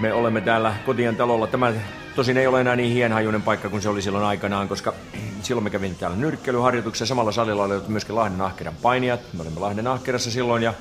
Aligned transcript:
Me 0.00 0.12
olemme 0.12 0.40
täällä 0.40 0.74
kotien 0.86 1.16
talolla. 1.16 1.46
Tämä 1.46 1.72
tosin 2.16 2.36
ei 2.36 2.46
ole 2.46 2.60
enää 2.60 2.76
niin 2.76 2.92
hienhajuinen 2.92 3.42
paikka 3.42 3.68
kuin 3.68 3.82
se 3.82 3.88
oli 3.88 4.02
silloin 4.02 4.24
aikanaan, 4.24 4.68
koska 4.68 4.94
silloin 5.42 5.64
me 5.64 5.70
kävin 5.70 5.94
täällä 5.94 6.16
nyrkkeilyharjoituksessa. 6.16 7.06
Samalla 7.06 7.32
salilla 7.32 7.64
oli 7.64 7.74
myöskin 7.88 8.16
Lahden 8.16 8.40
ahkeran 8.40 8.74
painijat. 8.82 9.20
Me 9.32 9.42
olimme 9.42 9.60
Lahden 9.60 9.86
ahkerassa 9.86 10.30
silloin 10.30 10.62
ja 10.62 10.74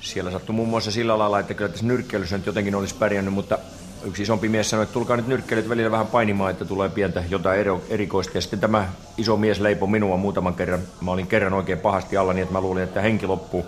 siellä 0.00 0.30
sattui 0.30 0.54
muun 0.54 0.68
muassa 0.68 0.90
sillä 0.90 1.18
lailla, 1.18 1.40
että 1.40 1.54
kyllä 1.54 1.70
tässä 1.70 1.86
nyrkkeilyssä 1.86 2.36
nyt 2.36 2.46
jotenkin 2.46 2.74
olisi 2.74 2.94
pärjännyt, 2.94 3.34
mutta 3.34 3.58
yksi 4.04 4.22
isompi 4.22 4.48
mies 4.48 4.70
sanoi, 4.70 4.82
että 4.82 4.92
tulkaa 4.92 5.16
nyt 5.16 5.26
nyrkkeilyt 5.26 5.68
välillä 5.68 5.90
vähän 5.90 6.06
painimaan, 6.06 6.50
että 6.50 6.64
tulee 6.64 6.88
pientä 6.88 7.24
jotain 7.28 7.60
erikoista. 7.88 8.38
Ja 8.38 8.40
sitten 8.40 8.60
tämä 8.60 8.88
iso 9.18 9.36
mies 9.36 9.60
leipoi 9.60 9.88
minua 9.88 10.16
muutaman 10.16 10.54
kerran. 10.54 10.80
Mä 11.00 11.10
olin 11.10 11.26
kerran 11.26 11.52
oikein 11.52 11.78
pahasti 11.78 12.16
alla 12.16 12.32
niin, 12.32 12.42
että 12.42 12.54
mä 12.54 12.60
luulin, 12.60 12.82
että 12.82 13.00
henki 13.00 13.26
loppuu. 13.26 13.66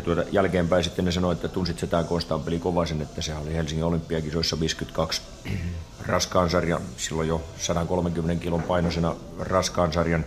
Ja 0.00 0.04
tuota 0.04 0.24
jälkeenpäin 0.32 0.84
sitten 0.84 1.04
ne 1.04 1.12
sanoi, 1.12 1.32
että 1.32 1.48
tunsit 1.48 1.78
se 1.78 1.86
tämä 1.86 2.04
Konstaapeli 2.04 2.58
Kovasen, 2.58 3.02
että 3.02 3.22
se 3.22 3.34
oli 3.34 3.54
Helsingin 3.54 3.84
olympiakisoissa 3.84 4.60
52 4.60 5.22
raskaan 6.06 6.50
sarjan, 6.50 6.82
silloin 6.96 7.28
jo 7.28 7.42
130 7.58 8.42
kilon 8.42 8.62
painoisena 8.62 9.14
raskaan 9.38 9.92
sarjan 9.92 10.24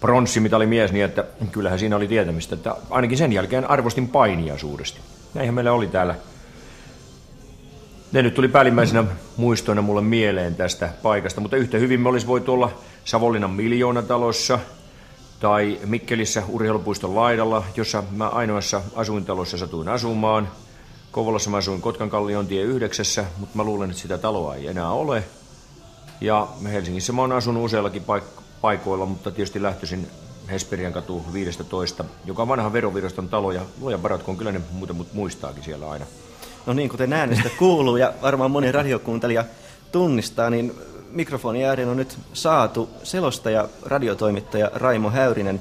pronssimitali 0.00 0.66
mies, 0.66 0.92
niin 0.92 1.04
että 1.04 1.24
kyllähän 1.52 1.78
siinä 1.78 1.96
oli 1.96 2.08
tietämistä, 2.08 2.54
että 2.54 2.76
ainakin 2.90 3.18
sen 3.18 3.32
jälkeen 3.32 3.70
arvostin 3.70 4.08
painia 4.08 4.58
suuresti. 4.58 5.00
Näinhän 5.34 5.54
meillä 5.54 5.72
oli 5.72 5.86
täällä. 5.86 6.14
Ne 8.12 8.22
nyt 8.22 8.34
tuli 8.34 8.48
päällimmäisenä 8.48 9.04
muistoina 9.36 9.82
mulle 9.82 10.02
mieleen 10.02 10.54
tästä 10.54 10.88
paikasta, 11.02 11.40
mutta 11.40 11.56
yhtä 11.56 11.78
hyvin 11.78 12.00
me 12.00 12.08
olisi 12.08 12.26
voitu 12.26 12.52
olla 12.52 12.78
Savonlinnan 13.04 13.50
miljoonatalossa– 13.50 14.58
tai 15.44 15.78
Mikkelissä 15.86 16.42
urheilupuiston 16.48 17.16
laidalla, 17.16 17.64
jossa 17.76 18.02
mä 18.10 18.28
ainoassa 18.28 18.82
asuintalossa 18.94 19.58
satuin 19.58 19.88
asumaan. 19.88 20.48
Kouvolassa 21.12 21.50
mä 21.50 21.56
asuin 21.56 21.80
Kotkan 21.80 22.10
kallion 22.10 22.46
tie 22.46 22.62
yhdeksässä, 22.62 23.24
mutta 23.38 23.56
mä 23.56 23.64
luulen, 23.64 23.90
että 23.90 24.02
sitä 24.02 24.18
taloa 24.18 24.54
ei 24.54 24.66
enää 24.66 24.90
ole. 24.90 25.24
Ja 26.20 26.48
Helsingissä 26.72 27.12
mä 27.12 27.20
oon 27.20 27.32
asunut 27.32 27.64
useillakin 27.64 28.02
paik- 28.02 28.42
paikoilla, 28.60 29.06
mutta 29.06 29.30
tietysti 29.30 29.62
lähtöisin 29.62 30.06
Hesperian 30.50 30.92
katu 30.92 31.24
15, 31.32 32.04
joka 32.24 32.42
on 32.42 32.48
vanha 32.48 32.72
veroviraston 32.72 33.28
talo 33.28 33.52
ja 33.52 33.62
luojan 33.80 34.00
parat, 34.00 34.22
kun 34.22 34.36
kyllä 34.36 34.52
ne 34.52 34.60
muuten 34.72 34.96
mut 34.96 35.12
muistaakin 35.12 35.62
siellä 35.62 35.90
aina. 35.90 36.06
No 36.66 36.72
niin, 36.72 36.88
kuten 36.88 37.12
äänestä 37.12 37.50
kuuluu 37.58 37.96
ja 37.96 38.12
varmaan 38.22 38.50
moni 38.50 38.72
radiokuuntelija 38.72 39.44
tunnistaa, 39.92 40.50
niin 40.50 40.74
mikrofoni 41.14 41.64
ääreen 41.64 41.88
on 41.88 41.96
nyt 41.96 42.18
saatu 42.32 42.88
selostaja, 43.02 43.68
radiotoimittaja 43.82 44.70
Raimo 44.74 45.10
Häyrinen. 45.10 45.60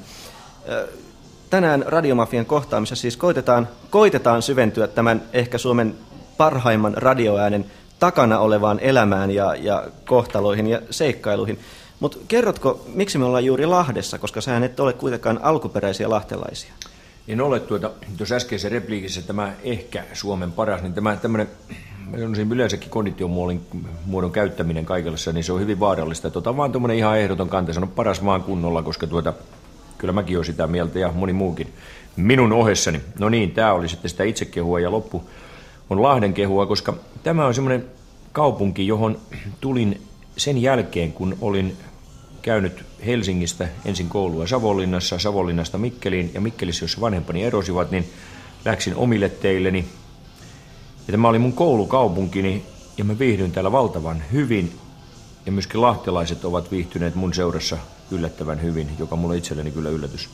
Tänään 1.50 1.84
Radiomafian 1.88 2.46
kohtaamisessa 2.46 3.02
siis 3.02 3.18
koitetaan, 3.18 3.68
koitetaan 3.90 4.42
syventyä 4.42 4.88
tämän 4.88 5.22
ehkä 5.34 5.58
Suomen 5.58 5.96
parhaimman 6.38 6.94
radioäänen 6.98 7.66
takana 8.00 8.40
olevaan 8.40 8.80
elämään 8.80 9.32
ja, 9.32 9.56
ja 9.56 9.88
kohtaloihin 10.06 10.68
ja 10.68 10.82
seikkailuihin. 10.90 11.60
Mutta 12.00 12.18
kerrotko, 12.28 12.86
miksi 12.94 13.18
me 13.18 13.26
ollaan 13.26 13.46
juuri 13.46 13.66
Lahdessa, 13.66 14.20
koska 14.20 14.42
sä 14.42 14.58
et 14.58 14.80
ole 14.80 14.94
kuitenkaan 14.94 15.40
alkuperäisiä 15.44 16.10
lahtelaisia? 16.10 16.74
En 17.28 17.42
ole 17.42 17.60
tuota, 17.60 17.92
tuossa 18.18 18.36
äskeisessä 18.36 18.70
repliikissä 18.70 19.22
tämä 19.22 19.54
ehkä 19.64 20.04
Suomen 20.14 20.52
paras, 20.52 20.82
niin 20.82 20.94
tämä 20.94 21.16
tämmöinen 21.16 21.50
yleensäkin 22.50 22.90
kondition 22.90 23.60
muodon 24.06 24.32
käyttäminen 24.32 24.86
kaikessa, 24.86 25.32
niin 25.32 25.44
se 25.44 25.54
on 25.54 25.60
hyvin 25.62 25.80
vaarallista. 25.80 26.30
Tota, 26.30 26.58
vaan 26.58 26.72
tuommoinen 26.72 26.98
ihan 26.98 27.20
ehdoton 27.20 27.50
kante, 27.50 27.72
on 27.82 27.88
paras 27.88 28.22
maan 28.22 28.44
kunnolla, 28.44 28.84
koska 28.84 29.08
tuota, 29.08 29.34
kyllä 29.98 30.14
mäkin 30.14 30.38
olen 30.38 30.46
sitä 30.46 30.68
mieltä 30.68 31.00
ja 31.00 31.12
moni 31.12 31.34
muukin 31.34 31.74
minun 32.16 32.54
ohessani. 32.54 33.02
No 33.20 33.30
niin, 33.30 33.52
tämä 33.52 33.74
oli 33.74 33.90
sitten 33.90 34.10
sitä 34.10 34.24
itsekehua 34.24 34.80
ja 34.80 34.92
loppu 34.92 35.24
on 35.90 36.02
Lahden 36.02 36.34
kehua, 36.34 36.66
koska 36.66 36.94
tämä 37.24 37.46
on 37.46 37.54
semmoinen 37.54 37.86
kaupunki, 38.32 38.88
johon 38.88 39.18
tulin 39.62 40.02
sen 40.38 40.62
jälkeen, 40.62 41.14
kun 41.14 41.38
olin 41.42 41.78
käynyt 42.42 42.86
Helsingistä 43.06 43.68
ensin 43.86 44.10
koulua 44.10 44.48
Savonlinnassa, 44.48 45.20
Savonlinnasta 45.20 45.78
Mikkeliin 45.78 46.32
ja 46.34 46.42
Mikkelissä, 46.42 46.84
jossa 46.84 47.02
vanhempani 47.02 47.44
erosivat, 47.44 47.92
niin 47.92 48.06
läksin 48.66 48.96
omille 48.96 49.30
teilleni 49.30 49.86
ja 51.08 51.12
tämä 51.12 51.28
oli 51.28 51.40
mun 51.40 51.54
koulukaupunkini 51.54 52.66
ja 52.98 53.04
mä 53.04 53.20
viihdyin 53.20 53.52
täällä 53.52 53.72
valtavan 53.72 54.24
hyvin. 54.32 54.80
Ja 55.46 55.52
myöskin 55.52 55.82
lahtelaiset 55.82 56.46
ovat 56.46 56.72
viihtyneet 56.72 57.16
mun 57.16 57.34
seurassa 57.34 57.78
yllättävän 58.12 58.62
hyvin, 58.62 58.90
joka 59.00 59.16
mulle 59.16 59.38
itselleni 59.38 59.72
kyllä 59.72 59.90
yllätys. 59.90 60.30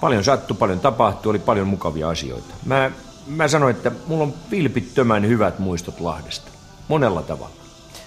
Paljon 0.00 0.24
sattui, 0.24 0.56
paljon 0.56 0.80
tapahtui, 0.80 1.30
oli 1.30 1.38
paljon 1.38 1.68
mukavia 1.68 2.08
asioita. 2.08 2.54
Mä, 2.64 2.90
mä 3.26 3.48
sanoin, 3.48 3.76
että 3.76 3.92
mulla 4.06 4.24
on 4.24 4.34
vilpittömän 4.50 5.28
hyvät 5.28 5.58
muistot 5.58 6.00
Lahdesta. 6.00 6.50
Monella 6.88 7.22
tavalla. 7.22 7.54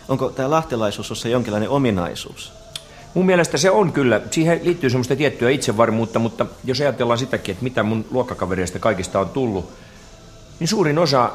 Onko 0.10 0.30
tämä 0.30 0.50
lahtelaisuus 0.50 1.22
se 1.22 1.30
jonkinlainen 1.30 1.70
ominaisuus? 1.70 2.54
Mun 3.14 3.26
mielestä 3.26 3.58
se 3.58 3.72
on 3.72 3.94
kyllä. 3.94 4.22
Siihen 4.32 4.60
liittyy 4.64 4.90
semmoista 4.90 5.16
tiettyä 5.16 5.50
itsevarmuutta, 5.50 6.20
mutta 6.20 6.46
jos 6.64 6.82
ajatellaan 6.82 7.20
sitäkin, 7.20 7.54
että 7.54 7.64
mitä 7.64 7.84
mun 7.84 8.06
luokkakavereista 8.12 8.80
kaikista 8.80 9.20
on 9.20 9.30
tullut, 9.30 9.70
niin 10.60 10.68
suurin 10.68 10.98
osa 10.98 11.32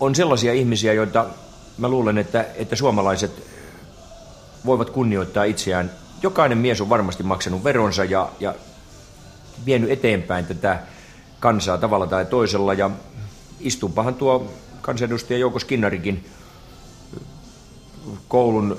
on 0.00 0.14
sellaisia 0.14 0.52
ihmisiä, 0.52 0.92
joita 0.92 1.26
mä 1.78 1.88
luulen, 1.88 2.18
että, 2.18 2.44
että 2.54 2.76
suomalaiset 2.76 3.42
voivat 4.66 4.90
kunnioittaa 4.90 5.44
itseään. 5.44 5.90
Jokainen 6.22 6.58
mies 6.58 6.80
on 6.80 6.88
varmasti 6.88 7.22
maksanut 7.22 7.64
veronsa 7.64 8.04
ja, 8.04 8.28
ja 8.40 8.54
vienyt 9.66 9.90
eteenpäin 9.90 10.46
tätä 10.46 10.78
kansaa 11.40 11.78
tavalla 11.78 12.06
tai 12.06 12.26
toisella. 12.26 12.74
Ja 12.74 12.90
istumpahan 13.60 14.14
tuo 14.14 14.52
kansanedustaja 14.80 15.38
Jouko 15.38 15.58
Skinnarikin 15.58 16.24
koulun 18.28 18.76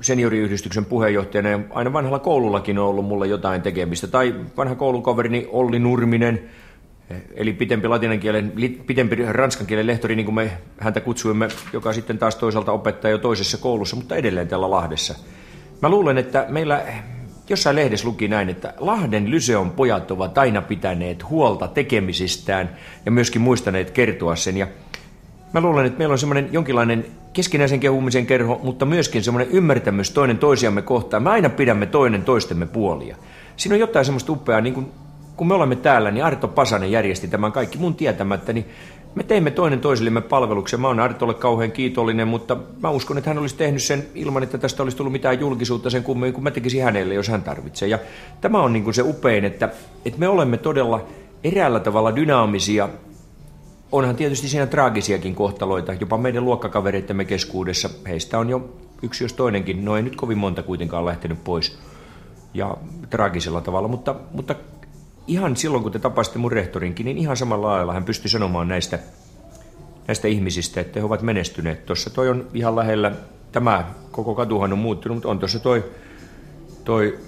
senioriyhdistyksen 0.00 0.84
puheenjohtajana 0.84 1.48
ja 1.48 1.60
aina 1.70 1.92
vanhalla 1.92 2.18
koulullakin 2.18 2.78
on 2.78 2.86
ollut 2.86 3.04
mulle 3.04 3.26
jotain 3.26 3.62
tekemistä. 3.62 4.06
Tai 4.06 4.34
vanha 4.56 4.74
koulukaverini 4.74 5.48
Olli 5.52 5.78
Nurminen– 5.78 6.40
eli 7.34 7.52
pitempi 7.52 7.88
latinan 7.88 8.20
kielen, 8.20 8.52
pitempi 8.86 9.16
ranskan 9.16 9.66
kielen 9.66 9.86
lehtori, 9.86 10.16
niin 10.16 10.24
kuin 10.24 10.34
me 10.34 10.52
häntä 10.78 11.00
kutsuimme, 11.00 11.48
joka 11.72 11.92
sitten 11.92 12.18
taas 12.18 12.36
toisaalta 12.36 12.72
opettaa 12.72 13.10
jo 13.10 13.18
toisessa 13.18 13.58
koulussa, 13.58 13.96
mutta 13.96 14.16
edelleen 14.16 14.48
täällä 14.48 14.70
Lahdessa. 14.70 15.14
Mä 15.82 15.88
luulen, 15.88 16.18
että 16.18 16.46
meillä 16.48 16.84
jossain 17.48 17.76
lehdessä 17.76 18.08
luki 18.08 18.28
näin, 18.28 18.48
että 18.48 18.74
Lahden 18.78 19.30
Lyseon 19.30 19.70
pojat 19.70 20.10
ovat 20.10 20.38
aina 20.38 20.62
pitäneet 20.62 21.30
huolta 21.30 21.68
tekemisistään 21.68 22.76
ja 23.06 23.12
myöskin 23.12 23.42
muistaneet 23.42 23.90
kertoa 23.90 24.36
sen. 24.36 24.56
Ja 24.56 24.66
mä 25.52 25.60
luulen, 25.60 25.86
että 25.86 25.98
meillä 25.98 26.12
on 26.12 26.18
semmoinen 26.18 26.48
jonkinlainen 26.52 27.06
keskinäisen 27.32 27.80
kehumisen 27.80 28.26
kerho, 28.26 28.60
mutta 28.62 28.86
myöskin 28.86 29.22
semmoinen 29.22 29.52
ymmärtämys 29.52 30.10
toinen 30.10 30.38
toisiamme 30.38 30.82
kohtaan. 30.82 31.22
Me 31.22 31.30
aina 31.30 31.48
pidämme 31.48 31.86
toinen 31.86 32.22
toistemme 32.22 32.66
puolia. 32.66 33.16
Siinä 33.56 33.74
on 33.74 33.80
jotain 33.80 34.04
semmoista 34.04 34.32
upeaa, 34.32 34.60
niin 34.60 34.74
kuin 34.74 34.86
kun 35.42 35.48
me 35.48 35.54
olemme 35.54 35.76
täällä, 35.76 36.10
niin 36.10 36.24
Arto 36.24 36.48
Pasanen 36.48 36.90
järjesti 36.90 37.28
tämän 37.28 37.52
kaikki 37.52 37.78
mun 37.78 37.94
tietämättä, 37.94 38.52
niin 38.52 38.66
me 39.14 39.22
teimme 39.22 39.50
toinen 39.50 39.80
toisellemme 39.80 40.20
palveluksen. 40.20 40.80
Mä 40.80 40.86
oon 40.88 41.00
Artolle 41.00 41.34
kauhean 41.34 41.72
kiitollinen, 41.72 42.28
mutta 42.28 42.56
mä 42.82 42.90
uskon, 42.90 43.18
että 43.18 43.30
hän 43.30 43.38
olisi 43.38 43.56
tehnyt 43.56 43.82
sen 43.82 44.06
ilman, 44.14 44.42
että 44.42 44.58
tästä 44.58 44.82
olisi 44.82 44.96
tullut 44.96 45.12
mitään 45.12 45.40
julkisuutta 45.40 45.90
sen 45.90 46.02
kummemmin 46.02 46.32
kuin 46.32 46.44
mä 46.44 46.50
tekisin 46.50 46.82
hänelle, 46.82 47.14
jos 47.14 47.28
hän 47.28 47.42
tarvitsee. 47.42 47.88
Ja 47.88 47.98
tämä 48.40 48.62
on 48.62 48.72
niin 48.72 48.84
kuin 48.84 48.94
se 48.94 49.02
upein, 49.02 49.44
että, 49.44 49.68
että 50.04 50.20
me 50.20 50.28
olemme 50.28 50.58
todella 50.58 51.06
eräällä 51.44 51.80
tavalla 51.80 52.16
dynaamisia. 52.16 52.88
Onhan 53.92 54.16
tietysti 54.16 54.48
siinä 54.48 54.66
traagisiakin 54.66 55.34
kohtaloita, 55.34 55.92
jopa 55.92 56.18
meidän 56.18 56.44
luokkakavereittemme 56.44 57.24
keskuudessa. 57.24 57.90
Heistä 58.08 58.38
on 58.38 58.48
jo 58.48 58.70
yksi 59.02 59.24
jos 59.24 59.32
toinenkin, 59.32 59.84
no 59.84 59.96
ei 59.96 60.02
nyt 60.02 60.16
kovin 60.16 60.38
monta 60.38 60.62
kuitenkaan 60.62 61.06
lähtenyt 61.06 61.44
pois 61.44 61.78
ja 62.54 62.76
traagisella 63.10 63.60
tavalla, 63.60 63.88
mutta, 63.88 64.14
mutta 64.32 64.54
ihan 65.26 65.56
silloin, 65.56 65.82
kun 65.82 65.92
te 65.92 65.98
tapasitte 65.98 66.38
mun 66.38 66.52
rehtorinkin, 66.52 67.04
niin 67.04 67.18
ihan 67.18 67.36
samalla 67.36 67.68
lailla 67.68 67.92
hän 67.92 68.04
pystyi 68.04 68.30
sanomaan 68.30 68.68
näistä, 68.68 68.98
näistä 70.08 70.28
ihmisistä, 70.28 70.80
että 70.80 71.00
he 71.00 71.04
ovat 71.04 71.22
menestyneet. 71.22 71.86
Tuossa 71.86 72.10
toi 72.10 72.28
on 72.28 72.46
ihan 72.54 72.76
lähellä, 72.76 73.12
tämä 73.52 73.84
koko 74.10 74.34
katuhan 74.34 74.72
on 74.72 74.78
muuttunut, 74.78 75.16
mutta 75.16 75.28
on 75.28 75.38
tuossa 75.38 75.58
toi, 75.58 75.84
toi 76.84 77.18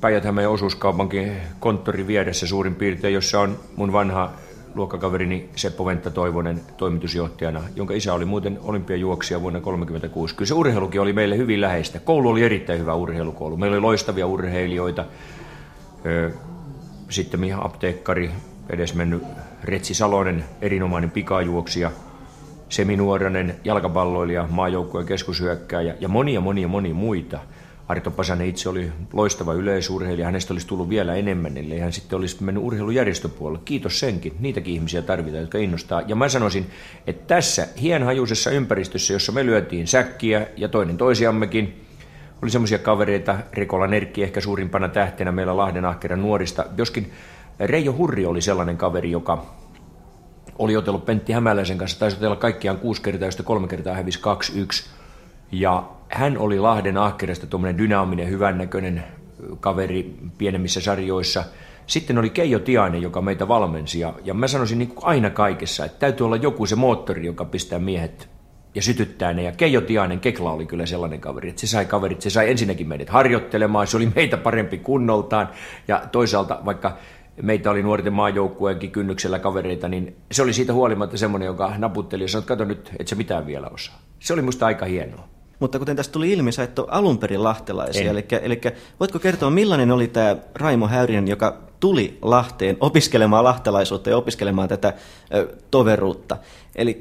päijät 0.00 0.24
osuuskaupankin 0.48 1.32
konttori 1.60 2.06
vieressä 2.06 2.46
suurin 2.46 2.74
piirtein, 2.74 3.14
jossa 3.14 3.40
on 3.40 3.58
mun 3.76 3.92
vanha 3.92 4.32
luokkakaverini 4.74 5.50
Seppo 5.56 5.86
Venttä 5.86 6.10
Toivonen 6.10 6.60
toimitusjohtajana, 6.76 7.60
jonka 7.76 7.94
isä 7.94 8.14
oli 8.14 8.24
muuten 8.24 8.58
olympiajuoksija 8.62 9.40
vuonna 9.40 9.60
1936. 9.60 10.34
Kyllä 10.34 10.48
se 10.48 10.54
urheilukin 10.54 11.00
oli 11.00 11.12
meille 11.12 11.36
hyvin 11.36 11.60
läheistä. 11.60 11.98
Koulu 11.98 12.28
oli 12.28 12.42
erittäin 12.42 12.80
hyvä 12.80 12.94
urheilukoulu. 12.94 13.56
Meillä 13.56 13.74
oli 13.74 13.80
loistavia 13.80 14.26
urheilijoita 14.26 15.04
sitten 17.10 17.44
ihan 17.44 17.66
apteekkari, 17.66 18.30
edesmennyt 18.70 19.22
Retsi 19.64 19.94
Salonen, 19.94 20.44
erinomainen 20.62 21.10
pikajuoksija, 21.10 21.90
seminuorainen 22.68 23.56
jalkapalloilija, 23.64 24.48
maajoukkueen 24.50 25.06
keskushyökkääjä 25.06 25.94
ja 26.00 26.08
monia, 26.08 26.40
monia, 26.40 26.68
monia 26.68 26.94
muita. 26.94 27.38
Arto 27.88 28.10
Pasanen 28.10 28.48
itse 28.48 28.68
oli 28.68 28.92
loistava 29.12 29.54
yleisurheilija, 29.54 30.26
hänestä 30.26 30.54
olisi 30.54 30.66
tullut 30.66 30.88
vielä 30.88 31.14
enemmän, 31.14 31.56
ellei 31.56 31.78
hän 31.78 31.92
sitten 31.92 32.16
olisi 32.16 32.44
mennyt 32.44 32.64
urheilujärjestöpuolelle. 32.64 33.62
Kiitos 33.64 34.00
senkin, 34.00 34.32
niitäkin 34.40 34.74
ihmisiä 34.74 35.02
tarvitaan, 35.02 35.40
jotka 35.40 35.58
innostaa. 35.58 36.02
Ja 36.06 36.16
mä 36.16 36.28
sanoisin, 36.28 36.66
että 37.06 37.34
tässä 37.34 37.68
hienhajuisessa 37.80 38.50
ympäristössä, 38.50 39.12
jossa 39.12 39.32
me 39.32 39.46
lyötiin 39.46 39.86
säkkiä 39.86 40.46
ja 40.56 40.68
toinen 40.68 40.96
toisiammekin, 40.96 41.89
oli 42.42 42.50
semmoisia 42.50 42.78
kavereita, 42.78 43.36
Rekola 43.52 43.86
Nerkki 43.86 44.22
ehkä 44.22 44.40
suurimpana 44.40 44.88
tähtenä 44.88 45.32
meillä 45.32 45.56
Lahden 45.56 45.84
ahkeran 45.84 46.22
nuorista, 46.22 46.64
joskin 46.76 47.12
Reijo 47.60 47.92
Hurri 47.92 48.26
oli 48.26 48.40
sellainen 48.40 48.76
kaveri, 48.76 49.10
joka 49.10 49.46
oli 50.58 50.76
otellut 50.76 51.06
Pentti 51.06 51.32
Hämäläisen 51.32 51.78
kanssa, 51.78 51.98
taisi 51.98 52.16
otella 52.16 52.36
kaikkiaan 52.36 52.78
kuusi 52.78 53.02
kertaa, 53.02 53.28
josta 53.28 53.42
kolme 53.42 53.68
kertaa 53.68 53.94
hävisi 53.94 54.20
2-1. 54.84 54.88
Ja 55.52 55.88
hän 56.08 56.38
oli 56.38 56.58
Lahden 56.58 56.96
ahkerasta 56.96 57.46
tuommoinen 57.46 57.78
dynaaminen, 57.78 58.30
hyvännäköinen 58.30 59.04
kaveri 59.60 60.14
pienemmissä 60.38 60.80
sarjoissa. 60.80 61.44
Sitten 61.86 62.18
oli 62.18 62.30
Keijo 62.30 62.58
Tiainen, 62.58 63.02
joka 63.02 63.22
meitä 63.22 63.48
valmensi. 63.48 64.00
Ja, 64.00 64.14
ja 64.24 64.34
mä 64.34 64.48
sanoisin 64.48 64.78
niin 64.78 64.88
kuin 64.88 65.06
aina 65.06 65.30
kaikessa, 65.30 65.84
että 65.84 65.98
täytyy 65.98 66.26
olla 66.26 66.36
joku 66.36 66.66
se 66.66 66.76
moottori, 66.76 67.26
joka 67.26 67.44
pistää 67.44 67.78
miehet 67.78 68.28
ja 68.74 68.82
sytyttää 68.82 69.32
ne. 69.32 69.42
Ja 69.42 69.52
Keijo 69.52 69.80
Tiainen, 69.80 70.20
Kekla 70.20 70.52
oli 70.52 70.66
kyllä 70.66 70.86
sellainen 70.86 71.20
kaveri, 71.20 71.48
että 71.48 71.60
se 71.60 71.66
sai 71.66 71.84
kaverit, 71.86 72.20
se 72.20 72.30
sai 72.30 72.50
ensinnäkin 72.50 72.88
meidät 72.88 73.08
harjoittelemaan, 73.08 73.86
se 73.86 73.96
oli 73.96 74.12
meitä 74.14 74.36
parempi 74.36 74.78
kunnoltaan. 74.78 75.48
Ja 75.88 76.02
toisaalta, 76.12 76.60
vaikka 76.64 76.96
meitä 77.42 77.70
oli 77.70 77.82
nuorten 77.82 78.12
maajoukkueenkin 78.12 78.90
kynnyksellä 78.90 79.38
kavereita, 79.38 79.88
niin 79.88 80.16
se 80.32 80.42
oli 80.42 80.52
siitä 80.52 80.72
huolimatta 80.72 81.18
semmoinen, 81.18 81.46
joka 81.46 81.72
naputteli 81.78 82.24
ja 82.24 82.28
sanoi, 82.28 82.42
että 82.42 82.48
kato 82.48 82.64
nyt, 82.64 82.90
et 82.98 83.08
sä 83.08 83.16
mitään 83.16 83.46
vielä 83.46 83.68
osaa. 83.68 83.98
Se 84.18 84.32
oli 84.32 84.42
musta 84.42 84.66
aika 84.66 84.86
hienoa. 84.86 85.28
Mutta 85.60 85.78
kuten 85.78 85.96
tästä 85.96 86.12
tuli 86.12 86.32
ilmi, 86.32 86.52
sä 86.52 86.62
et 86.62 86.78
ole 86.78 86.88
alun 86.90 87.18
perin 87.18 87.44
lahtelaisia. 87.44 88.10
Eli, 88.10 88.24
eli 88.42 88.60
voitko 89.00 89.18
kertoa, 89.18 89.50
millainen 89.50 89.90
oli 89.90 90.08
tämä 90.08 90.36
Raimo 90.54 90.88
Häyrinen, 90.88 91.28
joka 91.28 91.56
tuli 91.80 92.18
Lahteen 92.22 92.76
opiskelemaan 92.80 93.44
lahtelaisuutta 93.44 94.10
ja 94.10 94.16
opiskelemaan 94.16 94.68
tätä 94.68 94.94
ö, 95.34 95.56
toveruutta? 95.70 96.36
Eli 96.74 97.00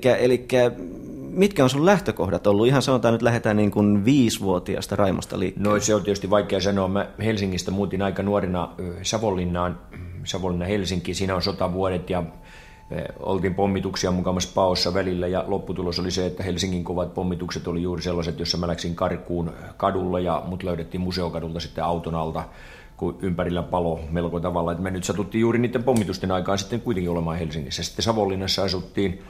mitkä 1.29 1.63
on 1.63 1.69
sun 1.69 1.85
lähtökohdat 1.85 2.47
ollut? 2.47 2.67
Ihan 2.67 2.81
sanotaan, 2.81 3.13
nyt 3.13 3.21
lähdetään 3.21 3.57
niin 3.57 3.71
kuin 3.71 4.06
viisivuotiaasta 4.06 4.95
Raimosta 4.95 5.39
liikkeelle. 5.39 5.69
No 5.69 5.79
se 5.79 5.95
on 5.95 6.03
tietysti 6.03 6.29
vaikea 6.29 6.61
sanoa. 6.61 6.88
Mä 6.88 7.07
Helsingistä 7.23 7.71
muutin 7.71 8.01
aika 8.01 8.23
nuorena 8.23 8.69
Savonlinnaan, 9.03 9.79
Savonlinna 10.23 10.65
Helsinki, 10.65 11.13
siinä 11.13 11.35
on 11.35 11.41
sotavuodet 11.41 12.09
ja 12.09 12.23
oltiin 13.19 13.56
pommituksia 13.56 14.12
mukamassa 14.12 14.50
paossa 14.56 14.94
välillä 14.94 15.27
ja 15.27 15.44
lopputulos 15.47 16.00
oli 16.00 16.12
se, 16.12 16.25
että 16.25 16.44
Helsingin 16.44 16.83
kovat 16.83 17.13
pommitukset 17.13 17.68
oli 17.68 17.81
juuri 17.81 18.01
sellaiset, 18.01 18.39
jossa 18.39 18.57
mä 18.57 18.68
läksin 18.68 18.95
karkuun 18.95 19.51
kadulla 19.77 20.19
ja 20.19 20.44
mut 20.47 20.63
löydettiin 20.63 21.01
museokadulta 21.01 21.59
sitten 21.59 21.83
auton 21.83 22.15
alta, 22.15 22.44
kun 22.97 23.18
ympärillä 23.21 23.63
palo 23.63 24.00
melko 24.09 24.39
tavalla. 24.39 24.71
Et 24.71 24.80
me 24.80 24.91
nyt 24.91 25.03
satuttiin 25.03 25.41
juuri 25.41 25.59
niiden 25.59 25.83
pommitusten 25.83 26.31
aikaan 26.31 26.57
sitten 26.57 26.81
kuitenkin 26.81 27.12
olemaan 27.12 27.38
Helsingissä. 27.38 27.83
Sitten 27.83 28.03
Savonlinnassa 28.03 28.63
asuttiin 28.63 29.21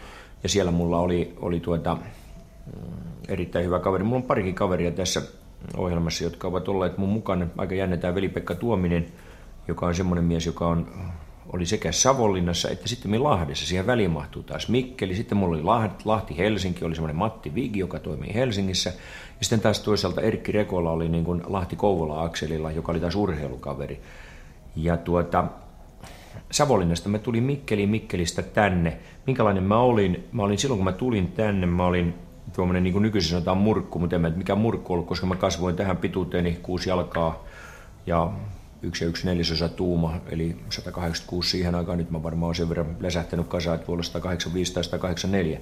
ja 0.44 0.50
siellä 0.50 0.71
mulla 0.71 1.00
oli, 1.00 1.33
oli 1.41 1.59
tuota, 1.59 1.95
mm, 1.95 2.81
erittäin 3.27 3.65
hyvä 3.65 3.79
kaveri. 3.79 4.03
Mulla 4.03 4.17
on 4.17 4.23
parikin 4.23 4.55
kaveria 4.55 4.91
tässä 4.91 5.21
ohjelmassa, 5.77 6.23
jotka 6.23 6.47
ovat 6.47 6.67
olleet 6.67 6.97
mun 6.97 7.09
mukana. 7.09 7.47
Aika 7.57 7.75
jännetään 7.75 8.15
veli-Pekka 8.15 8.55
Tuominen, 8.55 9.05
joka 9.67 9.85
on 9.85 9.95
semmoinen 9.95 10.25
mies, 10.25 10.45
joka 10.45 10.67
on 10.67 10.88
oli 11.54 11.66
sekä 11.66 11.92
Savonlinnassa 11.92 12.69
että 12.69 12.88
sitten 12.88 13.24
Lahdessa. 13.24 13.66
Siihen 13.66 13.88
väliin 13.88 14.12
mahtuu 14.12 14.44
taas 14.44 14.69
Mikkeli. 14.69 15.16
Sitten 15.16 15.38
mulla 15.38 15.56
oli 15.56 15.63
Lahti, 16.06 16.38
Helsinki, 16.38 16.86
oli 16.86 16.96
semmoinen 16.96 17.16
Matti 17.16 17.56
Vigi, 17.56 17.80
joka 17.80 18.00
toimii 18.00 18.34
Helsingissä. 18.34 18.90
Ja 19.40 19.46
sitten 19.46 19.62
taas 19.62 19.80
toisaalta 19.80 20.22
Erkki 20.22 20.51
Rekola 20.51 20.92
oli 20.92 21.10
niin 21.10 21.25
kuin 21.25 21.42
Lahti 21.48 21.75
Kouvola-akselilla, 21.75 22.72
joka 22.72 22.92
oli 22.92 23.00
taas 23.00 23.16
urheilukaveri. 23.16 24.01
Ja 24.75 24.98
tuota, 24.98 25.46
Savonlinnasta 26.51 27.10
mä 27.10 27.19
tulin 27.19 27.44
Mikkeliin, 27.44 27.90
Mikkelistä 27.90 28.42
tänne. 28.42 28.98
Minkälainen 29.28 29.63
mä 29.63 29.80
olin? 29.80 30.28
Mä 30.31 30.44
olin 30.44 30.57
silloin, 30.57 30.78
kun 30.78 30.86
mä 30.86 30.92
tulin 30.92 31.28
tänne, 31.28 31.68
mä 31.68 31.86
olin 31.86 32.13
tuommoinen 32.56 32.84
niin 32.84 32.94
kuin 32.94 33.04
nykyisin 33.04 33.30
sanotaan 33.30 33.57
murkku, 33.57 34.00
mutta 34.00 34.16
en 34.16 34.22
mä 34.22 34.30
mikä 34.30 34.56
murkku 34.56 34.94
ollut, 34.94 35.07
koska 35.07 35.28
mä 35.28 35.36
kasvoin 35.36 35.75
tähän 35.75 35.98
pituuteeni 35.98 36.60
kuusi 36.62 36.90
jalkaa 36.90 37.44
ja 38.06 38.31
yksi 38.81 39.03
ja 39.03 39.09
yksi 39.09 39.25
neljäsosa 39.25 39.69
tuuma, 39.69 40.13
eli 40.29 40.55
186 40.69 41.49
siihen 41.49 41.75
aikaan. 41.75 41.97
Nyt 41.97 42.11
mä 42.11 42.23
varmaan 42.23 42.47
olen 42.47 42.55
sen 42.55 42.69
verran 42.69 42.97
läsähtänyt 42.99 43.47
kasaan, 43.47 43.75
että 43.75 43.87
voi 43.87 43.93
olla 43.93 44.03
185 44.03 44.73
tai 44.73 44.83
184. 44.83 45.59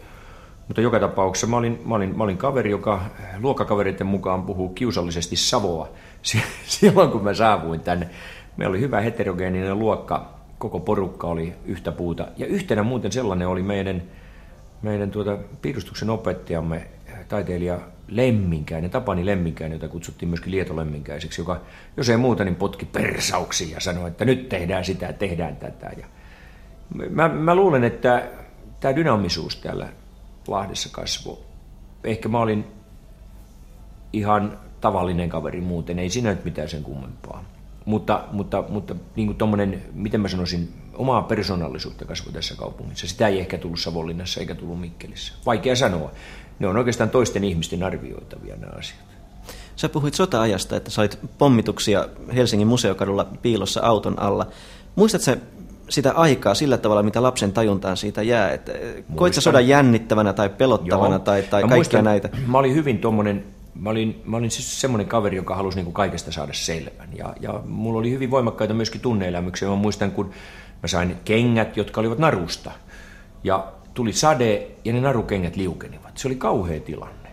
Mutta 0.68 0.82
joka 0.82 1.00
tapauksessa 1.00 1.48
mä 1.48 1.58
olin, 1.58 1.82
mä, 1.86 1.96
olin, 1.96 2.18
mä 2.18 2.24
olin 2.24 2.38
kaveri, 2.38 2.72
joka 2.72 3.02
luokkakavereiden 3.40 4.08
mukaan 4.08 4.44
puhuu 4.44 4.70
kiusallisesti 4.70 5.36
Savoa. 5.36 5.90
Silloin 6.68 7.12
kun 7.12 7.24
mä 7.24 7.34
saavuin 7.34 7.80
tänne, 7.80 8.10
meillä 8.58 8.72
oli 8.72 8.80
hyvä 8.80 9.02
heterogeeninen 9.02 9.80
luokka, 9.80 10.34
koko 10.58 10.80
porukka 10.80 11.28
oli 11.28 11.54
yhtä 11.66 11.92
puuta. 11.92 12.28
Ja 12.38 12.46
yhtenä 12.46 12.84
muuten 12.84 13.12
sellainen 13.12 13.48
oli 13.48 13.64
meidän, 13.64 14.04
meidän 14.82 15.12
tuota, 15.12 15.38
piirustuksen 15.62 16.10
opettajamme, 16.10 16.88
taiteilija 17.28 17.80
Lemminkäinen, 18.08 18.90
Tapani 18.90 19.26
Lemminkäinen, 19.26 19.76
jota 19.76 19.88
kutsuttiin 19.88 20.30
myöskin 20.30 20.52
Lieto-Lemminkäiseksi, 20.52 21.42
joka 21.42 21.62
jos 21.98 22.10
ei 22.10 22.18
muuta, 22.18 22.44
niin 22.44 22.56
potki 22.56 22.86
persauksiin 22.86 23.72
ja 23.72 23.80
sanoi, 23.80 24.08
että 24.08 24.26
nyt 24.26 24.50
tehdään 24.50 24.86
sitä, 24.86 25.14
tehdään 25.14 25.56
tätä. 25.56 25.92
Ja 25.98 26.08
mä, 27.10 27.28
mä 27.28 27.56
luulen, 27.56 27.84
että 27.84 28.30
tämä 28.80 28.96
dynaamisuus 28.96 29.56
täällä 29.56 29.90
Lahdessa 30.48 30.90
kasvoi. 30.92 31.38
Ehkä 32.04 32.30
mä 32.30 32.40
olin 32.40 32.66
ihan 34.14 34.60
tavallinen 34.82 35.30
kaveri 35.30 35.62
muuten, 35.62 36.00
ei 36.00 36.10
siinä 36.10 36.30
nyt 36.30 36.46
mitään 36.46 36.70
sen 36.70 36.84
kummempaa. 36.84 37.44
Mutta, 37.86 38.24
mutta, 38.32 38.64
mutta 38.70 38.96
niin 39.16 39.28
kuin 39.28 39.38
tommonen, 39.38 39.84
miten 39.94 40.22
mä 40.22 40.28
sanoisin, 40.28 40.74
omaa 40.94 41.22
persoonallisuutta 41.22 42.06
kasvoi 42.06 42.34
tässä 42.34 42.56
kaupungissa. 42.56 43.08
Sitä 43.08 43.28
ei 43.28 43.40
ehkä 43.40 43.58
tullut 43.58 43.80
Savonlinnassa 43.80 44.40
eikä 44.40 44.56
tullut 44.56 44.80
Mikkelissä. 44.80 45.34
Vaikea 45.46 45.76
sanoa 45.76 46.12
ne 46.60 46.68
on 46.68 46.78
oikeastaan 46.78 47.10
toisten 47.10 47.44
ihmisten 47.44 47.84
arvioitavia 47.84 48.56
nämä 48.56 48.74
asiat. 48.78 49.08
Sä 49.76 49.90
puhuit 49.90 50.14
sota-ajasta, 50.14 50.76
että 50.76 50.92
sait 50.92 51.20
pommituksia 51.38 52.08
Helsingin 52.36 52.68
museokadulla 52.68 53.26
piilossa 53.42 53.82
auton 53.84 54.20
alla. 54.20 54.48
Muistatko 54.96 55.32
sitä 55.90 56.12
aikaa 56.12 56.56
sillä 56.56 56.78
tavalla, 56.78 57.04
mitä 57.04 57.24
lapsen 57.24 57.54
tajuntaan 57.54 57.98
siitä 57.98 58.24
jää? 58.24 58.52
Että 58.52 58.72
koit 59.16 59.34
sä 59.34 59.42
sodan 59.42 59.68
jännittävänä 59.68 60.34
tai 60.34 60.50
pelottavana 60.50 61.16
Joo. 61.16 61.20
tai, 61.20 61.42
tai 61.42 61.62
kaikkia 61.62 61.76
muistan, 61.76 62.04
näitä? 62.04 62.30
Mä 62.48 62.58
olin 62.58 62.76
hyvin 62.76 63.00
tuommoinen 63.00 63.44
mä 63.80 63.90
olin, 63.90 64.22
mä 64.26 64.38
olin 64.38 64.52
siis 64.52 64.82
semmoinen 64.82 65.08
kaveri, 65.08 65.36
joka 65.36 65.56
halusi 65.56 65.78
niin 65.78 65.86
kuin 65.86 65.94
kaikesta 65.94 66.32
saada 66.32 66.54
selvän. 66.54 67.10
Ja, 67.18 67.34
ja 67.40 67.62
mulla 67.66 68.00
oli 68.00 68.12
hyvin 68.12 68.32
voimakkaita 68.32 68.74
myöskin 68.74 69.02
tunneelämyksiä. 69.02 69.70
Mä 69.70 69.76
muistan, 69.76 70.12
kun 70.12 70.30
mä 70.84 70.88
sain 70.88 71.16
kengät, 71.26 71.78
jotka 71.78 72.02
olivat 72.02 72.20
narusta. 72.20 72.72
Ja 73.44 73.68
tuli 73.98 74.14
sade 74.14 74.68
ja 74.86 74.94
ne 74.94 75.02
narukengät 75.02 75.56
liukenivat. 75.56 76.18
Se 76.18 76.28
oli 76.28 76.36
kauhea 76.36 76.80
tilanne. 76.80 77.30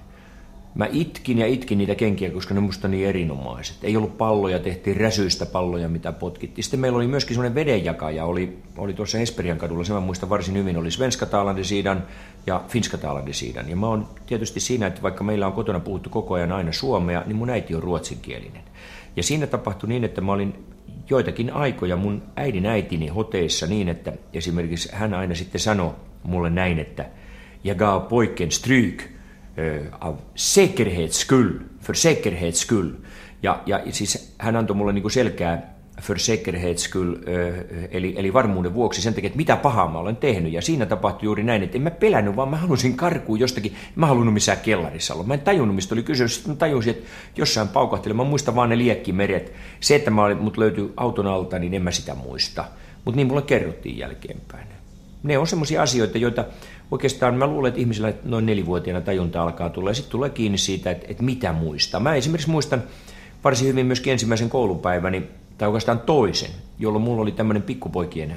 Mä 0.75 0.87
itkin 0.93 1.39
ja 1.39 1.47
itkin 1.47 1.79
niitä 1.79 1.95
kenkiä, 1.95 2.31
koska 2.31 2.55
ne 2.55 2.61
musta 2.61 2.89
niin 2.89 3.09
erinomaiset. 3.09 3.77
Ei 3.83 3.97
ollut 3.97 4.19
palloja, 4.19 4.59
tehtiin 4.59 4.97
räsyistä 4.97 5.47
palloja, 5.47 5.89
mitä 5.89 6.13
potkittiin. 6.13 6.65
Sitten 6.65 6.81
meillä 6.81 6.97
oli 6.97 7.07
myöskin 7.07 7.35
semmoinen 7.35 7.55
vedenjakaja, 7.55 8.25
oli, 8.25 8.59
oli 8.79 8.95
tuossa 8.95 9.19
Esperian 9.19 9.59
kadulla, 9.59 9.85
se 9.85 9.93
mä 9.93 10.01
muistan 10.01 10.31
varsin 10.31 10.55
hyvin, 10.55 10.77
oli 10.77 10.91
Svenska 10.91 11.27
siidan 11.63 12.05
ja 12.47 12.65
Finska 12.69 12.99
siidan. 13.31 13.71
Ja 13.71 13.77
mä 13.77 13.87
oon 13.87 14.09
tietysti 14.27 14.61
siinä, 14.61 14.87
että 14.87 15.03
vaikka 15.03 15.25
meillä 15.25 15.47
on 15.47 15.53
kotona 15.53 15.81
puhuttu 15.81 16.11
koko 16.11 16.35
ajan 16.35 16.53
aina 16.53 16.73
suomea, 16.73 17.23
niin 17.27 17.37
mun 17.37 17.51
äiti 17.51 17.75
on 17.75 17.83
ruotsinkielinen. 17.83 18.63
Ja 19.17 19.23
siinä 19.23 19.47
tapahtui 19.47 19.89
niin, 19.89 20.05
että 20.05 20.21
mä 20.21 20.33
olin 20.33 20.65
joitakin 21.11 21.53
aikoja 21.53 21.97
mun 21.97 22.23
äidin 22.37 22.67
äitini 22.67 23.09
hoteissa 23.09 23.67
niin, 23.67 23.89
että 23.89 24.13
esimerkiksi 24.33 24.89
hän 24.93 25.15
aina 25.15 25.35
sitten 25.35 25.61
sanoi 25.61 25.93
mulle 26.25 26.51
näin, 26.51 26.79
että 26.79 27.07
jag 27.65 27.79
gav 27.79 28.09
pojken 28.09 28.51
stryk 28.51 29.15
av 30.01 30.17
säkerhetsskull, 30.35 31.49
för 31.81 31.95
säkerhetsskull. 31.95 32.91
Ja, 33.43 33.63
ja 33.67 33.81
siis 33.91 34.35
hän 34.39 34.57
antoi 34.57 34.77
mulle 34.77 34.93
niin 34.93 35.11
selkää 35.11 35.75
för 36.01 36.19
säkerhetsskull, 36.19 37.15
äh, 37.15 37.89
eli, 37.91 38.15
eli 38.17 38.33
varmuuden 38.33 38.75
vuoksi 38.75 39.03
sen 39.03 39.15
takia, 39.15 39.27
että 39.27 39.37
mitä 39.37 39.57
pahaa 39.57 39.91
mä 39.91 39.99
olen 39.99 40.17
tehnyt. 40.17 40.53
Ja 40.53 40.63
siinä 40.63 40.87
tapahtui 40.87 41.25
juuri 41.25 41.43
näin, 41.43 41.63
että 41.63 41.79
en 41.79 41.83
mä 41.83 41.91
pelännyt, 41.91 42.37
vaan 42.37 42.49
mä 42.49 42.57
halusin 42.57 42.97
karkuun 42.97 43.41
jostakin. 43.41 43.75
Mä 43.97 44.07
halunnut 44.07 44.35
missään 44.35 44.59
kellarissa 44.59 45.15
olla. 45.15 45.25
Mä 45.25 45.35
en 45.35 45.41
tajunnut, 45.41 45.75
mistä 45.75 45.95
oli 45.95 46.03
kysymys. 46.03 46.35
Sitten 46.35 46.53
mä 46.53 46.57
tajusin, 46.57 46.91
että 46.91 47.09
jossain 47.37 47.69
paukahtelin. 47.69 48.17
Mä 48.17 48.25
muistan 48.25 48.55
vaan 48.55 48.69
ne 48.69 48.79
liekkimeret. 48.79 49.53
Se, 49.81 49.95
että 49.95 50.11
mä 50.11 50.25
olin, 50.25 50.39
mut 50.39 50.57
löytyi 50.57 50.93
auton 50.97 51.27
alta, 51.27 51.59
niin 51.59 51.75
en 51.75 51.83
mä 51.83 51.91
sitä 51.91 52.15
muista. 52.15 52.65
Mutta 53.05 53.17
niin 53.17 53.27
mulle 53.27 53.43
kerrottiin 53.43 53.99
jälkeenpäin 53.99 54.74
ne 55.25 55.39
on 55.39 55.47
semmoisia 55.47 55.83
asioita, 55.83 56.19
joita 56.19 56.45
oikeastaan 56.91 57.35
mä 57.35 57.47
luulen, 57.47 57.69
että 57.69 57.81
ihmisillä 57.81 58.13
noin 58.25 58.47
nelivuotiaana 58.47 59.01
tajunta 59.01 59.43
alkaa 59.43 59.71
tulla 59.71 59.91
ja 59.91 59.95
sitten 59.95 60.13
tulee 60.13 60.31
kiinni 60.31 60.59
siitä, 60.59 60.91
että, 60.91 61.07
että 61.09 61.23
mitä 61.23 61.53
muistaa. 61.53 62.01
Mä 62.01 62.15
esimerkiksi 62.15 62.51
muistan 62.51 62.83
varsin 63.45 63.69
hyvin 63.69 63.87
myöskin 63.87 64.13
ensimmäisen 64.13 64.51
koulupäiväni, 64.51 65.23
tai 65.59 65.69
oikeastaan 65.69 66.01
toisen, 66.01 66.51
jolloin 66.79 67.05
mulla 67.05 67.23
oli 67.23 67.33
tämmöinen 67.33 67.63
pikkupoikien 67.63 68.37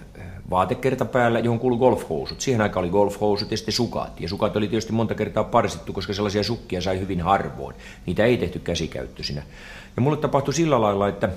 vaatekerta 0.50 1.06
päällä, 1.06 1.39
johon 1.39 1.60
kuului 1.60 1.79
golfhousut. 1.79 2.41
Siihen 2.41 2.62
aikaan 2.62 2.84
oli 2.84 2.91
golfhousut 2.91 3.51
ja 3.51 3.58
sitten 3.58 3.74
sukat. 3.74 4.22
Ja 4.22 4.29
sukat 4.29 4.56
oli 4.56 4.67
tietysti 4.67 4.94
monta 4.94 5.15
kertaa 5.15 5.44
parsittu, 5.44 5.94
koska 5.94 6.13
sellaisia 6.13 6.44
sukkia 6.44 6.82
sai 6.82 7.00
hyvin 7.00 7.22
harvoin. 7.22 7.75
Niitä 8.06 8.25
ei 8.25 8.38
tehty 8.38 8.60
käsikäyttöisinä. 8.60 9.44
Ja 9.96 10.01
mulle 10.01 10.17
tapahtui 10.17 10.53
sillä 10.53 10.82
lailla, 10.82 11.08
että, 11.08 11.29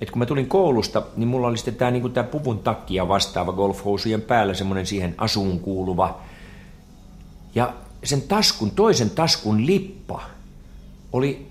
että 0.00 0.12
kun 0.12 0.18
mä 0.18 0.26
tulin 0.26 0.48
koulusta, 0.48 1.02
niin 1.16 1.28
mulla 1.28 1.48
oli 1.48 1.56
sitten 1.56 1.74
tämä, 1.74 1.90
niin 1.90 2.12
tämä 2.12 2.28
puvun 2.28 2.58
takkia 2.58 3.08
vastaava 3.08 3.52
golfhousujen 3.52 4.22
päällä 4.22 4.54
semmoinen 4.54 4.86
siihen 4.86 5.14
asuun 5.18 5.60
kuuluva. 5.60 6.20
Ja 7.54 7.74
sen 8.04 8.22
taskun, 8.22 8.70
toisen 8.70 9.10
taskun 9.10 9.66
lippa 9.66 10.22
oli 11.12 11.46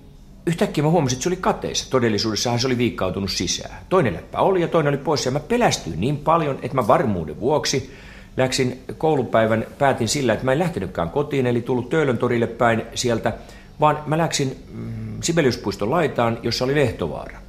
yhtäkkiä 0.46 0.84
mä 0.84 0.90
huomasin, 0.90 1.16
että 1.16 1.24
se 1.24 1.30
oli 1.30 1.36
kateissa. 1.36 1.90
Todellisuudessahan 1.90 2.60
se 2.60 2.68
oli 2.68 2.78
viikkautunut 2.78 3.32
sisään. 3.32 3.80
Toinen 3.90 4.14
läppä 4.14 4.40
oli 4.40 4.62
ja 4.62 4.68
toinen 4.68 4.94
oli 4.94 5.04
pois 5.04 5.26
ja 5.26 5.32
mä 5.32 5.40
pelästyin 5.40 6.02
niin 6.02 6.18
paljon, 6.18 6.60
että 6.62 6.76
mä 6.76 6.88
varmuuden 6.88 7.40
vuoksi 7.40 7.94
läksin 8.38 8.84
koulupäivän, 8.98 9.66
päätin 9.78 10.08
sillä, 10.08 10.34
että 10.34 10.46
mä 10.46 10.52
en 10.52 10.60
lähtenytkään 10.60 11.10
kotiin, 11.10 11.48
eli 11.48 11.62
tullut 11.62 11.90
Töölön 11.90 12.18
torille 12.18 12.48
päin 12.48 12.84
sieltä, 12.96 13.34
vaan 13.80 14.00
mä 14.06 14.18
läksin 14.18 14.58
mm, 14.74 15.22
Sibeliuspuiston 15.22 15.92
laitaan, 15.92 16.40
jossa 16.44 16.66
oli 16.66 16.76
Lehtovaara. 16.76 17.40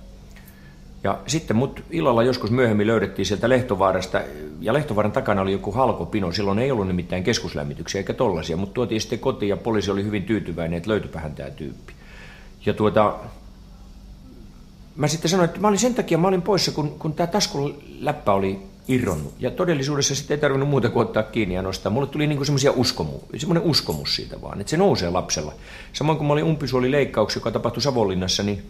Ja 1.05 1.19
sitten 1.27 1.57
mut 1.57 1.85
illalla 1.91 2.23
joskus 2.23 2.51
myöhemmin 2.51 2.87
löydettiin 2.87 3.27
sieltä 3.27 3.49
Lehtovaarasta, 3.49 4.21
ja 4.61 4.73
Lehtovaaran 4.73 5.13
takana 5.13 5.43
oli 5.43 5.53
joku 5.53 5.73
halkopino, 5.73 6.33
silloin 6.33 6.59
ei 6.59 6.71
ollut 6.71 6.87
nimittäin 6.87 7.25
keskuslämmityksiä 7.25 7.99
eikä 7.99 8.15
tollasia, 8.15 8.57
mutta 8.57 8.75
tuotiin 8.75 9.01
sitten 9.01 9.19
kotiin 9.19 9.51
ja 9.51 9.57
poliisi 9.57 9.91
oli 9.91 10.05
hyvin 10.05 10.23
tyytyväinen, 10.23 10.77
että 10.77 10.91
löytyipähän 10.91 11.35
tämä 11.35 11.51
tyyppi. 11.51 11.93
Ja 12.67 12.75
tuota, 12.75 13.15
mä 14.97 15.09
sitten 15.09 15.31
sanoin, 15.31 15.49
että 15.49 15.61
mä 15.61 15.69
olin 15.69 15.79
sen 15.79 15.95
takia, 15.95 16.19
mä 16.19 16.29
olin 16.29 16.43
poissa, 16.43 16.73
kun, 16.73 16.99
kun 16.99 17.13
tämä 17.13 17.27
taskun 17.27 17.83
läppä 18.01 18.33
oli 18.33 18.59
irronnut. 18.89 19.35
Ja 19.39 19.51
todellisuudessa 19.51 20.15
sitten 20.15 20.35
ei 20.35 20.41
tarvinnut 20.41 20.69
muuta 20.69 20.89
kuin 20.89 21.07
ottaa 21.07 21.23
kiinni 21.23 21.55
ja 21.55 21.63
nostaa. 21.63 21.93
Mulle 21.93 22.07
tuli 22.07 22.27
niinku 22.27 22.45
semmoisia 22.45 22.73
uskomu, 22.73 23.19
semmoinen 23.37 23.63
uskomus 23.63 24.17
siitä 24.17 24.43
vaan, 24.43 24.61
että 24.61 24.71
se 24.71 24.77
nousee 24.77 25.11
lapsella. 25.11 25.53
Samoin 25.93 26.19
kuin 26.19 26.27
mä 26.27 26.33
olin 26.33 26.45
umpisuolileikkauksia, 26.45 27.41
joka 27.41 27.51
tapahtui 27.51 27.83
Savonlinnassa, 27.83 28.43
niin 28.43 28.63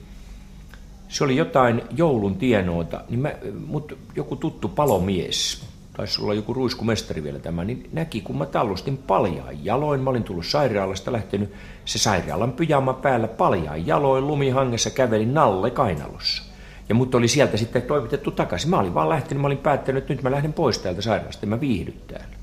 se 1.08 1.24
oli 1.24 1.36
jotain 1.36 1.82
joulun 1.96 2.36
tienoota, 2.36 3.00
niin 3.08 3.20
mä, 3.20 3.32
mut 3.66 3.98
joku 4.16 4.36
tuttu 4.36 4.68
palomies, 4.68 5.64
taisi 5.96 6.22
olla 6.22 6.34
joku 6.34 6.54
ruiskumestari 6.54 7.22
vielä 7.22 7.38
tämä, 7.38 7.64
niin 7.64 7.88
näki, 7.92 8.20
kun 8.20 8.38
mä 8.38 8.46
tallustin 8.46 8.96
paljaan 8.96 9.64
jaloin. 9.64 10.00
Mä 10.00 10.10
olin 10.10 10.24
tullut 10.24 10.46
sairaalasta, 10.46 11.12
lähtenyt 11.12 11.52
se 11.84 11.98
sairaalan 11.98 12.52
pyjama 12.52 12.92
päällä 12.92 13.28
paljaan 13.28 13.86
jaloin, 13.86 14.26
lumihangessa 14.26 14.90
kävelin 14.90 15.34
nalle 15.34 15.70
kainalossa. 15.70 16.42
Ja 16.88 16.94
mut 16.94 17.14
oli 17.14 17.28
sieltä 17.28 17.56
sitten 17.56 17.82
toimitettu 17.82 18.30
takaisin. 18.30 18.70
Mä 18.70 18.78
olin 18.78 18.94
vaan 18.94 19.08
lähtenyt, 19.08 19.40
mä 19.40 19.46
olin 19.46 19.58
päättänyt, 19.58 20.02
että 20.02 20.14
nyt 20.14 20.22
mä 20.22 20.30
lähden 20.30 20.52
pois 20.52 20.78
täältä 20.78 21.02
sairaalasta, 21.02 21.46
mä 21.46 21.60
viihdy 21.60 21.94
täällä. 22.06 22.36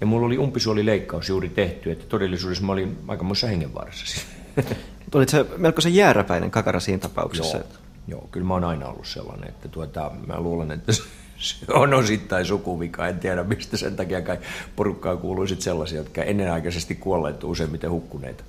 Ja 0.00 0.06
mulla 0.06 0.26
oli 0.26 0.38
umpisuolileikkaus 0.38 1.28
juuri 1.28 1.48
tehty, 1.48 1.90
että 1.90 2.04
todellisuudessa 2.08 2.64
mä 2.64 2.72
olin 2.72 2.98
aikamoissa 3.08 3.46
hengenvaarassa. 3.46 4.26
Olit 5.14 5.28
se 5.28 5.46
melkoisen 5.56 5.94
jääräpäinen 5.94 6.50
kakara 6.50 6.80
siinä 6.80 6.98
tapauksessa? 6.98 7.56
Joo, 7.56 7.66
joo, 8.08 8.28
kyllä 8.30 8.46
mä 8.46 8.54
oon 8.54 8.64
aina 8.64 8.88
ollut 8.88 9.06
sellainen, 9.06 9.48
että 9.48 9.68
tuota, 9.68 10.10
mä 10.26 10.40
luulen, 10.40 10.70
että 10.70 10.92
se 10.92 11.04
on 11.72 11.94
osittain 11.94 12.46
sukuvika, 12.46 13.08
en 13.08 13.18
tiedä 13.18 13.44
mistä 13.44 13.76
sen 13.76 13.96
takia 13.96 14.22
kai 14.22 14.38
porukkaa 14.76 15.16
kuuluu 15.16 15.46
sit 15.46 15.60
sellaisia, 15.60 15.98
jotka 15.98 16.22
ennenaikaisesti 16.22 16.94
kuolleet 16.94 17.44
useimmiten 17.44 17.90
hukkuneita. 17.90 18.44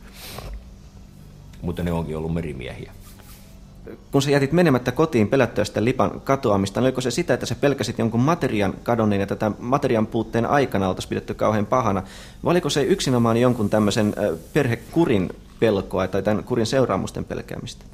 Mutta 1.62 1.84
ne 1.84 1.92
onkin 1.92 2.18
ollut 2.18 2.34
merimiehiä. 2.34 2.92
Kun 4.12 4.22
sä 4.22 4.32
jätit 4.32 4.52
menemättä 4.52 4.92
kotiin 4.92 5.28
pelättyä 5.28 5.66
sitä 5.66 5.84
lipan 5.84 6.22
katoamista, 6.22 6.80
niin 6.80 6.86
oliko 6.86 7.02
se 7.02 7.12
sitä, 7.12 7.34
että 7.34 7.46
sä 7.46 7.56
pelkäsit 7.56 8.00
jonkun 8.00 8.20
materian 8.20 8.74
kadonneen 8.84 9.20
ja 9.20 9.28
tätä 9.28 9.52
materian 9.60 10.08
puutteen 10.08 10.46
aikana 10.46 10.90
oltaisiin 10.90 11.10
pidetty 11.10 11.34
kauhean 11.34 11.66
pahana? 11.66 12.04
Vai 12.44 12.52
oliko 12.52 12.70
se 12.70 12.84
yksinomaan 12.84 13.38
jonkun 13.38 13.70
tämmöisen 13.70 14.14
perhekurin 14.54 15.30
pelkoa 15.60 16.08
tai 16.08 16.24
tämän 16.24 16.44
kurin 16.44 16.66
seuraamusten 16.66 17.26
pelkäämistä? 17.26 17.86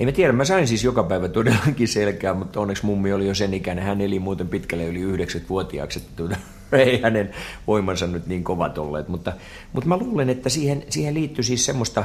Ei 0.00 0.06
mä 0.06 0.12
tiedä, 0.12 0.32
mä 0.32 0.44
sain 0.44 0.68
siis 0.68 0.84
joka 0.84 1.02
päivä 1.02 1.28
todellakin 1.28 1.88
selkää, 1.88 2.34
mutta 2.34 2.60
onneksi 2.60 2.86
mummi 2.86 3.12
oli 3.12 3.26
jo 3.26 3.34
sen 3.34 3.54
ikäinen. 3.54 3.84
Hän 3.84 4.00
eli 4.00 4.18
muuten 4.18 4.48
pitkälle 4.48 4.84
yli 4.84 5.00
yhdeksät 5.00 5.42
vuotiaaksi, 5.48 5.98
että 5.98 6.10
tuota, 6.16 6.36
ei 6.72 7.02
hänen 7.02 7.30
voimansa 7.66 8.06
nyt 8.06 8.26
niin 8.26 8.44
kovat 8.44 8.78
olleet. 8.78 9.08
Mutta, 9.08 9.32
mutta 9.72 9.88
mä 9.88 9.96
luulen, 9.96 10.30
että 10.30 10.48
siihen, 10.48 10.84
siihen 10.88 11.14
liittyi 11.14 11.44
siis 11.44 11.64
semmoista, 11.64 12.04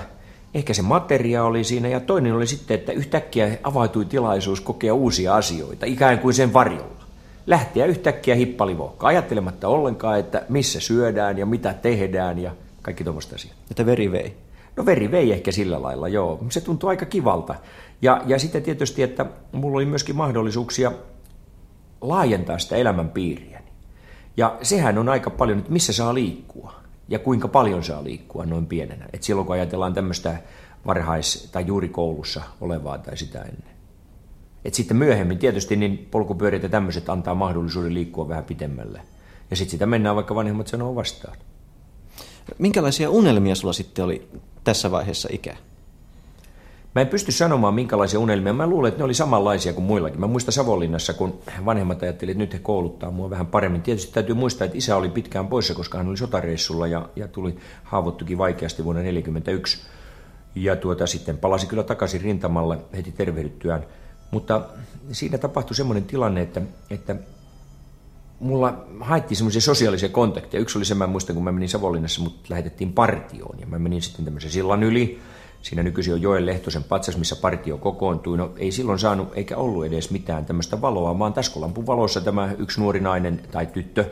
ehkä 0.54 0.74
se 0.74 0.82
materiaali 0.82 1.64
siinä 1.64 1.88
ja 1.88 2.00
toinen 2.00 2.34
oli 2.34 2.48
sitten, 2.48 2.76
että 2.76 2.92
yhtäkkiä 2.92 3.58
avautui 3.64 4.06
tilaisuus 4.06 4.62
kokea 4.62 4.94
uusia 4.94 5.36
asioita, 5.36 5.86
ikään 5.86 6.20
kuin 6.20 6.34
sen 6.34 6.54
varjolla. 6.54 6.98
Lähteä 7.48 7.86
yhtäkkiä 7.86 8.36
hippalivohka, 8.36 9.08
ajattelematta 9.08 9.68
ollenkaan, 9.68 10.20
että 10.20 10.46
missä 10.50 10.80
syödään 10.80 11.38
ja 11.38 11.46
mitä 11.46 11.74
tehdään 11.74 12.40
ja 12.40 12.52
kaikki 12.82 13.04
tuommoista 13.04 13.36
asiaa. 13.36 13.56
Että 13.72 13.86
veri 13.86 14.12
vei. 14.12 14.47
No 14.78 14.86
veri 14.86 15.12
vei 15.12 15.32
ehkä 15.32 15.52
sillä 15.52 15.82
lailla, 15.82 16.08
joo. 16.08 16.44
Se 16.50 16.62
tuntui 16.62 16.90
aika 16.90 17.06
kivalta. 17.06 17.56
Ja, 18.02 18.22
ja 18.26 18.40
sitten 18.40 18.64
tietysti, 18.64 19.04
että 19.04 19.26
mulla 19.52 19.78
oli 19.78 19.86
myöskin 19.86 20.16
mahdollisuuksia 20.16 20.92
laajentaa 22.02 22.60
sitä 22.60 22.76
elämänpiiriä. 22.76 23.62
Ja 24.38 24.58
sehän 24.62 24.98
on 24.98 25.10
aika 25.10 25.30
paljon, 25.30 25.58
että 25.58 25.72
missä 25.72 25.94
saa 25.94 26.14
liikkua 26.14 26.74
ja 27.10 27.20
kuinka 27.20 27.48
paljon 27.48 27.84
saa 27.84 28.04
liikkua 28.04 28.46
noin 28.46 28.66
pienenä. 28.66 29.06
Et 29.14 29.24
silloin 29.24 29.48
kun 29.48 29.56
ajatellaan 29.56 29.94
tämmöistä 29.94 30.38
varhais- 30.86 31.50
tai 31.52 31.66
juuri 31.68 31.90
koulussa 31.90 32.42
olevaa 32.62 32.98
tai 32.98 33.18
sitä 33.18 33.42
ennen. 33.42 33.78
Et 34.66 34.74
sitten 34.74 34.98
myöhemmin 34.98 35.38
tietysti 35.38 35.76
niin 35.76 36.08
polkupyörät 36.12 36.64
ja 36.64 36.70
tämmöiset 36.70 37.10
antaa 37.10 37.36
mahdollisuuden 37.36 37.94
liikkua 37.94 38.30
vähän 38.30 38.44
pitemmälle. 38.44 39.02
Ja 39.50 39.56
sitten 39.56 39.72
sitä 39.72 39.86
mennään 39.86 40.16
vaikka 40.16 40.36
vanhemmat 40.36 40.68
sanoo 40.68 40.96
vastaan. 40.96 41.38
Minkälaisia 42.58 43.10
unelmia 43.10 43.56
sulla 43.56 43.74
sitten 43.74 44.06
oli 44.06 44.30
tässä 44.68 44.92
vaiheessa 44.92 45.30
ikää? 45.32 45.58
Mä 46.96 47.02
en 47.02 47.08
pysty 47.08 47.32
sanomaan, 47.32 47.74
minkälaisia 47.74 48.20
unelmia. 48.20 48.54
Mä 48.54 48.68
luulen, 48.68 48.90
että 48.90 49.00
ne 49.00 49.04
oli 49.04 49.14
samanlaisia 49.14 49.74
kuin 49.74 49.86
muillakin. 49.86 50.20
Mä 50.20 50.28
muistan 50.28 50.54
Savonlinnassa, 50.54 51.14
kun 51.14 51.40
vanhemmat 51.66 52.04
ajattelivat, 52.04 52.36
että 52.36 52.44
nyt 52.44 52.54
he 52.54 52.60
kouluttaa 52.60 53.12
mua 53.12 53.30
vähän 53.30 53.48
paremmin. 53.48 53.82
Tietysti 53.82 54.14
täytyy 54.14 54.36
muistaa, 54.36 54.66
että 54.66 54.78
isä 54.78 54.96
oli 54.96 55.10
pitkään 55.10 55.48
poissa, 55.48 55.74
koska 55.74 55.98
hän 55.98 56.08
oli 56.08 56.18
sotareissulla 56.18 56.88
ja, 56.88 57.10
ja 57.16 57.28
tuli 57.28 57.56
haavoittukin 57.84 58.38
vaikeasti 58.38 58.84
vuonna 58.84 59.02
1941. 59.02 59.78
Ja 60.56 60.76
tuota, 60.76 61.08
sitten 61.08 61.38
palasi 61.38 61.68
kyllä 61.68 61.84
takaisin 61.84 62.22
rintamalle 62.22 62.78
heti 62.96 63.12
tervehdyttyään. 63.12 63.86
Mutta 64.32 64.62
siinä 65.12 65.38
tapahtui 65.38 65.76
semmoinen 65.76 66.06
tilanne, 66.06 66.42
että, 66.42 66.62
että 66.90 67.16
mulla 68.40 68.86
haettiin 69.00 69.38
semmoisia 69.38 69.62
sosiaalisia 69.62 70.10
kontakteja. 70.10 70.62
Yksi 70.62 70.78
oli 70.78 70.86
se, 70.86 70.96
mä 70.96 71.08
muistan, 71.08 71.36
kun 71.36 71.44
mä 71.44 71.52
menin 71.52 71.70
Savonlinnassa, 71.70 72.22
mutta 72.22 72.40
lähetettiin 72.50 72.94
partioon. 72.94 73.60
Ja 73.60 73.68
mä 73.68 73.80
menin 73.80 74.02
sitten 74.02 74.26
tämmöisen 74.26 74.52
sillan 74.52 74.84
yli. 74.84 75.20
Siinä 75.62 75.84
nykyisin 75.84 76.14
on 76.14 76.22
Joen 76.22 76.46
Lehtosen 76.46 76.84
patsas, 76.84 77.18
missä 77.18 77.36
partio 77.36 77.78
kokoontui. 77.78 78.38
No 78.38 78.52
ei 78.58 78.72
silloin 78.72 79.00
saanut 79.00 79.28
eikä 79.34 79.58
ollut 79.58 79.86
edes 79.86 80.12
mitään 80.12 80.46
tämmöistä 80.46 80.82
valoa, 80.82 81.20
vaan 81.20 81.34
taskulampun 81.34 81.88
valossa 81.88 82.22
tämä 82.22 82.50
yksi 82.58 82.82
nuori 82.82 83.00
nainen 83.00 83.42
tai 83.52 83.66
tyttö 83.66 84.06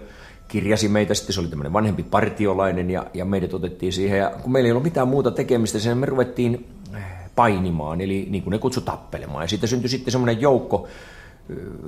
kirjasi 0.48 0.88
meitä. 0.88 1.13
Sitten 1.13 1.34
se 1.34 1.39
oli 1.39 1.48
tämmöinen 1.48 1.74
vanhempi 1.74 2.03
partiolainen 2.03 2.89
ja, 2.89 3.05
ja 3.13 3.25
meidät 3.25 3.53
otettiin 3.53 3.94
siihen. 3.94 4.20
Ja 4.20 4.32
kun 4.41 4.51
meillä 4.51 4.67
ei 4.67 4.72
ollut 4.72 4.84
mitään 4.84 5.08
muuta 5.08 5.32
tekemistä, 5.32 5.79
sen 5.79 5.98
me 5.98 6.05
ruvettiin 6.05 6.67
painimaan, 7.36 8.01
eli 8.01 8.27
niin 8.29 8.44
kuin 8.44 8.51
ne 8.51 8.58
kutsu 8.58 8.82
tappelemaan. 8.82 9.44
Ja 9.44 9.48
siitä 9.48 9.67
syntyi 9.67 9.89
sitten 9.89 10.12
semmoinen 10.12 10.41
joukko 10.41 10.88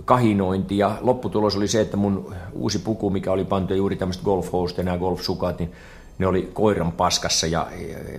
kahinointi. 0.05 0.77
Ja 0.77 0.97
lopputulos 1.01 1.55
oli 1.55 1.67
se, 1.67 1.81
että 1.81 1.97
mun 1.97 2.35
uusi 2.53 2.79
puku, 2.79 3.09
mikä 3.09 3.31
oli 3.31 3.45
pantu 3.45 3.73
juuri 3.73 3.95
tämmöistä 3.95 4.23
golf 4.23 4.51
nämä 4.83 4.97
golf-sukat, 4.97 5.59
niin 5.59 5.71
ne 6.17 6.27
oli 6.27 6.49
koiran 6.53 6.91
paskassa 6.91 7.47
ja 7.47 7.67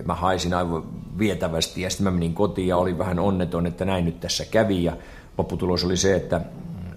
mä 0.05 0.15
haisin 0.15 0.53
aivan 0.53 0.83
vietävästi. 1.19 1.81
Ja 1.81 1.89
sitten 1.89 2.03
mä 2.03 2.11
menin 2.11 2.33
kotiin 2.33 2.67
ja 2.67 2.77
olin 2.77 2.97
vähän 2.97 3.19
onneton, 3.19 3.67
että 3.67 3.85
näin 3.85 4.05
nyt 4.05 4.19
tässä 4.19 4.45
kävi. 4.45 4.83
Ja 4.83 4.97
lopputulos 5.37 5.83
oli 5.83 5.97
se, 5.97 6.15
että 6.15 6.41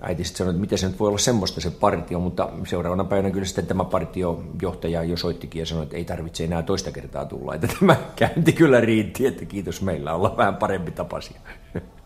äiti 0.01 0.25
sitten 0.25 0.39
sanoi, 0.39 0.51
että 0.51 0.61
miten 0.61 0.79
se 0.79 0.89
nyt 0.89 1.01
voi 1.01 1.09
olla 1.09 1.19
semmoista 1.19 1.61
se 1.61 1.71
partio, 1.71 2.21
mutta 2.21 2.49
seuraavana 2.67 3.05
päivänä 3.05 3.31
kyllä 3.31 3.47
sitten 3.47 3.67
tämä 3.67 3.85
partiojohtaja 3.85 5.03
jo 5.03 5.17
soittikin 5.17 5.61
ja 5.61 5.67
sanoi, 5.67 5.83
että 5.83 5.97
ei 5.97 6.05
tarvitse 6.05 6.45
enää 6.45 6.63
toista 6.63 6.93
kertaa 6.93 7.25
tulla, 7.25 7.55
että 7.55 7.69
tämä 7.81 7.97
käynti 8.17 8.53
kyllä 8.53 8.81
riitti, 8.81 9.27
että 9.27 9.45
kiitos 9.45 9.83
meillä 9.83 10.15
olla 10.15 10.35
vähän 10.37 10.57
parempi 10.57 10.91
tapasia. 10.91 11.41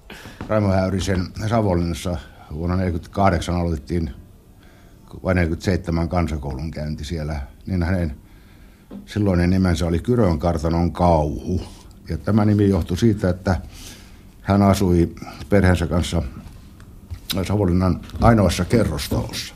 Raimo 0.48 0.68
Häyrisen 0.68 1.26
Savonlinnassa 1.48 2.10
vuonna 2.52 2.76
1948 2.76 3.54
aloitettiin 3.54 4.10
vai 5.24 5.34
47 5.34 6.08
kansakoulun 6.08 6.70
käynti 6.70 7.04
siellä, 7.04 7.40
niin 7.66 7.82
hänen 7.82 8.16
silloinen 9.06 9.50
nimensä 9.50 9.86
oli 9.86 9.98
Kyrön 9.98 10.38
kartanon 10.38 10.92
Kauhu. 10.92 11.62
Ja 12.08 12.18
tämä 12.18 12.44
nimi 12.44 12.68
johtui 12.68 12.98
siitä, 12.98 13.28
että 13.28 13.60
hän 14.42 14.62
asui 14.62 15.14
perheensä 15.48 15.86
kanssa 15.86 16.22
Savonlinnan 17.46 18.00
ainoassa 18.20 18.64
kerrostalossa, 18.64 19.54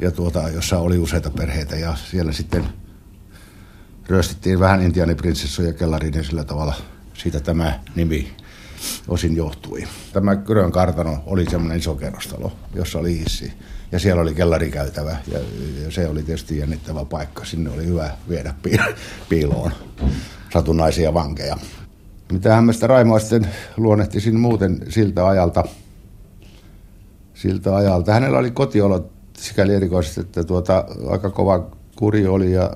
ja 0.00 0.10
tuota, 0.10 0.48
jossa 0.48 0.78
oli 0.78 0.98
useita 0.98 1.30
perheitä 1.30 1.76
ja 1.76 1.96
siellä 1.96 2.32
sitten 2.32 2.64
ryöstittiin 4.08 4.60
vähän 4.60 4.82
intiaaniprinsessoja 4.82 5.72
kellariin 5.72 6.14
ja 6.14 6.22
sillä 6.22 6.44
tavalla 6.44 6.74
siitä 7.14 7.40
tämä 7.40 7.80
nimi 7.94 8.36
osin 9.08 9.36
johtui. 9.36 9.84
Tämä 10.12 10.36
Kyrön 10.36 10.72
kartano 10.72 11.18
oli 11.26 11.44
semmoinen 11.50 11.78
iso 11.78 11.94
kerrostalo, 11.94 12.52
jossa 12.74 12.98
oli 12.98 13.18
hissi. 13.18 13.52
Ja 13.92 13.98
siellä 13.98 14.22
oli 14.22 14.34
kellarikäytävä 14.34 15.16
ja, 15.32 15.38
ja 15.84 15.90
se 15.90 16.08
oli 16.08 16.22
tietysti 16.22 16.58
jännittävä 16.58 17.04
paikka. 17.04 17.44
Sinne 17.44 17.70
oli 17.70 17.86
hyvä 17.86 18.10
viedä 18.28 18.54
piiloon 19.28 19.72
satunnaisia 20.52 21.14
vankeja. 21.14 21.56
Mitä 22.32 22.54
hämmästä 22.54 22.86
Raimoa 22.86 23.18
sitten 23.18 23.48
luonnehtisin 23.76 24.40
muuten 24.40 24.80
siltä 24.88 25.26
ajalta, 25.26 25.64
siltä 27.34 27.76
ajalta. 27.76 28.12
Hänellä 28.12 28.38
oli 28.38 28.50
kotiolot 28.50 29.10
sikäli 29.38 29.74
erikoisesti, 29.74 30.20
että 30.20 30.44
tuota, 30.44 30.84
aika 31.08 31.30
kova 31.30 31.66
kuri 31.96 32.26
oli 32.26 32.52
ja 32.52 32.70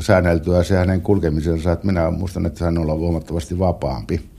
säänneltyä 0.00 0.62
se 0.62 0.76
hänen 0.76 1.00
kulkemisensa, 1.00 1.72
että 1.72 1.86
minä 1.86 2.10
muistan, 2.10 2.46
että 2.46 2.64
hän 2.64 2.78
oli 2.78 2.90
huomattavasti 2.90 3.58
vapaampi. 3.58 4.35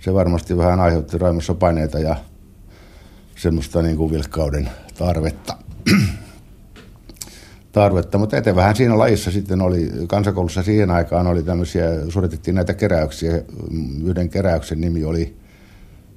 Se 0.00 0.14
varmasti 0.14 0.56
vähän 0.56 0.80
aiheutti 0.80 1.18
Raimossa 1.18 1.54
paineita 1.54 1.98
ja 1.98 2.16
semmoista 3.36 3.82
niin 3.82 3.96
kuin 3.96 4.10
vilkkauden 4.10 4.70
tarvetta. 4.98 5.56
tarvetta, 7.72 8.18
mutta 8.18 8.36
etevähän 8.36 8.76
siinä 8.76 8.98
lajissa 8.98 9.30
sitten 9.30 9.62
oli, 9.62 9.90
kansakoulussa 10.06 10.62
siihen 10.62 10.90
aikaan 10.90 11.26
oli 11.26 11.42
tämmöisiä, 11.42 11.84
suoritettiin 12.08 12.54
näitä 12.54 12.74
keräyksiä. 12.74 13.42
Yhden 14.04 14.28
keräyksen 14.28 14.80
nimi 14.80 15.04
oli 15.04 15.36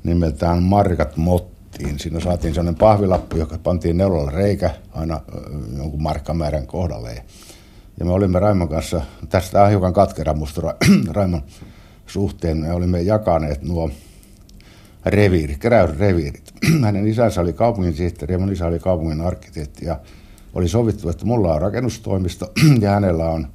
nimeltään 0.03 0.63
Markat 0.63 1.17
Mottiin. 1.17 1.99
Siinä 1.99 2.19
saatiin 2.19 2.53
sellainen 2.53 2.79
pahvilappu, 2.79 3.37
joka 3.37 3.57
pantiin 3.57 3.97
neulalla 3.97 4.31
reikä 4.31 4.69
aina 4.91 5.21
jonkun 5.77 6.01
markkamäärän 6.01 6.67
kohdalle. 6.67 7.23
Ja 7.99 8.05
me 8.05 8.11
olimme 8.11 8.39
Raimon 8.39 8.69
kanssa, 8.69 9.01
tästä 9.29 9.63
on 9.63 9.69
hiukan 9.69 9.93
katkera 9.93 10.33
musta 10.33 10.61
Raimon 11.15 11.41
suhteen, 12.11 12.57
me 12.57 12.73
olimme 12.73 13.01
jakaneet 13.01 13.63
nuo 13.63 13.89
reviirit, 15.05 15.57
keräysreviirit. 15.57 16.53
Hänen 16.85 17.07
isänsä 17.07 17.41
oli 17.41 17.53
kaupunginsihteeri 17.53 18.33
ja 18.33 18.39
mun 18.39 18.53
isä 18.53 18.67
oli 18.67 18.79
kaupungin 18.79 19.21
arkkitehti 19.21 19.85
ja 19.85 19.99
oli 20.53 20.67
sovittu, 20.67 21.09
että 21.09 21.25
mulla 21.25 21.53
on 21.53 21.61
rakennustoimisto 21.61 22.51
ja 22.81 22.91
hänellä 22.91 23.25
on 23.25 23.47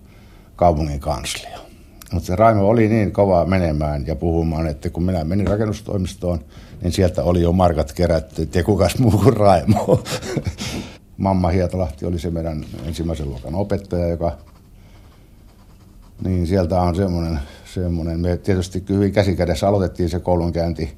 kaupungin 0.57 1.01
kanslia. 1.01 1.59
Mutta 2.13 2.27
se 2.27 2.37
Raimo 2.37 2.69
oli 2.69 2.89
niin 2.89 3.13
kova 3.13 3.45
menemään 3.45 4.07
ja 4.07 4.17
puhumaan, 4.17 4.67
että 4.67 4.91
kun 4.91 5.03
minä 5.03 5.25
menin 5.25 5.47
rakennustoimistoon, 5.47 6.41
niin 6.83 6.93
sieltä 6.93 7.23
oli 7.23 7.43
jo 7.43 7.53
markat 7.53 7.93
kerätty, 7.93 8.43
että 8.43 8.63
kukas 8.63 8.99
muu 8.99 9.11
kuin 9.11 9.37
Raimo. 9.37 10.03
Mamma 11.17 11.49
Hietalahti 11.49 12.07
oli 12.07 12.19
se 12.19 12.31
meidän 12.31 12.65
ensimmäisen 12.87 13.29
luokan 13.29 13.55
opettaja, 13.55 14.09
joka... 14.09 14.33
Niin 16.25 16.47
sieltä 16.47 16.81
on 16.81 16.97
semmoinen, 16.97 17.41
semmoinen. 17.81 18.21
me 18.21 18.37
tietysti 18.37 18.85
hyvin 18.89 19.13
käsikädessä 19.13 19.69
aloitettiin 19.69 20.09
se 20.09 20.21
koulunkäynti 20.21 20.97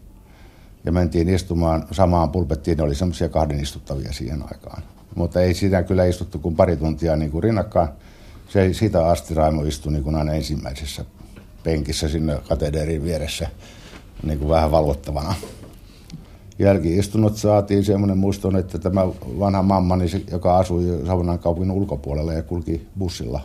ja 0.85 0.93
mentiin 0.93 1.29
istumaan 1.29 1.87
samaan 1.91 2.31
pulpettiin, 2.31 2.77
ne 2.77 2.83
oli 2.83 2.95
semmoisia 2.95 3.29
kahden 3.29 3.61
istuttavia 3.61 4.13
siihen 4.13 4.43
aikaan. 4.43 4.83
Mutta 5.15 5.41
ei 5.41 5.55
siinä 5.55 5.83
kyllä 5.83 6.05
istuttu 6.05 6.39
kuin 6.39 6.57
pari 6.57 6.77
tuntia 6.77 7.17
niin 7.17 7.31
kuin 7.31 7.43
rinnakkain. 7.43 7.89
Se, 8.49 8.73
siitä 8.73 9.07
asti 9.07 9.35
Raimo 9.35 9.63
istui 9.63 9.93
niin 9.93 10.05
kuin 10.05 10.17
aina 10.17 10.33
ensimmäisessä 10.33 11.05
penkissä 11.65 12.09
sinne 12.09 12.39
katederin 12.49 13.05
vieressä 13.05 13.49
niin 14.23 14.39
kuin 14.39 14.49
vähän 14.49 14.71
valvottavana 14.71 15.35
jälkiistunnot 16.59 17.37
saatiin 17.37 17.85
semmoinen 17.85 18.19
muiston, 18.19 18.57
että 18.57 18.79
tämä 18.79 19.07
vanha 19.39 19.63
mammani, 19.63 20.07
joka 20.31 20.59
asui 20.59 21.03
Savonnan 21.07 21.39
kaupungin 21.39 21.71
ulkopuolella 21.71 22.33
ja 22.33 22.43
kulki 22.43 22.87
bussilla, 22.99 23.41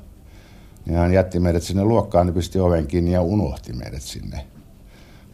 niin 0.85 0.97
hän 0.97 1.13
jätti 1.13 1.39
meidät 1.39 1.63
sinne 1.63 1.83
luokkaan, 1.83 2.25
niin 2.25 2.33
pisti 2.33 2.59
oven 2.59 2.87
kiinni 2.87 3.11
ja 3.11 3.21
unohti 3.21 3.73
meidät 3.73 4.01
sinne 4.01 4.45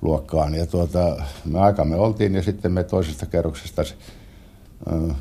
luokkaan. 0.02 0.56
Ja 0.56 0.66
tuota, 0.66 1.24
me 1.46 1.60
aikamme 1.60 1.96
oltiin 1.96 2.36
ja 2.36 2.44
sitten 2.44 2.72
me 2.72 2.84
toisesta 2.84 3.26
kerroksesta 3.26 3.82
äh, 3.82 5.16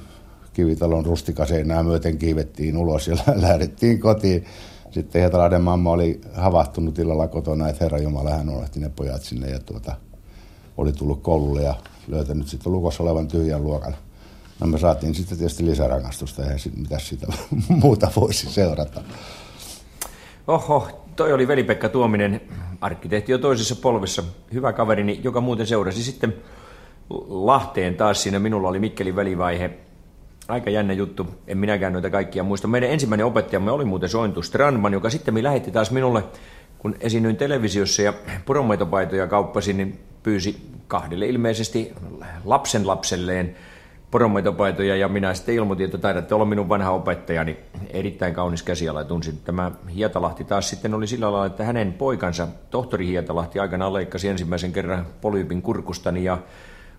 kivitalon 0.52 1.06
rustikaseinää 1.06 1.82
myöten 1.82 2.18
kiivettiin 2.18 2.76
ulos 2.76 3.08
ja 3.08 3.16
lähdettiin 3.34 4.00
kotiin. 4.00 4.44
Sitten 4.90 5.20
Hietalaiden 5.20 5.62
mamma 5.62 5.90
oli 5.90 6.20
havahtunut 6.34 6.98
illalla 6.98 7.28
kotona, 7.28 7.68
että 7.68 7.84
Herra 7.84 7.98
Jumala, 7.98 8.30
hän 8.30 8.48
unohti 8.48 8.80
ne 8.80 8.88
pojat 8.88 9.22
sinne 9.22 9.50
ja 9.50 9.58
tuota, 9.58 9.96
oli 10.76 10.92
tullut 10.92 11.22
koululle 11.22 11.62
ja 11.62 11.74
löytänyt 12.08 12.48
sitten 12.48 12.72
lukossa 12.72 13.02
olevan 13.02 13.28
tyhjän 13.28 13.62
luokan. 13.62 13.96
No 14.60 14.66
me 14.66 14.78
saatiin 14.78 15.14
sitten 15.14 15.38
tietysti 15.38 15.66
lisärangastusta, 15.66 16.42
ja 16.42 16.54
mitä 16.76 16.98
siitä 16.98 17.26
muuta 17.82 18.10
voisi 18.16 18.50
seurata. 18.50 19.02
Oho, 20.48 20.88
toi 21.16 21.32
oli 21.32 21.48
Veli-Pekka 21.48 21.88
Tuominen, 21.88 22.40
arkkitehti 22.80 23.32
jo 23.32 23.38
toisessa 23.38 23.76
polvessa, 23.76 24.22
hyvä 24.52 24.72
kaverini, 24.72 25.20
joka 25.24 25.40
muuten 25.40 25.66
seurasi 25.66 26.02
sitten 26.02 26.34
Lahteen 27.28 27.94
taas 27.94 28.22
siinä. 28.22 28.38
Minulla 28.38 28.68
oli 28.68 28.78
Mikkelin 28.78 29.16
välivaihe. 29.16 29.70
Aika 30.48 30.70
jännä 30.70 30.92
juttu, 30.92 31.26
en 31.46 31.58
minäkään 31.58 31.92
noita 31.92 32.10
kaikkia 32.10 32.42
muista. 32.42 32.68
Meidän 32.68 32.90
ensimmäinen 32.90 33.26
opettajamme 33.26 33.70
oli 33.70 33.84
muuten 33.84 34.08
Sointu 34.08 34.42
Strandman, 34.42 34.92
joka 34.92 35.10
sitten 35.10 35.34
me 35.34 35.42
lähetti 35.42 35.70
taas 35.70 35.90
minulle, 35.90 36.24
kun 36.78 36.94
esiinnyin 37.00 37.36
televisiossa 37.36 38.02
ja 38.02 38.12
poronmaitopaitoja 38.46 39.26
kauppasin, 39.26 39.76
niin 39.76 40.00
pyysi 40.22 40.60
kahdelle 40.86 41.26
ilmeisesti 41.26 41.92
lapsen 42.44 42.86
lapselleen 42.86 43.56
poronmaitopaitoja 44.10 44.96
ja 44.96 45.08
minä 45.08 45.34
sitten 45.34 45.54
ilmoitin, 45.54 45.84
että 45.84 45.98
taidatte 45.98 46.34
olla 46.34 46.44
minun 46.44 46.68
vanha 46.68 46.90
opettajani. 46.90 47.56
Erittäin 47.90 48.34
kaunis 48.34 48.62
käsiala 48.62 49.04
tunsin. 49.04 49.38
Tämä 49.44 49.70
Hietalahti 49.94 50.44
taas 50.44 50.70
sitten 50.70 50.94
oli 50.94 51.06
sillä 51.06 51.32
lailla, 51.32 51.46
että 51.46 51.64
hänen 51.64 51.92
poikansa, 51.92 52.48
tohtori 52.70 53.06
Hietalahti, 53.06 53.58
aikanaan 53.58 53.92
leikkasi 53.92 54.28
ensimmäisen 54.28 54.72
kerran 54.72 55.06
polyypin 55.20 55.62
kurkustani 55.62 56.24
ja 56.24 56.38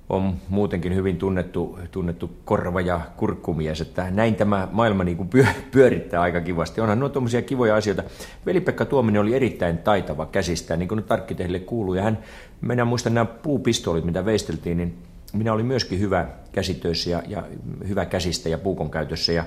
on 0.09 0.33
muutenkin 0.49 0.95
hyvin 0.95 1.17
tunnettu, 1.17 1.79
tunnettu 1.91 2.31
korva- 2.45 2.81
ja 2.81 3.01
kurkkumies, 3.17 3.81
että 3.81 4.11
näin 4.11 4.35
tämä 4.35 4.67
maailma 4.71 5.03
niin 5.03 5.17
kuin 5.17 5.29
pyörittää 5.71 6.21
aika 6.21 6.41
kivasti. 6.41 6.81
Onhan 6.81 6.99
nuo 6.99 7.09
tuommoisia 7.09 7.41
kivoja 7.41 7.75
asioita. 7.75 8.03
Veli-Pekka 8.45 8.85
Tuominen 8.85 9.21
oli 9.21 9.35
erittäin 9.35 9.77
taitava 9.77 10.25
käsistä, 10.25 10.77
niin 10.77 10.89
kuin 10.89 11.03
nyt 11.09 11.65
kuuluu, 11.65 11.93
ja 11.93 12.03
hän, 12.03 12.17
minä 12.61 12.85
muistan 12.85 13.13
nämä 13.13 13.25
puupistoolit, 13.25 14.05
mitä 14.05 14.25
veisteltiin, 14.25 14.77
niin 14.77 14.97
minä 15.33 15.53
olin 15.53 15.65
myöskin 15.65 15.99
hyvä 15.99 16.27
käsitöissä 16.51 17.09
ja, 17.09 17.23
ja 17.27 17.43
hyvä 17.87 18.05
käsistä 18.05 18.49
ja 18.49 18.57
puukon 18.57 18.91
käytössä, 18.91 19.31
ja 19.31 19.43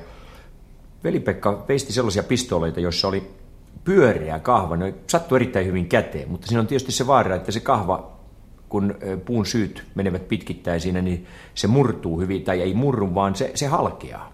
Veli-Pekka 1.05 1.65
veisti 1.69 1.93
sellaisia 1.93 2.23
pistooleita, 2.23 2.81
joissa 2.81 3.09
oli 3.09 3.31
pyöreä 3.85 4.39
kahva, 4.39 4.77
ne 4.77 4.95
sattui 5.07 5.39
erittäin 5.39 5.67
hyvin 5.67 5.89
käteen, 5.89 6.31
mutta 6.31 6.47
siinä 6.47 6.61
on 6.61 6.67
tietysti 6.67 6.93
se 6.93 7.07
vaara, 7.07 7.37
että 7.37 7.53
se 7.53 7.61
kahva 7.61 8.13
kun 8.69 8.95
puun 9.25 9.47
syyt 9.47 9.85
menevät 9.95 10.29
pitkittäin 10.29 10.81
siinä, 10.81 11.03
niin 11.03 11.27
se 11.55 11.67
murtuu 11.67 12.21
hyvin, 12.21 12.45
tai 12.45 12.61
ei 12.61 12.75
murru, 12.75 13.15
vaan 13.15 13.35
se, 13.35 13.51
se 13.55 13.67
halkeaa. 13.67 14.33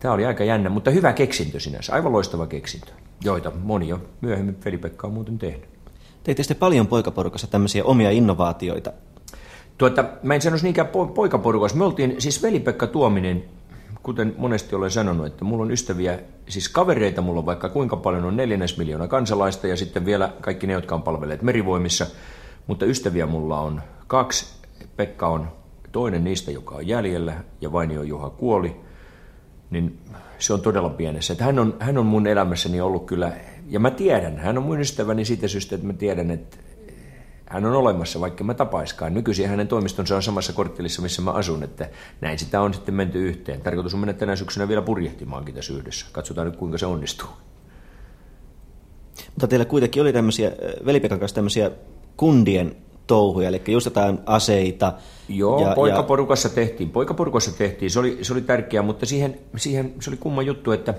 Tämä 0.00 0.14
oli 0.14 0.26
aika 0.26 0.44
jännä, 0.44 0.68
mutta 0.68 0.90
hyvä 0.90 1.12
keksintö 1.12 1.60
sinänsä, 1.60 1.92
aivan 1.92 2.12
loistava 2.12 2.46
keksintö, 2.46 2.92
joita 3.24 3.52
moni 3.62 3.88
jo 3.88 4.00
myöhemmin 4.20 4.56
Veli-Pekka 4.64 5.06
on 5.06 5.12
muuten 5.12 5.38
tehnyt. 5.38 5.68
Teitte 6.24 6.42
sitten 6.42 6.56
paljon 6.56 6.86
poikaporukassa 6.86 7.46
tämmöisiä 7.46 7.84
omia 7.84 8.10
innovaatioita? 8.10 8.92
Tuota, 9.78 10.04
mä 10.22 10.34
en 10.34 10.42
sanoisi 10.42 10.64
niinkään 10.64 10.88
po- 10.88 11.12
poikaporukassa. 11.12 11.78
Me 11.78 11.84
oltiin, 11.84 12.14
siis 12.18 12.42
Veli-Pekka 12.42 12.86
Tuominen, 12.86 13.44
kuten 14.02 14.34
monesti 14.38 14.74
olen 14.74 14.90
sanonut, 14.90 15.26
että 15.26 15.44
mulla 15.44 15.62
on 15.64 15.70
ystäviä, 15.70 16.18
siis 16.48 16.68
kavereita 16.68 17.22
mulla 17.22 17.38
on 17.38 17.46
vaikka 17.46 17.68
kuinka 17.68 17.96
paljon 17.96 18.24
on 18.24 18.36
neljännes 18.36 18.78
miljoona 18.78 19.08
kansalaista 19.08 19.66
ja 19.66 19.76
sitten 19.76 20.06
vielä 20.06 20.32
kaikki 20.40 20.66
ne, 20.66 20.72
jotka 20.72 20.94
on 20.94 21.02
palvelleet 21.02 21.42
merivoimissa– 21.42 22.06
mutta 22.68 22.86
ystäviä 22.86 23.26
mulla 23.26 23.60
on 23.60 23.82
kaksi. 24.06 24.46
Pekka 24.96 25.28
on 25.28 25.48
toinen 25.92 26.24
niistä, 26.24 26.50
joka 26.50 26.74
on 26.74 26.86
jäljellä, 26.86 27.34
ja 27.60 27.72
Vainio 27.72 28.02
Juha 28.02 28.30
kuoli. 28.30 28.76
Niin 29.70 29.98
se 30.38 30.52
on 30.52 30.60
todella 30.60 30.90
pienessä. 30.90 31.32
Että 31.32 31.44
hän, 31.44 31.58
on, 31.58 31.76
hän 31.78 31.98
on 31.98 32.06
mun 32.06 32.26
elämässäni 32.26 32.80
ollut 32.80 33.06
kyllä, 33.06 33.32
ja 33.68 33.80
mä 33.80 33.90
tiedän, 33.90 34.38
hän 34.38 34.58
on 34.58 34.64
mun 34.64 34.80
ystäväni 34.80 35.24
siitä 35.24 35.48
syystä, 35.48 35.74
että 35.74 35.86
mä 35.86 35.92
tiedän, 35.92 36.30
että 36.30 36.56
hän 37.50 37.64
on 37.64 37.72
olemassa, 37.72 38.20
vaikka 38.20 38.44
mä 38.44 38.54
tapaiskaan. 38.54 39.14
Nykyisin 39.14 39.48
hänen 39.48 39.68
toimistonsa 39.68 40.16
on 40.16 40.22
samassa 40.22 40.52
korttelissa, 40.52 41.02
missä 41.02 41.22
mä 41.22 41.30
asun, 41.30 41.62
että 41.62 41.88
näin 42.20 42.38
sitä 42.38 42.60
on 42.60 42.74
sitten 42.74 42.94
menty 42.94 43.28
yhteen. 43.28 43.60
Tarkoitus 43.60 43.94
on 43.94 44.00
mennä 44.00 44.12
tänä 44.12 44.36
syksynä 44.36 44.68
vielä 44.68 44.82
purjehtimaankin 44.82 45.54
tässä 45.54 45.74
yhdessä. 45.74 46.06
Katsotaan 46.12 46.46
nyt, 46.46 46.56
kuinka 46.56 46.78
se 46.78 46.86
onnistuu. 46.86 47.28
Mutta 49.26 49.46
teillä 49.46 49.64
kuitenkin 49.64 50.02
oli 50.02 50.12
tämmöisiä, 50.12 50.52
Velipekan 50.86 51.18
kanssa 51.18 51.34
tämmöisiä 51.34 51.70
kundien 52.16 52.76
touhuja, 53.06 53.48
eli 53.48 53.62
just 53.68 53.84
jotain 53.84 54.18
aseita. 54.26 54.92
Joo, 55.28 55.68
ja, 55.68 55.74
poikaporukassa 55.74 56.48
ja... 56.48 56.54
tehtiin. 56.54 56.90
Poikaporukassa 56.90 57.58
tehtiin, 57.58 57.90
se 57.90 57.98
oli, 57.98 58.18
se 58.22 58.32
oli 58.32 58.40
tärkeää, 58.40 58.82
mutta 58.82 59.06
siihen, 59.06 59.38
siihen 59.56 59.94
se 60.00 60.10
oli 60.10 60.16
kumma 60.16 60.42
juttu, 60.42 60.72
että 60.72 60.94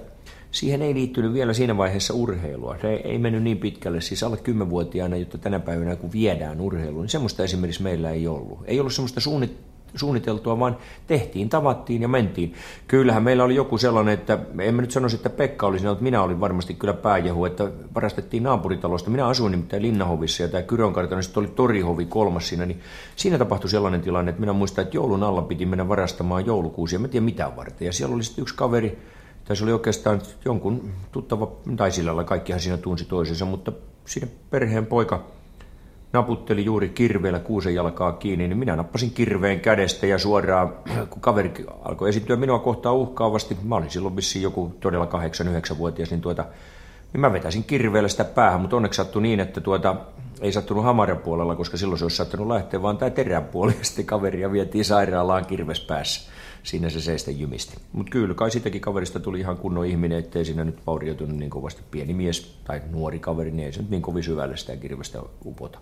siihen 0.52 0.82
ei 0.82 0.94
liittynyt 0.94 1.34
vielä 1.34 1.54
siinä 1.54 1.78
vaiheessa 1.78 2.14
urheilua. 2.14 2.76
Se 2.82 2.94
ei 2.94 3.18
mennyt 3.18 3.44
niin 3.44 3.58
pitkälle, 3.58 4.02
siis 4.02 4.24
alle 4.24 4.38
10-vuotiaana, 4.38 5.16
jotta 5.16 5.38
tänä 5.38 5.60
päivänä 5.60 5.96
kun 5.96 6.12
viedään 6.12 6.62
urheiluun, 6.62 7.02
niin 7.02 7.10
semmoista 7.10 7.44
esimerkiksi 7.44 7.84
meillä 7.84 8.12
ei 8.12 8.28
ollut. 8.28 8.60
Ei 8.66 8.80
ollut 8.80 8.94
semmoista 8.94 9.20
suunnit, 9.20 9.58
suunniteltua, 9.96 10.60
vaan 10.60 10.78
tehtiin, 11.08 11.50
tavattiin 11.50 12.02
ja 12.02 12.08
mentiin. 12.08 12.54
Kyllähän 12.88 13.24
meillä 13.24 13.44
oli 13.44 13.56
joku 13.56 13.78
sellainen, 13.78 14.14
että 14.14 14.40
en 14.60 14.76
mä 14.76 14.82
nyt 14.82 14.92
sanoisi, 14.92 15.16
että 15.16 15.30
Pekka 15.30 15.68
oli 15.68 15.80
siinä, 15.80 15.92
mutta 15.92 16.04
minä 16.04 16.22
olin 16.22 16.40
varmasti 16.40 16.74
kyllä 16.74 16.94
pääjehu, 16.94 17.46
että 17.46 17.72
varastettiin 17.96 18.44
naapuritalosta. 18.44 19.10
Minä 19.10 19.28
asuin 19.28 19.52
nimittäin 19.52 19.84
Linnahovissa 19.84 20.44
ja 20.44 20.50
tämä 20.50 20.64
Kyrön 20.64 20.94
kartano, 20.94 21.22
sitten 21.22 21.42
oli 21.42 21.52
Torihovi 21.56 22.06
kolmas 22.06 22.50
siinä, 22.50 22.66
niin 22.66 22.80
siinä 23.16 23.38
tapahtui 23.38 23.70
sellainen 23.70 24.02
tilanne, 24.02 24.30
että 24.30 24.40
minä 24.40 24.54
muistan, 24.54 24.84
että 24.84 24.98
joulun 24.98 25.24
alla 25.24 25.42
piti 25.42 25.66
mennä 25.66 25.88
varastamaan 25.88 26.46
joulukuusia, 26.46 27.00
mä 27.00 27.08
tiedän 27.08 27.26
mitä 27.26 27.52
varten. 27.56 27.86
Ja 27.86 27.94
siellä 27.94 28.16
oli 28.16 28.24
sitten 28.24 28.42
yksi 28.42 28.56
kaveri, 28.56 29.00
se 29.56 29.64
oli 29.64 29.72
oikeastaan 29.72 30.22
jonkun 30.46 30.92
tuttava, 31.12 31.52
tai 31.78 31.92
sillä 31.92 32.10
lailla 32.10 32.24
kaikkihan 32.24 32.60
siinä 32.60 32.78
tunsi 32.78 33.06
toisensa, 33.06 33.46
mutta 33.46 33.72
siinä 34.06 34.28
perheen 34.50 34.86
poika 34.86 35.24
naputteli 36.14 36.66
juuri 36.66 36.90
kirveellä 36.90 37.40
kuusen 37.40 37.76
jalkaa 37.76 38.12
kiinni, 38.12 38.48
niin 38.48 38.58
minä 38.58 38.76
nappasin 38.76 39.12
kirveen 39.12 39.60
kädestä 39.60 40.08
ja 40.08 40.18
suoraan, 40.18 40.74
kun 41.10 41.22
kaveri 41.22 41.66
alkoi 41.86 42.10
esiintyä 42.10 42.36
minua 42.36 42.60
kohtaan 42.60 42.96
uhkaavasti, 42.96 43.58
mä 43.64 43.76
olin 43.76 43.90
silloin 43.90 44.16
vissiin 44.16 44.44
joku 44.44 44.76
todella 44.80 45.06
8-9-vuotias, 45.06 46.12
niin, 46.12 46.22
tuota, 46.22 46.46
niin 47.14 47.22
mä 47.22 47.34
vetäisin 47.34 47.64
kirveellä 47.64 48.10
sitä 48.10 48.24
päähän, 48.24 48.62
mutta 48.62 48.76
onneksi 48.76 48.98
sattui 48.98 49.22
niin, 49.22 49.40
että 49.40 49.62
tuota, 49.62 49.96
ei 50.42 50.52
sattunut 50.52 50.84
hamaran 50.84 51.18
puolella, 51.18 51.56
koska 51.56 51.78
silloin 51.78 52.00
se 52.00 52.06
olisi 52.06 52.18
saattanut 52.18 52.48
lähteä, 52.48 52.82
vaan 52.82 52.98
tämä 52.98 53.10
terän 53.10 53.50
sitten 53.82 54.06
kaveria 54.06 54.52
vietiin 54.52 54.86
sairaalaan 54.86 55.46
kirves 55.46 55.80
päässä 55.80 56.32
siinä 56.64 56.90
se 56.90 57.02
seistä 57.02 57.32
jymisti. 57.32 57.78
Mutta 57.94 58.10
kyllä, 58.10 58.34
kai 58.34 58.52
sitäkin 58.52 58.82
kaverista 58.82 59.20
tuli 59.20 59.40
ihan 59.40 59.58
kunnon 59.58 59.86
ihminen, 59.86 60.20
ettei 60.20 60.46
siinä 60.46 60.64
nyt 60.64 60.88
vaurioitunut 60.88 61.38
niin 61.38 61.50
kovasti 61.50 61.82
pieni 61.92 62.14
mies 62.14 62.56
tai 62.64 62.82
nuori 62.92 63.20
kaveri, 63.20 63.52
niin 63.52 63.66
ei 63.66 63.74
se 63.74 63.82
nyt 63.82 63.90
niin 63.90 64.02
kovin 64.02 64.24
syvälle 64.24 64.58
sitä 64.58 64.76
kirvestä 64.76 65.20
upota. 65.46 65.80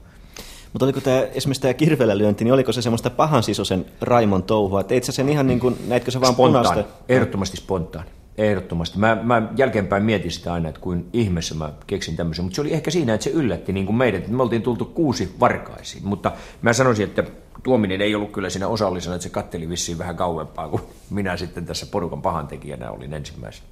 Mutta 0.73 0.85
oliko 0.85 1.01
tämä, 1.01 1.21
esimerkiksi 1.33 1.61
tämä 1.61 1.73
kirveellä 1.73 2.17
lyönti, 2.17 2.43
niin 2.43 2.53
oliko 2.53 2.71
se 2.71 2.81
semmoista 2.81 3.09
pahan 3.09 3.43
sisosen 3.43 3.85
Raimon 4.01 4.43
touhua? 4.43 4.83
Teit 4.83 5.03
sä 5.03 5.11
sen 5.11 5.29
ihan 5.29 5.47
niin 5.47 5.59
kuin, 5.59 5.77
näitkö 5.87 6.11
se 6.11 6.21
vaan 6.21 6.33
spontaan, 6.33 6.65
punaista? 6.65 6.93
Ehdottomasti 7.09 7.57
spontaan. 7.57 8.05
Ehdottomasti. 8.37 8.99
Mä, 8.99 9.17
mä 9.23 9.49
jälkeenpäin 9.57 10.03
mietin 10.03 10.31
sitä 10.31 10.53
aina, 10.53 10.69
että 10.69 10.81
kuin 10.81 11.09
ihmeessä 11.13 11.55
mä 11.55 11.73
keksin 11.87 12.15
tämmöisen, 12.15 12.45
mutta 12.45 12.55
se 12.55 12.61
oli 12.61 12.73
ehkä 12.73 12.91
siinä, 12.91 13.13
että 13.13 13.23
se 13.23 13.29
yllätti 13.29 13.73
niin 13.73 13.85
kuin 13.85 13.95
meidät, 13.95 14.27
me 14.27 14.43
oltiin 14.43 14.61
tultu 14.61 14.85
kuusi 14.85 15.35
varkaisiin. 15.39 16.07
Mutta 16.07 16.31
mä 16.61 16.73
sanoisin, 16.73 17.05
että 17.05 17.23
Tuominen 17.63 18.01
ei 18.01 18.15
ollut 18.15 18.31
kyllä 18.31 18.49
siinä 18.49 18.67
osallisena, 18.67 19.15
että 19.15 19.23
se 19.23 19.29
katteli 19.29 19.69
vissiin 19.69 19.97
vähän 19.97 20.15
kauempaa 20.15 20.69
kuin 20.69 20.81
minä 21.09 21.37
sitten 21.37 21.65
tässä 21.65 21.85
porukan 21.85 22.21
pahantekijänä 22.21 22.91
olin 22.91 23.13
ensimmäisenä. 23.13 23.67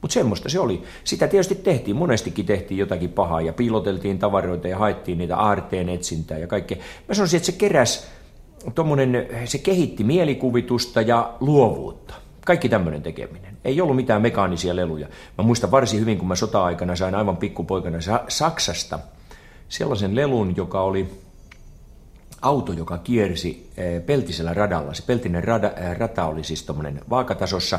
Mutta 0.00 0.14
semmoista 0.14 0.48
se 0.48 0.60
oli. 0.60 0.82
Sitä 1.04 1.26
tietysti 1.26 1.54
tehtiin, 1.54 1.96
monestikin 1.96 2.46
tehtiin 2.46 2.78
jotakin 2.78 3.10
pahaa 3.10 3.40
ja 3.40 3.52
piiloteltiin 3.52 4.18
tavaroita 4.18 4.68
ja 4.68 4.78
haettiin 4.78 5.18
niitä 5.18 5.36
aarteen 5.36 5.88
etsintää 5.88 6.38
ja 6.38 6.46
kaikkea. 6.46 6.78
Mä 7.08 7.14
sanoisin, 7.14 7.36
että 7.36 7.46
se 7.46 7.52
keräs, 7.52 8.08
tommonen, 8.74 9.28
se 9.44 9.58
kehitti 9.58 10.04
mielikuvitusta 10.04 11.00
ja 11.00 11.34
luovuutta. 11.40 12.14
Kaikki 12.46 12.68
tämmöinen 12.68 13.02
tekeminen. 13.02 13.56
Ei 13.64 13.80
ollut 13.80 13.96
mitään 13.96 14.22
mekaanisia 14.22 14.76
leluja. 14.76 15.08
Mä 15.38 15.44
muistan 15.44 15.70
varsin 15.70 16.00
hyvin, 16.00 16.18
kun 16.18 16.28
mä 16.28 16.34
sota-aikana 16.34 16.96
sain 16.96 17.14
aivan 17.14 17.36
pikkupoikana 17.36 17.98
Saksasta 18.28 18.98
sellaisen 19.68 20.16
lelun, 20.16 20.56
joka 20.56 20.80
oli 20.80 21.24
auto, 22.42 22.72
joka 22.72 22.98
kiersi 22.98 23.70
eh, 23.76 24.06
peltisellä 24.06 24.54
radalla. 24.54 24.94
Se 24.94 25.02
peltinen 25.06 25.44
rada, 25.44 25.72
eh, 25.76 25.98
rata 25.98 26.26
oli 26.26 26.44
siis 26.44 26.62
tuommoinen 26.62 27.00
vaakatasossa, 27.10 27.78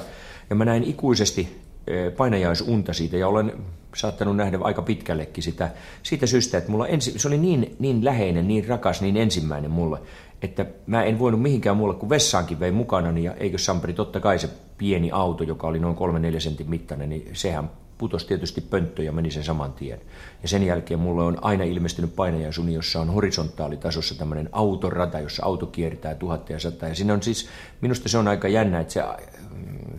ja 0.49 0.55
mä 0.55 0.65
näin 0.65 0.83
ikuisesti 0.83 1.61
eh, 1.87 2.15
painajaisunta 2.15 2.93
siitä, 2.93 3.17
ja 3.17 3.27
olen 3.27 3.53
saattanut 3.95 4.35
nähdä 4.35 4.57
aika 4.61 4.81
pitkällekin 4.81 5.43
sitä, 5.43 5.71
siitä 6.03 6.25
syystä, 6.25 6.57
että 6.57 6.71
mulla 6.71 6.87
ensi, 6.87 7.19
se 7.19 7.27
oli 7.27 7.37
niin, 7.37 7.75
niin 7.79 8.05
läheinen, 8.05 8.47
niin 8.47 8.67
rakas, 8.67 9.01
niin 9.01 9.17
ensimmäinen 9.17 9.71
mulle, 9.71 9.99
että 10.45 10.65
mä 10.87 11.03
en 11.03 11.19
voinut 11.19 11.41
mihinkään 11.41 11.77
muulle 11.77 11.95
kuin 11.95 12.09
vessaankin 12.09 12.59
vei 12.59 12.71
mukana, 12.71 13.19
ja 13.19 13.33
eikö 13.33 13.57
Samperi, 13.57 13.93
totta 13.93 14.19
kai 14.19 14.39
se 14.39 14.49
pieni 14.77 15.11
auto, 15.11 15.43
joka 15.43 15.67
oli 15.67 15.79
noin 15.79 15.95
3-4 16.35 16.39
sentin 16.39 16.69
mittainen, 16.69 17.09
niin 17.09 17.29
sehän 17.33 17.69
putosi 17.97 18.27
tietysti 18.27 18.61
pönttö 18.61 19.03
ja 19.03 19.11
meni 19.11 19.31
sen 19.31 19.43
saman 19.43 19.73
tien. 19.73 20.01
Ja 20.41 20.47
sen 20.47 20.63
jälkeen 20.63 20.99
mulle 20.99 21.23
on 21.23 21.37
aina 21.41 21.63
ilmestynyt 21.63 22.15
painajaisuni, 22.15 22.73
jossa 22.73 23.01
on 23.01 23.09
horisontaalitasossa 23.09 24.17
tämmöinen 24.17 24.49
autorata, 24.51 25.19
jossa 25.19 25.45
auto 25.45 25.65
kiertää 25.65 26.15
tuhatta 26.15 26.53
ja 26.53 26.59
sata. 26.59 26.87
Ja 26.87 26.95
siinä 26.95 27.13
on 27.13 27.23
siis, 27.23 27.49
minusta 27.81 28.09
se 28.09 28.17
on 28.17 28.27
aika 28.27 28.47
jännä, 28.47 28.79
että 28.79 28.93
se, 28.93 29.03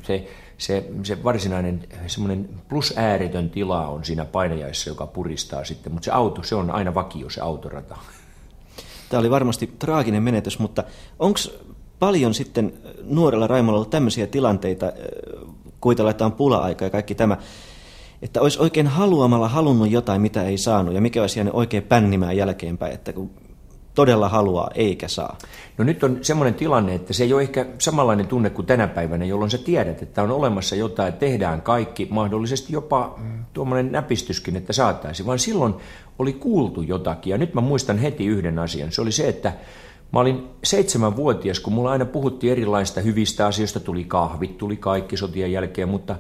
se, 0.03 0.29
se, 0.59 0.91
se 1.03 1.25
varsinainen 1.25 1.85
semmoinen 2.07 2.49
plus-ääretön 2.69 3.51
tila 3.51 3.89
on 3.89 4.05
siinä 4.05 4.25
painajaissa, 4.25 4.91
joka 4.91 5.07
puristaa 5.07 5.65
sitten. 5.65 5.93
Mutta 5.93 6.05
se 6.05 6.11
auto, 6.11 6.43
se 6.43 6.55
on 6.55 6.71
aina 6.71 6.95
vakio, 6.95 7.31
se 7.31 7.41
autorata. 7.41 7.97
Tämä 9.09 9.21
oli 9.21 9.31
varmasti 9.31 9.71
traaginen 9.79 10.23
menetys, 10.23 10.59
mutta 10.59 10.85
onko 11.19 11.41
paljon 11.99 12.35
sitten 12.35 12.73
nuorella 13.05 13.47
Raimolla 13.47 13.77
ollut 13.79 13.91
tämmöisiä 13.91 14.27
tilanteita, 14.27 14.93
kuvitellaan, 15.81 16.11
että 16.11 16.25
on 16.27 16.33
pula-aika 16.33 16.85
ja 16.85 16.91
kaikki 16.91 17.15
tämä, 17.15 17.37
että 18.23 18.41
olisi 18.41 18.63
oikein 18.63 18.87
haluamalla 18.87 19.49
halunnut 19.49 19.91
jotain, 19.91 20.23
mitä 20.23 20.43
ei 20.43 20.59
saanut, 20.59 20.95
ja 20.95 21.01
mikä 21.01 21.21
olisi 21.21 21.39
jäänyt 21.39 21.55
oikein 21.55 21.83
pännimään 21.83 22.37
jälkeenpäin, 22.37 22.95
että 22.95 23.13
kun 23.13 23.31
todella 23.97 24.29
haluaa 24.29 24.71
eikä 24.75 25.09
saa. 25.09 25.39
No 25.79 25.85
nyt 25.85 26.05
on 26.05 26.19
semmoinen 26.23 26.55
tilanne, 26.55 26.95
että 26.95 27.13
se 27.13 27.25
ei 27.25 27.33
ole 27.33 27.43
ehkä 27.43 27.67
samanlainen 27.79 28.27
tunne 28.27 28.51
kuin 28.51 28.67
tänä 28.67 28.89
päivänä, 28.89 29.25
jolloin 29.25 29.51
sä 29.51 29.59
tiedät, 29.59 30.03
että 30.03 30.23
on 30.23 30.31
olemassa 30.31 30.77
jotain, 30.77 31.13
tehdään 31.13 31.63
kaikki, 31.63 32.09
mahdollisesti 32.11 32.73
jopa 32.73 33.19
tuommoinen 33.53 33.93
näpistyskin, 33.93 34.57
että 34.57 34.73
saataisi, 34.73 35.27
vaan 35.27 35.39
silloin 35.39 35.75
oli 36.19 36.33
kuultu 36.33 36.83
jotakin. 36.83 37.31
Ja 37.31 37.39
nyt 37.39 37.55
mä 37.55 37.61
muistan 37.61 37.99
heti 37.99 38.27
yhden 38.27 38.59
asian. 38.59 38.93
Se 38.93 39.01
oli 39.01 39.13
se, 39.13 39.29
että 39.29 39.53
Mä 40.13 40.21
olin 40.21 40.49
seitsemänvuotias, 40.65 41.61
kun 41.61 41.73
mulla 41.73 41.91
aina 41.91 42.05
puhuttiin 42.05 42.53
erilaista 42.53 43.01
hyvistä 43.01 43.47
asioista, 43.47 43.81
tuli 43.81 44.05
kahvit, 44.05 44.59
tuli 44.59 44.77
kaikki 44.77 45.17
sotien 45.17 45.53
jälkeen, 45.53 45.89
mutta 45.89 46.17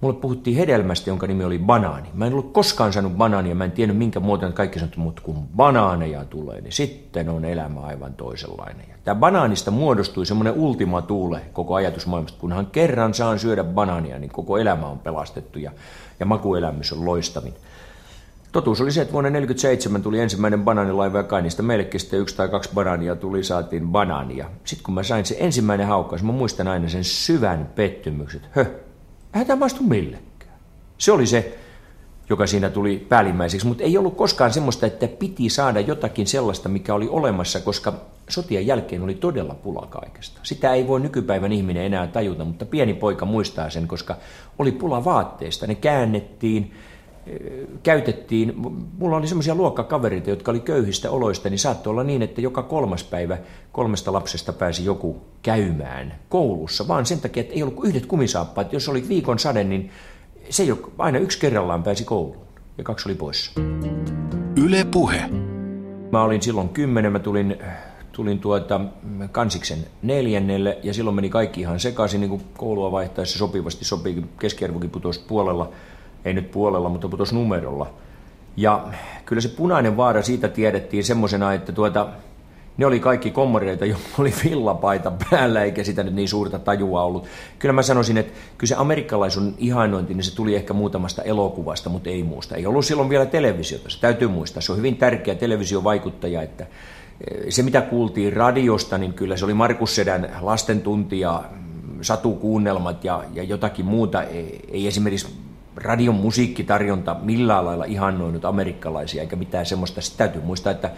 Mulle 0.00 0.16
puhuttiin 0.16 0.56
hedelmästä, 0.56 1.10
jonka 1.10 1.26
nimi 1.26 1.44
oli 1.44 1.58
banaani. 1.58 2.08
Mä 2.14 2.26
en 2.26 2.32
ollut 2.32 2.52
koskaan 2.52 2.92
saanut 2.92 3.12
banaania, 3.12 3.54
mä 3.54 3.64
en 3.64 3.72
tiennyt 3.72 3.96
minkä 3.96 4.20
muotoinen 4.20 4.54
kaikki 4.54 4.78
sanottu, 4.78 5.00
mutta 5.00 5.22
kun 5.22 5.48
banaaneja 5.56 6.24
tulee, 6.24 6.60
niin 6.60 6.72
sitten 6.72 7.28
on 7.28 7.44
elämä 7.44 7.80
aivan 7.80 8.14
toisenlainen. 8.14 8.88
Ja 8.88 8.94
tämä 9.04 9.20
banaanista 9.20 9.70
muodostui 9.70 10.26
semmoinen 10.26 10.54
ultimatuule 10.54 11.40
koko 11.52 11.74
ajatusmaailmasta. 11.74 12.40
Kunhan 12.40 12.66
kerran 12.66 13.14
saan 13.14 13.38
syödä 13.38 13.64
banaania, 13.64 14.18
niin 14.18 14.30
koko 14.30 14.58
elämä 14.58 14.86
on 14.86 14.98
pelastettu 14.98 15.58
ja, 15.58 15.72
ja 16.20 16.26
makuelämys 16.26 16.92
on 16.92 17.04
loistavin. 17.04 17.54
Totuus 18.52 18.80
oli 18.80 18.92
se, 18.92 19.02
että 19.02 19.12
vuonna 19.12 19.30
1947 19.30 20.02
tuli 20.02 20.20
ensimmäinen 20.20 20.64
banaanilaiva 20.64 21.18
ja 21.18 21.24
kai 21.24 21.42
niistä 21.42 21.62
meillekin 21.62 22.00
sitten 22.00 22.20
yksi 22.20 22.36
tai 22.36 22.48
kaksi 22.48 22.70
banaania 22.74 23.16
tuli, 23.16 23.44
saatiin 23.44 23.88
banaania. 23.88 24.50
Sitten 24.64 24.84
kun 24.84 24.94
mä 24.94 25.02
sain 25.02 25.24
se 25.24 25.36
ensimmäinen 25.38 25.86
haukkaus, 25.86 26.22
mä 26.22 26.32
muistan 26.32 26.68
aina 26.68 26.88
sen 26.88 27.04
syvän 27.04 27.70
pettymyksen, 27.74 28.40
höh, 28.50 28.66
Eihän 29.34 29.46
tämä 29.46 29.58
maistu 29.58 29.82
millekään. 29.82 30.58
Se 30.98 31.12
oli 31.12 31.26
se, 31.26 31.58
joka 32.30 32.46
siinä 32.46 32.70
tuli 32.70 33.06
päällimmäiseksi, 33.08 33.66
mutta 33.66 33.84
ei 33.84 33.98
ollut 33.98 34.16
koskaan 34.16 34.52
semmoista, 34.52 34.86
että 34.86 35.08
piti 35.08 35.50
saada 35.50 35.80
jotakin 35.80 36.26
sellaista, 36.26 36.68
mikä 36.68 36.94
oli 36.94 37.08
olemassa, 37.08 37.60
koska 37.60 37.92
sotien 38.28 38.66
jälkeen 38.66 39.02
oli 39.02 39.14
todella 39.14 39.54
pula 39.54 39.86
kaikesta. 39.90 40.40
Sitä 40.42 40.74
ei 40.74 40.86
voi 40.86 41.00
nykypäivän 41.00 41.52
ihminen 41.52 41.84
enää 41.84 42.06
tajuta, 42.06 42.44
mutta 42.44 42.66
pieni 42.66 42.94
poika 42.94 43.24
muistaa 43.24 43.70
sen, 43.70 43.88
koska 43.88 44.16
oli 44.58 44.72
pula 44.72 45.04
vaatteista. 45.04 45.66
Ne 45.66 45.74
käännettiin, 45.74 46.74
käytettiin, 47.82 48.54
mulla 48.98 49.16
oli 49.16 49.26
semmoisia 49.26 49.54
luokkakavereita, 49.54 50.30
jotka 50.30 50.50
oli 50.50 50.60
köyhistä 50.60 51.10
oloista, 51.10 51.50
niin 51.50 51.58
saattoi 51.58 51.90
olla 51.90 52.04
niin, 52.04 52.22
että 52.22 52.40
joka 52.40 52.62
kolmas 52.62 53.04
päivä 53.04 53.38
kolmesta 53.72 54.12
lapsesta 54.12 54.52
pääsi 54.52 54.84
joku 54.84 55.16
käymään 55.42 56.14
koulussa, 56.28 56.88
vaan 56.88 57.06
sen 57.06 57.20
takia, 57.20 57.40
että 57.40 57.54
ei 57.54 57.62
ollut 57.62 57.84
yhdet 57.84 58.06
kumisaappaat. 58.06 58.72
Jos 58.72 58.88
oli 58.88 59.08
viikon 59.08 59.38
sade, 59.38 59.64
niin 59.64 59.90
se 60.50 60.62
ei 60.62 60.72
ole, 60.72 60.78
aina 60.98 61.18
yksi 61.18 61.38
kerrallaan 61.38 61.82
pääsi 61.82 62.04
kouluun 62.04 62.46
ja 62.78 62.84
kaksi 62.84 63.08
oli 63.08 63.14
poissa. 63.14 63.60
Yle 64.56 64.86
Puhe. 64.90 65.30
Mä 66.12 66.22
olin 66.22 66.42
silloin 66.42 66.68
kymmenen, 66.68 67.12
mä 67.12 67.18
tulin, 67.18 67.56
tulin 68.12 68.38
tuota 68.38 68.80
kansiksen 69.32 69.78
neljännelle 70.02 70.78
ja 70.82 70.94
silloin 70.94 71.16
meni 71.16 71.28
kaikki 71.28 71.60
ihan 71.60 71.80
sekaisin, 71.80 72.20
niin 72.20 72.30
kuin 72.30 72.42
koulua 72.56 72.92
vaihtaessa 72.92 73.38
sopivasti 73.38 73.84
sopii, 73.84 74.24
keskiarvokin 74.38 74.90
putosi 74.90 75.24
puolella– 75.28 75.72
ei 76.24 76.34
nyt 76.34 76.50
puolella, 76.50 76.88
mutta 76.88 77.08
putos 77.08 77.32
numerolla. 77.32 77.90
Ja 78.56 78.88
kyllä 79.24 79.42
se 79.42 79.48
punainen 79.48 79.96
vaara 79.96 80.22
siitä 80.22 80.48
tiedettiin 80.48 81.04
semmoisena, 81.04 81.52
että 81.52 81.72
tuota, 81.72 82.08
ne 82.76 82.86
oli 82.86 83.00
kaikki 83.00 83.30
kommoreita, 83.30 83.86
joilla 83.86 84.06
oli 84.18 84.34
villapaita 84.44 85.12
päällä, 85.30 85.64
eikä 85.64 85.84
sitä 85.84 86.02
nyt 86.02 86.14
niin 86.14 86.28
suurta 86.28 86.58
tajua 86.58 87.02
ollut. 87.02 87.26
Kyllä 87.58 87.72
mä 87.72 87.82
sanoisin, 87.82 88.18
että 88.18 88.32
kyllä 88.58 88.68
se 88.68 88.74
amerikkalaisun 88.78 89.54
ihainointi, 89.58 90.14
niin 90.14 90.24
se 90.24 90.34
tuli 90.34 90.54
ehkä 90.54 90.74
muutamasta 90.74 91.22
elokuvasta, 91.22 91.90
mutta 91.90 92.10
ei 92.10 92.22
muusta. 92.22 92.56
Ei 92.56 92.66
ollut 92.66 92.84
silloin 92.84 93.08
vielä 93.08 93.26
televisiota, 93.26 93.90
se 93.90 94.00
täytyy 94.00 94.28
muistaa. 94.28 94.60
Se 94.60 94.72
on 94.72 94.78
hyvin 94.78 94.96
tärkeä 94.96 95.34
televisiovaikuttaja, 95.34 96.42
että 96.42 96.64
eh, 96.64 97.46
se 97.48 97.62
mitä 97.62 97.80
kuultiin 97.80 98.32
radiosta, 98.32 98.98
niin 98.98 99.12
kyllä 99.12 99.36
se 99.36 99.44
oli 99.44 99.54
Markus 99.54 99.94
Sedän 99.94 100.30
lastentunti 100.40 101.20
ja 101.20 101.44
satukuunnelmat 102.00 103.04
ja, 103.04 103.24
ja 103.34 103.42
jotakin 103.42 103.84
muuta. 103.84 104.22
Ei, 104.22 104.60
ei 104.68 104.86
esimerkiksi 104.86 105.47
radion 105.82 106.14
musiikkitarjonta 106.14 107.16
millään 107.22 107.64
lailla 107.64 107.84
ihannoinut 107.84 108.44
amerikkalaisia 108.44 109.22
eikä 109.22 109.36
mitään 109.36 109.66
semmoista. 109.66 110.00
Sitten 110.00 110.18
täytyy 110.18 110.42
muistaa, 110.42 110.72
että 110.72 110.90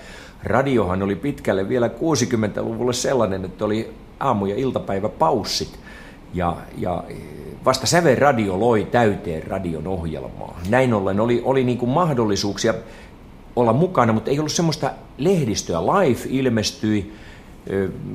radiohan 0.45 1.03
oli 1.03 1.16
pitkälle 1.16 1.69
vielä 1.69 1.88
60-luvulla 1.88 2.93
sellainen, 2.93 3.45
että 3.45 3.64
oli 3.64 3.95
aamu- 4.21 4.47
ja 4.47 4.57
iltapäiväpaussit. 4.57 5.79
Ja, 6.35 6.57
ja 6.79 7.05
vasta 7.64 7.87
Säve 7.87 8.14
Radio 8.14 8.61
loi 8.61 8.85
täyteen 8.85 9.47
radion 9.47 9.87
ohjelmaa. 9.87 10.61
Näin 10.69 10.95
ollen 10.95 11.21
oli, 11.21 11.43
oli 11.45 11.64
niin 11.64 11.79
kuin 11.79 11.90
mahdollisuuksia 11.90 12.75
olla 13.57 13.73
mukana, 13.73 14.12
mutta 14.12 14.31
ei 14.31 14.38
ollut 14.38 14.53
semmoista 14.53 14.90
lehdistöä. 15.19 15.79
Life 15.81 16.29
ilmestyi, 16.33 17.12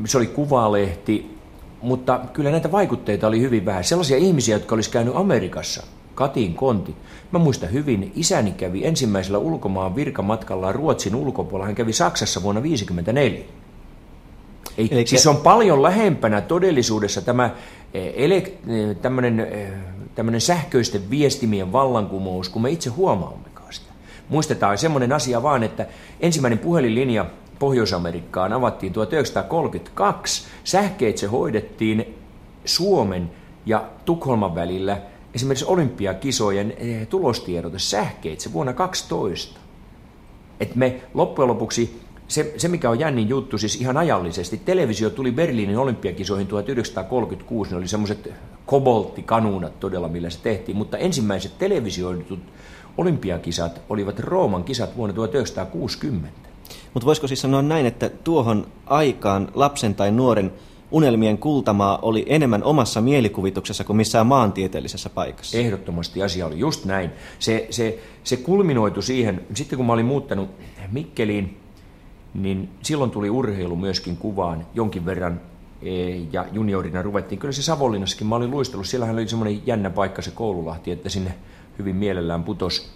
se 0.06 0.18
oli 0.18 0.28
kuvalehti, 0.28 1.38
mutta 1.82 2.20
kyllä 2.34 2.52
näitä 2.52 2.72
vaikutteita 2.72 3.28
oli 3.28 3.42
hyvin 3.42 3.66
vähän. 3.66 3.84
Sellaisia 3.84 4.18
ihmisiä, 4.18 4.56
jotka 4.56 4.76
olisi 4.76 4.90
käynyt 4.90 5.16
Amerikassa, 5.16 5.84
Katin 6.16 6.54
Konti. 6.54 6.96
Mä 7.32 7.40
muistan 7.40 7.72
hyvin, 7.72 8.12
isäni 8.16 8.52
kävi 8.52 8.86
ensimmäisellä 8.86 9.38
ulkomaan 9.38 9.96
virkamatkalla 9.96 10.72
Ruotsin 10.72 11.16
ulkopuolella. 11.16 11.66
Hän 11.66 11.76
kävi 11.76 11.94
Saksassa 11.94 12.44
vuonna 12.44 12.62
1954. 12.62 13.66
Ei, 14.78 14.88
Eli 14.92 15.08
siis 15.08 15.28
on 15.28 15.38
paljon 15.38 15.84
lähempänä 15.84 16.42
todellisuudessa 16.42 17.22
tämä 17.22 17.50
eh, 17.94 18.14
ele, 18.16 18.36
eh, 18.36 18.54
tämmöinen, 19.02 19.40
eh, 19.40 19.70
tämmöinen 20.16 20.42
sähköisten 20.42 21.10
viestimien 21.10 21.72
vallankumous, 21.72 22.50
kun 22.50 22.62
me 22.62 22.70
itse 22.70 22.90
huomaamme 22.90 23.46
sitä. 23.70 23.94
Muistetaan 24.30 24.78
semmoinen 24.78 25.14
asia 25.14 25.44
vaan, 25.44 25.64
että 25.64 25.88
ensimmäinen 26.20 26.60
puhelinlinja 26.60 27.26
Pohjois-Amerikkaan 27.60 28.54
avattiin 28.54 28.94
1932. 28.94 30.48
Sähkeitse 30.64 31.28
hoidettiin 31.28 32.16
Suomen 32.66 33.32
ja 33.66 33.86
Tukholman 34.06 34.56
välillä 34.56 35.02
esimerkiksi 35.36 35.66
olympiakisojen 35.66 36.74
tulostiedote 37.10 37.80
sähkeitse 37.80 38.54
vuonna 38.54 38.74
12. 38.74 39.60
Et 40.60 40.76
me 40.76 41.02
loppujen 41.14 41.50
lopuksi 41.50 42.02
se, 42.28 42.54
se, 42.58 42.68
mikä 42.68 42.90
on 42.90 43.00
jännin 43.00 43.30
juttu, 43.30 43.58
siis 43.58 43.82
ihan 43.82 43.98
ajallisesti, 43.98 44.62
televisio 44.66 45.10
tuli 45.10 45.32
Berliinin 45.32 45.78
olympiakisoihin 45.78 46.48
1936, 46.48 47.72
ne 47.72 47.78
oli 47.78 47.88
semmoiset 47.88 48.34
kobolttikanuunat 48.66 49.80
todella, 49.80 50.08
millä 50.08 50.30
se 50.30 50.40
tehtiin, 50.40 50.78
mutta 50.78 50.98
ensimmäiset 50.98 51.58
televisioidut 51.58 52.40
olympiakisat 52.98 53.82
olivat 53.90 54.20
Rooman 54.20 54.64
kisat 54.64 54.98
vuonna 54.98 55.14
1960. 55.14 56.50
Mutta 56.94 57.06
voisiko 57.06 57.28
siis 57.28 57.42
sanoa 57.42 57.62
näin, 57.62 57.86
että 57.86 58.10
tuohon 58.10 58.68
aikaan 58.86 59.52
lapsen 59.54 59.96
tai 59.96 60.12
nuoren 60.12 60.54
unelmien 60.92 61.38
kultamaa 61.38 62.00
oli 62.02 62.26
enemmän 62.30 62.64
omassa 62.64 63.02
mielikuvituksessa 63.02 63.84
kuin 63.84 63.98
missään 63.98 64.28
maantieteellisessä 64.28 65.10
paikassa? 65.10 65.58
Ehdottomasti 65.58 66.24
asia 66.24 66.46
oli 66.46 66.60
just 66.60 66.86
näin. 66.86 67.10
Se, 67.40 67.68
se, 67.70 68.00
se 68.24 68.38
kulminoitu 68.38 69.02
siihen, 69.02 69.42
sitten 69.54 69.78
kun 69.78 69.86
mä 69.86 69.94
olin 69.94 70.06
muuttanut 70.06 70.50
Mikkeliin, 70.92 71.58
niin 72.34 72.70
silloin 72.82 73.12
tuli 73.12 73.30
urheilu 73.30 73.76
myöskin 73.76 74.18
kuvaan 74.18 74.68
jonkin 74.74 75.06
verran 75.06 75.42
e, 75.82 76.16
ja 76.32 76.46
juniorina 76.52 77.02
ruvettiin. 77.02 77.40
Kyllä 77.40 77.52
se 77.52 77.62
Savonlinnassakin, 77.62 78.28
mä 78.28 78.36
olin 78.36 78.52
luistellut, 78.52 78.88
siellähän 78.88 79.16
oli 79.16 79.28
semmoinen 79.28 79.68
jännä 79.68 79.90
paikka 79.90 80.22
se 80.22 80.32
koululahti, 80.32 80.92
että 80.92 81.10
sinne 81.10 81.34
hyvin 81.80 81.96
mielellään 81.96 82.44
putos 82.44 82.92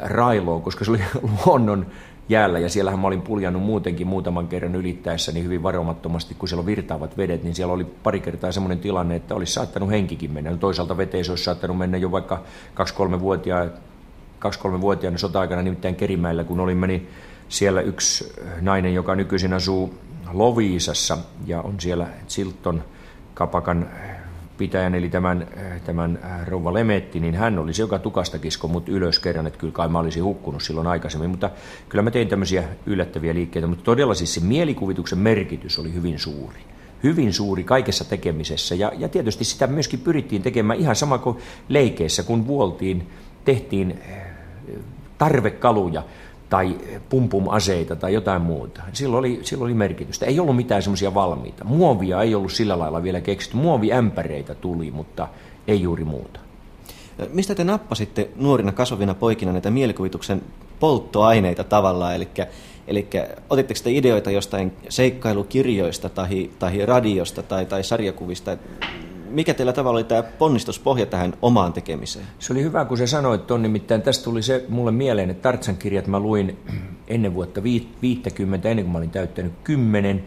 railoon, 0.00 0.62
koska 0.62 0.84
se 0.84 0.90
oli 0.90 1.00
luonnon 1.46 1.86
jäällä 2.28 2.58
ja 2.58 2.68
siellähän 2.68 3.00
mä 3.00 3.06
olin 3.06 3.22
puljannut 3.22 3.62
muutenkin 3.62 4.06
muutaman 4.06 4.48
kerran 4.48 4.74
ylittäessäni 4.74 5.42
hyvin 5.42 5.62
varomattomasti, 5.62 6.34
kun 6.34 6.48
siellä 6.48 6.60
on 6.60 6.66
virtaavat 6.66 7.16
vedet, 7.16 7.44
niin 7.44 7.54
siellä 7.54 7.74
oli 7.74 7.84
pari 7.84 8.20
kertaa 8.20 8.52
semmoinen 8.52 8.78
tilanne, 8.78 9.16
että 9.16 9.34
olisi 9.34 9.52
saattanut 9.52 9.90
henkikin 9.90 10.32
mennä. 10.32 10.50
No 10.50 10.56
toisaalta 10.56 10.96
veteen 10.96 11.24
se 11.24 11.32
olisi 11.32 11.44
saattanut 11.44 11.78
mennä 11.78 11.96
jo 11.96 12.10
vaikka 12.10 12.42
2-3-vuotiaana, 12.80 13.70
2-3-vuotiaana 14.46 15.18
sota-aikana 15.18 15.62
nimittäin 15.62 15.94
Kerimäellä, 15.94 16.44
kun 16.44 16.60
olin 16.60 16.76
meni 16.76 17.08
siellä 17.48 17.80
yksi 17.80 18.32
nainen, 18.60 18.94
joka 18.94 19.14
nykyisin 19.14 19.52
asuu 19.52 19.94
Loviisassa 20.32 21.18
ja 21.46 21.60
on 21.60 21.80
siellä 21.80 22.06
Silton 22.26 22.84
kapakan 23.34 23.88
pitäjän, 24.62 24.94
eli 24.94 25.08
tämän, 25.08 25.46
tämän 25.84 26.18
rouva 26.46 26.74
Lemetti, 26.74 27.20
niin 27.20 27.34
hän 27.34 27.58
oli 27.58 27.74
se, 27.74 27.82
joka 27.82 27.98
tukasta 27.98 28.38
kisko 28.38 28.68
mut 28.68 28.88
ylös 28.88 29.18
kerran, 29.18 29.46
että 29.46 29.58
kyllä 29.58 29.72
kai 29.72 29.88
mä 29.88 29.98
olisin 29.98 30.24
hukkunut 30.24 30.62
silloin 30.62 30.86
aikaisemmin, 30.86 31.30
mutta 31.30 31.50
kyllä 31.88 32.02
mä 32.02 32.10
tein 32.10 32.28
tämmöisiä 32.28 32.64
yllättäviä 32.86 33.34
liikkeitä, 33.34 33.68
mutta 33.68 33.84
todella 33.84 34.14
siis 34.14 34.34
se 34.34 34.40
mielikuvituksen 34.40 35.18
merkitys 35.18 35.78
oli 35.78 35.94
hyvin 35.94 36.18
suuri. 36.18 36.58
Hyvin 37.02 37.32
suuri 37.32 37.64
kaikessa 37.64 38.04
tekemisessä 38.04 38.74
ja, 38.74 38.92
ja 38.98 39.08
tietysti 39.08 39.44
sitä 39.44 39.66
myöskin 39.66 40.00
pyrittiin 40.00 40.42
tekemään 40.42 40.78
ihan 40.78 40.96
sama 40.96 41.18
kuin 41.18 41.38
leikeissä, 41.68 42.22
kun 42.22 42.46
vuoltiin, 42.46 43.10
tehtiin 43.44 43.98
tarvekaluja, 45.18 46.02
tai 46.52 46.76
pumpum-aseita 47.08 47.96
tai 47.96 48.14
jotain 48.14 48.42
muuta. 48.42 48.82
Silloin 48.92 49.18
oli, 49.18 49.40
silloin 49.42 49.66
oli 49.66 49.74
merkitystä. 49.74 50.26
Ei 50.26 50.40
ollut 50.40 50.56
mitään 50.56 50.82
semmoisia 50.82 51.14
valmiita. 51.14 51.64
Muovia 51.64 52.22
ei 52.22 52.34
ollut 52.34 52.52
sillä 52.52 52.78
lailla 52.78 53.02
vielä 53.02 53.20
keksitty. 53.20 53.56
Muoviämpäreitä 53.56 54.54
tuli, 54.54 54.90
mutta 54.90 55.28
ei 55.68 55.82
juuri 55.82 56.04
muuta. 56.04 56.40
Mistä 57.32 57.54
te 57.54 57.64
nappasitte 57.64 58.28
nuorina 58.36 58.72
kasvavina 58.72 59.14
poikina 59.14 59.52
näitä 59.52 59.70
mielikuvituksen 59.70 60.42
polttoaineita 60.80 61.64
tavallaan? 61.64 62.14
Eli, 62.14 62.28
eli 62.86 63.08
otitteko 63.50 63.80
te 63.84 63.90
ideoita 63.90 64.30
jostain 64.30 64.72
seikkailukirjoista 64.88 66.08
tai, 66.08 66.50
tai 66.58 66.86
radiosta 66.86 67.42
tai, 67.42 67.66
tai 67.66 67.84
sarjakuvista? 67.84 68.56
Mikä 69.32 69.54
teillä 69.54 69.72
tavalla 69.72 69.98
oli 69.98 70.04
tämä 70.04 70.22
ponnistuspohja 70.22 71.06
tähän 71.06 71.34
omaan 71.42 71.72
tekemiseen? 71.72 72.26
Se 72.38 72.52
oli 72.52 72.62
hyvä, 72.62 72.84
kun 72.84 72.98
sä 72.98 73.06
sanoit 73.06 73.46
ton, 73.46 73.62
nimittäin 73.62 74.02
tästä 74.02 74.24
tuli 74.24 74.42
se 74.42 74.64
mulle 74.68 74.90
mieleen, 74.90 75.30
että 75.30 75.42
Tartsan 75.42 75.76
kirjat 75.76 76.06
mä 76.06 76.20
luin 76.20 76.56
ennen 77.08 77.34
vuotta 77.34 77.62
50, 77.62 78.68
ennen 78.68 78.84
kuin 78.84 78.92
mä 78.92 78.98
olin 78.98 79.10
täyttänyt 79.10 79.52
10. 79.64 80.24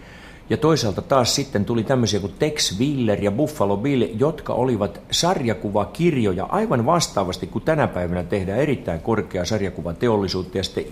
Ja 0.50 0.58
toisaalta 0.58 1.02
taas 1.02 1.36
sitten 1.36 1.66
tuli 1.66 1.84
tämmöisiä 1.84 2.20
kuin 2.20 2.34
Tex 2.40 2.80
Willer 2.80 3.24
ja 3.24 3.32
Buffalo 3.32 3.78
Bill, 3.78 4.08
jotka 4.20 4.54
olivat 4.54 5.02
sarjakuvakirjoja 5.12 6.46
aivan 6.46 6.86
vastaavasti 6.86 7.48
kuin 7.48 7.66
tänä 7.66 7.88
päivänä 7.88 8.24
tehdään 8.24 8.60
erittäin 8.60 9.02
korkea 9.02 9.46
sarjakuvateollisuutta 9.46 10.58
ja 10.58 10.64
sitten 10.64 10.86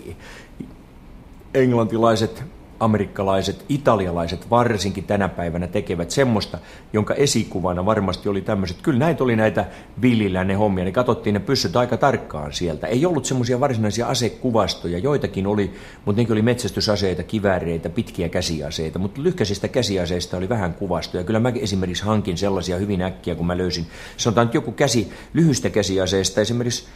englantilaiset 1.53 2.43
amerikkalaiset, 2.79 3.65
italialaiset 3.69 4.49
varsinkin 4.49 5.03
tänä 5.03 5.29
päivänä 5.29 5.67
tekevät 5.67 6.11
semmoista, 6.11 6.57
jonka 6.93 7.13
esikuvana 7.13 7.85
varmasti 7.85 8.29
oli 8.29 8.41
tämmöiset, 8.41 8.77
kyllä 8.81 8.99
näitä 8.99 9.23
oli 9.23 9.35
näitä 9.35 9.65
villillä 10.01 10.43
ne 10.43 10.53
hommia, 10.53 10.83
niin 10.83 10.93
katsottiin 10.93 11.33
ne 11.33 11.39
pyssyt 11.39 11.75
aika 11.75 11.97
tarkkaan 11.97 12.53
sieltä. 12.53 12.87
Ei 12.87 13.05
ollut 13.05 13.25
semmoisia 13.25 13.59
varsinaisia 13.59 14.07
asekuvastoja, 14.07 14.97
joitakin 14.97 15.47
oli, 15.47 15.73
mutta 16.05 16.21
nekin 16.21 16.33
oli 16.33 16.41
metsästysaseita, 16.41 17.23
kivääreitä, 17.23 17.89
pitkiä 17.89 18.29
käsiaseita, 18.29 18.99
mutta 18.99 19.23
lyhkäisistä 19.23 19.67
käsiaseista 19.67 20.37
oli 20.37 20.49
vähän 20.49 20.73
kuvastoja. 20.73 21.23
Kyllä 21.23 21.39
mä 21.39 21.53
esimerkiksi 21.61 22.03
hankin 22.03 22.37
sellaisia 22.37 22.77
hyvin 22.77 23.01
äkkiä, 23.01 23.35
kun 23.35 23.47
mä 23.47 23.57
löysin, 23.57 23.85
sanotaan 24.17 24.45
että 24.45 24.57
joku 24.57 24.71
käsi, 24.71 25.11
lyhyistä 25.33 25.69
käsiaseista, 25.69 26.41
esimerkiksi 26.41 26.87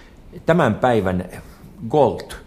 tämän 0.46 0.76
päivän 0.76 1.26
Gold– 1.90 2.32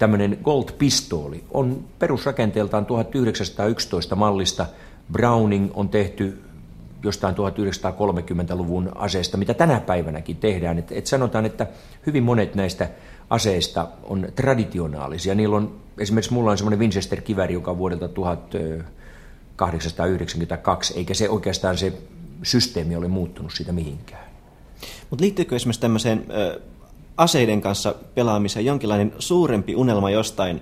tämmöinen 0.00 0.38
Gold-pistooli 0.44 1.44
on 1.50 1.84
perusrakenteeltaan 1.98 2.86
1911 2.86 4.16
mallista. 4.16 4.66
Browning 5.12 5.70
on 5.74 5.88
tehty 5.88 6.42
jostain 7.02 7.34
1930-luvun 7.34 8.92
aseesta, 8.94 9.36
mitä 9.36 9.54
tänä 9.54 9.80
päivänäkin 9.80 10.36
tehdään. 10.36 10.78
Et, 10.78 10.92
et 10.92 11.06
sanotaan, 11.06 11.46
että 11.46 11.66
hyvin 12.06 12.22
monet 12.22 12.54
näistä 12.54 12.88
aseista 13.30 13.88
on 14.02 14.28
traditionaalisia. 14.36 15.34
Niillä 15.34 15.56
on, 15.56 15.80
esimerkiksi 15.98 16.32
mulla 16.32 16.50
on 16.50 16.58
semmoinen 16.58 16.80
Winchester-kiväri, 16.80 17.54
joka 17.54 17.70
on 17.70 17.78
vuodelta 17.78 18.08
1892, 18.08 20.98
eikä 20.98 21.14
se 21.14 21.28
oikeastaan 21.28 21.78
se 21.78 21.92
systeemi 22.42 22.96
ole 22.96 23.08
muuttunut 23.08 23.52
siitä 23.52 23.72
mihinkään. 23.72 24.24
Mutta 25.10 25.22
liittyykö 25.22 25.56
esimerkiksi 25.56 25.80
tämmöiseen 25.80 26.26
aseiden 27.20 27.60
kanssa 27.60 27.94
pelaamiseen 28.14 28.64
jonkinlainen 28.64 29.12
suurempi 29.18 29.76
unelma 29.76 30.10
jostain. 30.10 30.60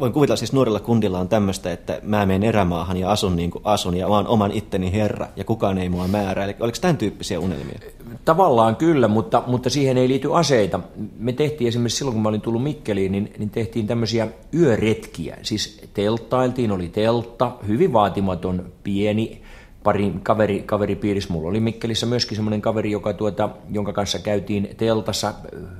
Voin 0.00 0.12
kuvitella 0.12 0.36
siis 0.36 0.52
nuorella 0.52 0.80
kundilla 0.80 1.18
on 1.18 1.28
tämmöistä, 1.28 1.72
että 1.72 2.00
mä 2.02 2.26
menen 2.26 2.48
erämaahan 2.48 2.96
ja 2.96 3.10
asun 3.10 3.36
niin 3.36 3.50
kuin 3.50 3.62
asun 3.64 3.96
ja 3.96 4.06
oon 4.06 4.26
oman 4.26 4.50
itteni 4.52 4.92
herra 4.92 5.26
ja 5.36 5.44
kukaan 5.44 5.78
ei 5.78 5.88
mua 5.88 6.08
määrää. 6.08 6.44
Eli 6.44 6.56
oliko 6.60 6.78
tämän 6.80 6.96
tyyppisiä 6.96 7.40
unelmia? 7.40 7.78
Tavallaan 8.24 8.76
kyllä, 8.76 9.08
mutta, 9.08 9.42
mutta 9.46 9.70
siihen 9.70 9.98
ei 9.98 10.08
liity 10.08 10.34
aseita. 10.34 10.80
Me 11.18 11.32
tehtiin 11.32 11.68
esimerkiksi 11.68 11.98
silloin, 11.98 12.14
kun 12.14 12.22
mä 12.22 12.28
olin 12.28 12.40
tullut 12.40 12.62
Mikkeliin, 12.62 13.12
niin, 13.12 13.32
niin 13.38 13.50
tehtiin 13.50 13.86
tämmöisiä 13.86 14.28
yöretkiä. 14.54 15.38
Siis 15.42 15.80
telttailtiin, 15.94 16.72
oli 16.72 16.88
teltta, 16.88 17.52
hyvin 17.66 17.92
vaatimaton, 17.92 18.72
pieni 18.84 19.42
pari 19.88 20.14
kaveri, 20.22 20.62
kaveripiirissä. 20.62 21.32
Mulla 21.32 21.48
oli 21.48 21.60
Mikkelissä 21.60 22.06
myöskin 22.06 22.36
semmoinen 22.36 22.62
kaveri, 22.62 22.90
joka 22.90 23.12
tuota, 23.12 23.48
jonka 23.70 23.92
kanssa 23.92 24.18
käytiin 24.18 24.68
teltassa, 24.76 25.34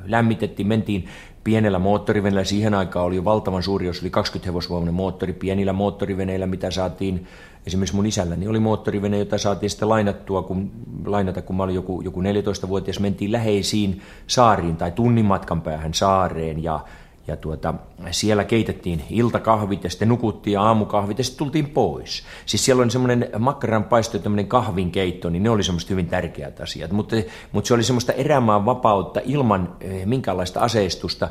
lämmitettiin, 0.05 0.69
mentiin 0.69 1.05
pienellä 1.45 1.79
moottoriveneellä. 1.79 2.45
Siihen 2.45 2.75
aikaan 2.75 3.07
oli 3.07 3.17
jo 3.17 3.25
valtavan 3.25 3.63
suuri, 3.63 3.87
jos 3.87 4.03
oli 4.03 4.11
20 4.11 4.51
hevosvoimainen 4.51 4.95
moottori. 4.95 5.33
Pienillä 5.33 5.73
moottoriveneillä, 5.73 6.47
mitä 6.47 6.71
saatiin, 6.71 7.27
esimerkiksi 7.67 7.97
mun 7.97 8.07
isälläni 8.07 8.49
oli 8.49 8.61
moottorivene, 8.61 9.19
jota 9.19 9.39
saatiin 9.39 9.71
sitten 9.71 9.89
lainattua, 9.89 10.43
kun, 10.43 10.71
lainata, 11.07 11.43
kun 11.43 11.57
mä 11.57 11.63
olin 11.63 11.75
joku, 11.75 12.01
joku 12.01 12.21
14-vuotias. 12.23 13.01
Mentiin 13.01 13.33
läheisiin 13.33 14.03
saariin 14.27 14.77
tai 14.77 14.91
tunnin 14.91 15.25
matkan 15.25 15.63
päähän 15.63 15.95
saareen 15.95 16.63
ja 16.63 16.81
ja 17.29 17.37
tuota, 17.37 17.75
siellä 18.11 18.45
keitettiin 18.45 19.03
iltakahvit 19.11 19.85
ja 19.85 19.91
sitten 19.91 20.09
nukuttiin 20.09 20.55
ja 20.55 20.63
aamukahvit 20.63 21.19
ja 21.19 21.25
sitten 21.25 21.39
tultiin 21.39 21.71
pois. 21.71 22.23
Siis 22.47 22.65
siellä 22.65 22.83
on 22.83 22.91
semmoinen 22.91 23.29
makkaran 23.39 23.85
paisto 23.85 24.17
ja 24.17 24.23
tämmöinen 24.23 24.47
kahvinkeitto, 24.47 25.31
niin 25.31 25.43
ne 25.43 25.51
oli 25.51 25.63
semmoista 25.63 25.91
hyvin 25.91 26.07
tärkeät 26.07 26.61
asiat. 26.61 26.93
Mutta, 26.93 27.17
mutta 27.53 27.69
se 27.69 27.75
oli 27.75 27.83
semmoista 27.83 28.13
erämaan 28.13 28.67
vapautta 28.67 29.21
ilman 29.25 29.77
eh, 29.81 30.07
minkäänlaista 30.07 30.61
aseistusta. 30.61 31.29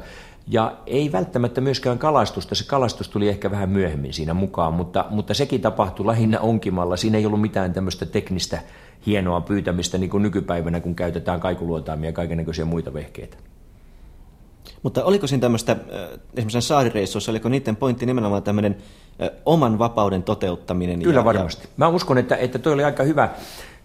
Ja 0.49 0.77
ei 0.85 1.11
välttämättä 1.11 1.61
myöskään 1.61 1.99
kalastusta, 1.99 2.55
se 2.55 2.63
kalastus 2.67 3.09
tuli 3.09 3.29
ehkä 3.29 3.51
vähän 3.51 3.69
myöhemmin 3.69 4.13
siinä 4.13 4.33
mukaan, 4.33 4.73
mutta, 4.73 5.05
mutta 5.09 5.33
sekin 5.33 5.61
tapahtui 5.61 6.05
lähinnä 6.05 6.39
onkimalla. 6.39 6.97
Siinä 6.97 7.17
ei 7.17 7.25
ollut 7.25 7.41
mitään 7.41 7.73
tämmöistä 7.73 8.05
teknistä 8.05 8.59
hienoa 9.05 9.41
pyytämistä 9.41 9.97
niin 9.97 10.09
kuin 10.09 10.23
nykypäivänä, 10.23 10.79
kun 10.79 10.95
käytetään 10.95 11.39
kaikuluotaimia 11.39 12.09
ja 12.09 12.13
kaikenlaisia 12.13 12.65
muita 12.65 12.93
vehkeitä. 12.93 13.37
Mutta 14.83 15.03
oliko 15.03 15.27
siinä 15.27 15.41
tämmöistä, 15.41 15.75
esimerkiksi 16.33 16.61
saarireissuissa, 16.61 17.31
oliko 17.31 17.49
niiden 17.49 17.75
pointti 17.75 18.05
nimenomaan 18.05 18.43
tämmöinen 18.43 18.75
oman 19.45 19.79
vapauden 19.79 20.23
toteuttaminen? 20.23 21.01
Kyllä 21.01 21.19
ja, 21.19 21.25
varmasti. 21.25 21.63
Ja... 21.63 21.69
Mä 21.77 21.87
uskon, 21.87 22.17
että, 22.17 22.35
että 22.35 22.59
toi 22.59 22.73
oli 22.73 22.83
aika 22.83 23.03
hyvä, 23.03 23.29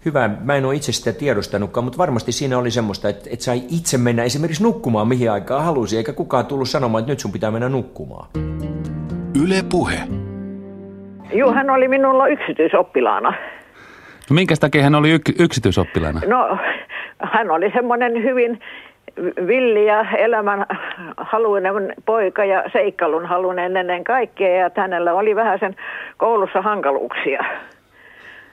hyvä. 0.05 0.29
Mä 0.43 0.55
en 0.55 0.65
ole 0.65 0.75
itse 0.75 0.91
sitä 0.91 1.13
tiedostanutkaan, 1.13 1.83
mutta 1.83 1.97
varmasti 1.97 2.31
siinä 2.31 2.57
oli 2.57 2.71
semmoista, 2.71 3.09
että, 3.09 3.29
että 3.33 3.45
sai 3.45 3.61
itse 3.69 3.97
mennä 3.97 4.23
esimerkiksi 4.23 4.63
nukkumaan 4.63 5.07
mihin 5.07 5.31
aikaan 5.31 5.63
halusi, 5.63 5.97
eikä 5.97 6.13
kukaan 6.13 6.45
tullut 6.45 6.69
sanomaan, 6.69 7.01
että 7.01 7.11
nyt 7.11 7.19
sun 7.19 7.31
pitää 7.31 7.51
mennä 7.51 7.69
nukkumaan. 7.69 8.29
Yle 9.43 9.63
Puhe. 9.69 9.99
Joo, 11.33 11.53
hän 11.53 11.69
oli 11.69 11.87
minulla 11.87 12.27
yksityisoppilaana. 12.27 13.33
No 14.29 14.33
minkä 14.33 14.55
takia 14.59 14.83
hän 14.83 14.95
oli 14.95 15.11
yk- 15.11 15.39
yksityisoppilaana? 15.39 16.21
No, 16.27 16.57
hän 17.19 17.51
oli 17.51 17.71
semmoinen 17.73 18.23
hyvin 18.23 18.59
villi 19.47 19.85
ja 19.85 20.05
elämän 20.17 20.65
haluinen 21.17 21.93
poika 22.05 22.45
ja 22.45 22.63
seikkailun 22.73 23.25
haluinen 23.25 23.77
ennen 23.77 24.03
kaikkea 24.03 24.57
ja 24.57 24.71
hänellä 24.77 25.13
oli 25.13 25.35
vähän 25.35 25.59
sen 25.59 25.75
koulussa 26.17 26.61
hankaluuksia. 26.61 27.43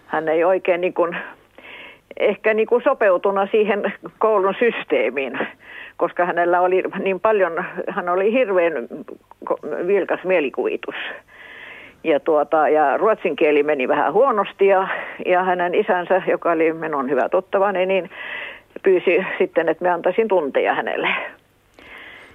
Hän 0.07 0.29
ei 0.29 0.45
oikein 0.45 0.81
niin 0.81 0.95
kuin, 0.95 1.17
ehkä 2.21 2.55
niin 2.55 2.67
kuin 2.67 2.83
sopeutuna 2.83 3.47
siihen 3.47 3.93
koulun 4.19 4.55
systeemiin, 4.59 5.39
koska 5.97 6.25
hänellä 6.25 6.61
oli 6.61 6.83
niin 6.99 7.21
paljon, 7.21 7.65
hän 7.89 8.09
oli 8.09 8.33
hirveän 8.33 8.73
vilkas 9.87 10.21
mielikuvitus. 10.25 10.95
Ja, 12.05 12.21
tuota, 12.21 12.69
ja 12.69 12.97
ruotsin 12.97 13.37
kieli 13.37 13.63
meni 13.63 13.89
vähän 13.89 14.13
huonosti 14.13 14.67
ja, 14.67 14.89
ja 15.27 15.43
hänen 15.43 15.75
isänsä, 15.75 16.23
joka 16.27 16.51
oli 16.51 16.73
minun 16.73 17.11
hyvä 17.11 17.29
tuttavani, 17.29 17.87
niin 17.87 18.11
pyysi 18.83 19.27
sitten, 19.39 19.69
että 19.69 19.85
me 19.85 19.91
antaisin 19.91 20.29
tunteja 20.29 20.75
hänelle. 20.75 21.09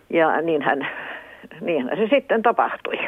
Ja 0.09 0.41
niin 0.41 0.61
hän, 0.61 0.87
niin 1.61 1.89
se 1.95 2.07
sitten 2.09 2.41
tapahtui. 2.41 2.99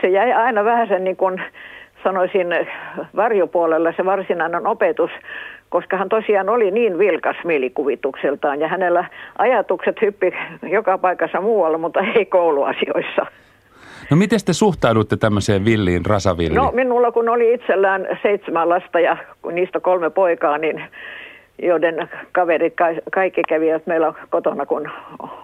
Se 0.00 0.08
jäi 0.08 0.32
aina 0.32 0.64
vähän 0.64 0.88
sen 0.88 1.04
niin 1.04 1.16
kuin 1.16 1.42
sanoisin 2.04 2.46
varjopuolella 3.16 3.92
se 3.96 4.04
varsinainen 4.04 4.66
opetus, 4.66 5.10
koska 5.68 5.96
hän 5.96 6.08
tosiaan 6.08 6.48
oli 6.48 6.70
niin 6.70 6.98
vilkas 6.98 7.36
mielikuvitukseltaan 7.44 8.60
ja 8.60 8.68
hänellä 8.68 9.04
ajatukset 9.38 10.00
hyppi 10.00 10.32
joka 10.70 10.98
paikassa 10.98 11.40
muualla, 11.40 11.78
mutta 11.78 12.00
ei 12.00 12.24
kouluasioissa. 12.24 13.26
No 14.10 14.16
miten 14.16 14.38
te 14.46 14.52
suhtaudutte 14.52 15.16
tämmöiseen 15.16 15.64
villiin, 15.64 16.06
rasavilliin? 16.06 16.56
No 16.56 16.72
minulla 16.74 17.12
kun 17.12 17.28
oli 17.28 17.54
itsellään 17.54 18.18
seitsemän 18.22 18.68
lasta 18.68 19.00
ja 19.00 19.16
niistä 19.52 19.80
kolme 19.80 20.10
poikaa, 20.10 20.58
niin 20.58 20.84
joiden 21.62 22.08
kaverit 22.32 22.74
kaikki 23.12 23.42
kävivät 23.48 23.86
meillä 23.86 24.14
kotona 24.30 24.66
kuin 24.66 24.90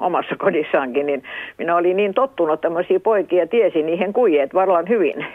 omassa 0.01 0.37
kodissaankin, 0.37 1.07
niin 1.07 1.23
minä 1.59 1.77
olin 1.77 1.97
niin 1.97 2.15
tottunut 2.15 2.61
tämmöisiä 2.61 3.01
poikia, 3.01 3.47
tiesin 3.47 3.87
niihin 3.87 4.13
kujeet 4.13 4.55
varmaan 4.55 4.89
hyvin. 4.89 5.27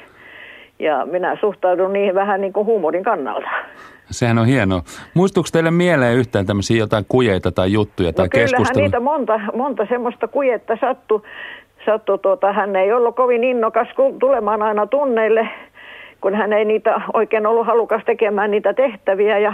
Ja 0.80 1.06
minä 1.06 1.38
suhtaudun 1.40 1.94
niihin 1.94 2.16
vähän 2.16 2.42
niin 2.42 2.54
kuin 2.54 2.66
huumorin 2.66 3.04
kannalta. 3.04 3.48
Sehän 4.12 4.40
on 4.40 4.46
hienoa. 4.46 4.82
Muistuuko 5.14 5.50
teille 5.52 5.72
mieleen 5.72 6.18
yhtään 6.18 6.46
tämmöisiä 6.46 6.78
jotain 6.78 7.06
kujeita 7.08 7.52
tai 7.52 7.74
juttuja 7.74 8.14
tai 8.14 8.26
no 8.26 8.30
keskustelua? 8.30 8.84
niitä 8.84 9.00
monta, 9.00 9.40
monta 9.56 9.86
semmoista 9.90 10.28
kujetta 10.28 10.78
sattui. 10.82 11.22
Sattu, 11.86 12.18
tuota, 12.18 12.54
hän 12.54 12.76
ei 12.76 12.94
ollut 12.94 13.16
kovin 13.16 13.44
innokas 13.44 13.88
tulemaan 14.20 14.62
aina 14.62 14.88
tunneille, 14.88 15.50
kun 16.22 16.36
hän 16.36 16.54
ei 16.54 16.66
niitä 16.66 17.02
oikein 17.14 17.46
ollut 17.46 17.68
halukas 17.68 18.02
tekemään 18.06 18.52
niitä 18.52 18.74
tehtäviä. 18.74 19.40
Ja 19.40 19.54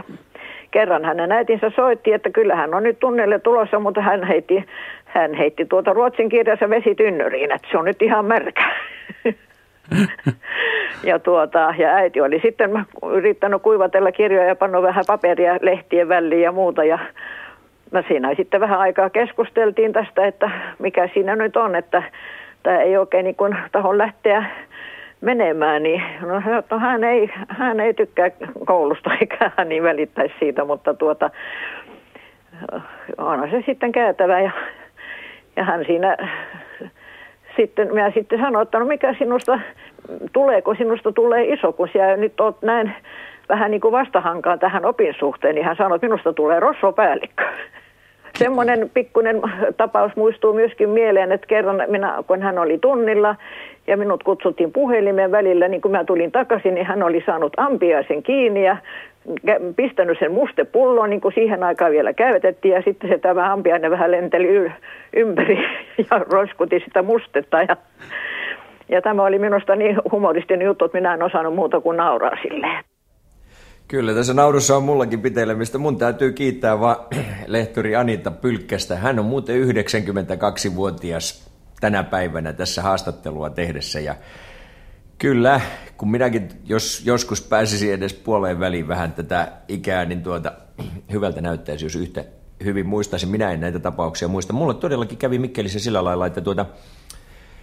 kerran 0.71 1.06
hänen 1.06 1.32
äitinsä 1.32 1.71
soitti, 1.75 2.13
että 2.13 2.30
kyllä 2.30 2.56
hän 2.56 2.73
on 2.73 2.84
nyt 2.84 2.99
tunnelle 2.99 3.39
tulossa, 3.39 3.80
mutta 3.80 4.01
hän 4.01 4.23
heitti, 4.23 4.65
hän 5.06 5.34
heitti 5.34 5.65
tuota 5.65 5.93
ruotsin 5.93 6.30
kirjassa 6.30 6.69
vesitynnyriin, 6.69 7.51
että 7.51 7.67
se 7.71 7.77
on 7.77 7.86
nyt 7.86 8.01
ihan 8.01 8.25
märkä. 8.25 8.63
ja, 11.03 11.19
tuota, 11.19 11.73
ja 11.77 11.89
äiti 11.89 12.21
oli 12.21 12.39
sitten 12.39 12.86
yrittänyt 13.13 13.62
kuivatella 13.62 14.12
kirjoja 14.12 14.47
ja 14.47 14.56
panna 14.56 14.82
vähän 14.82 15.03
paperia 15.08 15.58
lehtien 15.62 16.10
väliin 16.10 16.41
ja 16.41 16.51
muuta. 16.51 16.84
Ja 16.84 16.99
no 17.91 18.03
siinä 18.08 18.36
sitten 18.36 18.62
vähän 18.62 18.80
aikaa 18.80 19.10
keskusteltiin 19.10 19.93
tästä, 19.93 20.27
että 20.27 20.51
mikä 20.80 21.10
siinä 21.13 21.36
nyt 21.36 21.58
on, 21.58 21.75
että 21.75 22.03
tämä 22.63 22.80
ei 22.80 22.97
oikein 22.97 23.23
niin 23.23 23.36
tahon 23.71 23.97
lähteä 23.97 24.45
menemään, 25.21 25.84
niin 25.84 26.03
no, 26.21 26.41
no 26.69 26.80
hän, 26.80 27.03
ei, 27.03 27.30
hän 27.47 27.80
ei 27.80 27.93
tykkää 27.93 28.32
koulusta 28.65 29.13
eikä 29.21 29.51
hän 29.58 29.69
niin 29.69 29.84
välittäisi 29.84 30.34
siitä, 30.39 30.65
mutta 30.65 30.93
tuota, 30.93 31.30
onhan 33.17 33.49
se 33.51 33.63
sitten 33.65 33.91
käytävä 33.91 34.39
ja, 34.39 34.51
ja 35.56 35.63
hän 35.63 35.86
siinä 35.86 36.17
sitten, 37.58 37.88
minä 37.93 38.12
sitten 38.12 38.39
sanoin, 38.39 38.63
että 38.63 38.80
no 38.80 38.86
mikä 38.86 39.15
sinusta, 39.17 39.60
tuleeko 40.34 40.75
sinusta 40.75 41.12
tulee 41.12 41.43
iso, 41.53 41.73
kun 41.73 41.89
sinä 41.91 42.17
nyt 42.17 42.41
olet 42.41 42.62
näin 42.62 42.93
vähän 43.49 43.71
niin 43.71 43.82
kuin 43.82 43.91
vastahankaan 43.91 44.60
tähän 44.60 44.86
opin 44.86 45.15
suhteen, 45.19 45.56
niin 45.56 45.65
hän 45.65 45.75
sanoi, 45.75 45.95
että 45.95 46.08
minusta 46.08 46.34
tulee 46.34 46.60
rosvopäällikkö. 46.60 47.43
Semmoinen 48.38 48.89
pikkuinen 48.93 49.41
tapaus 49.78 50.15
muistuu 50.15 50.54
myöskin 50.54 50.89
mieleen, 50.89 51.32
että 51.32 51.47
kerran 51.47 51.84
minä, 51.88 52.23
kun 52.28 52.41
hän 52.41 52.60
oli 52.60 52.78
tunnilla 52.78 53.36
ja 53.88 53.97
minut 53.97 54.23
kutsuttiin 54.23 54.71
puhelimeen 54.71 55.32
välillä, 55.32 55.67
niin 55.67 55.82
kun 55.82 55.91
mä 55.91 56.04
tulin 56.04 56.32
takaisin, 56.32 56.73
niin 56.73 56.86
hän 56.86 57.04
oli 57.04 57.23
saanut 57.26 57.54
ampiaisen 57.58 58.23
kiinni 58.23 58.65
ja 58.65 58.78
pistänyt 59.76 60.19
sen 60.19 60.32
mustepulloon, 60.32 61.10
niin 61.10 61.21
kuin 61.21 61.34
siihen 61.34 61.63
aikaan 61.63 61.91
vielä 61.91 62.13
käytettiin, 62.13 62.73
ja 62.73 62.82
sitten 62.82 63.10
se 63.10 63.17
tämä 63.17 63.54
ampiainen 63.54 63.91
vähän 63.91 64.12
lenteli 64.12 64.71
ympäri 65.13 65.58
ja 66.12 66.19
roiskuti 66.19 66.80
sitä 66.86 67.02
mustetta. 67.02 67.62
Ja, 67.62 67.78
ja 68.89 69.02
tämä 69.02 69.23
oli 69.23 69.39
minusta 69.39 69.76
niin 69.76 69.97
humoristinen 70.12 70.65
juttu, 70.65 70.86
että 70.86 70.97
minä 70.97 71.13
en 71.13 71.23
osannut 71.23 71.56
muuta 71.56 71.82
kuin 71.82 71.97
nauraa 71.97 72.38
silleen. 72.41 72.84
Kyllä, 73.88 74.13
tässä 74.13 74.34
naurussa 74.34 74.78
on 74.78 74.84
mullakin 74.84 75.21
pitelemistä. 75.21 75.78
Mun 75.78 75.97
täytyy 75.97 76.32
kiittää 76.32 76.80
vaan 76.80 76.97
lehtori 77.47 77.95
Anita 77.95 78.32
Pylkkästä. 78.32 78.95
Hän 78.95 79.19
on 79.19 79.26
muuten 79.26 79.63
92-vuotias 79.63 81.50
tänä 81.80 82.04
päivänä 82.04 82.54
tässä 82.54 82.82
haastattelua 82.82 83.50
tehdessä. 83.50 84.00
Ja 84.00 84.15
kyllä, 85.17 85.62
kun 85.97 86.12
minäkin 86.12 86.50
jos 86.65 87.02
joskus 87.06 87.41
pääsisin 87.41 87.93
edes 87.93 88.13
puoleen 88.13 88.60
väliin 88.60 88.88
vähän 88.88 89.12
tätä 89.12 89.52
ikää, 89.67 90.06
niin 90.06 90.23
tuota, 90.23 90.52
hyvältä 91.13 91.41
näyttäisi, 91.41 91.86
jos 91.86 91.95
yhtä 91.95 92.26
hyvin 92.63 92.88
muistaisin. 92.88 93.30
Minä 93.30 93.52
en 93.52 93.60
näitä 93.60 93.80
tapauksia 93.80 94.28
muista. 94.28 94.54
Mulle 94.54 94.73
todellakin 94.73 95.17
kävi 95.17 95.39
Mikkelissä 95.39 95.80
sillä 95.80 96.04
lailla, 96.04 96.26
että 96.26 96.41
tuota, 96.41 96.65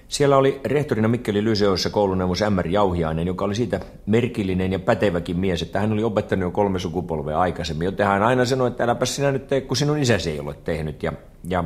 siellä 0.09 0.37
oli 0.37 0.61
rehtorina 0.65 1.09
Mikkeli 1.09 1.45
Lyseossa 1.45 1.91
kouluneuvos 1.91 2.43
Ämmäri 2.43 2.73
Jauhiainen, 2.73 3.27
joka 3.27 3.45
oli 3.45 3.55
siitä 3.55 3.81
merkillinen 4.07 4.73
ja 4.73 4.79
päteväkin 4.79 5.39
mies, 5.39 5.63
että 5.63 5.81
hän 5.81 5.93
oli 5.93 6.05
opettanut 6.05 6.43
jo 6.43 6.51
kolme 6.51 6.79
sukupolvea 6.79 7.41
aikaisemmin, 7.41 7.85
joten 7.85 8.07
hän 8.07 8.23
aina 8.23 8.45
sanoi, 8.45 8.69
että 8.69 8.85
äläpä 8.85 9.05
sinä 9.07 9.33
nyt 9.33 9.47
tee, 9.47 9.61
kun 9.61 9.77
sinun 9.77 9.99
isäsi 9.99 10.31
ei 10.31 10.41
ole 10.41 10.55
tehnyt. 10.65 11.03
Ja, 11.03 11.13
ja 11.49 11.65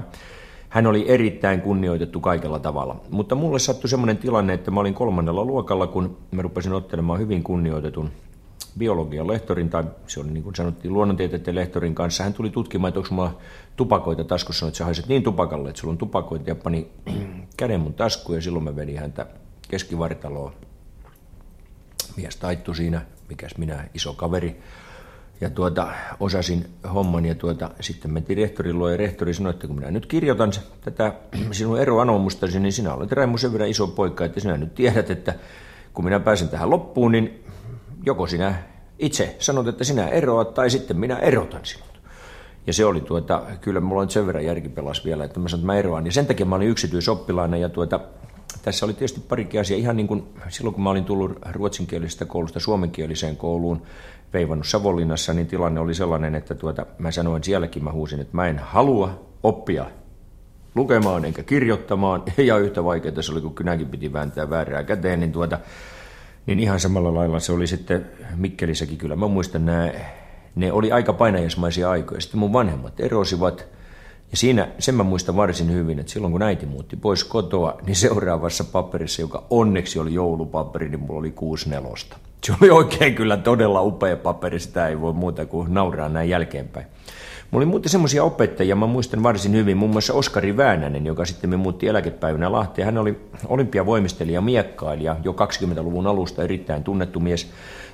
hän 0.69 0.87
oli 0.87 1.05
erittäin 1.09 1.61
kunnioitettu 1.61 2.21
kaikella 2.21 2.59
tavalla. 2.59 3.01
Mutta 3.11 3.35
mulle 3.35 3.59
sattui 3.59 3.91
semmoinen 3.91 4.17
tilanne, 4.17 4.55
että 4.55 4.71
mä 4.71 4.81
olin 4.81 4.95
kolmannella 4.95 5.45
luokalla, 5.45 5.87
kun 5.87 6.17
mä 6.31 6.43
rupesin 6.43 6.73
ottelemaan 6.73 7.21
hyvin 7.21 7.43
kunnioitetun 7.43 8.11
biologian 8.79 9.27
lehtorin, 9.27 9.71
tai 9.71 9.85
se 10.07 10.21
oli 10.21 10.31
niin 10.31 10.43
kuin 10.43 10.55
sanottiin 10.55 10.93
luonnontieteiden 10.93 11.55
lehtorin 11.55 11.95
kanssa. 11.95 12.25
Hän 12.25 12.35
tuli 12.35 12.51
tutkimaan, 12.51 12.89
että 12.89 13.01
onko 13.01 13.15
mulla 13.15 13.39
tupakoita 13.77 14.25
taskussa, 14.25 14.67
että 14.67 14.79
sä 14.79 14.85
haiset 14.85 15.07
niin 15.07 15.23
tupakalle, 15.23 15.69
että 15.69 15.81
sulla 15.81 15.93
on 15.93 15.99
tupakoita, 15.99 16.51
ja 16.51 16.55
pani 16.55 16.89
käden 17.57 17.81
mun 17.81 17.95
taskuun, 17.95 18.39
ja 18.39 18.43
silloin 18.43 18.65
mä 18.65 18.77
vedin 18.77 18.99
häntä 18.99 19.27
keskivartaloon. 19.69 20.53
Mies 22.17 22.37
taittu 22.37 22.75
siinä 22.75 23.03
mikäs 23.29 23.57
minä, 23.59 23.85
iso 23.95 24.15
kaveri. 24.15 24.61
Ja 25.41 25.51
tuota, 25.51 25.89
osasin 26.21 26.67
homman 26.95 27.25
ja 27.25 27.35
tuota, 27.35 27.71
sitten 27.81 28.13
mentiin 28.13 28.37
rehtorin 28.37 28.79
luo 28.79 28.89
ja 28.89 28.97
rehtori 28.97 29.35
sanoi, 29.35 29.51
että 29.51 29.67
kun 29.67 29.77
minä 29.77 29.91
nyt 29.91 30.07
kirjoitan 30.07 30.53
tätä 30.81 31.15
sinun 31.51 31.81
eroanomustasi, 31.81 32.61
niin 32.61 32.73
sinä 32.73 32.95
olet 32.95 33.13
Raimo 33.13 33.39
sen 33.39 33.53
verran 33.53 33.69
iso 33.69 33.87
poika, 33.87 34.25
että 34.25 34.41
sinä 34.41 34.57
nyt 34.57 34.75
tiedät, 34.75 35.11
että 35.11 35.35
kun 35.95 36.05
minä 36.05 36.21
pääsen 36.21 36.49
tähän 36.49 36.71
loppuun, 36.71 37.13
niin 37.13 37.45
joko 38.07 38.27
sinä 38.27 38.55
itse 38.99 39.37
sanot, 39.39 39.69
että 39.69 39.85
sinä 39.85 40.09
eroat, 40.09 40.55
tai 40.55 40.71
sitten 40.71 40.97
minä 40.97 41.19
erotan 41.19 41.65
sinut. 41.65 41.89
Ja 42.67 42.73
se 42.73 42.85
oli 42.85 43.01
tuota, 43.01 43.43
kyllä 43.61 43.81
mulla 43.81 44.03
on 44.03 44.11
sen 44.11 44.27
verran 44.27 44.45
järkipelas 44.45 45.05
vielä, 45.05 45.25
että 45.25 45.41
mä 45.41 45.49
sanon, 45.49 45.61
että 45.61 45.67
mä 45.67 45.79
eroan. 45.79 46.07
Ja 46.07 46.13
sen 46.13 46.27
takia 46.27 46.47
mä 46.47 46.57
olin 46.57 46.69
yksityisoppilaina 46.69 47.57
ja 47.57 47.69
tuota, 47.69 48.01
tässä 48.63 48.87
oli 48.87 48.93
tietysti 48.93 49.21
parikin 49.21 49.61
asiaa. 49.61 49.79
Ihan 49.79 49.97
niin 49.97 50.07
kuin 50.07 50.23
silloin, 50.49 50.75
kun 50.75 50.85
mä 50.85 50.91
olin 50.91 51.05
tullut 51.05 51.39
ruotsinkielisestä 51.53 52.25
koulusta 52.25 52.61
suomenkieliseen 52.61 53.37
kouluun, 53.37 53.83
veivannut 54.33 54.67
Savonlinnassa, 54.67 55.35
niin 55.35 55.47
tilanne 55.47 55.81
oli 55.81 55.95
sellainen, 55.95 56.35
että 56.35 56.55
tuota, 56.55 56.87
mä 56.99 57.11
sanoin 57.11 57.45
sielläkin, 57.45 57.85
mä 57.85 57.93
huusin, 57.93 58.21
että 58.21 58.37
mä 58.37 58.47
en 58.47 58.59
halua 58.59 59.21
oppia 59.43 59.87
lukemaan 60.75 61.25
enkä 61.25 61.43
kirjoittamaan. 61.43 62.23
Ja 62.37 62.59
yhtä 62.59 62.85
vaikeaa 62.85 63.23
se 63.23 63.33
oli, 63.33 63.41
kun 63.41 63.55
kynäkin 63.55 63.89
piti 63.89 64.13
vääntää 64.13 64.51
väärää 64.51 64.85
käteen, 64.85 65.21
niin, 65.21 65.33
tuota, 65.33 65.59
niin 66.49 66.61
ihan 66.61 66.81
samalla 66.81 67.15
lailla 67.15 67.41
se 67.41 67.53
oli 67.53 67.67
sitten 67.67 68.07
Mikkelissäkin 68.37 68.99
kyllä. 68.99 69.17
Mä 69.17 69.29
muistan 69.29 69.67
nämä, 69.67 69.91
ne 70.55 70.73
oli 70.73 70.93
aika 70.93 71.13
painajasmaisia 71.13 71.91
aikoja. 71.91 72.21
Sitten 72.21 72.41
mun 72.41 72.53
vanhemmat 72.53 73.01
erosivat– 73.01 73.65
ja 74.31 74.37
siinä, 74.37 74.69
sen 74.79 74.95
mä 74.95 75.03
muistan 75.03 75.37
varsin 75.37 75.73
hyvin, 75.73 75.99
että 75.99 76.13
silloin 76.13 76.33
kun 76.33 76.43
äiti 76.43 76.67
muutti 76.67 76.97
pois 76.97 77.25
kotoa, 77.25 77.79
niin 77.87 77.97
seuraavassa 77.97 78.65
paperissa, 78.65 79.23
joka 79.23 79.45
onneksi 79.51 79.99
oli 79.99 80.15
joulupaperi, 80.15 80.89
niin 80.89 81.01
mulla 81.01 81.21
oli 81.21 81.31
kuusi 81.31 81.71
nelosta. 81.71 82.17
Se 82.45 82.53
oli 82.63 82.71
oikein 82.71 83.15
kyllä 83.15 83.37
todella 83.37 83.83
upea 83.83 84.17
paperi, 84.17 84.61
sitä 84.61 84.89
ei 84.89 85.01
voi 85.01 85.13
muuta 85.13 85.47
kuin 85.47 85.75
nauraa 85.75 86.09
näin 86.09 86.29
jälkeenpäin. 86.29 86.87
Mulla 87.51 87.65
oli 87.65 87.71
muuten 87.71 87.91
semmoisia 87.91 88.25
opettajia, 88.25 88.77
mä 88.77 88.87
muistan 88.87 89.23
varsin 89.23 89.53
hyvin, 89.53 89.77
muun 89.77 89.91
muassa 89.91 90.15
Oskari 90.15 90.57
Väänänen, 90.57 91.07
joka 91.07 91.25
sitten 91.25 91.51
me 91.51 91.57
muutti 91.57 91.89
eläkepäivänä 91.89 92.53
Lahteen. 92.53 92.87
Hän 92.87 92.99
oli 92.99 93.21
olympiavoimistelija, 93.47 94.41
miekkailija 94.41 95.17
jo 95.25 95.33
20-luvun 95.33 96.07
alusta, 96.07 96.43
erittäin 96.43 96.85
tunnettu 96.85 97.21
mies. 97.21 97.51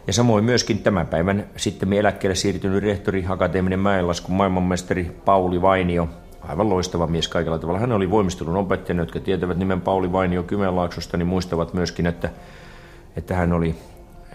Ja 0.06 0.12
samoin 0.12 0.44
myöskin 0.44 0.78
tämän 0.78 1.06
päivän 1.06 1.46
sitten 1.56 1.88
me 1.88 1.98
eläkkeelle 1.98 2.34
siirtynyt 2.34 2.82
rehtori 2.82 3.24
Akateeminen 3.28 3.78
Mäenlaskun 3.78 4.34
maailmanmestari 4.34 5.16
Pauli 5.24 5.62
Vainio, 5.62 6.08
aivan 6.48 6.70
loistava 6.70 7.06
mies 7.06 7.28
kaikella 7.28 7.58
tavalla. 7.58 7.80
Hän 7.80 7.92
oli 7.92 8.10
voimistelun 8.10 8.56
opettaja, 8.56 8.98
jotka 8.98 9.20
tietävät 9.20 9.56
nimen 9.56 9.80
Pauli 9.80 10.12
Vainio 10.12 10.42
Kymenlaaksosta, 10.42 11.16
niin 11.16 11.26
muistavat 11.26 11.74
myöskin, 11.74 12.06
että, 12.06 12.30
että 13.16 13.34
hän 13.34 13.52
oli 13.52 13.74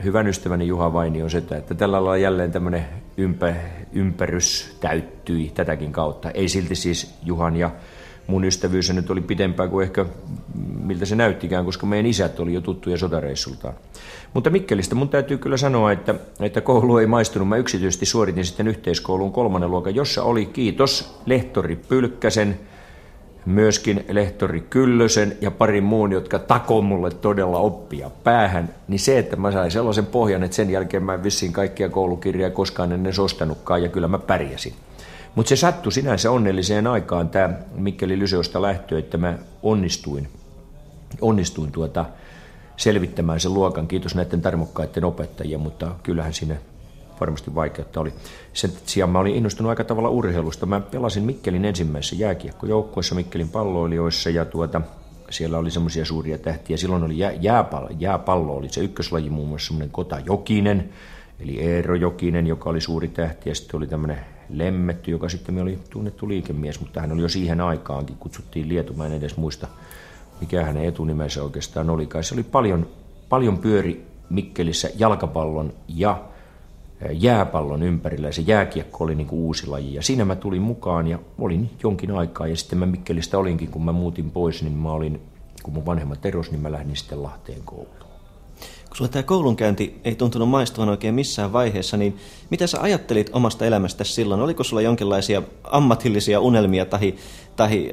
hyvän 0.03 0.27
ystäväni 0.27 0.67
Juha 0.67 0.93
Vainio 0.93 1.29
setä, 1.29 1.57
että 1.57 1.75
tällä 1.75 1.97
lailla 1.97 2.17
jälleen 2.17 2.51
tämmöinen 2.51 2.85
ympä, 3.17 3.55
ympärys 3.93 4.77
täyttyi 4.79 5.51
tätäkin 5.55 5.91
kautta. 5.91 6.31
Ei 6.31 6.49
silti 6.49 6.75
siis 6.75 7.15
Juhan 7.23 7.55
ja 7.55 7.71
mun 8.27 8.45
ystävyys 8.45 8.93
nyt 8.93 9.09
oli 9.09 9.21
pitempää 9.21 9.67
kuin 9.67 9.83
ehkä 9.83 10.05
miltä 10.83 11.05
se 11.05 11.15
näyttikään, 11.15 11.65
koska 11.65 11.85
meidän 11.85 12.05
isät 12.05 12.39
oli 12.39 12.53
jo 12.53 12.61
tuttuja 12.61 12.97
sotareissultaan. 12.97 13.73
Mutta 14.33 14.49
Mikkelistä 14.49 14.95
mun 14.95 15.09
täytyy 15.09 15.37
kyllä 15.37 15.57
sanoa, 15.57 15.91
että, 15.91 16.15
että 16.39 16.61
koulu 16.61 16.97
ei 16.97 17.07
maistunut. 17.07 17.47
Mä 17.47 17.57
yksityisesti 17.57 18.05
suoritin 18.05 18.45
sitten 18.45 18.67
yhteiskoulun 18.67 19.31
kolmannen 19.31 19.71
luokan, 19.71 19.95
jossa 19.95 20.23
oli 20.23 20.45
kiitos 20.45 21.19
lehtori 21.25 21.75
Pylkkäsen, 21.75 22.59
myöskin 23.45 24.05
lehtori 24.09 24.61
Kyllösen 24.61 25.37
ja 25.41 25.51
parin 25.51 25.83
muun, 25.83 26.11
jotka 26.11 26.39
takoi 26.39 26.81
mulle 26.81 27.11
todella 27.11 27.57
oppia 27.57 28.09
päähän, 28.23 28.75
niin 28.87 28.99
se, 28.99 29.19
että 29.19 29.35
mä 29.35 29.51
sain 29.51 29.71
sellaisen 29.71 30.05
pohjan, 30.05 30.43
että 30.43 30.55
sen 30.55 30.69
jälkeen 30.69 31.03
mä 31.03 31.13
en 31.13 31.23
vissiin 31.23 31.53
kaikkia 31.53 31.89
koulukirjaa 31.89 32.49
koskaan 32.49 32.91
ennen 32.91 33.13
ostanutkaan 33.19 33.83
ja 33.83 33.89
kyllä 33.89 34.07
mä 34.07 34.19
pärjäsin. 34.19 34.73
Mutta 35.35 35.49
se 35.49 35.55
sattui 35.55 35.91
sinänsä 35.91 36.31
onnelliseen 36.31 36.87
aikaan 36.87 37.29
tämä 37.29 37.53
Mikkeli 37.75 38.19
Lyseosta 38.19 38.61
lähtö, 38.61 38.99
että 38.99 39.17
mä 39.17 39.37
onnistuin, 39.63 40.27
onnistuin 41.21 41.71
tuota, 41.71 42.05
selvittämään 42.77 43.39
sen 43.39 43.53
luokan. 43.53 43.87
Kiitos 43.87 44.15
näiden 44.15 44.41
tarmokkaiden 44.41 45.05
opettajien, 45.05 45.59
mutta 45.59 45.91
kyllähän 46.03 46.33
siinä 46.33 46.55
varmasti 47.19 47.55
vaikeutta 47.55 47.99
oli. 47.99 48.13
Sen 48.53 48.71
sijaan 48.85 49.09
mä 49.09 49.19
olin 49.19 49.35
innostunut 49.35 49.69
aika 49.69 49.83
tavalla 49.83 50.09
urheilusta. 50.09 50.65
Mä 50.65 50.79
pelasin 50.79 51.23
Mikkelin 51.23 51.65
ensimmäisessä 51.65 52.15
jääkiekkojoukkueessa 52.15 53.15
Mikkelin 53.15 53.49
palloilijoissa 53.49 54.29
ja 54.29 54.45
tuota, 54.45 54.81
siellä 55.29 55.57
oli 55.57 55.71
semmoisia 55.71 56.05
suuria 56.05 56.37
tähtiä. 56.37 56.77
Silloin 56.77 57.03
oli 57.03 57.17
jää, 57.17 57.31
jääpallo, 57.31 57.89
jääpallo 57.99 58.55
oli 58.55 58.69
se 58.69 58.81
ykköslaji 58.81 59.29
muun 59.29 59.49
muassa 59.49 59.67
semmoinen 59.67 59.91
Kota 59.91 60.19
Jokinen, 60.25 60.89
eli 61.39 61.59
Eero 61.59 61.95
Jokinen, 61.95 62.47
joka 62.47 62.69
oli 62.69 62.81
suuri 62.81 63.07
tähti 63.07 63.49
ja 63.49 63.55
sitten 63.55 63.77
oli 63.77 63.87
tämmöinen 63.87 64.19
Lemmetty, 64.49 65.11
joka 65.11 65.29
sitten 65.29 65.61
oli 65.61 65.79
tunnettu 65.89 66.29
liikemies, 66.29 66.79
mutta 66.79 67.01
hän 67.01 67.11
oli 67.11 67.21
jo 67.21 67.29
siihen 67.29 67.61
aikaankin, 67.61 68.15
kutsuttiin 68.15 68.69
Lietu, 68.69 68.93
mä 68.93 69.05
en 69.05 69.13
edes 69.13 69.37
muista 69.37 69.67
mikä 70.41 70.65
hänen 70.65 70.85
etunimensä 70.85 71.43
oikeastaan 71.43 71.89
oli. 71.89 72.05
Kai 72.05 72.23
se 72.23 72.35
oli 72.35 72.43
paljon, 72.43 72.87
paljon 73.29 73.57
pyöri 73.57 74.05
Mikkelissä 74.29 74.89
jalkapallon 74.97 75.73
ja 75.87 76.23
jääpallon 77.11 77.83
ympärillä 77.83 78.27
ja 78.27 78.33
se 78.33 78.41
jääkiekko 78.41 79.03
oli 79.03 79.15
niin 79.15 79.27
kuin 79.27 79.39
uusi 79.39 79.67
laji. 79.67 79.93
Ja 79.93 80.01
siinä 80.01 80.25
mä 80.25 80.35
tulin 80.35 80.61
mukaan 80.61 81.07
ja 81.07 81.19
olin 81.39 81.69
jonkin 81.83 82.11
aikaa 82.11 82.47
ja 82.47 82.55
sitten 82.55 82.79
mä 82.79 82.85
Mikkelistä 82.85 83.37
olinkin, 83.37 83.67
kun 83.67 83.85
mä 83.85 83.91
muutin 83.91 84.31
pois, 84.31 84.63
niin 84.63 84.77
mä 84.77 84.91
olin, 84.91 85.21
kun 85.63 85.73
mun 85.73 85.85
vanhemmat 85.85 86.25
eros, 86.25 86.51
niin 86.51 86.61
mä 86.61 86.71
lähdin 86.71 86.95
sitten 86.95 87.23
Lahteen 87.23 87.61
kouluun. 87.65 87.99
Kun 88.87 88.97
sulla 88.97 89.11
tämä 89.11 89.23
koulunkäynti 89.23 89.99
ei 90.03 90.15
tuntunut 90.15 90.49
maistuvan 90.49 90.89
oikein 90.89 91.15
missään 91.15 91.53
vaiheessa, 91.53 91.97
niin 91.97 92.17
mitä 92.49 92.67
sä 92.67 92.81
ajattelit 92.81 93.29
omasta 93.33 93.65
elämästä 93.65 94.03
silloin? 94.03 94.41
Oliko 94.41 94.63
sulla 94.63 94.81
jonkinlaisia 94.81 95.41
ammatillisia 95.63 96.39
unelmia 96.39 96.85
tai, 96.85 97.13
tai 97.55 97.91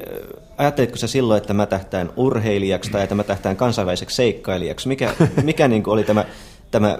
ajattelitko 0.57 0.97
sä 0.97 1.07
silloin, 1.07 1.41
että 1.41 1.53
mä 1.53 1.65
tähtään 1.65 2.09
urheilijaksi 2.15 2.91
tai 2.91 3.03
että 3.03 3.15
mä 3.15 3.23
tähtään 3.23 3.55
kansainväliseksi 3.55 4.15
seikkailijaksi? 4.15 4.87
Mikä, 4.87 5.13
mikä 5.43 5.67
niin 5.67 5.83
oli 5.87 6.03
tämä, 6.03 6.25
tämä 6.71 6.99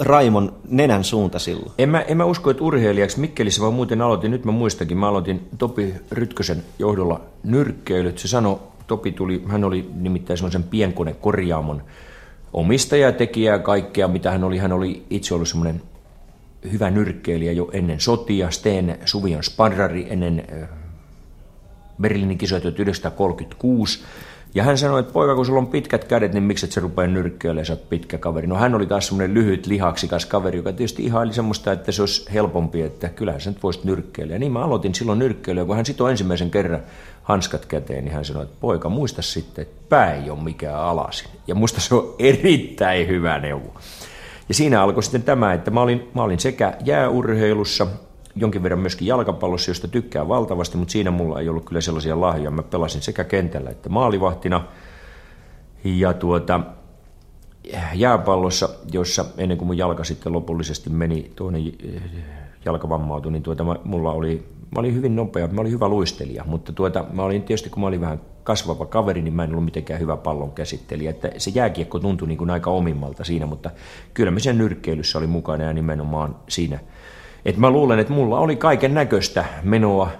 Raimon 0.00 0.52
nenän 0.68 1.04
suunta 1.04 1.38
silloin? 1.38 1.72
En 1.78 1.88
mä, 1.88 2.00
en 2.00 2.16
mä 2.16 2.24
usko, 2.24 2.50
että 2.50 2.64
urheilijaksi 2.64 3.20
Mikkelissä, 3.20 3.62
vaan 3.62 3.74
muuten 3.74 4.02
aloitin, 4.02 4.30
nyt 4.30 4.44
mä 4.44 4.52
muistakin, 4.52 4.98
mä 4.98 5.08
aloitin 5.08 5.48
Topi 5.58 5.94
Rytkösen 6.10 6.62
johdolla 6.78 7.20
nyrkkeilyt. 7.42 8.18
Se 8.18 8.28
sanoi, 8.28 8.60
Topi 8.86 9.12
tuli, 9.12 9.42
hän 9.46 9.64
oli 9.64 9.90
nimittäin 9.94 10.36
semmoisen 10.36 10.62
pienkone 10.62 11.12
korjaamon 11.12 11.82
omistaja, 12.52 13.12
tekijä 13.12 13.58
kaikkea, 13.58 14.08
mitä 14.08 14.30
hän 14.30 14.44
oli. 14.44 14.58
Hän 14.58 14.72
oli 14.72 15.02
itse 15.10 15.34
ollut 15.34 15.48
semmoinen 15.48 15.82
hyvä 16.72 16.90
nyrkkeilijä 16.90 17.52
jo 17.52 17.70
ennen 17.72 18.00
sotia, 18.00 18.50
Steen 18.50 18.98
Suvion 19.04 19.42
sparrari 19.42 20.06
ennen 20.10 20.44
Berliinin 22.00 22.38
kisoja 22.38 22.60
1936. 22.60 24.04
Ja 24.54 24.62
hän 24.62 24.78
sanoi, 24.78 25.00
että 25.00 25.12
poika, 25.12 25.34
kun 25.34 25.46
sulla 25.46 25.58
on 25.58 25.66
pitkät 25.66 26.04
kädet, 26.04 26.32
niin 26.32 26.42
miksi 26.42 26.66
et 26.66 26.72
sä 26.72 26.80
rupea 26.80 27.06
nyrkkeilemään, 27.06 27.66
sä 27.66 27.72
oot 27.72 27.88
pitkä 27.88 28.18
kaveri. 28.18 28.46
No 28.46 28.56
hän 28.56 28.74
oli 28.74 28.86
taas 28.86 29.06
semmoinen 29.06 29.34
lyhyt 29.34 29.66
lihaksikas 29.66 30.26
kaveri, 30.26 30.56
joka 30.56 30.72
tietysti 30.72 31.04
ihaili 31.04 31.32
semmoista, 31.32 31.72
että 31.72 31.92
se 31.92 32.02
olisi 32.02 32.32
helpompi, 32.32 32.82
että 32.82 33.08
kyllähän 33.08 33.40
sä 33.40 33.50
nyt 33.50 33.62
voisit 33.62 33.84
nyrkkeillä. 33.84 34.32
Ja 34.32 34.38
niin 34.38 34.52
mä 34.52 34.64
aloitin 34.64 34.94
silloin 34.94 35.18
nyrkkeilyä, 35.18 35.64
kun 35.64 35.76
hän 35.76 35.86
sitoi 35.86 36.10
ensimmäisen 36.10 36.50
kerran 36.50 36.80
hanskat 37.22 37.66
käteen, 37.66 38.04
niin 38.04 38.14
hän 38.14 38.24
sanoi, 38.24 38.42
että 38.42 38.56
poika, 38.60 38.88
muista 38.88 39.22
sitten, 39.22 39.62
että 39.62 39.82
pää 39.88 40.14
ei 40.14 40.30
ole 40.30 40.42
mikään 40.42 40.80
alasin. 40.80 41.28
Ja 41.46 41.54
musta 41.54 41.80
se 41.80 41.94
on 41.94 42.14
erittäin 42.18 43.08
hyvä 43.08 43.38
neuvo. 43.38 43.74
Ja 44.48 44.54
siinä 44.54 44.82
alkoi 44.82 45.02
sitten 45.02 45.22
tämä, 45.22 45.52
että 45.52 45.70
mä 45.70 45.80
olin, 45.80 46.10
mä 46.14 46.22
olin 46.22 46.40
sekä 46.40 46.76
jääurheilussa, 46.84 47.86
jonkin 48.36 48.62
verran 48.62 48.78
myöskin 48.78 49.08
jalkapallossa, 49.08 49.70
josta 49.70 49.88
tykkään 49.88 50.28
valtavasti, 50.28 50.76
mutta 50.76 50.92
siinä 50.92 51.10
mulla 51.10 51.40
ei 51.40 51.48
ollut 51.48 51.64
kyllä 51.64 51.80
sellaisia 51.80 52.20
lahjoja. 52.20 52.50
Mä 52.50 52.62
pelasin 52.62 53.02
sekä 53.02 53.24
kentällä 53.24 53.70
että 53.70 53.88
maalivahtina. 53.88 54.64
Ja 55.84 56.12
tuota, 56.12 56.60
jääpallossa, 57.94 58.68
jossa 58.92 59.24
ennen 59.38 59.58
kuin 59.58 59.66
mun 59.66 59.78
jalka 59.78 60.04
sitten 60.04 60.32
lopullisesti 60.32 60.90
meni, 60.90 61.32
toinen 61.36 61.72
jalka 62.64 62.88
vammautui, 62.88 63.32
niin 63.32 63.42
tuota, 63.42 63.64
mulla 63.84 64.12
oli 64.12 64.54
mä 64.74 64.80
olin 64.80 64.94
hyvin 64.94 65.16
nopea, 65.16 65.48
mä 65.48 65.60
olin 65.60 65.72
hyvä 65.72 65.88
luistelija, 65.88 66.44
mutta 66.46 66.72
tuota, 66.72 67.04
mä 67.12 67.22
olin 67.22 67.42
tietysti, 67.42 67.70
kun 67.70 67.80
mä 67.80 67.86
olin 67.86 68.00
vähän 68.00 68.20
kasvava 68.44 68.86
kaveri, 68.86 69.22
niin 69.22 69.34
mä 69.34 69.44
en 69.44 69.50
ollut 69.50 69.64
mitenkään 69.64 70.00
hyvä 70.00 70.16
pallon 70.16 70.52
käsittelijä. 70.52 71.10
Että 71.10 71.30
se 71.38 71.50
jääkiekko 71.54 71.98
tuntui 71.98 72.28
niin 72.28 72.38
kuin 72.38 72.50
aika 72.50 72.70
omimmalta 72.70 73.24
siinä, 73.24 73.46
mutta 73.46 73.70
kyllä 74.14 74.30
mä 74.30 74.38
sen 74.38 74.58
nyrkkeilyssä 74.58 75.18
oli 75.18 75.26
mukana 75.26 75.64
ja 75.64 75.72
nimenomaan 75.72 76.36
siinä. 76.48 76.78
Että 77.44 77.60
mä 77.60 77.70
luulen, 77.70 77.98
että 77.98 78.12
mulla 78.12 78.38
oli 78.38 78.56
kaiken 78.56 78.94
näköistä 78.94 79.44
menoa. 79.62 80.10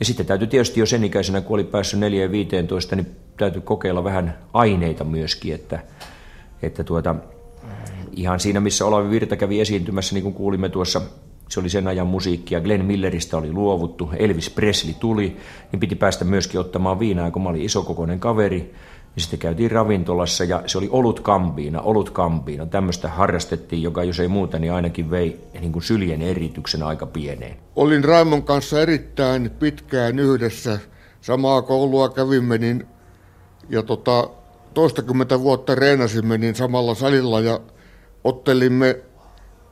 Ja 0.00 0.04
sitten 0.04 0.26
täytyy 0.26 0.46
tietysti 0.46 0.80
jo 0.80 0.86
sen 0.86 1.04
ikäisenä, 1.04 1.40
kun 1.40 1.54
oli 1.54 1.64
päässyt 1.64 2.00
4 2.00 2.30
15, 2.30 2.96
niin 2.96 3.06
täytyy 3.36 3.60
kokeilla 3.60 4.04
vähän 4.04 4.38
aineita 4.52 5.04
myöskin, 5.04 5.54
että, 5.54 5.78
että 6.62 6.84
tuota, 6.84 7.14
ihan 8.16 8.40
siinä, 8.40 8.60
missä 8.60 8.86
Olavi 8.86 9.10
Virta 9.10 9.36
kävi 9.36 9.60
esiintymässä, 9.60 10.14
niin 10.14 10.22
kuin 10.22 10.34
kuulimme 10.34 10.68
tuossa 10.68 11.00
se 11.52 11.60
oli 11.60 11.68
sen 11.68 11.86
ajan 11.86 12.06
musiikkia. 12.06 12.60
Glenn 12.60 12.84
Milleristä 12.84 13.36
oli 13.36 13.52
luovuttu, 13.52 14.10
Elvis 14.16 14.50
Presley 14.50 14.94
tuli, 15.00 15.36
niin 15.72 15.80
piti 15.80 15.94
päästä 15.94 16.24
myöskin 16.24 16.60
ottamaan 16.60 16.98
viinaa, 16.98 17.30
kun 17.30 17.42
mä 17.42 17.48
olin 17.48 17.62
isokokoinen 17.62 18.20
kaveri. 18.20 18.74
Ja 19.16 19.22
sitten 19.22 19.38
käytiin 19.38 19.70
ravintolassa 19.70 20.44
ja 20.44 20.62
se 20.66 20.78
oli 20.78 20.88
olut 20.90 21.20
kampiina, 21.20 21.80
olut 21.80 22.10
kampiina. 22.10 22.66
Tämmöistä 22.66 23.08
harrastettiin, 23.08 23.82
joka 23.82 24.04
jos 24.04 24.20
ei 24.20 24.28
muuta, 24.28 24.58
niin 24.58 24.72
ainakin 24.72 25.10
vei 25.10 25.40
niin 25.60 25.72
kuin 25.72 25.82
syljen 25.82 26.22
erityksen 26.22 26.82
aika 26.82 27.06
pieneen. 27.06 27.56
Olin 27.76 28.04
Raimon 28.04 28.42
kanssa 28.42 28.80
erittäin 28.80 29.50
pitkään 29.58 30.18
yhdessä. 30.18 30.78
Samaa 31.20 31.62
koulua 31.62 32.08
kävimme 32.08 32.58
niin, 32.58 32.86
ja 33.68 33.82
tota, 33.82 34.28
toistakymmentä 34.74 35.40
vuotta 35.40 35.74
reenasimme 35.74 36.38
niin 36.38 36.54
samalla 36.54 36.94
salilla 36.94 37.40
ja 37.40 37.60
ottelimme 38.24 39.00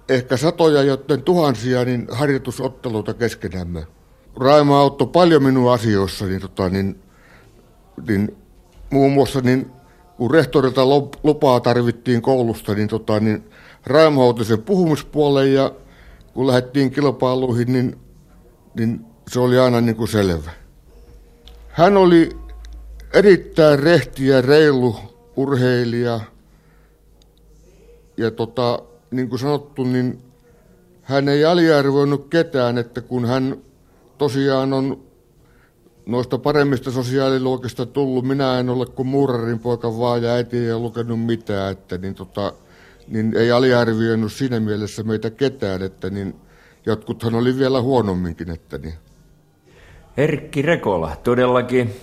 ehkä 0.09 0.37
satoja, 0.37 0.83
joten 0.83 1.23
tuhansia 1.23 1.85
niin 1.85 2.07
harjoitusotteluita 2.11 3.15
keskenämme. 3.15 3.87
Raimo 4.37 4.77
auttoi 4.77 5.07
paljon 5.07 5.43
minun 5.43 5.73
asioissa, 5.73 6.27
niin, 6.27 6.41
tota, 6.41 6.69
niin, 6.69 7.01
niin 8.09 8.40
muun 8.91 9.13
muassa 9.13 9.41
niin, 9.41 9.71
kun 10.17 10.31
rehtorilta 10.31 10.87
lupaa 11.23 11.61
tarvittiin 11.61 12.23
koulusta, 12.23 12.75
niin, 12.75 12.89
tota, 12.89 13.21
niin 13.21 13.45
Raimo 13.87 14.23
auttoi 14.23 14.45
sen 14.45 14.63
puhumispuolen 14.63 15.55
ja 15.55 15.73
kun 16.35 16.47
lähdettiin 16.47 16.91
kilpailuihin, 16.91 17.73
niin, 17.73 17.99
niin 18.75 19.01
se 19.31 19.41
oli 19.41 19.59
aina 19.59 19.81
niin 19.81 19.97
kuin 19.97 20.09
selvä. 20.09 20.51
Hän 21.69 21.97
oli 21.97 22.29
erittäin 23.15 23.79
rehti 23.79 24.27
ja 24.27 24.43
reilu 24.43 24.97
urheilija. 25.37 26.21
Ja 28.17 28.31
tota, 28.31 28.79
niin 29.11 29.29
kuin 29.29 29.39
sanottu, 29.39 29.85
niin 29.85 30.23
hän 31.03 31.29
ei 31.29 31.45
aliarvoinut 31.45 32.29
ketään, 32.29 32.79
että 32.79 33.01
kun 33.01 33.27
hän 33.27 33.57
tosiaan 34.19 34.73
on 34.73 35.10
noista 36.11 36.39
paremmista 36.39 36.91
sosiaaliluokista 36.91 37.87
tullut, 37.87 38.25
minä 38.25 38.61
en 38.61 38.71
ole 38.71 38.87
kuin 38.87 39.09
muurarin 39.09 39.59
poika 39.59 39.99
vaan 39.99 40.23
ja 40.23 40.31
äiti 40.31 40.59
ei 40.59 40.75
lukenut 40.75 41.21
mitään, 41.21 41.73
että 41.73 41.99
niin, 41.99 42.15
tota, 42.15 42.53
niin 43.09 43.37
ei 43.37 43.53
aliarvioinut 43.53 44.33
siinä 44.33 44.61
mielessä 44.61 45.03
meitä 45.03 45.31
ketään, 45.31 45.83
että 45.83 46.11
niin 46.11 46.35
jotkuthan 46.87 47.35
oli 47.35 47.59
vielä 47.59 47.83
huonomminkin, 47.83 48.51
että 48.51 48.79
niin. 48.79 48.95
Erkki 50.17 50.63
Rekola, 50.63 51.17
todellakin 51.25 51.95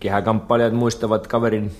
kehäkamppailijat 0.00 0.72
muistavat 0.72 1.26
kaverin 1.26 1.70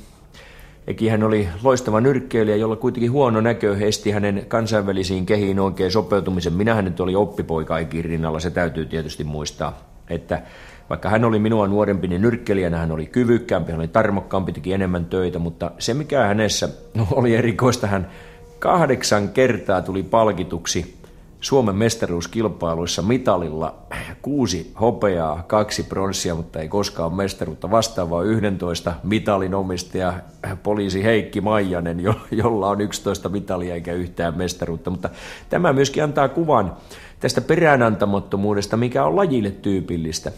hän 1.11 1.23
oli 1.23 1.49
loistava 1.62 2.01
nyrkkeilijä, 2.01 2.57
jolla 2.57 2.77
kuitenkin 2.77 3.12
huono 3.12 3.41
näkö 3.41 3.77
esti 3.81 4.11
hänen 4.11 4.45
kansainvälisiin 4.49 5.27
kehiin 5.27 5.61
oikein 5.61 5.91
sopeutumisen. 5.91 6.53
Minähän 6.53 6.85
nyt 6.85 7.01
oli 7.01 7.14
oppipoika 7.14 7.79
Ekin 7.79 8.05
rinnalla, 8.05 8.41
se 8.41 8.51
täytyy 8.51 8.87
tietysti 8.87 9.25
muistaa, 9.25 9.89
että 10.11 10.42
vaikka 10.90 11.08
hän 11.08 11.24
oli 11.24 11.38
minua 11.38 11.68
nuorempi, 11.68 12.08
niin 12.08 12.22
nyrkkeilijänä 12.22 12.78
hän 12.78 12.92
oli 12.92 13.06
kyvykkäämpi, 13.06 13.72
hän 13.72 13.80
oli 13.80 13.88
tarmokkaampi, 13.88 14.52
teki 14.52 14.72
enemmän 14.72 15.04
töitä, 15.04 15.38
mutta 15.38 15.70
se 15.78 15.94
mikä 15.94 16.22
hänessä 16.22 16.68
oli 17.12 17.36
erikoista, 17.36 17.86
hän 17.86 18.11
kahdeksan 18.58 19.28
kertaa 19.28 19.82
tuli 19.82 20.02
palkituksi 20.02 20.99
Suomen 21.41 21.76
mestaruuskilpailuissa 21.76 23.03
mitalilla 23.03 23.74
kuusi 24.22 24.72
hopeaa, 24.80 25.45
kaksi 25.47 25.82
pronssia, 25.82 26.34
mutta 26.34 26.61
ei 26.61 26.68
koskaan 26.68 27.14
mestaruutta 27.14 27.70
vastaavaa 27.70 28.22
11 28.22 28.93
mitalin 29.05 29.55
omistaja 29.55 30.14
poliisi 30.62 31.05
Heikki 31.05 31.41
Maijanen, 31.41 32.01
jo, 32.01 32.14
jolla 32.30 32.68
on 32.68 32.80
11 32.80 33.28
mitalia 33.28 33.74
eikä 33.74 33.93
yhtään 33.93 34.38
mestaruutta. 34.38 34.91
Mutta 34.91 35.11
tämä 35.49 35.72
myöskin 35.72 36.05
antaa 36.05 36.28
kuvan 36.28 36.76
tästä 37.20 37.41
peräänantamattomuudesta, 37.41 38.76
mikä 38.76 39.05
on 39.05 39.16
lajille 39.16 39.51
tyypillistä. 39.51 40.32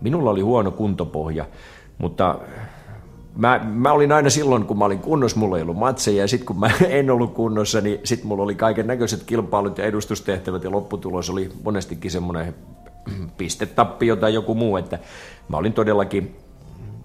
Minulla 0.00 0.30
oli 0.30 0.40
huono 0.40 0.70
kuntopohja, 0.70 1.44
mutta 1.98 2.38
mä, 3.38 3.60
mä 3.64 3.92
olin 3.92 4.12
aina 4.12 4.30
silloin, 4.30 4.64
kun 4.64 4.78
mä 4.78 4.84
olin 4.84 4.98
kunnossa, 4.98 5.38
mulla 5.38 5.56
ei 5.56 5.62
ollut 5.62 5.76
matseja, 5.76 6.22
ja 6.22 6.28
sitten 6.28 6.46
kun 6.46 6.60
mä 6.60 6.70
en 6.88 7.10
ollut 7.10 7.34
kunnossa, 7.34 7.80
niin 7.80 8.00
sitten 8.04 8.28
mulla 8.28 8.42
oli 8.42 8.54
kaiken 8.54 8.86
näköiset 8.86 9.22
kilpailut 9.22 9.78
ja 9.78 9.84
edustustehtävät, 9.84 10.64
ja 10.64 10.70
lopputulos 10.70 11.30
oli 11.30 11.50
monestikin 11.64 12.10
semmoinen 12.10 12.54
pistetappio 13.38 14.16
tai 14.16 14.34
joku 14.34 14.54
muu, 14.54 14.76
että 14.76 14.98
mä 15.48 15.56
olin 15.56 15.72
todellakin, 15.72 16.36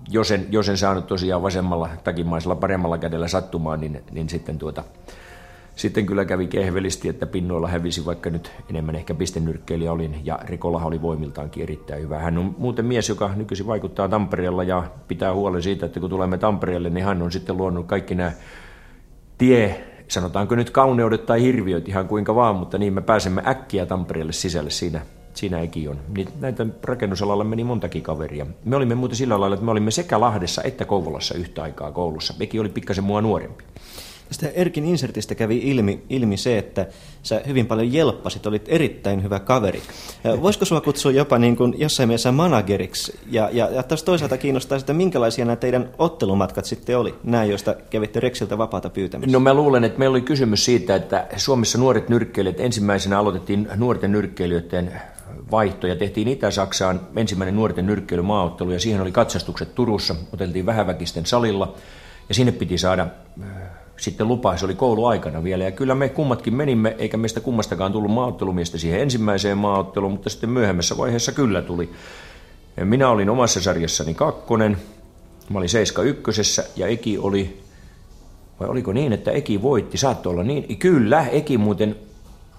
jos 0.10 0.32
en, 0.32 0.48
jos 0.50 0.70
en 0.70 0.78
saanut 0.78 1.08
tosiaan 1.08 1.44
vasemmalla 1.44 1.90
takimaisella 2.04 2.56
paremmalla 2.56 2.98
kädellä 2.98 3.28
sattumaan, 3.28 3.82
niin, 3.82 4.04
niin 4.12 4.30
sitten 4.30 4.58
tuota, 4.58 4.84
sitten 5.76 6.06
kyllä 6.06 6.26
kävi 6.26 6.48
kehvelisti, 6.48 7.10
että 7.10 7.26
pinnoilla 7.26 7.68
hävisi, 7.68 8.06
vaikka 8.06 8.30
nyt 8.30 8.52
enemmän 8.70 8.96
ehkä 8.96 9.14
pistenyrkkeilijä 9.14 9.92
olin, 9.92 10.22
ja 10.24 10.40
Rikola 10.44 10.82
oli 10.86 11.02
voimiltaankin 11.02 11.64
erittäin 11.64 12.02
hyvä. 12.02 12.20
Hän 12.20 12.38
on 12.38 12.56
muuten 12.58 12.86
mies, 12.86 13.10
joka 13.10 13.32
nykyisin 13.36 13.68
vaikuttaa 13.68 14.10
Tampereella 14.10 14.64
ja 14.64 14.84
pitää 15.08 15.34
huolen 15.34 15.64
siitä, 15.64 15.86
että 15.86 16.00
kun 16.00 16.10
tulemme 16.10 16.38
Tampereelle, 16.38 16.90
niin 16.90 17.06
hän 17.06 17.22
on 17.22 17.32
sitten 17.32 17.58
luonut 17.58 17.86
kaikki 17.86 18.16
nämä 18.16 18.32
tie, 19.38 19.84
sanotaanko 20.08 20.56
nyt 20.56 20.70
kauneudet 20.70 21.26
tai 21.26 21.42
hirviöt 21.42 21.88
ihan 21.88 22.08
kuinka 22.08 22.36
vaan, 22.36 22.56
mutta 22.56 22.78
niin 22.78 22.94
me 22.94 23.02
pääsemme 23.02 23.44
äkkiä 23.48 23.86
Tampereelle 23.86 24.34
sisälle 24.34 24.70
siinä 24.70 25.02
siinä 25.34 25.60
eikin 25.60 25.90
on. 25.90 26.00
Niin 26.16 26.28
näitä 26.40 26.66
rakennusalalla 26.84 27.44
meni 27.44 27.64
montakin 27.64 28.04
kaveria. 28.04 28.46
Me 28.66 28.76
olimme 28.76 28.96
muuten 28.96 29.18
sillä 29.18 29.40
lailla, 29.40 29.54
että 29.54 29.66
me 29.66 29.72
olimme 29.72 29.92
sekä 29.92 30.20
Lahdessa 30.20 30.62
että 30.64 30.86
Kouvolassa 30.86 31.36
yhtä 31.36 31.64
aikaa 31.64 31.92
koulussa. 31.92 32.34
Eki 32.40 32.60
oli 32.60 32.70
pikkasen 32.70 33.04
mua 33.04 33.22
nuorempi. 33.22 33.64
Tästä 34.34 34.50
Erkin 34.50 34.86
insertistä 34.86 35.36
kävi 35.36 35.58
ilmi, 35.58 36.04
ilmi 36.10 36.38
se, 36.38 36.58
että 36.58 36.88
sä 37.24 37.42
hyvin 37.48 37.66
paljon 37.66 37.94
jelppasit, 37.94 38.46
olit 38.46 38.66
erittäin 38.68 39.24
hyvä 39.24 39.40
kaveri. 39.40 39.82
Voisiko 40.42 40.66
sua 40.66 40.82
kutsua 40.82 41.12
jopa 41.12 41.40
niin 41.40 41.56
kuin 41.56 41.76
jossain 41.78 42.10
mielessä 42.10 42.32
manageriksi? 42.32 43.20
Ja, 43.32 43.50
ja, 43.52 43.70
ja 43.70 43.84
taas 43.84 44.04
toisaalta 44.04 44.38
kiinnostaa 44.38 44.80
sitä, 44.80 44.94
minkälaisia 44.94 45.46
nämä 45.46 45.56
teidän 45.56 45.90
ottelumatkat 45.98 46.66
sitten 46.66 46.98
oli, 46.98 47.16
nämä, 47.24 47.44
joista 47.44 47.76
kävitte 47.90 48.20
Reksiltä 48.20 48.58
vapaata 48.58 48.90
pyytämistä? 48.90 49.32
No 49.32 49.40
mä 49.40 49.54
luulen, 49.54 49.84
että 49.84 50.00
meillä 50.00 50.14
oli 50.14 50.22
kysymys 50.22 50.66
siitä, 50.66 50.96
että 50.96 51.28
Suomessa 51.38 51.78
nuoret 51.78 52.10
nyrkkeilijät, 52.10 52.60
ensimmäisenä 52.60 53.20
aloitettiin 53.20 53.68
nuorten 53.76 54.12
nyrkkeilijöiden 54.12 55.02
vaihto 55.52 55.88
ja 55.88 55.96
tehtiin 55.96 56.28
Itä-Saksaan 56.28 57.02
ensimmäinen 57.16 57.56
nuorten 57.56 57.86
nyrkkeilymaaottelu 57.86 58.72
ja 58.72 58.80
siihen 58.80 59.02
oli 59.02 59.12
katsastukset 59.12 59.76
Turussa, 59.76 60.16
oteltiin 60.34 60.66
vähäväkisten 60.66 61.26
salilla 61.26 61.76
ja 62.30 62.36
sinne 62.36 62.52
piti 62.52 62.78
saada 62.78 63.08
sitten 64.04 64.28
lupa, 64.28 64.58
se 64.58 64.66
oli 64.66 64.76
kouluaikana 64.76 65.44
vielä. 65.44 65.64
Ja 65.64 65.72
kyllä 65.72 65.96
me 65.96 66.10
kummatkin 66.10 66.56
menimme, 66.56 66.96
eikä 67.00 67.18
meistä 67.18 67.40
kummastakaan 67.40 67.92
tullut 67.92 68.12
maaottelumiestä 68.12 68.78
siihen 68.78 69.02
ensimmäiseen 69.02 69.58
maaotteluun, 69.58 70.12
mutta 70.12 70.30
sitten 70.30 70.50
myöhemmässä 70.50 70.98
vaiheessa 70.98 71.32
kyllä 71.32 71.62
tuli. 71.62 71.90
Minä 72.84 73.10
olin 73.10 73.30
omassa 73.30 73.62
sarjassani 73.62 74.14
kakkonen, 74.14 74.78
mä 75.50 75.60
olin 75.60 75.70
seiska 75.70 76.02
ykkösessä 76.02 76.64
ja 76.76 76.88
Eki 76.88 77.18
oli, 77.18 77.62
vai 78.60 78.70
oliko 78.70 78.94
niin, 78.94 79.14
että 79.14 79.32
Eki 79.32 79.62
voitti, 79.62 79.98
saattoi 79.98 80.32
olla 80.32 80.44
niin. 80.44 80.78
Kyllä, 80.78 81.26
Eki 81.32 81.58
muuten 81.58 81.96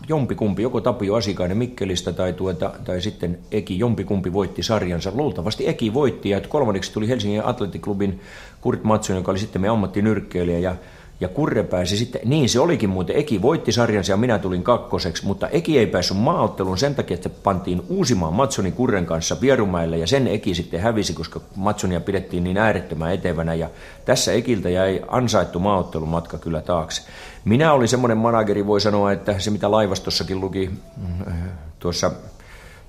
jompikumpi, 0.08 0.62
joko 0.62 0.80
Tapio 0.80 1.14
Asikainen 1.14 1.56
Mikkelistä 1.56 2.12
tai, 2.12 2.32
tuota, 2.32 2.72
tai 2.84 3.00
sitten 3.00 3.38
Eki, 3.50 3.78
jompikumpi 3.78 4.32
voitti 4.32 4.62
sarjansa. 4.62 5.12
Luultavasti 5.14 5.68
Eki 5.68 5.94
voitti 5.94 6.30
ja 6.30 6.40
kolmanneksi 6.40 6.92
tuli 6.92 7.08
Helsingin 7.08 7.46
Atlettiklubin 7.46 8.20
Kurt 8.60 8.84
Matson, 8.84 9.16
joka 9.16 9.30
oli 9.30 9.38
sitten 9.38 9.60
meidän 9.62 9.74
ammattinyrkkeilijä 9.74 10.58
ja 10.58 10.76
ja 11.20 11.28
Kurre 11.28 11.62
pääsi 11.62 11.96
sitten, 11.96 12.20
niin 12.24 12.48
se 12.48 12.60
olikin 12.60 12.90
muuten, 12.90 13.16
Eki 13.16 13.42
voitti 13.42 13.72
sarjansa 13.72 14.12
ja 14.12 14.16
minä 14.16 14.38
tulin 14.38 14.62
kakkoseksi, 14.62 15.26
mutta 15.26 15.48
Eki 15.48 15.78
ei 15.78 15.86
päässyt 15.86 16.16
maaotteluun 16.16 16.78
sen 16.78 16.94
takia, 16.94 17.14
että 17.14 17.28
pantiin 17.28 17.82
uusimaan 17.88 18.32
Matsoni 18.32 18.72
Kurren 18.72 19.06
kanssa 19.06 19.36
Vierumäelle 19.40 19.98
ja 19.98 20.06
sen 20.06 20.26
Eki 20.26 20.54
sitten 20.54 20.80
hävisi, 20.80 21.12
koska 21.12 21.40
Matsonia 21.56 22.00
pidettiin 22.00 22.44
niin 22.44 22.58
äärettömän 22.58 23.14
etevänä 23.14 23.54
ja 23.54 23.70
tässä 24.04 24.32
Ekiltä 24.32 24.68
jäi 24.68 25.02
ansaittu 25.08 25.58
maaottelumatka 25.58 26.38
kyllä 26.38 26.60
taakse. 26.60 27.02
Minä 27.44 27.72
olin 27.72 27.88
semmoinen 27.88 28.18
manageri, 28.18 28.66
voi 28.66 28.80
sanoa, 28.80 29.12
että 29.12 29.38
se 29.38 29.50
mitä 29.50 29.70
laivastossakin 29.70 30.40
luki 30.40 30.70
mm, 30.96 31.34
tuossa 31.78 32.10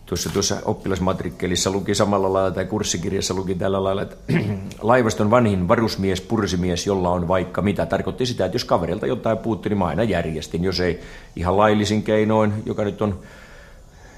tuossa, 0.05 0.29
tuossa 0.29 0.57
oppilasmatrikkelissa 0.65 1.71
luki 1.71 1.95
samalla 1.95 2.33
lailla 2.33 2.51
tai 2.51 2.65
kurssikirjassa 2.65 3.33
luki 3.33 3.55
tällä 3.55 3.83
lailla, 3.83 4.01
että 4.01 4.15
laivaston 4.81 5.31
vanhin 5.31 5.67
varusmies, 5.67 6.21
pursimies, 6.21 6.87
jolla 6.87 7.09
on 7.09 7.27
vaikka 7.27 7.61
mitä, 7.61 7.85
tarkoitti 7.85 8.25
sitä, 8.25 8.45
että 8.45 8.55
jos 8.55 8.65
kaverilta 8.65 9.07
jotain 9.07 9.37
puuttui, 9.37 9.69
niin 9.69 9.77
mä 9.77 9.85
aina 9.85 10.03
järjestin, 10.03 10.63
jos 10.63 10.79
ei 10.79 10.99
ihan 11.35 11.57
laillisin 11.57 12.03
keinoin, 12.03 12.53
joka 12.65 12.83
nyt 12.83 13.01
on 13.01 13.19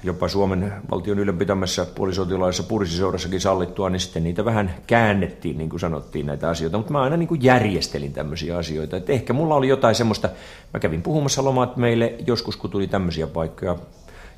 jopa 0.02 0.28
Suomen 0.28 0.72
valtion 0.90 1.18
ylläpitämässä 1.18 1.86
puolisotilaissa 1.94 2.62
pursiseurassakin 2.62 3.40
sallittua, 3.40 3.90
niin 3.90 4.00
sitten 4.00 4.24
niitä 4.24 4.44
vähän 4.44 4.74
käännettiin, 4.86 5.58
niin 5.58 5.70
kuin 5.70 5.80
sanottiin 5.80 6.26
näitä 6.26 6.48
asioita, 6.48 6.76
mutta 6.76 6.92
mä 6.92 7.02
aina 7.02 7.16
niin 7.16 7.28
kuin 7.28 7.42
järjestelin 7.42 8.12
tämmöisiä 8.12 8.56
asioita, 8.56 8.96
että 8.96 9.12
ehkä 9.12 9.32
mulla 9.32 9.54
oli 9.54 9.68
jotain 9.68 9.94
semmoista, 9.94 10.28
mä 10.74 10.80
kävin 10.80 11.02
puhumassa 11.02 11.44
lomat 11.44 11.76
meille 11.76 12.14
joskus, 12.26 12.56
kun 12.56 12.70
tuli 12.70 12.86
tämmöisiä 12.86 13.26
paikkoja 13.26 13.76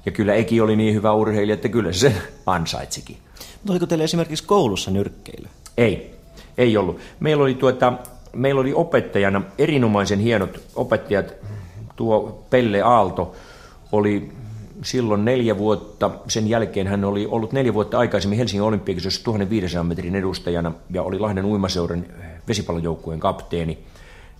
ja 0.06 0.12
kyllä 0.12 0.34
Eki 0.34 0.60
oli 0.60 0.76
niin 0.76 0.94
hyvä 0.94 1.12
urheilija, 1.12 1.54
että 1.54 1.68
kyllä 1.68 1.92
se 1.92 2.14
ansaitsikin. 2.46 3.16
Mutta 3.54 3.72
oliko 3.72 3.86
teillä 3.86 4.04
esimerkiksi 4.04 4.44
koulussa 4.44 4.90
nyrkkeily? 4.90 5.48
Ei, 5.76 6.14
ei 6.58 6.76
ollut. 6.76 6.98
Meillä 7.20 7.42
oli, 7.42 7.54
tuota, 7.54 7.92
meillä 8.32 8.60
oli 8.60 8.72
opettajana 8.74 9.42
erinomaisen 9.58 10.18
hienot 10.18 10.60
opettajat. 10.74 11.34
Tuo 11.96 12.44
Pelle 12.50 12.82
Aalto 12.82 13.34
oli 13.92 14.32
silloin 14.82 15.24
neljä 15.24 15.58
vuotta, 15.58 16.10
sen 16.28 16.48
jälkeen 16.48 16.86
hän 16.86 17.04
oli 17.04 17.26
ollut 17.26 17.52
neljä 17.52 17.74
vuotta 17.74 17.98
aikaisemmin 17.98 18.38
Helsingin 18.38 18.66
olympiakisossa 18.66 19.24
1500 19.24 19.84
metrin 19.84 20.14
edustajana 20.14 20.72
ja 20.90 21.02
oli 21.02 21.18
Lahden 21.18 21.44
uimaseuran 21.44 22.06
vesipallojoukkueen 22.48 23.20
kapteeni 23.20 23.78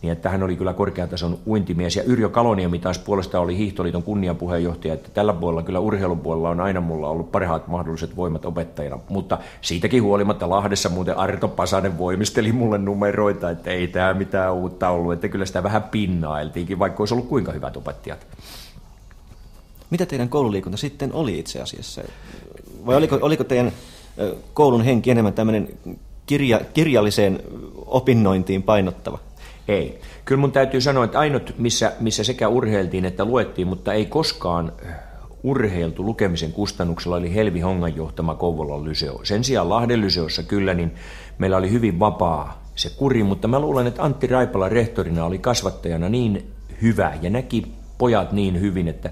niin 0.03 0.13
että 0.13 0.31
hän 0.31 0.43
oli 0.43 0.57
kyllä 0.57 0.73
korkeatason 0.73 1.39
uintimies. 1.47 1.97
Ja 1.97 2.03
Yrjö 2.03 2.29
Kaloniemi 2.29 2.79
taas 2.79 2.99
puolestaan 2.99 3.45
oli 3.45 3.57
Hiihtoliiton 3.57 4.03
kunniapuheenjohtaja, 4.03 4.95
että 4.95 5.09
tällä 5.15 5.33
puolella 5.33 5.63
kyllä 5.63 5.81
urheilupuolella 5.81 6.51
on 6.51 6.61
aina 6.61 6.81
mulla 6.81 7.09
ollut 7.09 7.33
parhaat 7.33 7.69
mahdolliset 7.69 8.17
voimat 8.17 8.45
opettajana. 8.45 8.99
Mutta 9.09 9.39
siitäkin 9.61 10.03
huolimatta 10.03 10.51
Lahdessa 10.51 10.89
muuten 10.89 11.17
Arto 11.17 11.49
Pasanen 11.49 11.99
voimisteli 11.99 12.53
mulle 12.53 12.79
numeroita, 12.79 13.51
että 13.51 13.71
ei 13.71 13.89
tämä 13.89 14.15
mitään 14.15 14.55
uutta 14.55 14.89
ollut, 14.89 15.13
että 15.13 15.29
kyllä 15.29 15.47
sitä 15.47 15.63
vähän 15.63 15.83
pinnailtiinkin, 15.83 16.79
vaikka 16.79 17.03
olisi 17.03 17.15
ollut 17.15 17.29
kuinka 17.29 17.53
hyvät 17.53 17.77
opettajat. 17.77 18.27
Mitä 19.91 20.07
teidän 20.07 20.29
koululiikunta 20.29 20.79
sitten 20.79 21.13
oli 21.13 21.39
itse 21.39 21.61
asiassa? 21.61 22.03
Vai 22.87 22.97
oliko, 22.97 23.19
oliko 23.23 23.45
teidän 23.45 23.73
koulun 24.55 24.85
henki 24.85 25.11
enemmän 25.11 25.33
tämmöinen 25.33 25.69
kirja, 26.27 26.61
kirjalliseen 26.75 27.41
opinnointiin 27.87 28.63
painottava? 28.63 29.19
Ei. 29.71 30.01
Kyllä 30.25 30.41
mun 30.41 30.53
täytyy 30.53 30.81
sanoa, 30.81 31.05
että 31.05 31.19
ainut, 31.19 31.55
missä, 31.59 31.93
missä 32.01 32.25
sekä 32.25 32.49
urheiltiin 32.49 33.05
että 33.05 33.25
luettiin, 33.25 33.69
mutta 33.69 33.93
ei 33.93 34.07
koskaan 34.07 34.73
äh, 34.87 34.95
urheiltu 35.43 36.05
lukemisen 36.05 36.53
kustannuksella, 36.53 37.17
oli 37.17 37.35
Helvi 37.35 37.61
Hongan 37.61 37.97
johtama 37.97 38.35
Kouvolan 38.35 38.85
lyseo. 38.85 39.21
Sen 39.23 39.45
sijaan 39.45 39.69
Lahden 39.69 40.01
lyseossa 40.01 40.43
kyllä, 40.43 40.75
niin 40.75 40.95
meillä 41.39 41.57
oli 41.57 41.71
hyvin 41.71 41.99
vapaa 41.99 42.63
se 42.75 42.91
kuri, 42.97 43.23
mutta 43.23 43.49
mä 43.49 43.61
luulen, 43.61 43.87
että 43.87 44.03
Antti 44.03 44.27
Raipala 44.27 44.69
rehtorina 44.69 45.25
oli 45.25 45.39
kasvattajana 45.39 46.09
niin 46.09 46.53
hyvä 46.83 47.13
ja 47.23 47.31
näki 47.31 47.67
pojat 47.99 48.33
niin 48.33 48.61
hyvin, 48.61 48.89
että 48.89 49.11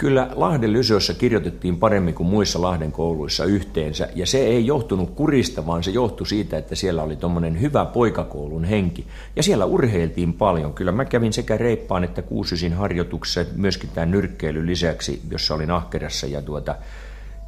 Kyllä 0.00 0.28
Lahden 0.34 0.72
Lyseossa 0.72 1.14
kirjoitettiin 1.14 1.76
paremmin 1.76 2.14
kuin 2.14 2.26
muissa 2.26 2.62
Lahden 2.62 2.92
kouluissa 2.92 3.44
yhteensä, 3.44 4.08
ja 4.14 4.26
se 4.26 4.38
ei 4.38 4.66
johtunut 4.66 5.10
kurista, 5.10 5.66
vaan 5.66 5.82
se 5.82 5.90
johtui 5.90 6.26
siitä, 6.26 6.58
että 6.58 6.74
siellä 6.74 7.02
oli 7.02 7.16
tuommoinen 7.16 7.60
hyvä 7.60 7.84
poikakoulun 7.84 8.64
henki. 8.64 9.06
Ja 9.36 9.42
siellä 9.42 9.64
urheiltiin 9.64 10.32
paljon. 10.32 10.74
Kyllä 10.74 10.92
mä 10.92 11.04
kävin 11.04 11.32
sekä 11.32 11.56
reippaan 11.56 12.04
että 12.04 12.22
kuusisin 12.22 12.72
harjoituksessa, 12.72 13.44
myöskin 13.56 13.90
tämän 13.94 14.10
nyrkkeilyn 14.10 14.66
lisäksi, 14.66 15.20
jossa 15.30 15.54
olin 15.54 15.70
ahkerassa, 15.70 16.26
ja 16.26 16.42
tuota, 16.42 16.74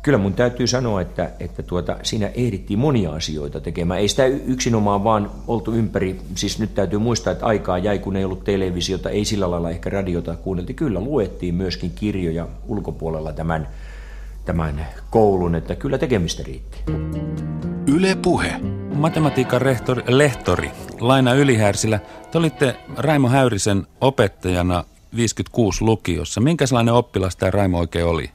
kyllä 0.02 0.18
mun 0.18 0.34
täytyy 0.34 0.66
sanoa, 0.66 1.00
että, 1.00 1.30
että 1.40 1.62
tuota, 1.62 1.96
siinä 2.02 2.30
ehdittiin 2.34 2.78
monia 2.78 3.12
asioita 3.12 3.60
tekemään. 3.60 4.00
Ei 4.00 4.08
sitä 4.08 4.26
yksinomaan 4.26 5.04
vaan 5.04 5.30
oltu 5.48 5.72
ympäri, 5.72 6.20
siis 6.34 6.58
nyt 6.58 6.74
täytyy 6.74 6.98
muistaa, 6.98 7.32
että 7.32 7.46
aikaa 7.46 7.78
jäi, 7.78 7.98
kun 7.98 8.16
ei 8.16 8.24
ollut 8.24 8.44
televisiota, 8.44 9.10
ei 9.10 9.24
sillä 9.24 9.50
lailla 9.50 9.70
ehkä 9.70 9.90
radiota 9.90 10.36
kuunneltiin. 10.36 10.76
Kyllä 10.76 11.00
luettiin 11.00 11.54
myöskin 11.54 11.92
kirjoja 11.94 12.48
ulkopuolella 12.68 13.32
tämän, 13.32 13.68
tämän 14.44 14.86
koulun, 15.10 15.54
että 15.54 15.74
kyllä 15.74 15.98
tekemistä 15.98 16.42
riitti. 16.42 16.78
Yle 17.86 18.14
Puhe. 18.22 18.52
Matematiikan 18.94 19.62
rehtori, 19.62 20.02
lehtori 20.08 20.70
Laina 21.00 21.34
Ylihärsillä. 21.34 22.00
Te 22.30 22.38
olitte 22.38 22.76
Raimo 22.96 23.28
Häyrisen 23.28 23.86
opettajana 24.00 24.84
56 25.16 25.84
lukiossa. 25.84 26.40
Minkälainen 26.40 26.94
oppilas 26.94 27.36
tämä 27.36 27.50
Raimo 27.50 27.78
oikein 27.78 28.06
oli? 28.06 28.30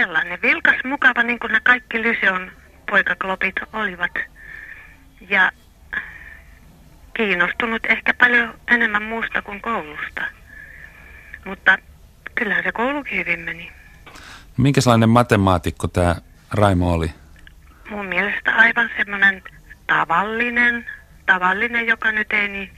Sellainen 0.00 0.42
vilkas, 0.42 0.84
mukava, 0.84 1.22
niin 1.22 1.38
kuin 1.38 1.52
ne 1.52 1.60
kaikki 1.60 2.02
Lyseon 2.02 2.52
poikaklopit 2.90 3.54
olivat. 3.72 4.12
Ja 5.28 5.52
kiinnostunut 7.14 7.86
ehkä 7.88 8.14
paljon 8.14 8.54
enemmän 8.68 9.02
muusta 9.02 9.42
kuin 9.42 9.60
koulusta. 9.60 10.24
Mutta 11.44 11.78
kyllähän 12.34 12.64
se 12.64 12.72
koulukin 12.72 13.18
hyvin 13.18 13.40
meni. 13.40 13.72
Minkälainen 14.56 15.08
matemaatikko 15.08 15.88
tämä 15.88 16.16
Raimo 16.50 16.92
oli? 16.92 17.10
Mun 17.90 18.06
mielestä 18.06 18.54
aivan 18.54 18.90
semmoinen 18.96 19.42
tavallinen, 19.86 20.86
tavallinen, 21.26 21.86
joka 21.86 22.12
nyt 22.12 22.32
ei 22.32 22.48
niin 22.48 22.70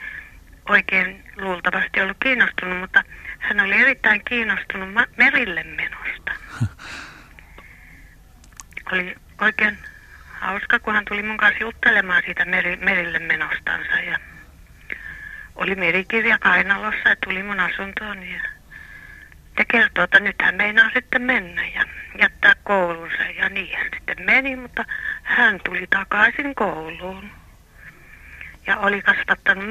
oikein 0.69 1.25
luultavasti 1.37 2.01
ollut 2.01 2.17
kiinnostunut, 2.23 2.81
mutta 2.81 3.05
hän 3.39 3.61
oli 3.61 3.75
erittäin 3.75 4.23
kiinnostunut 4.25 4.89
merille 5.17 5.63
menosta. 5.63 6.33
oli 8.93 9.17
oikein 9.41 9.79
hauska, 10.41 10.79
kun 10.79 10.95
hän 10.95 11.05
tuli 11.05 11.23
mun 11.23 11.37
kanssa 11.37 11.63
juttelemaan 11.63 12.23
siitä 12.27 12.45
meri, 12.45 12.77
merille 12.77 13.19
menostansa. 13.19 13.97
Ja 13.97 14.19
oli 15.55 15.75
merikirja 15.75 16.39
kainalossa 16.39 17.09
ja 17.09 17.17
tuli 17.25 17.43
mun 17.43 17.61
asuntoon 17.61 18.23
ja, 18.23 18.41
ja 19.59 19.65
kertoi, 19.69 20.05
että 20.05 20.21
nyt 20.21 20.37
hän 20.43 20.55
meinaa 20.55 20.91
sitten 20.95 21.23
mennä 21.23 21.67
ja 21.67 21.85
jättää 22.19 22.55
koulunsa. 22.65 23.23
Ja 23.23 23.49
niin 23.49 23.79
hän 23.79 23.89
sitten 23.95 24.27
meni, 24.27 24.57
mutta 24.57 24.85
hän 25.23 25.61
tuli 25.65 25.87
takaisin 25.91 26.55
kouluun. 26.55 27.31
Ja 28.67 28.77
oli 28.77 29.03
kasvattanut 29.03 29.69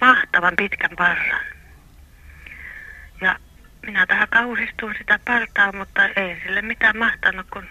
mahtavan 0.00 0.54
pitkän 0.56 0.96
parran. 0.96 1.40
Ja 3.20 3.38
minä 3.86 4.06
tähän 4.06 4.28
kauhistuin 4.28 4.94
sitä 4.98 5.18
partaa, 5.24 5.72
mutta 5.72 6.06
ei 6.06 6.40
sille 6.42 6.62
mitään 6.62 6.98
mahtanut, 6.98 7.46
kun 7.52 7.68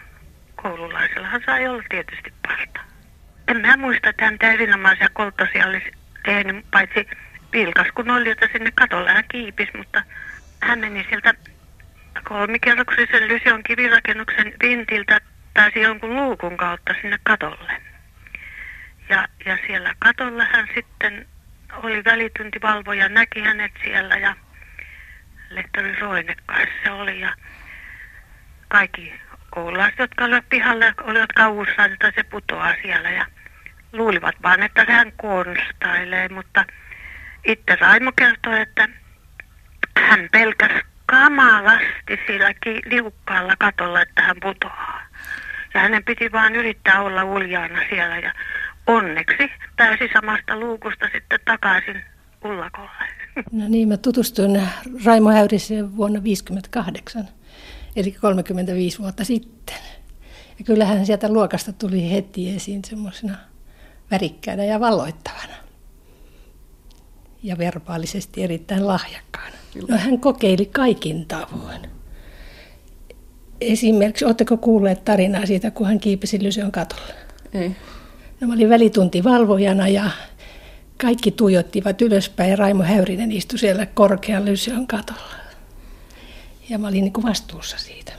koululaisellahan 0.62 1.42
sai 1.46 1.68
olla 1.68 1.84
tietysti 1.90 2.34
parta. 2.48 2.80
En 3.48 3.62
mä 3.62 3.78
muista, 3.78 4.10
että 4.10 4.26
hän 4.26 4.38
erinomaisia 4.42 5.10
koltosia 5.14 5.68
olisi 5.68 5.92
tehnyt, 6.26 6.66
paitsi 6.72 7.08
vilkas 7.54 7.88
kun 7.96 8.10
oli, 8.10 8.30
että 8.30 8.50
sinne 8.52 8.72
katolle 8.76 9.12
hän 9.12 9.24
kiipis, 9.32 9.70
mutta 9.78 10.04
hän 10.62 10.80
meni 10.80 11.06
sieltä 11.10 11.34
kolmikerroksisen 12.24 13.28
Lysion 13.28 13.64
kivirakennuksen 13.64 14.54
vintiltä 14.64 15.22
pääsi 15.54 15.82
jonkun 15.82 16.16
luukun 16.16 16.58
kautta 16.58 16.94
sinne 17.02 17.20
katolle. 17.24 17.82
Ja, 19.10 19.28
ja 19.46 19.58
siellä 19.68 19.96
katolla 20.00 20.44
hän 20.44 20.68
sitten 20.76 21.28
oli 21.84 22.04
välituntivalvoja, 22.04 23.10
näki 23.10 23.42
hänet 23.42 23.72
siellä 23.84 24.18
ja 24.18 24.36
lehtori 25.50 25.96
Roine 26.00 26.36
se 26.84 26.92
oli 26.92 27.20
ja 27.20 27.36
kaikki 28.68 29.14
koululaiset, 29.52 30.00
jotka 30.00 30.26
olivat 30.26 30.46
pihalle, 30.50 30.94
olivat 31.04 31.34
kauhussaan, 31.36 31.94
että 31.94 32.12
se 32.16 32.24
putoaa 32.24 32.74
siellä 32.82 33.10
ja 33.10 33.26
luulivat 33.94 34.36
vaan, 34.44 34.64
että 34.64 34.86
hän 34.88 35.12
konstailee, 35.18 36.30
mutta 36.30 36.66
itse 37.46 37.76
Raimo 37.76 38.12
kertoi, 38.16 38.62
että 38.62 38.90
hän 39.98 40.30
pelkäsi 40.32 40.86
kamalasti 41.06 42.20
sillä 42.28 42.54
liukkaalla 42.86 43.54
katolla, 43.60 44.02
että 44.02 44.22
hän 44.22 44.36
putoaa. 44.42 45.02
Ja 45.74 45.80
hänen 45.80 46.04
piti 46.04 46.32
vaan 46.32 46.56
yrittää 46.56 47.02
olla 47.02 47.24
uljaana 47.24 47.80
siellä 47.90 48.18
ja 48.18 48.34
onneksi 48.88 49.52
pääsi 49.78 50.10
samasta 50.14 50.60
luukusta 50.60 51.10
sitten 51.14 51.40
takaisin 51.46 52.04
ullakolle. 52.46 53.06
No 53.52 53.68
niin, 53.68 53.88
mä 53.88 53.98
tutustuin 53.98 54.62
Raimo 55.06 55.30
Häyriseen 55.30 55.98
vuonna 55.98 56.20
1958 56.20 57.41
eli 57.96 58.12
35 58.12 59.00
vuotta 59.00 59.24
sitten. 59.24 59.76
Ja 60.60 60.66
kyllähän 60.66 61.06
sieltä 61.06 61.34
luokasta 61.34 61.74
tuli 61.74 62.12
heti 62.12 62.56
esiin 62.56 62.82
semmoisena 62.86 63.38
värikkäänä 64.12 64.66
ja 64.66 64.80
valoittavana. 64.80 65.54
Ja 67.44 67.58
verbaalisesti 67.58 68.44
erittäin 68.44 68.88
lahjakkaana. 68.88 69.56
No 69.90 69.98
hän 69.98 70.20
kokeili 70.20 70.66
kaikin 70.66 71.26
tavoin. 71.26 71.90
Esimerkiksi, 73.62 74.26
oletteko 74.26 74.58
kuulleet 74.58 75.06
tarinaa 75.06 75.46
siitä, 75.46 75.72
kun 75.72 75.88
hän 75.88 76.00
kiipesi 76.00 76.44
Lyseon 76.44 76.72
katolle? 76.72 77.14
Ei. 77.54 77.76
No, 78.42 78.48
mä 78.48 78.54
olin 78.54 78.70
välituntivalvojana 78.70 79.88
ja 79.88 80.12
kaikki 81.02 81.32
tuijottivat 81.32 82.02
ylöspäin 82.02 82.50
ja 82.50 82.56
Raimo 82.56 82.84
Häyrinen 82.84 83.32
istui 83.32 83.60
siellä 83.60 83.86
korkean 83.86 84.46
Lyseon 84.46 84.88
katolla. 84.88 85.41
Ja 86.72 86.78
mä 86.78 86.88
olin 86.88 87.02
niin 87.04 87.14
kuin 87.14 87.24
vastuussa 87.24 87.78
siitä. 87.78 88.14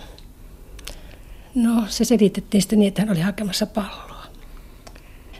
No 1.55 1.85
se 1.89 2.05
selitettiin 2.05 2.63
sitten 2.63 2.79
niin, 2.79 2.89
että 2.89 3.03
hän 3.03 3.11
oli 3.11 3.21
hakemassa 3.21 3.67
palloa. 3.67 4.27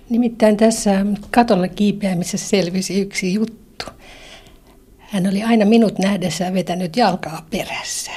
Nimittäin 0.09 0.57
tässä 0.57 1.07
katolla 1.31 1.69
kiipeämisessä 1.69 2.49
selvisi 2.49 3.01
yksi 3.01 3.35
juttu. 3.35 3.85
Hän 4.99 5.27
oli 5.27 5.43
aina 5.43 5.65
minut 5.65 5.99
nähdessään 5.99 6.55
vetänyt 6.55 6.97
jalkaa 6.97 7.47
perässä. 7.51 8.11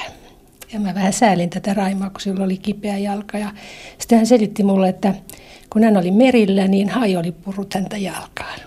Ja 0.72 0.80
mä 0.80 0.94
vähän 0.94 1.12
säälin 1.12 1.50
tätä 1.50 1.74
Raimaa, 1.74 2.10
kun 2.10 2.20
sillä 2.20 2.44
oli 2.44 2.56
kipeä 2.56 2.98
jalka. 2.98 3.38
Ja 3.38 3.52
sitten 3.98 4.18
hän 4.18 4.26
selitti 4.26 4.62
mulle, 4.62 4.88
että 4.88 5.14
kun 5.70 5.84
hän 5.84 5.96
oli 5.96 6.10
merillä, 6.10 6.68
niin 6.68 6.88
hai 6.88 7.16
oli 7.16 7.32
purut 7.32 7.74
häntä 7.74 7.96
jalkaan. 7.96 8.60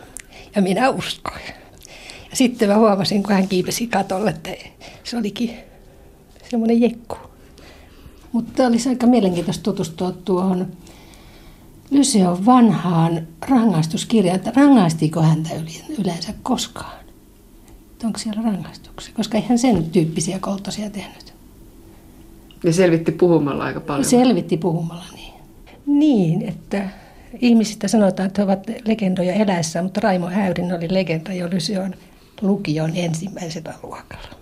Ja 0.55 0.61
minä 0.61 0.89
uskoin. 0.89 1.41
Ja 2.29 2.35
sitten 2.35 2.69
mä 2.69 2.77
huomasin, 2.77 3.23
kun 3.23 3.33
hän 3.33 3.47
kiipesi 3.47 3.87
katolle, 3.87 4.29
että 4.29 4.49
se 5.03 5.17
olikin 5.17 5.68
semmoinen 6.49 6.81
jekku. 6.81 7.17
Mutta 8.31 8.67
olisi 8.67 8.89
aika 8.89 9.07
mielenkiintoista 9.07 9.63
tutustua 9.63 10.11
tuohon 10.11 10.67
Lyseon 11.91 12.45
vanhaan 12.45 13.27
rangaistuskirjaan, 13.49 14.35
että 14.35 14.51
rangaistiiko 14.55 15.21
häntä 15.21 15.49
yleensä 15.99 16.33
koskaan. 16.43 16.99
Onko 18.03 18.19
siellä 18.19 18.41
rangaistuksia, 18.41 19.13
koska 19.15 19.37
eihän 19.37 19.59
sen 19.59 19.83
tyyppisiä 19.83 20.39
koltosia 20.39 20.89
tehnyt. 20.89 21.33
Ja 22.63 22.73
selvitti 22.73 23.11
puhumalla 23.11 23.63
aika 23.63 23.79
paljon. 23.79 24.05
Selvitti 24.05 24.57
puhumalla, 24.57 25.05
niin. 25.15 25.33
Niin, 25.85 26.41
että 26.41 26.89
ihmisistä 27.41 27.87
sanotaan, 27.87 28.27
että 28.27 28.41
he 28.41 28.43
ovat 28.43 28.67
legendoja 28.85 29.33
eläessä, 29.33 29.81
mutta 29.81 30.01
Raimo 30.01 30.27
Häyrin 30.27 30.73
oli 30.73 30.93
legenda 30.93 31.33
jo 31.33 31.49
Lyseon 31.51 31.93
lukion 32.41 32.91
ensimmäisellä 32.95 33.73
luokalla. 33.83 34.39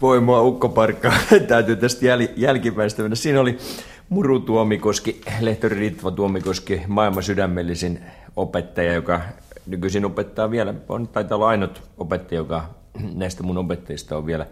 Voi 0.00 0.20
mua 0.20 0.42
ukkoparkkaa, 0.42 1.12
täytyy 1.48 1.76
tästä 1.76 2.06
jäl- 2.06 2.32
jälkipäistä 2.36 3.02
mennä. 3.02 3.16
Siinä 3.16 3.40
oli 3.40 3.58
Muru 4.08 4.40
Tuomikoski, 4.40 5.20
lehtori 5.40 5.78
Ritva 5.78 6.10
Tuomikoski, 6.10 6.82
maailman 6.86 7.22
sydämellisin 7.22 8.00
opettaja, 8.36 8.94
joka 8.94 9.20
nykyisin 9.66 10.04
opettaa 10.04 10.50
vielä, 10.50 10.74
on 10.88 11.08
taitaa 11.08 11.36
olla 11.36 11.48
ainut 11.48 11.82
opettaja, 11.98 12.38
joka 12.40 12.64
näistä 13.14 13.42
mun 13.42 13.58
opettajista 13.58 14.16
on 14.16 14.26
vielä 14.26 14.46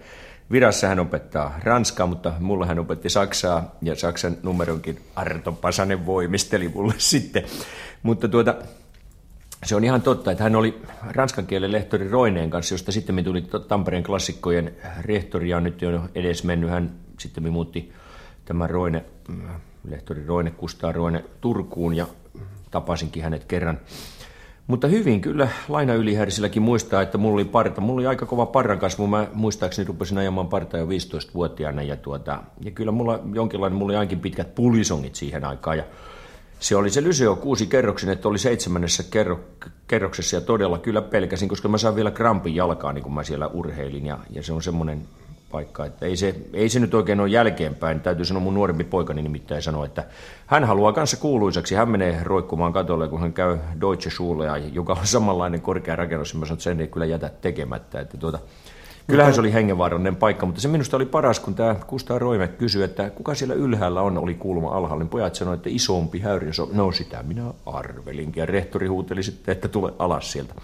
virassa. 0.51 0.87
Hän 0.87 1.01
opettaa 1.01 1.59
ranskaa, 1.63 2.07
mutta 2.07 2.33
mulla 2.41 2.67
hän 2.67 2.79
opetti 2.79 3.11
saksaa 3.11 3.77
ja 3.83 3.95
saksan 3.95 4.37
numeronkin 4.43 5.01
Arto 5.17 5.53
Pasanen 5.53 6.07
voimisteli 6.07 6.69
mulle 6.69 6.95
sitten. 7.13 7.45
Mutta 8.03 8.29
tuota, 8.29 8.55
se 9.65 9.77
on 9.77 9.85
ihan 9.85 10.03
totta, 10.03 10.31
että 10.31 10.45
hän 10.45 10.57
oli 10.57 10.83
ranskan 11.11 11.47
kielen 11.47 11.73
lehtori 11.73 12.09
Roineen 12.09 12.51
kanssa, 12.51 12.75
josta 12.75 12.93
sitten 12.93 13.25
tuli 13.25 13.43
Tampereen 13.69 14.05
klassikkojen 14.05 14.77
rehtori 15.01 15.49
ja 15.49 15.61
nyt 15.61 15.83
on 15.83 16.09
edes 16.15 16.45
mennyt. 16.45 16.71
Hän 16.71 16.91
sitten 17.19 17.53
muutti 17.53 17.93
tämä 18.45 18.67
Roine, 18.67 19.05
lehtori 19.89 20.27
Roine, 20.27 20.51
Kustaa 20.51 20.93
Roine 20.93 21.25
Turkuun 21.41 21.95
ja 21.95 22.07
tapasinkin 22.71 23.23
hänet 23.23 23.45
kerran. 23.45 23.81
Mutta 24.67 24.89
hyvin 24.89 25.21
kyllä 25.21 25.49
Laina 25.69 25.95
Ylihärsilläkin 25.95 26.63
muistaa, 26.63 27.03
että 27.03 27.19
mulla 27.19 27.35
oli 27.35 27.45
parta. 27.45 27.81
Mulla 27.81 28.01
oli 28.01 28.07
aika 28.07 28.27
kova 28.27 28.47
parran 28.47 28.79
kasvu. 28.79 29.07
Mä 29.07 29.27
muistaakseni 29.35 29.89
rupesin 29.89 30.19
ajamaan 30.19 30.49
parta 30.49 30.79
jo 30.79 30.87
15-vuotiaana. 30.87 31.83
Ja, 31.83 31.97
tuota, 31.97 32.43
ja 32.61 32.71
kyllä 32.71 32.93
mulla 32.93 33.21
jonkinlainen, 33.35 33.77
mulla 33.77 33.91
oli 33.91 33.97
ainakin 33.97 34.21
pitkät 34.21 34.55
pulisongit 34.55 35.15
siihen 35.15 35.45
aikaan. 35.45 35.79
Ja 35.79 35.85
se 36.61 36.77
oli 36.77 36.91
se 36.91 37.03
Lyseo 37.03 37.37
kuusi 37.37 37.67
kerroksen, 37.67 38.11
että 38.11 38.29
oli 38.29 38.39
seitsemännessä 38.39 39.03
kerro, 39.11 39.41
kerroksessa 39.89 40.37
ja 40.37 40.41
todella 40.41 40.79
kyllä 40.79 41.03
pelkäsin, 41.03 41.49
koska 41.49 41.69
mä 41.69 41.79
saan 41.79 41.97
vielä 41.97 42.11
krampin 42.11 42.55
jalkaan, 42.55 42.95
niin 42.95 43.03
kun 43.03 43.15
mä 43.15 43.25
siellä 43.25 43.47
urheilin. 43.47 44.07
Ja, 44.07 44.19
ja 44.31 44.43
se 44.43 44.53
on 44.53 44.63
semmoinen 44.63 45.09
paikka. 45.51 45.85
Että 45.85 46.07
ei, 46.07 46.17
se, 46.17 46.35
ei 46.53 46.69
se 46.69 46.81
nyt 46.81 46.95
oikein 46.95 47.21
ole 47.21 47.29
jälkeenpäin. 47.29 48.01
Täytyy 48.01 48.25
sanoa 48.25 48.43
mun 48.43 48.55
nuorempi 48.55 48.85
poikani 48.85 49.23
nimittäin 49.23 49.63
sanoa, 49.63 49.87
että 49.87 50.05
hän 50.47 50.65
haluaa 50.65 50.93
kanssa 50.93 51.17
kuuluisaksi. 51.17 51.75
Hän 51.75 51.89
menee 51.89 52.21
roikkumaan 52.23 52.73
katolle, 52.73 53.09
kun 53.09 53.21
hän 53.21 53.33
käy 53.33 53.59
Deutsche 53.81 54.11
Schulea, 54.11 54.57
joka 54.57 54.93
on 54.93 55.07
samanlainen 55.07 55.61
korkea 55.61 55.97
rakennus. 55.97 56.35
Mä 56.35 56.47
sanon, 56.47 56.55
että 56.55 56.65
sen 56.65 56.81
ei 56.81 56.89
kyllä 56.89 57.07
jätä 57.07 57.31
tekemättä. 57.41 58.01
Että 58.01 58.17
tuota, 58.17 58.39
Kyllähän 59.11 59.35
se 59.35 59.41
oli 59.41 59.53
hengenvaarallinen 59.53 60.17
paikka, 60.17 60.47
mutta 60.47 60.61
se 60.61 60.69
minusta 60.69 60.97
oli 60.97 61.07
paras, 61.07 61.41
kun 61.41 61.55
tämä 61.55 61.75
Kustaa 61.87 62.19
Roime 62.19 62.49
kysyi, 62.49 62.83
että 62.83 63.11
kuka 63.11 63.35
siellä 63.35 63.55
ylhäällä 63.55 64.03
on, 64.03 64.19
oli 64.19 64.35
kulma 64.35 64.69
alhaalla. 64.69 65.05
Niin 65.05 65.11
pojat 65.11 65.35
sanoivat, 65.35 65.59
että 65.59 65.71
isompi 65.73 66.19
häyri. 66.19 66.51
No 66.73 66.93
sitä 66.93 67.23
minä 67.23 67.43
arvelinkin. 67.67 68.41
Ja 68.41 68.47
rehtori 68.47 68.87
huuteli 68.87 69.23
sitten, 69.23 69.53
että 69.53 69.69
tule 69.69 69.93
alas 69.99 70.33
sieltä. 70.33 70.55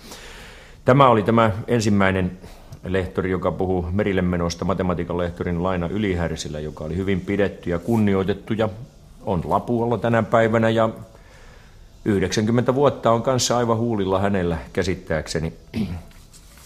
Tämä 0.85 1.09
oli 1.09 1.23
tämä 1.23 1.51
ensimmäinen 1.69 2.39
lehtori, 2.85 3.31
joka 3.31 3.53
puhuu 3.53 3.87
merille 3.93 4.23
menosta, 4.23 4.65
matematiikan 4.65 5.19
lehtorin 5.19 5.63
Laina 5.63 5.89
Ylihärsillä, 5.89 6.61
joka 6.61 6.85
oli 6.85 6.97
hyvin 6.97 7.21
pidetty 7.21 7.71
ja 7.71 7.79
kunnioitettu 7.79 8.53
ja 8.53 8.69
on 9.27 9.43
Lapualla 9.45 9.99
tänä 9.99 10.23
päivänä 10.23 10.71
ja 10.71 10.89
90 12.05 12.75
vuotta 12.75 13.11
on 13.11 13.23
kanssa 13.23 13.57
aivan 13.57 13.77
huulilla 13.77 14.21
hänellä 14.21 14.59
käsittääkseni. 14.73 15.53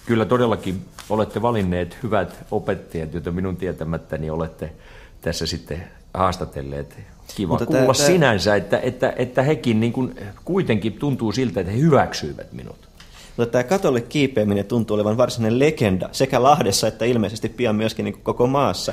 Kyllä 0.06 0.24
todellakin 0.24 0.84
olette 1.10 1.42
valinneet 1.42 1.96
hyvät 2.02 2.44
opettajat, 2.50 3.12
joita 3.12 3.30
minun 3.30 3.56
tietämättäni 3.56 4.30
olette 4.30 4.72
tässä 5.20 5.46
sitten 5.46 5.84
haastatelleet. 6.14 6.96
Kiva 7.36 7.52
Mutta 7.52 7.66
kuulla 7.66 7.94
tämä, 7.94 8.06
sinänsä, 8.06 8.56
että, 8.56 8.78
että, 8.78 9.12
että 9.16 9.42
hekin 9.42 9.80
niin 9.80 9.92
kuin 9.92 10.16
kuitenkin 10.44 10.92
tuntuu 10.92 11.32
siltä, 11.32 11.60
että 11.60 11.72
he 11.72 11.78
hyväksyivät 11.78 12.52
minut. 12.52 12.88
Mutta 13.36 13.52
tämä 13.52 13.64
katolle 13.64 14.00
kiipeäminen 14.00 14.64
tuntuu 14.64 14.94
olevan 14.94 15.16
varsinainen 15.16 15.58
legenda 15.58 16.08
sekä 16.12 16.42
Lahdessa 16.42 16.88
että 16.88 17.04
ilmeisesti 17.04 17.48
pian 17.48 17.76
myöskin 17.76 18.04
niin 18.04 18.20
koko 18.22 18.46
maassa. 18.46 18.92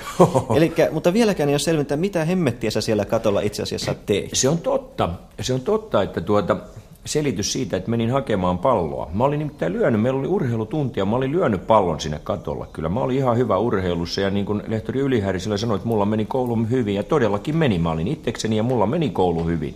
Elikkä, 0.57 0.89
mutta 0.91 1.13
vieläkään 1.13 1.49
ei 1.49 1.53
ole 1.53 1.59
selvintä, 1.59 1.97
mitä 1.97 2.25
hemmettiä 2.25 2.71
sä 2.71 2.81
siellä 2.81 3.05
katolla 3.05 3.41
itse 3.41 3.63
asiassa 3.63 3.95
teet. 4.05 4.29
Se 4.33 4.49
on 4.49 4.57
totta. 4.57 5.09
Se 5.41 5.53
on 5.53 5.61
totta, 5.61 6.03
että 6.03 6.21
tuota, 6.21 6.57
selitys 7.05 7.53
siitä, 7.53 7.77
että 7.77 7.89
menin 7.89 8.11
hakemaan 8.11 8.57
palloa. 8.57 9.09
Mä 9.13 9.23
olin 9.23 9.39
nimittäin 9.39 9.73
lyönyt, 9.73 10.01
meillä 10.01 10.19
oli 10.19 10.27
urheilutunti 10.27 10.99
ja 10.99 11.05
mä 11.05 11.15
olin 11.15 11.31
lyönyt 11.31 11.67
pallon 11.67 11.99
sinne 11.99 12.19
katolla. 12.23 12.67
Kyllä 12.73 12.89
mä 12.89 12.99
olin 12.99 13.17
ihan 13.17 13.37
hyvä 13.37 13.57
urheilussa 13.57 14.21
ja 14.21 14.29
niin 14.29 14.45
kuin 14.45 14.61
lehtori 14.67 14.99
Ylihärisellä 14.99 15.57
sanoi, 15.57 15.75
että 15.75 15.87
mulla 15.87 16.05
meni 16.05 16.25
koulu 16.25 16.57
hyvin 16.69 16.95
ja 16.95 17.03
todellakin 17.03 17.57
meni. 17.57 17.79
Mä 17.79 17.91
olin 17.91 18.07
itsekseni 18.07 18.57
ja 18.57 18.63
mulla 18.63 18.85
meni 18.85 19.09
koulu 19.09 19.43
hyvin. 19.43 19.75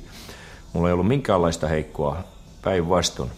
Mulla 0.74 0.88
ei 0.88 0.94
ollut 0.94 1.08
minkäänlaista 1.08 1.68
heikkoa 1.68 2.18
päinvastoin 2.62 3.30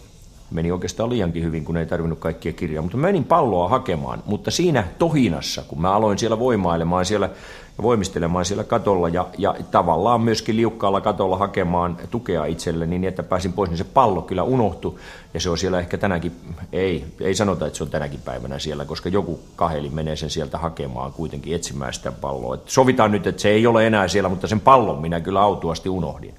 meni 0.52 0.72
oikeastaan 0.72 1.10
liiankin 1.10 1.42
hyvin, 1.42 1.64
kun 1.64 1.76
ei 1.76 1.86
tarvinnut 1.86 2.18
kaikkia 2.18 2.52
kirjaa. 2.52 2.82
Mutta 2.82 2.96
menin 2.96 3.24
palloa 3.24 3.68
hakemaan, 3.68 4.22
mutta 4.26 4.50
siinä 4.50 4.84
tohinassa, 4.98 5.62
kun 5.68 5.80
mä 5.80 5.94
aloin 5.94 6.18
siellä 6.18 6.38
voimailemaan 6.38 7.04
siellä 7.04 7.30
voimistelemaan 7.82 8.44
siellä 8.44 8.64
katolla 8.64 9.08
ja, 9.08 9.26
ja 9.38 9.54
tavallaan 9.70 10.20
myöskin 10.20 10.56
liukkaalla 10.56 11.00
katolla 11.00 11.36
hakemaan 11.36 11.96
tukea 12.10 12.44
itselleni 12.44 12.98
niin, 12.98 13.08
että 13.08 13.22
pääsin 13.22 13.52
pois, 13.52 13.70
niin 13.70 13.78
se 13.78 13.84
pallo 13.84 14.22
kyllä 14.22 14.42
unohtui. 14.42 14.94
Ja 15.34 15.40
se 15.40 15.50
on 15.50 15.58
siellä 15.58 15.78
ehkä 15.78 15.98
tänäkin, 15.98 16.32
ei, 16.72 17.04
ei 17.20 17.34
sanota, 17.34 17.66
että 17.66 17.76
se 17.76 17.84
on 17.84 17.90
tänäkin 17.90 18.20
päivänä 18.20 18.58
siellä, 18.58 18.84
koska 18.84 19.08
joku 19.08 19.40
kaheli 19.56 19.90
menee 19.90 20.16
sen 20.16 20.30
sieltä 20.30 20.58
hakemaan 20.58 21.12
kuitenkin 21.12 21.54
etsimään 21.54 21.92
sitä 21.92 22.12
palloa. 22.12 22.54
Et 22.54 22.68
sovitaan 22.68 23.12
nyt, 23.12 23.26
että 23.26 23.42
se 23.42 23.48
ei 23.48 23.66
ole 23.66 23.86
enää 23.86 24.08
siellä, 24.08 24.28
mutta 24.28 24.46
sen 24.46 24.60
pallon 24.60 25.00
minä 25.00 25.20
kyllä 25.20 25.40
autuasti 25.40 25.88
unohdin. 25.88 26.34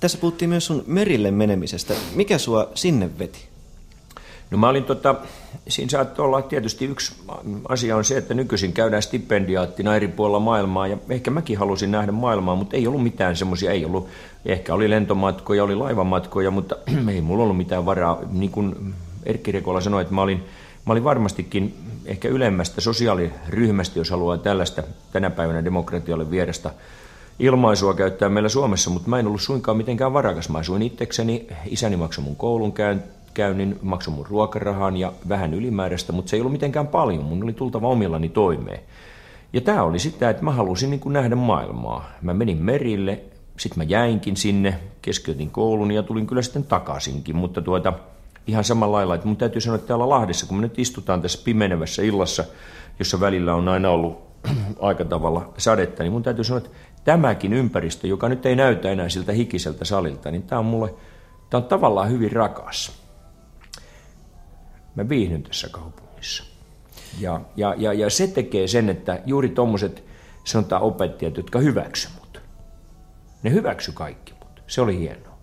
Tässä 0.00 0.18
puhuttiin 0.18 0.48
myös 0.48 0.66
sun 0.66 0.84
merille 0.86 1.30
menemisestä. 1.30 1.94
Mikä 2.14 2.38
sua 2.38 2.70
sinne 2.74 3.18
veti? 3.18 3.48
No 4.50 4.58
mä 4.58 4.68
olin 4.68 4.84
tota, 4.84 5.14
siinä 5.68 5.90
saattoi 5.90 6.24
olla 6.24 6.42
tietysti 6.42 6.84
yksi 6.84 7.14
asia 7.68 7.96
on 7.96 8.04
se, 8.04 8.16
että 8.16 8.34
nykyisin 8.34 8.72
käydään 8.72 9.02
stipendiaattina 9.02 9.96
eri 9.96 10.08
puolilla 10.08 10.40
maailmaa 10.40 10.86
ja 10.86 10.96
ehkä 11.08 11.30
mäkin 11.30 11.58
halusin 11.58 11.90
nähdä 11.90 12.12
maailmaa, 12.12 12.56
mutta 12.56 12.76
ei 12.76 12.86
ollut 12.86 13.02
mitään 13.02 13.36
semmoisia, 13.36 13.72
ei 13.72 13.84
ollut, 13.84 14.08
ehkä 14.46 14.74
oli 14.74 14.90
lentomatkoja, 14.90 15.64
oli 15.64 15.74
laivamatkoja, 15.74 16.50
mutta 16.50 16.76
ei 17.14 17.20
mulla 17.20 17.42
ollut 17.42 17.56
mitään 17.56 17.86
varaa. 17.86 18.20
Niin 18.30 18.50
kuin 18.50 18.94
Erkki 19.26 19.52
Rekola 19.52 19.80
sanoi, 19.80 20.02
että 20.02 20.14
mä 20.14 20.22
olin, 20.22 20.44
mä 20.86 20.92
olin 20.92 21.04
varmastikin 21.04 21.74
ehkä 22.04 22.28
ylemmästä 22.28 22.80
sosiaaliryhmästä, 22.80 23.98
jos 23.98 24.10
haluaa 24.10 24.38
tällaista 24.38 24.82
tänä 25.12 25.30
päivänä 25.30 25.64
demokratialle 25.64 26.30
vierestä 26.30 26.70
ilmaisua 27.38 27.94
käyttää 27.94 28.28
meillä 28.28 28.48
Suomessa, 28.48 28.90
mutta 28.90 29.08
mä 29.08 29.18
en 29.18 29.26
ollut 29.26 29.42
suinkaan 29.42 29.76
mitenkään 29.76 30.12
varakas. 30.12 30.48
Mä 30.48 30.58
asuin 30.58 30.82
itsekseni, 30.82 31.46
isäni 31.66 31.96
maksoi 31.96 32.24
mun 32.24 32.36
koulun 32.36 32.74
käynnin, 33.34 33.78
maksoi 33.82 34.14
mun 34.14 34.26
ruokarahan 34.26 34.96
ja 34.96 35.12
vähän 35.28 35.54
ylimääräistä, 35.54 36.12
mutta 36.12 36.30
se 36.30 36.36
ei 36.36 36.40
ollut 36.40 36.52
mitenkään 36.52 36.88
paljon. 36.88 37.24
Mun 37.24 37.42
oli 37.42 37.52
tultava 37.52 37.88
omillani 37.88 38.28
toimeen. 38.28 38.80
Ja 39.52 39.60
tämä 39.60 39.82
oli 39.82 39.98
sitä, 39.98 40.30
että 40.30 40.44
mä 40.44 40.52
halusin 40.52 40.90
niin 40.90 41.00
kuin 41.00 41.12
nähdä 41.12 41.36
maailmaa. 41.36 42.10
Mä 42.22 42.34
menin 42.34 42.62
merille, 42.62 43.20
sitten 43.56 43.78
mä 43.78 43.84
jäinkin 43.84 44.36
sinne, 44.36 44.78
keskeytin 45.02 45.50
koulun 45.50 45.90
ja 45.90 46.02
tulin 46.02 46.26
kyllä 46.26 46.42
sitten 46.42 46.64
takaisinkin, 46.64 47.36
mutta 47.36 47.62
tuota, 47.62 47.92
ihan 48.46 48.64
samalla 48.64 48.96
lailla, 48.96 49.14
että 49.14 49.26
mun 49.26 49.36
täytyy 49.36 49.60
sanoa, 49.60 49.74
että 49.74 49.88
täällä 49.88 50.08
Lahdessa, 50.08 50.46
kun 50.46 50.56
me 50.56 50.62
nyt 50.62 50.78
istutaan 50.78 51.22
tässä 51.22 51.40
pimenevässä 51.44 52.02
illassa, 52.02 52.44
jossa 52.98 53.20
välillä 53.20 53.54
on 53.54 53.68
aina 53.68 53.90
ollut 53.90 54.18
aika 54.80 55.04
tavalla 55.04 55.52
sadetta, 55.58 56.02
niin 56.02 56.12
mun 56.12 56.22
täytyy 56.22 56.44
sanoa, 56.44 56.58
että 56.58 56.70
tämäkin 57.08 57.52
ympäristö, 57.52 58.06
joka 58.06 58.28
nyt 58.28 58.46
ei 58.46 58.56
näytä 58.56 58.90
enää 58.90 59.08
siltä 59.08 59.32
hikiseltä 59.32 59.84
salilta, 59.84 60.30
niin 60.30 60.42
tämä 60.42 60.58
on 60.58 60.64
mulle, 60.64 60.94
tämä 61.50 61.62
on 61.62 61.68
tavallaan 61.68 62.10
hyvin 62.10 62.32
rakas. 62.32 62.92
Mä 64.94 65.08
viihdyn 65.08 65.42
tässä 65.42 65.68
kaupungissa. 65.68 66.44
Ja, 67.20 67.40
ja, 67.56 67.74
ja, 67.78 67.92
ja 67.92 68.10
se 68.10 68.26
tekee 68.26 68.68
sen, 68.68 68.88
että 68.88 69.22
juuri 69.26 69.48
tuommoiset 69.48 70.04
sanotaan 70.44 70.82
opettajat, 70.82 71.36
jotka 71.36 71.58
hyväksy 71.58 72.08
mut. 72.20 72.40
Ne 73.42 73.50
hyväksy 73.50 73.92
kaikki 73.92 74.32
mut. 74.32 74.62
Se 74.66 74.80
oli 74.80 74.98
hienoa. 74.98 75.38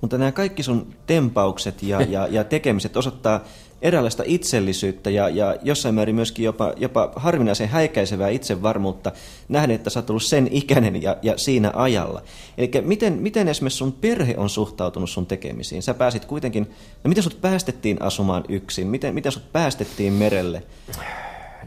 Mutta 0.00 0.18
nämä 0.18 0.32
kaikki 0.32 0.62
sun 0.62 0.94
tempaukset 1.06 1.82
ja, 1.82 2.02
ja, 2.02 2.26
ja 2.30 2.44
tekemiset 2.44 2.96
osoittaa 2.96 3.44
eräänlaista 3.82 4.22
itsellisyyttä 4.26 5.10
ja, 5.10 5.28
ja 5.28 5.56
jossain 5.62 5.94
määrin 5.94 6.14
myöskin 6.14 6.44
jopa, 6.44 6.72
jopa 6.76 7.12
harvinaisen 7.16 7.68
häikäisevää 7.68 8.28
itsevarmuutta 8.28 9.12
nähdä, 9.48 9.74
että 9.74 9.90
sä 9.90 10.00
oot 10.00 10.10
ollut 10.10 10.22
sen 10.22 10.48
ikäinen 10.50 11.02
ja, 11.02 11.16
ja 11.22 11.38
siinä 11.38 11.72
ajalla. 11.74 12.22
Eli 12.58 12.70
miten, 12.80 13.12
miten 13.12 13.48
esimerkiksi 13.48 13.78
sun 13.78 13.92
perhe 13.92 14.34
on 14.36 14.50
suhtautunut 14.50 15.10
sun 15.10 15.26
tekemisiin? 15.26 15.82
Sä 15.82 15.94
pääsit 15.94 16.24
kuitenkin, 16.24 16.70
no 17.04 17.08
miten 17.08 17.24
sut 17.24 17.40
päästettiin 17.40 18.02
asumaan 18.02 18.44
yksin? 18.48 18.86
Miten, 18.86 19.14
miten 19.14 19.32
sut 19.32 19.52
päästettiin 19.52 20.12
merelle? 20.12 20.62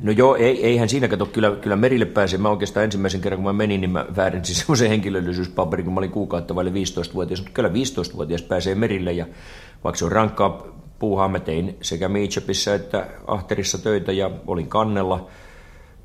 No 0.01 0.11
joo, 0.11 0.35
ei, 0.35 0.65
eihän 0.65 0.89
siinä 0.89 1.07
kato, 1.07 1.25
kyllä, 1.25 1.51
kyllä 1.51 1.75
merille 1.75 2.05
pääse. 2.05 2.37
Mä 2.37 2.49
oikeastaan 2.49 2.83
ensimmäisen 2.83 3.21
kerran, 3.21 3.37
kun 3.37 3.45
mä 3.45 3.53
menin, 3.53 3.81
niin 3.81 3.91
mä 3.91 4.05
väärensin 4.15 4.55
semmoisen 4.61 4.89
henkilöllisyyspaperin, 4.89 5.85
kun 5.85 5.93
mä 5.93 5.97
olin 5.97 6.11
kuukautta 6.11 6.55
vaille 6.55 6.71
15-vuotias. 6.71 7.39
Mutta 7.39 7.53
kyllä 7.53 7.69
15-vuotias 7.69 8.41
pääsee 8.41 8.75
merille 8.75 9.11
ja 9.11 9.25
vaikka 9.83 9.97
se 9.97 10.05
on 10.05 10.11
rankkaa 10.11 10.80
puuhaa. 11.01 11.27
Mä 11.27 11.39
tein 11.39 11.77
sekä 11.81 12.09
Meechapissa 12.09 12.75
että 12.75 13.07
Ahterissa 13.27 13.77
töitä 13.77 14.11
ja 14.11 14.31
olin 14.47 14.67
kannella. 14.67 15.27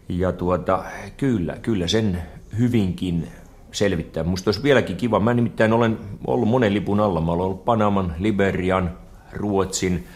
Ja 0.08 0.32
tuota, 0.32 0.84
kyllä, 1.16 1.56
kyllä 1.62 1.86
sen 1.88 2.22
hyvinkin 2.58 3.28
selvittää. 3.72 4.24
Musta 4.24 4.48
olisi 4.48 4.62
vieläkin 4.62 4.96
kiva. 4.96 5.20
Mä 5.20 5.34
nimittäin 5.34 5.72
olen 5.72 5.98
ollut 6.26 6.48
monen 6.48 6.74
lipun 6.74 7.00
alla. 7.00 7.20
Mä 7.20 7.32
olen 7.32 7.44
ollut 7.44 7.64
Panaman, 7.64 8.14
Liberian, 8.18 8.98
Ruotsin 9.32 10.06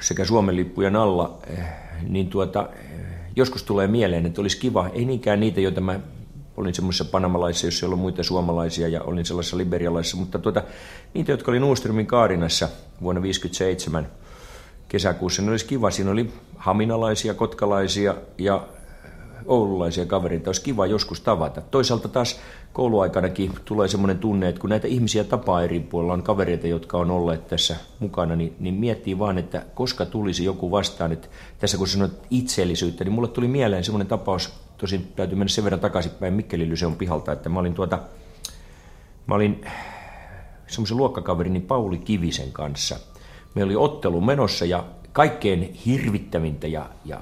sekä 0.00 0.24
Suomen 0.24 0.56
lippujen 0.56 0.96
alla. 0.96 1.38
Niin 2.08 2.26
tuota, 2.26 2.68
joskus 3.36 3.62
tulee 3.62 3.86
mieleen, 3.86 4.26
että 4.26 4.40
olisi 4.40 4.58
kiva, 4.58 4.88
ei 4.92 5.04
niinkään 5.04 5.40
niitä, 5.40 5.60
joita 5.60 5.80
mä 5.80 6.00
olin 6.56 6.74
semmoisessa 6.74 7.04
panamalaisissa, 7.04 7.66
jossa 7.66 7.86
ei 7.86 7.88
ollut 7.88 8.00
muita 8.00 8.22
suomalaisia 8.22 8.88
ja 8.88 9.02
olin 9.02 9.24
sellaisessa 9.24 9.56
liberialaisissa, 9.56 10.16
mutta 10.16 10.38
tuota, 10.38 10.62
niitä, 11.18 11.32
jotka 11.32 11.50
oli 11.50 11.60
Nuuströmin 11.60 12.06
Kaarinassa 12.06 12.68
vuonna 13.02 13.20
1957 13.20 14.06
kesäkuussa, 14.88 15.42
ne 15.42 15.50
olisi 15.50 15.66
kiva. 15.66 15.90
Siinä 15.90 16.10
oli 16.10 16.32
haminalaisia, 16.56 17.34
kotkalaisia 17.34 18.14
ja 18.38 18.66
oululaisia 19.46 20.06
kavereita. 20.06 20.48
Olisi 20.48 20.62
kiva 20.62 20.86
joskus 20.86 21.20
tavata. 21.20 21.60
Toisaalta 21.60 22.08
taas 22.08 22.40
kouluaikanakin 22.72 23.52
tulee 23.64 23.88
semmoinen 23.88 24.18
tunne, 24.18 24.48
että 24.48 24.60
kun 24.60 24.70
näitä 24.70 24.86
ihmisiä 24.86 25.24
tapaa 25.24 25.62
eri 25.62 25.80
puolilla, 25.80 26.12
on 26.12 26.22
kavereita, 26.22 26.66
jotka 26.66 26.98
on 26.98 27.10
olleet 27.10 27.48
tässä 27.48 27.76
mukana, 27.98 28.36
niin, 28.36 28.56
niin 28.60 28.74
miettii 28.74 29.18
vaan, 29.18 29.38
että 29.38 29.62
koska 29.74 30.06
tulisi 30.06 30.44
joku 30.44 30.70
vastaan. 30.70 31.12
Että 31.12 31.28
tässä 31.58 31.78
kun 31.78 31.88
sanoit 31.88 32.12
itseellisyyttä, 32.30 33.04
niin 33.04 33.12
mulle 33.12 33.28
tuli 33.28 33.48
mieleen 33.48 33.84
semmoinen 33.84 34.08
tapaus, 34.08 34.52
tosin 34.76 35.12
täytyy 35.16 35.38
mennä 35.38 35.48
sen 35.48 35.64
verran 35.64 35.80
takaisinpäin 35.80 36.34
Mikkelin 36.34 36.70
Lyseon 36.70 36.96
pihalta, 36.96 37.32
että 37.32 37.48
mä 37.48 37.60
olin 37.60 37.74
tuota, 37.74 37.98
mä 39.26 39.34
olin 39.34 39.60
semmoisen 40.68 40.96
luokkakaverini 40.96 41.60
Pauli 41.60 41.98
Kivisen 41.98 42.52
kanssa. 42.52 42.96
Meillä 43.54 43.70
oli 43.70 43.76
ottelu 43.76 44.20
menossa 44.20 44.64
ja 44.64 44.84
kaikkein 45.12 45.72
hirvittävintä 45.86 46.66
ja, 46.66 46.86
ja 47.04 47.20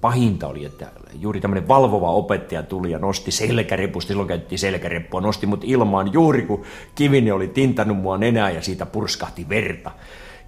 pahinta 0.00 0.46
oli, 0.46 0.64
että 0.64 0.90
juuri 1.20 1.40
tämmöinen 1.40 1.68
valvova 1.68 2.10
opettaja 2.10 2.62
tuli 2.62 2.90
ja 2.90 2.98
nosti 2.98 3.30
selkärepusta, 3.30 4.08
silloin 4.08 4.28
käytettiin 4.28 4.58
selkäreppua, 4.58 5.20
nosti 5.20 5.46
mut 5.46 5.64
ilmaan 5.64 6.12
juuri 6.12 6.42
kun 6.42 6.62
Kivinen 6.94 7.34
oli 7.34 7.48
tintannut 7.48 7.96
mua 7.98 8.18
nenää 8.18 8.50
ja 8.50 8.62
siitä 8.62 8.86
purskahti 8.86 9.48
verta. 9.48 9.90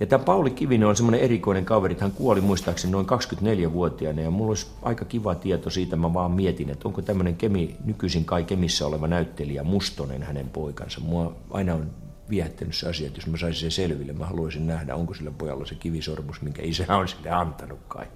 Ja 0.00 0.06
tämä 0.06 0.24
Pauli 0.24 0.50
Kivinen 0.50 0.88
on 0.88 0.96
semmoinen 0.96 1.20
erikoinen 1.20 1.64
kaveri, 1.64 1.96
hän 2.00 2.12
kuoli 2.12 2.40
muistaakseni 2.40 2.92
noin 2.92 3.06
24-vuotiaana 3.06 4.20
ja 4.20 4.30
mulla 4.30 4.50
olisi 4.50 4.66
aika 4.82 5.04
kiva 5.04 5.34
tieto 5.34 5.70
siitä, 5.70 5.96
mä 5.96 6.14
vaan 6.14 6.30
mietin, 6.30 6.70
että 6.70 6.88
onko 6.88 7.02
tämmöinen 7.02 7.36
kemi, 7.36 7.76
nykyisin 7.84 8.24
kai 8.24 8.44
Kemissä 8.44 8.86
oleva 8.86 9.06
näyttelijä 9.06 9.62
Mustonen 9.64 10.22
hänen 10.22 10.48
poikansa. 10.48 11.00
Mua 11.00 11.32
aina 11.50 11.74
on 11.74 11.90
viehättänyt 12.30 12.74
se 12.74 12.88
asia, 12.88 13.06
että 13.06 13.18
jos 13.18 13.26
mä 13.26 13.36
saisin 13.36 13.60
sen 13.60 13.70
selville, 13.70 14.12
mä 14.12 14.26
haluaisin 14.26 14.66
nähdä, 14.66 14.94
onko 14.94 15.14
sillä 15.14 15.30
pojalla 15.30 15.66
se 15.66 15.74
kivisormus, 15.74 16.42
minkä 16.42 16.62
isä 16.62 16.96
on 16.96 17.08
sille 17.08 17.30
antanut 17.30 17.80
kai. 17.88 18.06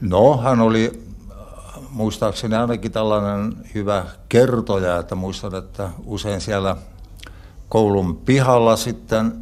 No, 0.00 0.36
hän 0.36 0.60
oli 0.60 1.06
muistaakseni 1.90 2.54
ainakin 2.54 2.92
tällainen 2.92 3.56
hyvä 3.74 4.04
kertoja, 4.28 4.98
että 4.98 5.14
muistan, 5.14 5.54
että 5.54 5.90
usein 6.04 6.40
siellä 6.40 6.76
koulun 7.68 8.16
pihalla 8.16 8.76
sitten 8.76 9.32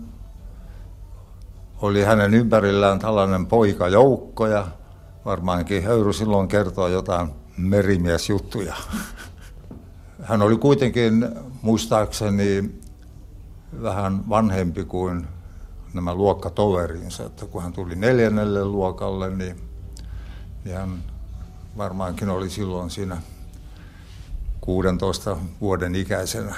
oli 1.83 2.03
hänen 2.03 2.35
ympärillään 2.35 2.99
tällainen 2.99 3.47
poikajoukko 3.47 4.47
ja 4.47 4.67
varmaankin 5.25 5.83
Höyry 5.83 6.13
silloin 6.13 6.49
kertoo 6.49 6.89
jotain 6.89 7.29
merimiesjuttuja. 7.57 8.75
Hän 10.23 10.43
oli 10.43 10.57
kuitenkin 10.57 11.29
muistaakseni 11.63 12.81
vähän 13.83 14.29
vanhempi 14.29 14.85
kuin 14.85 15.27
nämä 15.95 16.15
luokkatoverinsa, 16.15 17.25
että 17.25 17.47
kun 17.47 17.63
hän 17.63 17.73
tuli 17.73 17.97
neljännelle 17.97 18.65
luokalle, 18.65 19.31
niin 19.31 19.61
ja 20.65 20.79
hän 20.79 20.99
varmaankin 21.77 22.29
oli 22.29 22.51
silloin 22.51 22.91
siinä 22.91 23.17
16 24.61 25.37
vuoden 25.61 25.95
ikäisenä. 25.95 26.55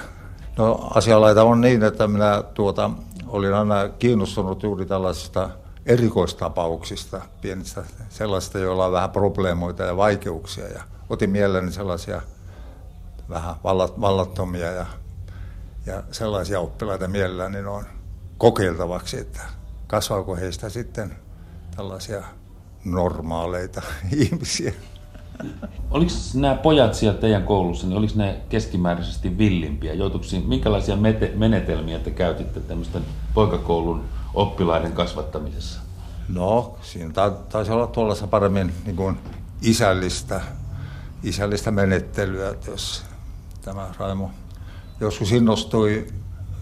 No 0.57 0.89
asialaita 0.95 1.43
on 1.43 1.61
niin, 1.61 1.83
että 1.83 2.07
minä 2.07 2.43
tuota, 2.53 2.91
olin 3.27 3.53
aina 3.53 3.89
kiinnostunut 3.89 4.63
juuri 4.63 4.85
tällaisista 4.85 5.49
erikoistapauksista, 5.85 7.21
pienistä 7.41 7.83
sellaisista, 8.09 8.59
joilla 8.59 8.85
on 8.85 8.91
vähän 8.91 9.09
probleemoita 9.09 9.83
ja 9.83 9.97
vaikeuksia. 9.97 10.67
Ja 10.67 10.83
otin 11.09 11.29
mielelläni 11.29 11.71
sellaisia 11.71 12.21
vähän 13.29 13.55
vallattomia 14.01 14.71
ja, 14.71 14.85
ja 15.87 16.03
sellaisia 16.11 16.59
oppilaita 16.59 17.07
mielelläni 17.07 17.61
noin 17.61 17.85
kokeiltavaksi, 18.37 19.19
että 19.19 19.41
kasvaako 19.87 20.35
heistä 20.35 20.69
sitten 20.69 21.15
tällaisia 21.75 22.23
normaaleita 22.85 23.81
ihmisiä. 24.15 24.73
Oliko 25.91 26.11
nämä 26.33 26.55
pojat 26.55 26.93
siellä 26.93 27.19
teidän 27.19 27.43
koulussa, 27.43 27.87
niin 27.87 27.97
oliko 27.97 28.13
ne 28.15 28.41
keskimääräisesti 28.49 29.37
villimpiä? 29.37 29.93
Joutuiko 29.93 30.25
minkälaisia 30.47 30.95
mete- 30.95 31.31
menetelmiä 31.35 31.99
te 31.99 32.11
käytitte 32.11 32.59
tämmöisten 32.59 33.05
poikakoulun 33.33 34.05
oppilaiden 34.33 34.91
kasvattamisessa? 34.91 35.79
No, 36.29 36.77
siinä 36.81 37.13
taisi 37.49 37.71
olla 37.71 37.87
tuollaista 37.87 38.27
paremmin 38.27 38.73
niin 38.85 38.95
kuin 38.95 39.17
isällistä, 39.61 40.41
isällistä 41.23 41.71
menettelyä, 41.71 42.49
että 42.49 42.71
jos 42.71 43.05
tämä 43.61 43.87
Raimo 43.99 44.31
joskus 44.99 45.31
innostui 45.31 46.07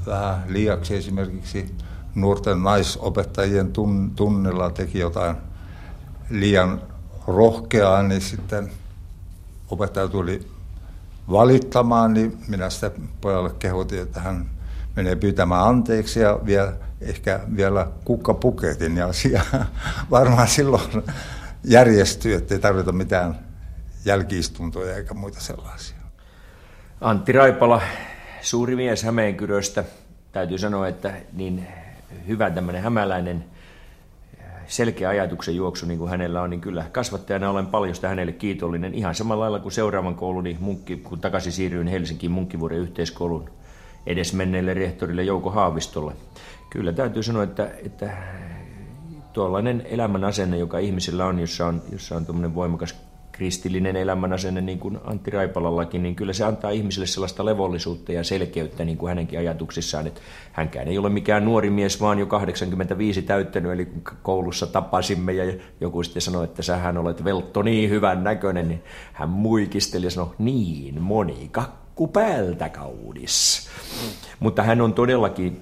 vähän 0.06 0.44
liiaksi 0.48 0.96
esimerkiksi 0.96 1.76
nuorten 2.16 2.64
naisopettajien 2.64 3.74
tunnilla, 4.16 4.70
teki 4.70 5.00
jotain 5.00 5.36
liian 6.30 6.82
rohkeaa, 7.28 8.04
niin 8.04 8.22
sitten 8.22 8.72
opettaja 9.70 10.08
tuli 10.08 10.48
valittamaan, 11.32 12.14
niin 12.14 12.38
minä 12.48 12.70
sitten 12.70 13.10
pojalle 13.22 13.52
kehotin, 13.60 14.02
että 14.02 14.20
hän 14.20 14.50
menee 14.96 15.16
pyytämään 15.16 15.68
anteeksi 15.68 16.20
ja 16.20 16.40
vie, 16.46 16.74
ehkä 17.02 17.40
vielä 17.56 17.88
kukkapuketin 18.06 18.98
ja 18.98 19.08
asia 19.08 19.42
varmaan 20.12 20.48
silloin 20.48 21.04
järjestyy, 21.64 22.36
ettei 22.36 22.60
tarvita 22.60 22.92
mitään 22.92 23.40
jälkiistuntoja 24.06 24.96
eikä 24.96 25.14
muita 25.14 25.40
sellaisia. 25.40 25.98
Antti 27.02 27.32
Raipala, 27.32 27.82
suuri 28.46 28.76
mies 28.76 29.04
Hämeenkyröstä. 29.04 29.84
Täytyy 30.32 30.58
sanoa, 30.58 30.88
että 30.88 31.14
niin 31.34 31.68
hyvä 32.28 32.50
tämmöinen 32.50 32.84
hämäläinen 32.84 33.46
selkeä 34.68 35.10
ajatuksen 35.10 35.56
juoksu, 35.56 35.86
niin 35.86 36.00
kuin 36.00 36.10
hänellä 36.10 36.42
on, 36.42 36.50
niin 36.50 36.62
kyllä 36.62 36.86
kasvattajana 36.92 37.50
olen 37.50 37.68
paljon 37.68 37.96
sitä 37.96 38.08
hänelle 38.08 38.32
kiitollinen. 38.32 38.94
Ihan 38.94 39.16
samalla 39.16 39.42
lailla 39.42 39.60
kuin 39.60 39.72
seuraavan 39.72 40.16
kouluni, 40.16 40.58
munkki, 40.60 40.98
kun 40.98 41.20
takaisin 41.20 41.52
siirryin 41.52 41.88
Helsinkiin 41.88 42.32
Munkkivuoden 42.32 42.78
yhteiskoulun 42.78 43.50
edesmenneelle 44.06 44.74
rehtorille 44.74 45.24
Jouko 45.24 45.50
Haavistolle. 45.50 46.14
Kyllä 46.70 46.94
täytyy 46.94 47.24
sanoa, 47.24 47.44
että, 47.44 47.72
että 47.86 48.10
tuollainen 49.34 49.82
elämän 49.86 50.24
asenne, 50.24 50.58
joka 50.58 50.80
ihmisillä 50.80 51.26
on, 51.26 51.40
jossa 51.40 51.66
on, 51.66 51.82
jossa 51.92 52.16
on 52.16 52.26
tuommoinen 52.26 52.56
voimakas 52.56 52.96
kristillinen 53.36 53.96
elämänasenne, 53.96 54.62
niin 54.62 54.80
kuin 54.80 55.00
Antti 55.04 55.32
Raipalallakin, 55.32 56.04
niin 56.04 56.16
kyllä 56.16 56.34
se 56.34 56.44
antaa 56.44 56.72
ihmiselle 56.72 57.08
sellaista 57.08 57.46
levollisuutta 57.46 58.12
ja 58.12 58.24
selkeyttä 58.24 58.86
niin 58.86 58.98
kuin 58.98 59.10
hänenkin 59.10 59.40
ajatuksissaan, 59.40 60.08
että 60.08 60.22
hänkään 60.52 60.88
ei 60.88 60.98
ole 60.98 61.10
mikään 61.10 61.46
nuori 61.46 61.70
mies, 61.70 62.02
vaan 62.02 62.20
jo 62.20 62.26
85 62.26 63.22
täyttänyt, 63.22 63.72
eli 63.72 63.86
kun 63.86 64.02
koulussa 64.24 64.68
tapasimme 64.68 65.34
ja 65.34 65.54
joku 65.82 66.04
sitten 66.04 66.22
sanoi, 66.22 66.44
että 66.44 66.64
sähän 66.64 66.98
olet 66.98 67.24
veltto 67.24 67.62
niin 67.62 67.90
hyvän 67.90 68.24
näköinen, 68.24 68.68
niin 68.68 68.84
hän 69.14 69.30
muikisteli 69.30 70.06
ja 70.06 70.12
sanoi, 70.12 70.36
niin 70.40 71.02
moni 71.02 71.50
kakku 71.52 72.08
päältä 72.08 72.70
kaunis. 72.70 73.68
Mm. 74.04 74.10
Mutta 74.40 74.64
hän 74.64 74.82
on 74.82 74.94
todellakin, 74.94 75.62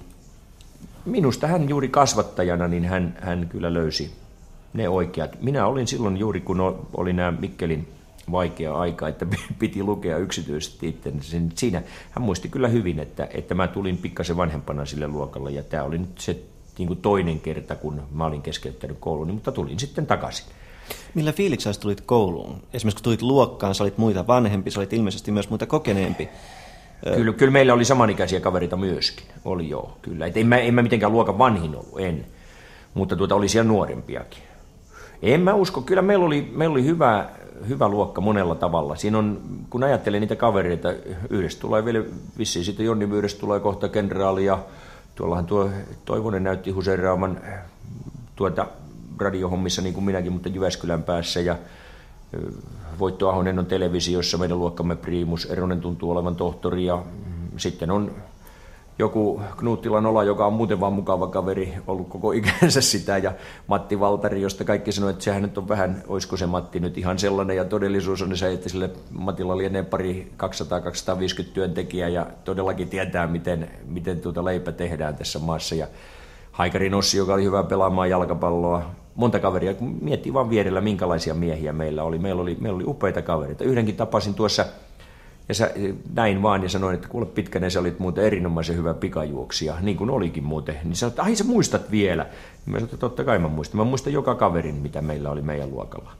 minusta 1.04 1.46
hän 1.46 1.68
juuri 1.68 1.88
kasvattajana, 1.88 2.68
niin 2.68 2.84
hän, 2.84 3.18
hän 3.20 3.48
kyllä 3.48 3.74
löysi 3.74 4.23
ne 4.74 4.88
oikeat. 4.88 5.42
Minä 5.42 5.66
olin 5.66 5.86
silloin 5.86 6.16
juuri, 6.16 6.40
kun 6.40 6.86
oli 6.96 7.12
nämä 7.12 7.32
Mikkelin 7.40 7.88
vaikea 8.32 8.74
aika, 8.74 9.08
että 9.08 9.26
piti 9.58 9.82
lukea 9.82 10.18
yksityisesti 10.18 10.88
itse. 10.88 11.12
Siinä 11.54 11.82
hän 12.10 12.22
muisti 12.22 12.48
kyllä 12.48 12.68
hyvin, 12.68 12.98
että, 12.98 13.28
että 13.34 13.54
mä 13.54 13.68
tulin 13.68 13.98
pikkasen 13.98 14.36
vanhempana 14.36 14.86
sille 14.86 15.08
luokalle 15.08 15.50
ja 15.50 15.62
tämä 15.62 15.82
oli 15.82 15.98
nyt 15.98 16.18
se 16.18 16.36
niin 16.78 16.86
kuin 16.86 17.02
toinen 17.02 17.40
kerta, 17.40 17.76
kun 17.76 18.02
mä 18.12 18.24
olin 18.26 18.42
keskeyttänyt 18.42 18.96
koulun, 19.00 19.30
mutta 19.30 19.52
tulin 19.52 19.78
sitten 19.78 20.06
takaisin. 20.06 20.46
Millä 21.14 21.32
fiiliksellä 21.32 21.80
tulit 21.80 22.00
kouluun? 22.00 22.62
Esimerkiksi 22.72 22.96
kun 22.96 23.04
tulit 23.04 23.22
luokkaan, 23.22 23.74
sä 23.74 23.84
olit 23.84 23.98
muita 23.98 24.26
vanhempi, 24.26 24.70
sä 24.70 24.80
olit 24.80 24.92
ilmeisesti 24.92 25.32
myös 25.32 25.50
muita 25.50 25.66
kokeneempi. 25.66 26.28
Kyllä, 27.14 27.32
kyllä 27.32 27.52
meillä 27.52 27.74
oli 27.74 27.84
samanikäisiä 27.84 28.40
kavereita 28.40 28.76
myöskin, 28.76 29.26
oli 29.44 29.68
joo, 29.68 29.98
kyllä. 30.02 30.26
Et 30.26 30.36
en, 30.36 30.46
mä, 30.46 30.58
en 30.58 30.74
mä 30.74 30.82
mitenkään 30.82 31.12
luokan 31.12 31.38
vanhin 31.38 31.76
ollut, 31.76 32.00
en. 32.00 32.26
Mutta 32.94 33.16
tuota, 33.16 33.34
oli 33.34 33.48
siellä 33.48 33.68
nuorempiakin. 33.68 34.42
En 35.24 35.40
mä 35.40 35.54
usko. 35.54 35.80
Kyllä 35.80 36.02
meillä 36.02 36.24
oli, 36.24 36.52
meillä 36.54 36.72
oli 36.72 36.84
hyvä, 36.84 37.28
hyvä 37.68 37.88
luokka 37.88 38.20
monella 38.20 38.54
tavalla. 38.54 38.96
Siinä 38.96 39.18
on, 39.18 39.40
kun 39.70 39.84
ajattelee 39.84 40.20
niitä 40.20 40.36
kavereita, 40.36 40.92
yhdestä 41.30 41.60
tulee 41.60 41.84
vielä 41.84 42.04
vissiin 42.38 42.64
sitten 42.64 42.86
Jonni 42.86 43.06
Myydestä 43.06 43.40
tulee 43.40 43.60
kohta 43.60 43.88
kenraali 43.88 44.44
ja 44.44 44.58
tuollahan 45.14 45.46
tuo 45.46 45.70
Toivonen 46.04 46.44
näytti 46.44 46.70
huseeraavan 46.70 47.40
tuota 48.36 48.66
radiohommissa 49.18 49.82
niin 49.82 49.94
kuin 49.94 50.04
minäkin, 50.04 50.32
mutta 50.32 50.48
Jyväskylän 50.48 51.02
päässä 51.02 51.40
ja 51.40 51.56
Voitto 52.98 53.28
Ahonen 53.28 53.58
on 53.58 53.66
televisiossa, 53.66 54.38
meidän 54.38 54.58
luokkamme 54.58 54.96
priimus, 54.96 55.46
Eronen 55.46 55.80
tuntuu 55.80 56.10
olevan 56.10 56.36
tohtori 56.36 56.84
ja 56.84 56.96
mm, 56.96 57.58
sitten 57.58 57.90
on 57.90 58.10
joku 58.98 59.40
Knuuttila 59.56 60.00
Nola, 60.00 60.24
joka 60.24 60.46
on 60.46 60.52
muuten 60.52 60.80
vaan 60.80 60.92
mukava 60.92 61.26
kaveri, 61.26 61.74
ollut 61.86 62.08
koko 62.08 62.32
ikänsä 62.32 62.80
sitä, 62.80 63.18
ja 63.18 63.32
Matti 63.66 64.00
Valtari, 64.00 64.42
josta 64.42 64.64
kaikki 64.64 64.92
sanoi, 64.92 65.10
että 65.10 65.24
sehän 65.24 65.42
nyt 65.42 65.58
on 65.58 65.68
vähän, 65.68 66.02
olisiko 66.08 66.36
se 66.36 66.46
Matti 66.46 66.80
nyt 66.80 66.98
ihan 66.98 67.18
sellainen, 67.18 67.56
ja 67.56 67.64
todellisuus 67.64 68.22
on 68.22 68.36
se, 68.36 68.52
että 68.52 68.68
sille 68.68 68.90
Matilla 69.10 69.58
lienee 69.58 69.82
pari 69.82 70.32
200-250 70.42 71.44
työntekijää, 71.54 72.08
ja 72.08 72.26
todellakin 72.44 72.88
tietää, 72.88 73.26
miten, 73.26 73.70
miten 73.86 74.20
tuota 74.20 74.44
leipä 74.44 74.72
tehdään 74.72 75.16
tässä 75.16 75.38
maassa, 75.38 75.74
ja 75.74 75.86
Haikari 76.52 76.90
Nossi, 76.90 77.18
joka 77.18 77.34
oli 77.34 77.44
hyvä 77.44 77.62
pelaamaan 77.62 78.10
jalkapalloa, 78.10 78.82
monta 79.14 79.40
kaveria, 79.40 79.74
kun 79.74 79.98
miettii 80.00 80.34
vaan 80.34 80.50
vierellä, 80.50 80.80
minkälaisia 80.80 81.34
miehiä 81.34 81.72
meillä 81.72 82.02
oli. 82.02 82.18
Meillä 82.18 82.42
oli, 82.42 82.56
meillä 82.60 82.76
oli 82.76 82.84
upeita 82.86 83.22
kavereita. 83.22 83.64
Yhdenkin 83.64 83.96
tapasin 83.96 84.34
tuossa 84.34 84.66
ja 85.48 85.54
sä, 85.54 85.70
näin 86.14 86.42
vaan 86.42 86.62
ja 86.62 86.68
sanoin, 86.68 86.94
että 86.94 87.08
kuule 87.08 87.26
pitkänen, 87.26 87.70
sä 87.70 87.80
olit 87.80 87.98
muuten 87.98 88.24
erinomaisen 88.24 88.76
hyvä 88.76 88.94
pikajuoksija, 88.94 89.74
niin 89.80 89.96
kuin 89.96 90.10
olikin 90.10 90.44
muuten. 90.44 90.78
Niin 90.84 90.96
sanoit, 90.96 91.12
että 91.12 91.22
ai 91.22 91.36
sä 91.36 91.44
muistat 91.44 91.90
vielä. 91.90 92.22
Niin 92.22 92.32
mä 92.66 92.76
sanoin, 92.76 92.84
että 92.84 92.96
totta 92.96 93.24
kai 93.24 93.38
mä 93.38 93.48
muistan. 93.48 93.78
Mä 93.78 93.84
muistan 93.84 94.12
joka 94.12 94.34
kaverin, 94.34 94.74
mitä 94.74 95.02
meillä 95.02 95.30
oli 95.30 95.42
meidän 95.42 95.70
luokalla. 95.70 96.12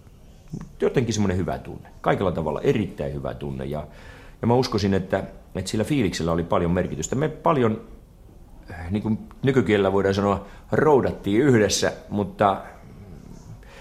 Jotenkin 0.80 1.14
semmoinen 1.14 1.36
hyvä 1.36 1.58
tunne. 1.58 1.88
Kaikella 2.00 2.32
tavalla 2.32 2.60
erittäin 2.60 3.14
hyvä 3.14 3.34
tunne. 3.34 3.64
Ja, 3.64 3.86
ja 4.42 4.46
mä 4.46 4.54
uskoisin, 4.54 4.94
että, 4.94 5.24
että 5.54 5.70
sillä 5.70 5.84
fiiliksellä 5.84 6.32
oli 6.32 6.42
paljon 6.42 6.70
merkitystä. 6.70 7.16
Me 7.16 7.28
paljon, 7.28 7.80
niin 8.90 9.02
kuin 9.02 9.18
nykykielellä 9.42 9.92
voidaan 9.92 10.14
sanoa, 10.14 10.46
roudattiin 10.72 11.40
yhdessä, 11.40 11.92
mutta 12.08 12.62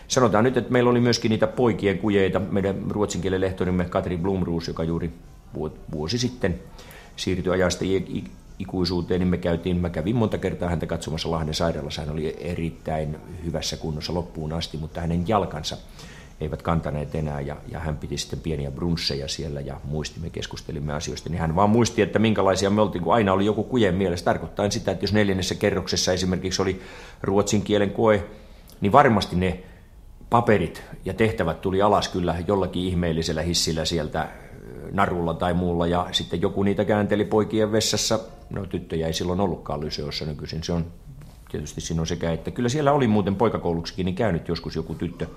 sanotaan 0.07 0.43
nyt, 0.43 0.57
että 0.57 0.71
meillä 0.71 0.89
oli 0.89 0.99
myöskin 0.99 1.29
niitä 1.29 1.47
poikien 1.47 1.97
kujeita. 1.97 2.39
Meidän 2.39 2.75
ruotsin 2.89 3.21
kielen 3.21 3.41
lehtorimme 3.41 3.85
Katri 3.85 4.17
Blumruus, 4.17 4.67
joka 4.67 4.83
juuri 4.83 5.13
vuosi 5.91 6.17
sitten 6.17 6.59
siirtyi 7.15 7.53
ajasta 7.53 7.85
ikuisuuteen, 8.59 9.19
niin 9.19 9.27
me 9.27 9.37
käytiin, 9.37 9.77
mä 9.77 9.89
kävin 9.89 10.15
monta 10.15 10.37
kertaa 10.37 10.69
häntä 10.69 10.85
katsomassa 10.85 11.31
Lahden 11.31 11.53
sairaalassa. 11.53 12.01
Hän 12.01 12.11
oli 12.13 12.37
erittäin 12.39 13.17
hyvässä 13.45 13.77
kunnossa 13.77 14.13
loppuun 14.13 14.53
asti, 14.53 14.77
mutta 14.77 15.01
hänen 15.01 15.27
jalkansa 15.27 15.77
eivät 16.41 16.61
kantaneet 16.61 17.15
enää 17.15 17.41
ja, 17.41 17.57
ja 17.71 17.79
hän 17.79 17.97
piti 17.97 18.17
sitten 18.17 18.39
pieniä 18.39 18.71
brunsseja 18.71 19.27
siellä 19.27 19.61
ja 19.61 19.81
muistimme, 19.83 20.29
keskustelimme 20.29 20.93
asioista, 20.93 21.29
niin 21.29 21.39
hän 21.39 21.55
vaan 21.55 21.69
muisti, 21.69 22.01
että 22.01 22.19
minkälaisia 22.19 22.69
me 22.69 22.81
oltiin, 22.81 23.03
kun 23.03 23.13
aina 23.13 23.33
oli 23.33 23.45
joku 23.45 23.63
kujen 23.63 23.95
mielessä, 23.95 24.25
tarkoittaa 24.25 24.69
sitä, 24.69 24.91
että 24.91 25.03
jos 25.03 25.13
neljännessä 25.13 25.55
kerroksessa 25.55 26.13
esimerkiksi 26.13 26.61
oli 26.61 26.81
ruotsin 27.21 27.61
kielen 27.61 27.91
koe, 27.91 28.25
niin 28.81 28.91
varmasti 28.91 29.35
ne 29.35 29.63
paperit 30.29 30.83
ja 31.05 31.13
tehtävät 31.13 31.61
tuli 31.61 31.81
alas 31.81 32.07
kyllä 32.07 32.35
jollakin 32.47 32.83
ihmeellisellä 32.83 33.41
hissillä 33.41 33.85
sieltä 33.85 34.29
narulla 34.91 35.33
tai 35.33 35.53
muulla, 35.53 35.87
ja 35.87 36.07
sitten 36.11 36.41
joku 36.41 36.63
niitä 36.63 36.85
käänteli 36.85 37.25
poikien 37.25 37.71
vessassa. 37.71 38.19
No 38.49 38.65
tyttöjä 38.65 39.07
ei 39.07 39.13
silloin 39.13 39.39
ollutkaan 39.39 39.81
lyseossa 39.81 40.25
nykyisin, 40.25 40.63
se 40.63 40.73
on 40.73 40.85
tietysti 41.51 41.81
siinä 41.81 42.01
on 42.01 42.07
sekä, 42.07 42.31
että 42.31 42.51
kyllä 42.51 42.69
siellä 42.69 42.91
oli 42.91 43.07
muuten 43.07 43.35
poikakouluksikin 43.35 44.05
niin 44.05 44.15
käynyt 44.15 44.47
joskus 44.47 44.75
joku 44.75 44.95
tyttö, 44.95 45.27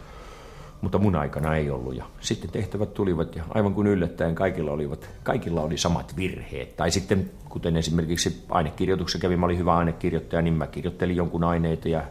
mutta 0.81 0.99
mun 0.99 1.17
aikana 1.17 1.57
ei 1.57 1.71
ollut. 1.71 1.97
Ja 1.97 2.05
sitten 2.21 2.51
tehtävät 2.51 2.95
tulivat 2.95 3.37
ja 3.37 3.45
aivan 3.49 3.75
kuin 3.75 3.87
yllättäen 3.87 4.35
kaikilla, 4.35 4.71
olivat, 4.71 5.09
kaikilla 5.23 5.63
oli 5.63 5.79
samat 5.79 6.17
virheet. 6.17 6.77
Tai 6.77 6.91
sitten, 6.91 7.31
kuten 7.49 7.77
esimerkiksi 7.77 8.45
ainekirjoituksessa 8.49 9.19
kävi, 9.19 9.37
mä 9.37 9.47
olin 9.47 9.59
hyvä 9.59 9.77
ainekirjoittaja, 9.77 10.43
niin 10.43 10.55
mä 10.55 10.67
kirjoittelin 10.67 11.17
jonkun 11.17 11.45
aineita 11.45 11.89
ja 11.89 12.03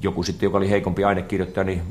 joku 0.00 0.22
sitten, 0.22 0.46
joka 0.46 0.58
oli 0.58 0.70
heikompi 0.70 1.04
ainekirjoittaja, 1.04 1.64
niin 1.64 1.82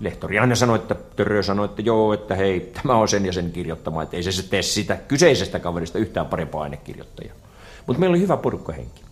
lehtori 0.00 0.38
aina 0.38 0.54
sanoi, 0.54 0.76
että 0.76 0.94
Törrö 1.16 1.42
sanoi, 1.42 1.64
että 1.64 1.82
joo, 1.82 2.12
että 2.12 2.34
hei, 2.34 2.72
tämä 2.82 2.94
on 2.94 3.08
sen 3.08 3.26
ja 3.26 3.32
sen 3.32 3.52
kirjoittama, 3.52 4.02
että 4.02 4.16
ei 4.16 4.22
se 4.22 4.48
tee 4.48 4.62
sitä 4.62 4.96
kyseisestä 4.96 5.58
kaverista 5.58 5.98
yhtään 5.98 6.26
parempaa 6.26 6.62
ainekirjoittajaa. 6.62 7.34
Mutta 7.86 8.00
meillä 8.00 8.14
oli 8.14 8.22
hyvä 8.22 8.36
porukkahenki. 8.36 9.02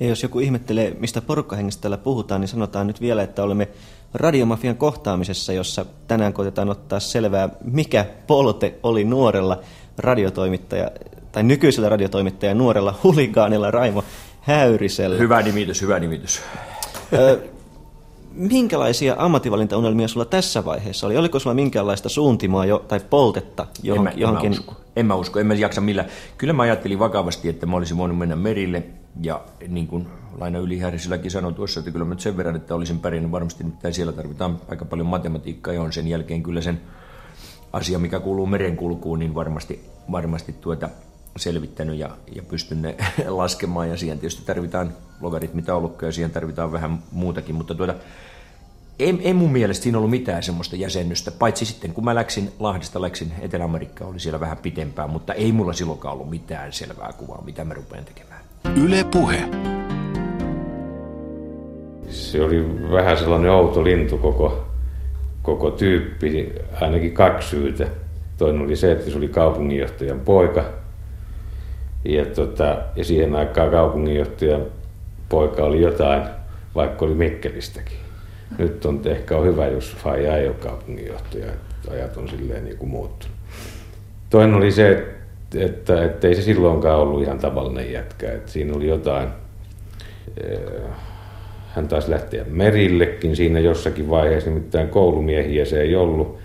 Ja 0.00 0.06
jos 0.06 0.22
joku 0.22 0.40
ihmettelee, 0.40 0.96
mistä 1.00 1.20
porukkahengestä 1.20 1.82
täällä 1.82 1.98
puhutaan, 1.98 2.40
niin 2.40 2.48
sanotaan 2.48 2.86
nyt 2.86 3.00
vielä, 3.00 3.22
että 3.22 3.42
olemme 3.42 3.68
radiomafian 4.14 4.76
kohtaamisessa, 4.76 5.52
jossa 5.52 5.86
tänään 6.08 6.32
koitetaan 6.32 6.70
ottaa 6.70 7.00
selvää, 7.00 7.48
mikä 7.64 8.06
polte 8.26 8.74
oli 8.82 9.04
nuorella 9.04 9.60
radiotoimittaja, 9.98 10.90
tai 11.32 11.42
nykyisellä 11.42 11.88
radiotoimittaja 11.88 12.54
nuorella 12.54 12.94
huligaanilla 13.02 13.70
Raimo 13.70 14.04
Häyrisellä. 14.40 15.16
Hyvä 15.16 15.42
nimitys, 15.42 15.82
hyvä 15.82 15.98
nimitys 15.98 16.40
minkälaisia 18.36 19.14
ammattivalintaunelmia 19.18 20.08
sulla 20.08 20.24
tässä 20.24 20.64
vaiheessa 20.64 21.06
oli? 21.06 21.16
Oliko 21.16 21.38
sulla 21.38 21.54
minkäänlaista 21.54 22.08
suuntimaa 22.08 22.66
jo, 22.66 22.84
tai 22.88 23.00
poltetta 23.10 23.66
johon, 23.82 24.08
en 24.08 24.14
mä, 24.14 24.20
johonkin? 24.20 24.52
En 24.52 24.52
mä, 24.52 24.60
usko. 24.60 24.74
en 24.96 25.06
mä 25.06 25.14
usko, 25.14 25.40
en 25.40 25.46
mä 25.46 25.54
jaksa 25.54 25.80
millä. 25.80 26.04
Kyllä 26.38 26.52
mä 26.52 26.62
ajattelin 26.62 26.98
vakavasti, 26.98 27.48
että 27.48 27.66
mä 27.66 27.76
olisin 27.76 27.96
voinut 27.96 28.18
mennä 28.18 28.36
merille, 28.36 28.82
ja 29.22 29.40
niin 29.68 29.86
kuin 29.86 30.06
Laina 30.38 30.58
Ylihärisilläkin 30.58 31.30
sanoi 31.30 31.52
tuossa, 31.52 31.80
että 31.80 31.90
kyllä 31.90 32.04
mä 32.04 32.14
nyt 32.14 32.20
sen 32.20 32.36
verran, 32.36 32.56
että 32.56 32.74
olisin 32.74 32.98
pärjännyt 32.98 33.32
varmasti, 33.32 33.64
että 33.66 33.90
siellä 33.90 34.12
tarvitaan 34.12 34.60
aika 34.68 34.84
paljon 34.84 35.06
matematiikkaa, 35.06 35.74
ja 35.74 35.82
on 35.82 35.92
sen 35.92 36.08
jälkeen 36.08 36.42
kyllä 36.42 36.60
sen 36.60 36.80
asia, 37.72 37.98
mikä 37.98 38.20
kuuluu 38.20 38.46
merenkulkuun, 38.46 39.18
niin 39.18 39.34
varmasti, 39.34 39.84
varmasti 40.12 40.52
tuota 40.52 40.88
selvittänyt 41.38 41.98
ja, 41.98 42.10
ja 42.34 42.42
pystyn 42.42 42.82
ne 42.82 42.96
laskemaan, 43.28 43.88
ja 43.88 43.96
siihen 43.96 44.18
tietysti 44.18 44.46
tarvitaan 44.46 44.92
logaritmitaulukkoja, 45.20 46.08
ja 46.08 46.12
siihen 46.12 46.30
tarvitaan 46.30 46.72
vähän 46.72 46.98
muutakin, 47.12 47.54
mutta 47.54 47.74
tuota, 47.74 47.94
ei, 48.98 49.18
ei 49.22 49.34
mun 49.34 49.52
mielestä 49.52 49.82
siinä 49.82 49.98
ollut 49.98 50.10
mitään 50.10 50.42
semmoista 50.42 50.76
jäsennystä, 50.76 51.30
paitsi 51.30 51.64
sitten 51.64 51.92
kun 51.92 52.04
mä 52.04 52.14
läksin 52.14 52.52
Lahdesta, 52.58 53.02
läksin 53.02 53.32
Etelä-Amerikkaan, 53.40 54.10
oli 54.10 54.20
siellä 54.20 54.40
vähän 54.40 54.56
pitempään, 54.56 55.10
mutta 55.10 55.34
ei 55.34 55.52
mulla 55.52 55.72
silloinkaan 55.72 56.14
ollut 56.14 56.30
mitään 56.30 56.72
selvää 56.72 57.12
kuvaa, 57.12 57.42
mitä 57.44 57.64
mä 57.64 57.74
rupean 57.74 58.04
tekemään. 58.04 58.40
Yle 58.76 59.04
Puhe. 59.04 59.48
Se 62.08 62.44
oli 62.44 62.90
vähän 62.92 63.18
sellainen 63.18 63.50
outo 63.50 63.84
lintu 63.84 64.18
koko, 64.18 64.66
koko 65.42 65.70
tyyppi, 65.70 66.52
ainakin 66.80 67.12
kaksi 67.12 67.48
syytä. 67.48 67.86
Toinen 68.38 68.62
oli 68.62 68.76
se, 68.76 68.92
että 68.92 69.10
se 69.10 69.16
oli 69.16 69.28
kaupunginjohtajan 69.28 70.20
poika. 70.20 70.64
Ja, 72.08 72.26
tota, 72.26 72.78
ja 72.96 73.04
siihen 73.04 73.36
aikaan 73.36 73.70
kaupunginjohtajan 73.70 74.62
poika 75.28 75.64
oli 75.64 75.80
jotain, 75.80 76.22
vaikka 76.74 77.04
oli 77.04 77.14
Mikkelistäkin 77.14 78.06
nyt 78.58 78.84
on 78.84 79.00
ehkä 79.04 79.36
on 79.36 79.46
hyvä, 79.46 79.66
jos 79.66 79.96
Faija 79.96 80.36
ei 80.36 80.46
ole 80.46 80.54
kaupunginjohtaja, 80.54 81.46
että 81.46 81.90
ajat 81.90 82.16
on 82.16 82.28
silleen 82.28 82.64
niin 82.64 82.76
kuin 82.76 82.90
muuttunut. 82.90 83.36
Toinen 84.30 84.54
oli 84.54 84.72
se, 84.72 84.90
että, 84.90 85.64
että, 85.64 86.04
että 86.04 86.28
ei 86.28 86.34
se 86.34 86.42
silloinkaan 86.42 86.98
ollut 86.98 87.22
ihan 87.22 87.38
tavallinen 87.38 87.92
jätkä, 87.92 88.32
että 88.32 88.52
siinä 88.52 88.74
oli 88.74 88.86
jotain, 88.86 89.28
eh, 90.44 90.60
hän 91.74 91.88
taisi 91.88 92.10
lähteä 92.10 92.44
merillekin 92.48 93.36
siinä 93.36 93.60
jossakin 93.60 94.10
vaiheessa, 94.10 94.50
nimittäin 94.50 94.88
koulumiehiä 94.88 95.64
se 95.64 95.80
ei 95.80 95.96
ollut. 95.96 96.38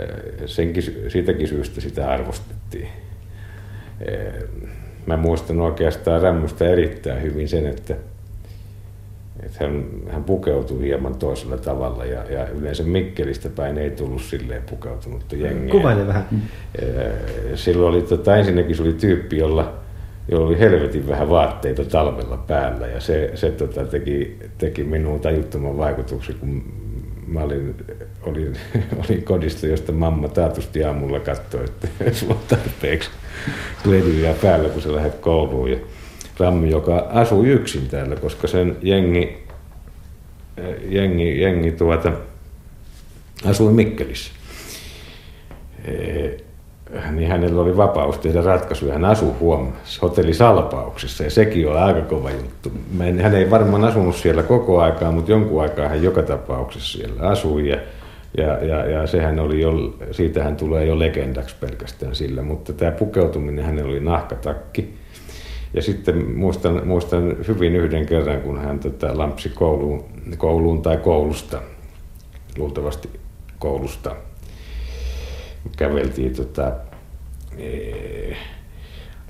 Eh, 0.00 0.08
senkin, 0.46 0.82
siitäkin 1.08 1.48
syystä 1.48 1.80
sitä 1.80 2.10
arvostettiin. 2.10 2.88
Mä 5.08 5.16
muistan 5.16 5.60
oikeastaan 5.60 6.22
Rämmöstä 6.22 6.64
erittäin 6.64 7.22
hyvin 7.22 7.48
sen, 7.48 7.66
että 7.66 7.94
että 9.42 9.64
hän, 9.64 9.84
hän 10.08 10.24
pukeutui 10.24 10.82
hieman 10.82 11.14
toisella 11.14 11.56
tavalla 11.56 12.04
ja, 12.04 12.24
ja 12.30 12.48
yleensä 12.48 12.82
Mikkelistä 12.82 13.48
päin 13.48 13.78
ei 13.78 13.90
tullut 13.90 14.22
silleen 14.22 14.62
pukeutunutta 14.70 15.36
jengiä. 15.36 15.70
Kuvaile 15.70 16.06
vähän. 16.06 16.24
Silloin 17.54 17.94
oli, 17.94 18.02
tota, 18.02 18.36
ensinnäkin 18.36 18.76
se 18.76 18.82
oli 18.82 18.92
tyyppi, 18.92 19.38
jolla, 19.38 19.74
jolla 20.30 20.46
oli 20.46 20.58
helvetin 20.58 21.08
vähän 21.08 21.30
vaatteita 21.30 21.84
talvella 21.84 22.36
päällä 22.36 22.86
ja 22.86 23.00
se, 23.00 23.30
se 23.34 23.50
tota, 23.50 23.84
teki, 23.84 24.38
teki 24.58 24.84
minuun 24.84 25.20
tajuttoman 25.20 25.78
vaikutuksen, 25.78 26.34
kun 26.34 26.62
mä 27.26 27.40
olin, 27.40 27.74
olin, 28.22 28.52
olin 29.08 29.22
kodista, 29.22 29.66
josta 29.66 29.92
mamma 29.92 30.28
taatusti 30.28 30.84
aamulla 30.84 31.20
katsoi, 31.20 31.64
että 31.64 31.88
sulla 32.18 32.34
on 32.34 32.40
tarpeeksi 32.48 33.10
ledyjä 33.84 34.34
päällä, 34.42 34.68
kun 34.68 34.82
sä 34.82 34.94
lähdet 34.94 35.14
kouluun. 35.14 35.70
Ja, 35.70 35.78
Rammi, 36.38 36.70
joka 36.70 37.06
asui 37.10 37.48
yksin 37.48 37.88
täällä, 37.88 38.16
koska 38.16 38.46
sen 38.46 38.76
jengi, 38.82 39.46
eh, 40.56 40.76
jengi, 40.88 41.40
jengi 41.40 41.72
tuota, 41.72 42.12
asui 43.44 43.72
Mikkelissä. 43.72 44.32
E, 45.84 46.30
niin 47.10 47.28
hänellä 47.28 47.62
oli 47.62 47.76
vapaus 47.76 48.18
tehdä 48.18 48.42
ratkaisuja. 48.42 48.92
Hän 48.92 49.04
asui 49.04 49.32
huomassa 49.40 49.98
hotellisalpauksessa 50.02 51.24
ja 51.24 51.30
sekin 51.30 51.68
on 51.68 51.82
aika 51.82 52.00
kova 52.00 52.30
juttu. 52.30 52.72
Hän 53.22 53.34
ei 53.34 53.50
varmaan 53.50 53.84
asunut 53.84 54.16
siellä 54.16 54.42
koko 54.42 54.80
aikaa, 54.80 55.12
mutta 55.12 55.30
jonkun 55.30 55.62
aikaa 55.62 55.88
hän 55.88 56.02
joka 56.02 56.22
tapauksessa 56.22 56.98
siellä 56.98 57.28
asui 57.28 57.68
ja, 57.68 57.78
ja, 58.36 58.64
ja, 58.64 58.86
ja 58.86 59.06
sehän 59.06 59.38
oli 59.38 59.60
jo, 59.60 59.72
siitä 60.10 60.44
hän 60.44 60.56
tulee 60.56 60.86
jo 60.86 60.98
legendaksi 60.98 61.56
pelkästään 61.60 62.14
sillä, 62.14 62.42
mutta 62.42 62.72
tämä 62.72 62.90
pukeutuminen, 62.90 63.64
hänellä 63.64 63.90
oli 63.90 64.00
nahkatakki, 64.00 64.94
ja 65.74 65.82
sitten 65.82 66.36
muistan, 66.36 66.86
muistan 66.86 67.36
hyvin 67.48 67.76
yhden 67.76 68.06
kerran, 68.06 68.40
kun 68.40 68.58
hän 68.58 68.78
tota, 68.78 69.18
lampsi 69.18 69.48
kouluun, 69.48 70.04
kouluun 70.36 70.82
tai 70.82 70.96
koulusta, 70.96 71.62
luultavasti 72.58 73.10
koulusta. 73.58 74.16
käveltiin 75.76 76.34
tota, 76.34 76.72
ee, 77.58 78.36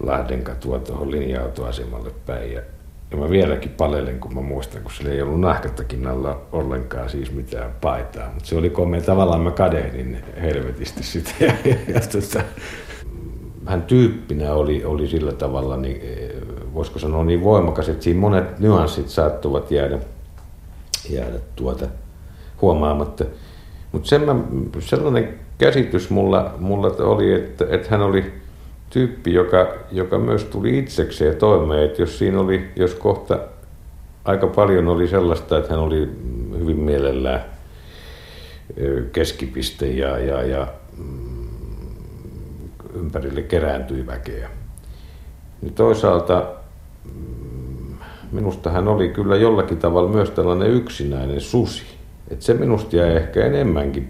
Lahdenkatua 0.01 0.79
tuohon 0.79 1.11
linja-autoasemalle 1.11 2.11
päin. 2.27 2.53
Ja, 2.53 2.63
ja 3.11 3.17
mä 3.17 3.31
vieläkin 3.31 3.71
palelen, 3.71 4.21
kun 4.21 4.35
mä 4.35 4.41
muistan, 4.41 4.83
kun 4.83 4.93
sillä 4.93 5.11
ei 5.11 5.23
ollut 5.23 5.41
nahkattakin 5.41 6.07
alla 6.07 6.41
ollenkaan 6.53 7.11
siis 7.11 7.33
mitään 7.33 7.71
paitaa. 7.81 8.31
Mutta 8.35 8.49
se 8.49 8.57
oli 8.57 8.71
komea. 8.71 9.01
Tavallaan 9.01 9.41
mä 9.41 9.51
kadehdin 9.51 10.19
helvetisti 10.43 11.03
sitä. 11.03 11.31
Ja, 11.41 11.53
ja, 11.95 12.01
tota, 12.01 12.45
hän 13.67 13.83
tyyppinä 13.83 14.53
oli, 14.53 14.85
oli 14.85 15.09
sillä 15.09 15.33
tavalla, 15.33 15.77
niin, 15.77 16.01
voisiko 16.75 16.99
sanoa 16.99 17.25
niin 17.25 17.45
voimakas, 17.45 17.89
että 17.89 18.05
siinä 18.05 18.21
monet 18.21 18.59
nyanssit 18.59 19.09
saattuvat 19.09 19.71
jäädä, 19.71 19.99
jäädä 21.11 21.39
tuota 21.57 21.87
huomaamatta. 22.63 23.25
Mutta 23.93 24.09
sellainen 24.81 25.39
käsitys 25.59 26.11
mulla, 26.11 26.55
mulla 26.59 26.89
oli, 26.99 27.33
että, 27.33 27.67
että 27.71 27.89
hän 27.91 28.03
oli 28.03 28.33
tyyppi, 28.91 29.35
joka, 29.35 29.75
joka 29.93 30.19
myös 30.19 30.45
tuli 30.45 30.79
itsekseen 30.79 31.37
toimeen, 31.37 31.85
että 31.85 32.03
jos 32.03 32.19
siinä 32.19 32.41
oli, 32.41 32.71
jos 32.77 32.95
kohta 32.95 33.39
aika 34.25 34.47
paljon 34.47 34.89
oli 34.89 35.09
sellaista, 35.09 35.59
että 35.59 35.71
hän 35.71 35.81
oli 35.81 36.09
hyvin 36.59 36.77
mielellään 36.77 37.45
keskipiste 39.13 39.87
ja, 39.87 40.19
ja, 40.19 40.43
ja 40.43 40.67
mm, 40.97 41.49
ympärille 42.95 43.43
kerääntyi 43.43 44.07
väkeä. 44.07 44.51
Niin 45.63 45.75
toisaalta 45.75 46.47
mm, 47.05 47.95
minusta 48.33 48.71
hän 48.71 48.89
oli 48.89 49.09
kyllä 49.09 49.37
jollakin 49.37 49.79
tavalla 49.79 50.09
myös 50.09 50.31
tällainen 50.31 50.71
yksinäinen 50.71 51.41
susi. 51.41 51.98
Et 52.31 52.43
se 52.43 52.55
minusta 52.55 52.97
jäi 52.97 53.17
ehkä 53.17 53.47
enemmänkin 53.47 54.09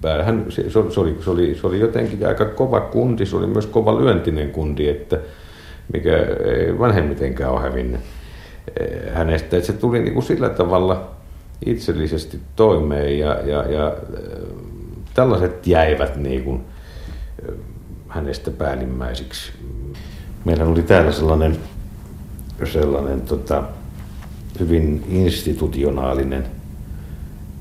päähän. 0.00 0.46
Se, 0.48 0.70
se, 0.70 0.78
oli, 0.78 0.90
se, 1.20 1.30
oli, 1.30 1.54
se 1.60 1.66
oli 1.66 1.80
jotenkin 1.80 2.26
aika 2.26 2.44
kova 2.44 2.80
kundi, 2.80 3.26
se 3.26 3.36
oli 3.36 3.46
myös 3.46 3.66
kova 3.66 4.00
lyöntinen 4.00 4.50
kundi, 4.50 4.88
että 4.88 5.18
mikä 5.92 6.16
ei 6.44 6.78
vanhemmitenkään 6.78 7.50
ole 7.50 7.60
hävinnyt 7.60 8.00
eh, 8.80 9.14
hänestä. 9.14 9.56
Et 9.56 9.64
se 9.64 9.72
tuli 9.72 10.00
niin 10.00 10.14
kuin 10.14 10.24
sillä 10.24 10.48
tavalla 10.48 11.10
itsellisesti 11.66 12.40
toimeen 12.56 13.18
ja, 13.18 13.40
ja, 13.44 13.70
ja 13.70 13.94
eh, 14.16 14.38
tällaiset 15.14 15.66
jäivät 15.66 16.16
niin 16.16 16.44
kuin 16.44 16.60
eh, 17.48 17.54
hänestä 18.08 18.50
päällimmäisiksi. 18.50 19.52
Meillä 20.44 20.64
oli 20.64 20.82
täällä 20.82 21.12
sellainen, 21.12 21.56
sellainen 22.64 23.20
tota, 23.20 23.62
hyvin 24.60 25.04
institutionaalinen– 25.08 26.44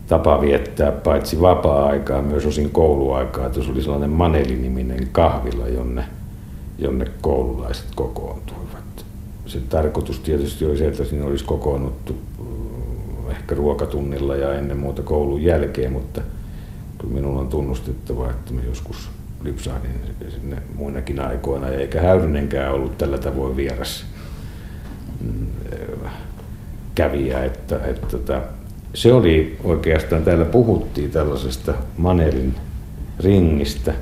tapa 0.09 0.41
viettää 0.41 0.91
paitsi 0.91 1.41
vapaa-aikaa, 1.41 2.21
myös 2.21 2.45
osin 2.45 2.69
kouluaikaa, 2.69 3.45
että 3.45 3.63
se 3.63 3.71
oli 3.71 3.81
sellainen 3.81 4.09
Maneli-niminen 4.09 5.09
kahvila, 5.11 5.67
jonne, 5.67 6.03
jonne 6.77 7.05
koululaiset 7.21 7.85
kokoontuivat. 7.95 9.05
Se 9.45 9.59
tarkoitus 9.69 10.19
tietysti 10.19 10.65
oli 10.65 10.77
se, 10.77 10.87
että 10.87 11.03
siinä 11.03 11.25
olisi 11.25 11.45
kokoonnuttu 11.45 12.13
mm, 12.13 13.31
ehkä 13.31 13.55
ruokatunnilla 13.55 14.35
ja 14.35 14.53
ennen 14.53 14.77
muuta 14.77 15.01
koulun 15.01 15.43
jälkeen, 15.43 15.91
mutta 15.91 16.21
kyllä 16.97 17.13
minun 17.13 17.37
on 17.37 17.47
tunnustettava, 17.47 18.29
että 18.29 18.53
me 18.53 18.61
joskus 18.67 19.09
lipsahdin 19.43 19.91
sinne 20.29 20.57
muinakin 20.75 21.19
aikoina, 21.19 21.67
eikä 21.67 22.01
Häyrynenkään 22.01 22.73
ollut 22.73 22.97
tällä 22.97 23.17
tavoin 23.17 23.55
vieras 23.55 24.05
mm, 25.21 25.47
kävijä, 26.95 27.43
että, 27.43 27.75
että, 27.75 27.89
että 27.89 28.07
tota, 28.07 28.41
se 28.93 29.13
oli 29.13 29.57
oikeastaan, 29.63 30.23
täällä 30.23 30.45
puhuttiin 30.45 31.11
tällaisesta 31.11 31.73
Manelin 31.97 32.55
ringistä. 33.19 33.93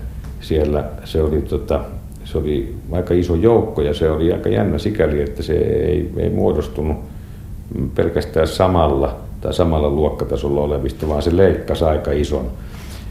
Siellä 0.42 0.90
se 1.04 1.22
oli, 1.22 1.42
tota, 1.42 1.82
se 2.26 2.38
oli 2.38 2.76
aika 2.92 3.14
iso 3.14 3.36
joukko 3.36 3.82
ja 3.82 3.94
se 3.94 4.10
oli 4.10 4.34
aika 4.34 4.50
jännä 4.50 4.78
sikäli, 4.78 5.22
että 5.22 5.44
se 5.44 5.54
ei, 5.54 6.12
ei 6.18 6.30
muodostunut 6.30 6.98
pelkästään 7.96 8.48
samalla 8.48 9.16
tai 9.42 9.54
samalla 9.54 9.90
luokkatasolla 9.90 10.62
olevista, 10.62 11.08
vaan 11.08 11.22
se 11.22 11.38
leikkasi 11.38 11.84
aika 11.84 12.12
ison, 12.12 12.52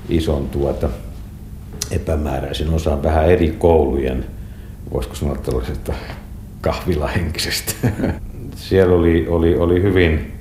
ison 0.08 0.48
tuota, 0.48 0.88
epämääräisen 1.90 2.74
osan 2.74 3.02
vähän 3.02 3.30
eri 3.30 3.54
koulujen, 3.58 4.24
voisiko 4.92 5.14
sanoa 5.14 5.36
tällaisesta 5.36 5.92
kahvilahenkisestä. 6.60 7.72
Siellä 8.56 8.94
oli, 8.94 9.26
oli, 9.28 9.56
oli 9.56 9.82
hyvin, 9.82 10.32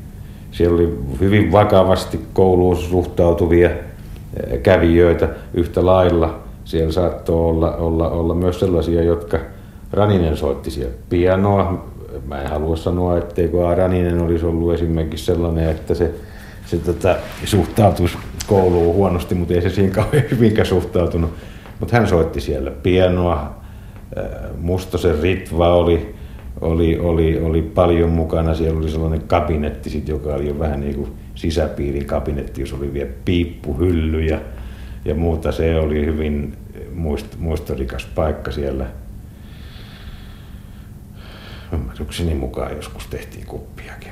siellä 0.55 0.75
oli 0.75 0.99
hyvin 1.19 1.51
vakavasti 1.51 2.19
kouluun 2.33 2.77
suhtautuvia 2.77 3.69
eh, 3.69 4.61
kävijöitä 4.63 5.29
yhtä 5.53 5.85
lailla. 5.85 6.39
Siellä 6.65 6.91
saattoi 6.91 7.35
olla, 7.35 7.75
olla, 7.75 8.09
olla 8.09 8.35
myös 8.35 8.59
sellaisia, 8.59 9.03
jotka 9.03 9.39
Raninen 9.91 10.37
soitti 10.37 10.71
siellä 10.71 10.93
pianoa. 11.09 11.85
Mä 12.27 12.41
en 12.41 12.49
halua 12.49 12.75
sanoa, 12.75 13.17
etteikö 13.17 13.75
Raninen 13.75 14.21
olisi 14.21 14.45
ollut 14.45 14.73
esimerkiksi 14.73 15.25
sellainen, 15.25 15.69
että 15.69 15.93
se, 15.93 16.11
se 16.65 16.77
tota, 16.77 17.15
suhtautuisi 17.45 18.17
kouluun 18.47 18.95
huonosti, 18.95 19.35
mutta 19.35 19.53
ei 19.53 19.61
se 19.61 19.69
siinä 19.69 19.93
kauhean 19.93 20.23
hyvinkään 20.31 20.65
suhtautunut. 20.65 21.31
Mutta 21.79 21.97
hän 21.97 22.07
soitti 22.07 22.41
siellä 22.41 22.71
pianoa. 22.71 23.55
Eh, 24.17 24.23
Mustosen 24.61 25.19
Ritva 25.21 25.73
oli 25.73 26.14
oli, 26.61 26.99
oli, 26.99 27.39
oli 27.41 27.61
paljon 27.61 28.09
mukana. 28.09 28.55
Siellä 28.55 28.79
oli 28.79 28.89
sellainen 28.89 29.27
kabinetti, 29.27 29.89
sit, 29.89 30.07
joka 30.07 30.33
oli 30.33 30.47
jo 30.47 30.59
vähän 30.59 30.79
niin 30.79 30.95
kuin 30.95 31.11
sisäpiirin 31.35 32.05
kabinetti, 32.05 32.61
jos 32.61 32.73
oli 32.73 32.93
vielä 32.93 33.09
piippuhylly 33.25 34.21
ja, 34.21 34.39
ja 35.05 35.15
muuta. 35.15 35.51
Se 35.51 35.79
oli 35.79 36.05
hyvin 36.05 36.57
muist, 36.93 37.27
muistorikas 37.37 38.05
paikka 38.05 38.51
siellä. 38.51 38.85
Ymmärrykseni 41.73 42.33
mukaan 42.33 42.75
joskus 42.75 43.07
tehtiin 43.07 43.45
kuppiakin. 43.45 44.11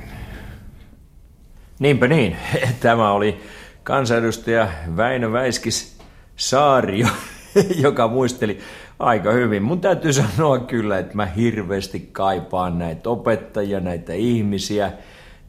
Niinpä 1.80 2.08
niin. 2.08 2.36
Tämä 2.80 3.12
oli 3.12 3.40
kansanedustaja 3.84 4.68
Väinö 4.98 5.32
Väiskis 5.32 5.98
Saario, 6.36 7.08
joka 7.86 8.08
muisteli 8.08 8.60
aika 9.00 9.32
hyvin. 9.32 9.64
Mun 9.64 9.82
täytyy 9.82 10.14
sanoa 10.38 10.60
kyllä, 10.60 10.98
että 10.98 11.16
mä 11.16 11.26
hirveästi 11.26 12.10
kaipaan 12.12 12.80
näitä 12.80 13.10
opettajia, 13.10 13.80
näitä 13.80 14.14
ihmisiä, 14.14 14.92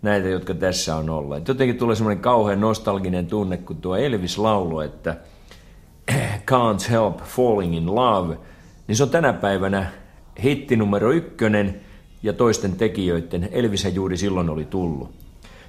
näitä, 0.03 0.29
jotka 0.29 0.55
tässä 0.55 0.97
on 0.97 1.11
olleet. 1.11 1.49
Jotenkin 1.49 1.79
tulee 1.79 1.97
semmoinen 1.97 2.23
kauhean 2.23 2.61
nostalginen 2.61 3.27
tunne, 3.27 3.57
kun 3.57 3.77
tuo 3.77 3.97
Elvis 3.97 4.39
laulu, 4.39 4.81
että 4.81 5.17
Can't 6.51 6.91
Help 6.91 7.19
Falling 7.19 7.77
in 7.77 7.95
Love, 7.95 8.39
niin 8.87 8.97
se 8.97 9.03
on 9.03 9.11
tänä 9.11 9.33
päivänä 9.33 9.87
hitti 10.43 10.77
numero 10.77 11.13
ykkönen 11.13 11.81
ja 12.23 12.33
toisten 12.33 12.77
tekijöiden. 12.77 13.49
Elvishän 13.53 13.95
juuri 13.95 14.17
silloin 14.17 14.51
oli 14.51 14.65
tullut. 14.65 15.15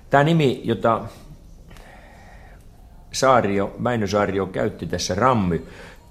Tämä 0.10 0.24
nimi, 0.24 0.62
jota 0.64 1.02
Saario, 3.12 3.76
Väinö 3.84 4.08
Saario 4.08 4.46
käytti 4.46 4.86
tässä 4.86 5.16
Rammy, 5.16 5.66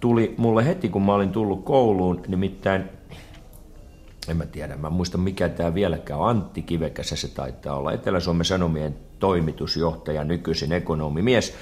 tuli 0.04 0.34
mulle 0.36 0.66
heti, 0.66 0.88
kun 0.88 1.02
mä 1.02 1.14
olin 1.14 1.30
tullut 1.30 1.64
kouluun, 1.64 2.22
nimittäin 2.28 2.84
en 4.28 4.36
mä 4.36 4.46
tiedä, 4.46 4.76
mä 4.76 4.90
muista 4.90 5.18
mikä 5.18 5.48
tämä 5.48 5.74
vieläkään 5.74 6.20
on, 6.20 6.28
Antti 6.28 6.62
Kivekässä 6.62 7.16
se 7.16 7.28
taitaa 7.28 7.76
olla, 7.76 7.92
Etelä-Suomen 7.92 8.44
Sanomien 8.44 8.96
toimitusjohtaja, 9.18 10.24
nykyisin 10.24 10.72
ekonomimies, 10.72 11.54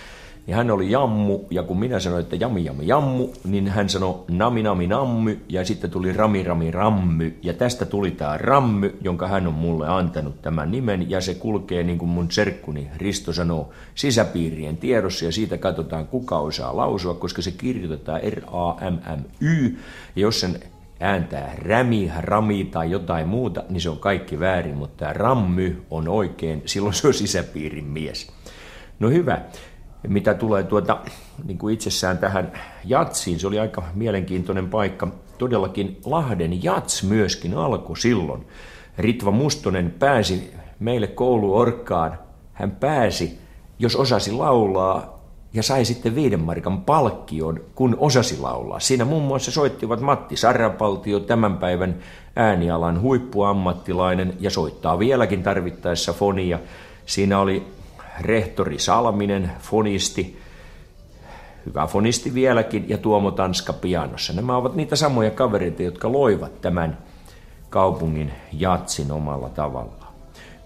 niin 0.47 0.55
hän 0.55 0.71
oli 0.71 0.91
jammu, 0.91 1.41
ja 1.51 1.63
kun 1.63 1.79
minä 1.79 2.01
sanoin, 2.01 2.23
että 2.23 2.37
jami 2.37 2.65
jami 2.65 2.87
jammu, 2.87 3.29
niin 3.45 3.69
hän 3.69 3.89
sanoi 3.89 4.25
nami 4.29 4.63
nami 4.63 4.87
nammy, 4.87 5.39
ja 5.49 5.65
sitten 5.65 5.91
tuli 5.91 6.13
rami 6.13 6.43
rami 6.43 6.71
rammy, 6.71 7.39
ja 7.43 7.53
tästä 7.53 7.85
tuli 7.85 8.11
tämä 8.11 8.39
rammy, 8.39 8.97
jonka 9.01 9.29
hän 9.29 9.47
on 9.47 9.55
mulle 9.55 9.89
antanut 9.89 10.43
tämän 10.43 10.71
nimen, 10.71 11.11
ja 11.11 11.21
se 11.21 11.35
kulkee 11.35 11.83
niin 11.83 11.99
kuin 11.99 12.09
mun 12.09 12.31
serkkuni. 12.31 12.89
Risto 12.97 13.33
sanoo, 13.33 13.71
sisäpiirien 13.95 14.77
tiedossa, 14.77 15.25
ja 15.25 15.33
siitä 15.33 15.59
katsotaan 15.59 16.07
kuka 16.07 16.39
osaa 16.39 16.77
lausua, 16.77 17.15
koska 17.15 17.43
se 17.43 17.51
kirjoitetaan 17.51 18.21
R-A-M-M-Y, 18.31 19.77
ja 20.17 20.23
jos 20.23 20.41
sen 20.41 20.61
ääntää 21.01 21.55
rämi, 21.59 22.11
rami 22.21 22.65
tai 22.65 22.91
jotain 22.91 23.29
muuta, 23.29 23.65
niin 23.69 23.81
se 23.81 23.91
on 23.91 23.99
kaikki 23.99 24.41
väärin, 24.41 24.77
mutta 24.77 24.97
tämä 24.97 25.13
rammy 25.13 25.83
on 25.91 26.09
oikein, 26.09 26.63
silloin 26.67 26.95
se 26.95 27.07
on 27.07 27.15
sisäpiirin 27.15 27.85
mies. 27.85 28.33
No 29.01 29.09
hyvä 29.09 29.41
mitä 30.09 30.35
tulee 30.35 30.63
tuota, 30.63 30.99
niin 31.45 31.59
kuin 31.59 31.75
itsessään 31.75 32.19
tähän 32.19 32.53
jatsiin, 32.85 33.41
se 33.41 33.47
oli 33.47 33.59
aika 33.59 33.83
mielenkiintoinen 33.95 34.69
paikka. 34.69 35.09
Todellakin 35.39 36.01
Lahden 36.05 36.65
jats 36.65 37.03
myöskin 37.03 37.55
alkoi 37.55 37.97
silloin. 37.97 38.47
Ritva 38.99 39.31
Mustonen 39.31 39.95
pääsi 39.99 40.55
meille 40.79 41.07
kouluorkkaan. 41.07 42.19
Hän 42.53 42.71
pääsi, 42.71 43.39
jos 43.79 43.97
osasi 43.97 44.33
laulaa, 44.33 45.23
ja 45.55 45.63
sai 45.63 45.85
sitten 45.85 46.15
viiden 46.15 46.41
markan 46.41 46.81
palkkion, 46.81 47.61
kun 47.75 47.97
osasi 48.01 48.41
laulaa. 48.41 48.81
Siinä 48.81 49.05
muun 49.05 49.23
muassa 49.23 49.51
soittivat 49.51 50.01
Matti 50.01 50.37
Sarrapaltio, 50.37 51.21
tämän 51.21 51.59
päivän 51.59 51.97
äänialan 52.37 53.01
huippuammattilainen, 53.01 54.37
ja 54.41 54.51
soittaa 54.51 54.99
vieläkin 54.99 55.43
tarvittaessa 55.43 56.13
fonia. 56.13 56.59
Siinä 57.07 57.39
oli 57.41 57.67
rehtori 58.21 58.79
Salminen, 58.79 59.53
fonisti, 59.61 60.39
hyvä 61.67 61.87
fonisti 61.87 62.35
vieläkin, 62.35 62.89
ja 62.89 62.99
Tuomo 62.99 63.31
Tanska 63.31 63.73
pianossa. 63.73 64.33
Nämä 64.33 64.57
ovat 64.57 64.75
niitä 64.75 64.97
samoja 64.97 65.31
kavereita, 65.31 65.83
jotka 65.83 66.13
loivat 66.13 66.61
tämän 66.61 66.99
kaupungin 67.71 68.33
jatsin 68.53 69.13
omalla 69.13 69.49
tavalla 69.49 70.02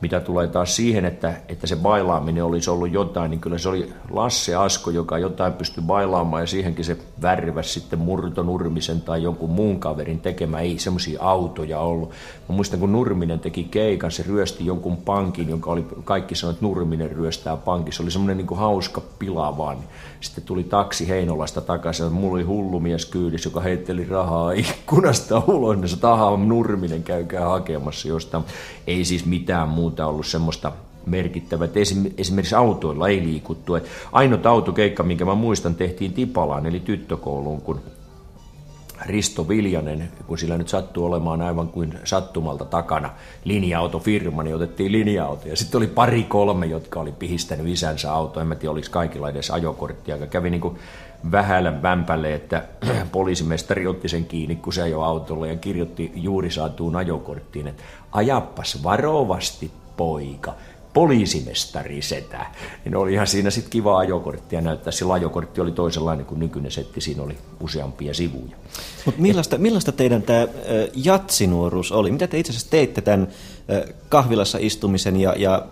mitä 0.01 0.21
tulee 0.21 0.47
taas 0.47 0.77
siihen, 0.77 1.05
että, 1.05 1.33
että 1.49 1.67
se 1.67 1.77
bailaaminen 1.77 2.45
olisi 2.45 2.71
ollut 2.71 2.93
jotain, 2.93 3.31
niin 3.31 3.41
kyllä 3.41 3.59
se 3.59 3.69
oli 3.69 3.93
Lasse 4.11 4.55
Asko, 4.55 4.91
joka 4.91 5.19
jotain 5.19 5.53
pystyi 5.53 5.85
bailaamaan 5.87 6.43
ja 6.43 6.47
siihenkin 6.47 6.85
se 6.85 6.97
värväsi 7.23 7.81
sitten 7.81 7.99
Murto 7.99 8.43
Nurmisen 8.43 9.01
tai 9.01 9.23
jonkun 9.23 9.51
muun 9.51 9.81
kaverin 9.81 10.21
tekemään. 10.21 10.63
Ei 10.63 10.79
semmoisia 10.79 11.23
autoja 11.23 11.81
ollut. 11.81 12.11
Mä 12.49 12.55
muistan, 12.55 12.81
kun 12.81 12.93
Nurminen 12.93 13.41
teki 13.41 13.65
keikan, 13.65 14.11
se 14.11 14.25
ryösti 14.29 14.67
jonkun 14.67 14.97
pankin, 14.97 15.49
jonka 15.49 15.71
oli 15.71 15.87
kaikki 16.05 16.35
sanoivat, 16.35 16.57
että 16.57 16.67
Nurminen 16.67 17.11
ryöstää 17.11 17.57
pankin. 17.57 17.93
Se 17.93 18.03
oli 18.03 18.11
semmoinen 18.11 18.37
niin 18.37 18.57
hauska 18.57 19.03
pila. 19.19 19.77
Sitten 20.21 20.45
tuli 20.45 20.65
taksi 20.65 21.09
Heinolasta 21.09 21.61
takaisin, 21.61 22.13
mulla 22.13 22.35
oli 22.35 22.43
hullu 22.43 22.81
mies 22.81 23.07
kyydissä, 23.07 23.49
joka 23.49 23.61
heitteli 23.61 24.05
rahaa 24.05 24.53
ikkunasta 24.53 25.43
ulos. 25.47 25.77
Ne 25.77 25.89
tahaa 26.01 26.37
Nurminen 26.37 27.03
käykää 27.03 27.49
hakemassa 27.49 28.09
jostain. 28.09 28.45
Ei 28.87 29.05
siis 29.05 29.27
mitään 29.27 29.69
muuta 29.69 29.86
muuta 29.87 30.07
ollut 30.07 30.27
semmoista 30.27 30.73
merkittävää. 31.07 31.69
Esimerkiksi 32.19 32.55
autoilla 32.55 33.09
ei 33.09 33.23
liikuttu. 33.23 33.75
Et 33.75 33.87
ainut 34.13 34.47
autokeikka, 34.47 35.03
minkä 35.03 35.25
mä 35.25 35.35
muistan, 35.35 35.75
tehtiin 35.75 36.13
Tipalaan, 36.13 36.67
eli 36.67 36.81
tyttökouluun, 36.81 37.61
kun 37.61 37.81
Risto 39.07 39.49
Viljanen, 39.49 40.09
kun 40.27 40.39
sillä 40.39 40.59
nyt 40.59 40.69
sattuu 40.69 41.05
olemaan 41.05 41.43
aivan 41.43 41.69
kuin 41.69 41.99
sattumalta 42.05 42.65
takana 42.65 43.11
linja-autofirma, 43.45 44.43
niin 44.43 44.57
otettiin 44.57 44.93
linja-auto. 44.93 45.49
Ja 45.49 45.57
sitten 45.57 45.79
oli 45.79 45.87
pari 45.87 46.23
kolme, 46.23 46.67
jotka 46.67 47.01
oli 47.01 47.13
pihistänyt 47.13 47.67
isänsä 47.67 48.13
auto. 48.13 48.41
En 48.41 48.47
mä 48.47 48.55
tiedä, 48.55 48.73
oliko 48.73 48.89
kaikilla 48.91 49.31
edes 49.31 49.51
ajokorttia. 49.51 50.27
Kävi 50.27 50.51
niin 50.51 50.61
kuin 50.61 50.79
vähällä 51.33 51.83
vämpälle, 51.83 52.35
että 52.35 52.65
poliisimestari 53.13 53.87
otti 53.87 54.09
sen 54.09 54.25
kiinni, 54.25 54.57
kun 54.57 54.73
se 54.73 54.83
ajoi 54.83 55.05
autolla 55.05 55.47
ja 55.47 55.57
kirjoitti 55.57 56.13
juuri 56.15 56.51
saatuun 56.51 56.97
ajokorttiin, 56.97 57.67
että 57.67 57.83
ajappas 58.13 58.83
varovasti 58.83 59.71
poika, 59.97 60.55
poliisimestari 60.97 62.03
setä. 62.03 62.47
Niin 62.85 62.97
oli 62.97 63.13
ihan 63.13 63.27
siinä 63.27 63.51
sitten 63.51 63.71
kiva 63.71 63.99
ajokorttia 63.99 64.61
näyttää. 64.61 64.93
Sillä 64.93 65.13
ajokortti 65.13 65.61
oli 65.61 65.73
toisenlainen 65.73 66.27
kuin 66.27 66.41
nykyinen 66.41 66.73
setti, 66.73 67.01
siinä 67.01 67.23
oli 67.23 67.37
useampia 67.61 68.15
sivuja. 68.15 68.57
Mutta 69.05 69.21
millaista, 69.21 69.59
millaista 69.59 69.93
teidän 69.93 70.23
tämä 70.23 70.49
jatsinuoruus 70.95 71.93
oli? 71.93 72.11
Mitä 72.11 72.27
te 72.27 72.39
itse 72.39 72.53
asiassa 72.53 72.71
teitte 72.71 73.01
tämän 73.01 73.29
kahvilassa 74.09 74.59
istumisen 74.61 75.21
ja, 75.21 75.35
ja 75.37 75.67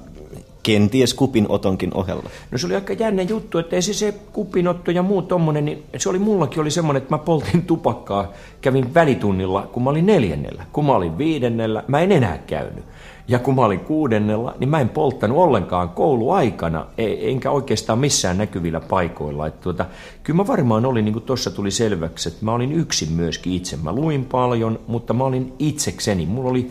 kenties 0.65 1.15
kupinotonkin 1.15 1.95
ohella? 1.95 2.31
No 2.51 2.59
se 2.59 2.67
oli 2.67 2.75
aika 2.75 2.93
jännä 2.93 3.23
juttu, 3.23 3.59
että 3.59 3.77
ei 3.77 3.83
se, 3.83 3.95
se 3.95 4.15
kupinotto 4.33 4.91
ja 4.91 5.03
muu 5.03 5.23
tommonen, 5.23 5.65
niin 5.65 5.83
se 5.97 6.09
oli 6.09 6.19
mullakin 6.19 6.61
oli 6.61 6.71
semmoinen, 6.71 7.03
että 7.03 7.15
mä 7.15 7.19
poltin 7.19 7.63
tupakkaa, 7.63 8.33
kävin 8.61 8.95
välitunnilla, 8.95 9.69
kun 9.73 9.83
mä 9.83 9.91
olin 9.91 10.07
neljännellä. 10.07 10.67
Kun 10.73 10.87
mä 10.87 10.93
olin 10.93 11.19
viidennellä, 11.19 11.85
mä 11.89 12.01
en 12.01 12.13
enää 12.13 12.39
käynyt. 12.39 12.85
Ja 13.29 13.39
kun 13.39 13.55
mä 13.55 13.65
olin 13.65 13.81
kuudennella, 13.81 14.55
niin 14.59 14.69
mä 14.69 14.81
en 14.81 14.89
polttanut 14.89 15.39
ollenkaan 15.39 15.89
kouluaikana, 15.89 16.87
e, 16.99 17.31
enkä 17.31 17.51
oikeastaan 17.51 17.99
missään 17.99 18.39
näkyvillä 18.39 18.81
paikoilla. 18.81 19.47
Että 19.47 19.63
tuota, 19.63 19.87
kyllä 20.23 20.37
mä 20.37 20.47
varmaan 20.47 20.87
olin, 20.87 21.05
niin 21.05 21.13
kuin 21.13 21.25
tuossa 21.25 21.51
tuli 21.51 21.71
selväksi, 21.71 22.29
että 22.29 22.45
mä 22.45 22.53
olin 22.53 22.73
yksin 22.73 23.13
myöskin 23.13 23.53
itse. 23.53 23.77
Mä 23.77 23.93
luin 23.93 24.25
paljon, 24.25 24.81
mutta 24.87 25.15
mä 25.15 25.25
olin 25.25 25.53
itsekseni. 25.59 26.27
Mulla 26.27 26.51
oli 26.51 26.71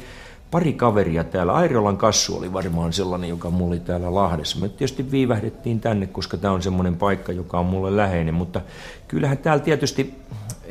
pari 0.53 0.73
kaveria 0.73 1.23
täällä. 1.23 1.53
Airolan 1.53 1.97
kassu 1.97 2.37
oli 2.37 2.53
varmaan 2.53 2.93
sellainen, 2.93 3.29
joka 3.29 3.49
mulla 3.49 3.71
oli 3.71 3.79
täällä 3.79 4.15
Lahdessa. 4.15 4.59
Me 4.59 4.69
tietysti 4.69 5.11
viivähdettiin 5.11 5.79
tänne, 5.79 6.07
koska 6.07 6.37
tämä 6.37 6.53
on 6.53 6.61
semmoinen 6.61 6.95
paikka, 6.95 7.31
joka 7.31 7.59
on 7.59 7.65
mulle 7.65 7.97
läheinen, 7.97 8.33
mutta 8.33 8.61
kyllähän 9.07 9.37
täällä 9.37 9.63
tietysti 9.63 10.13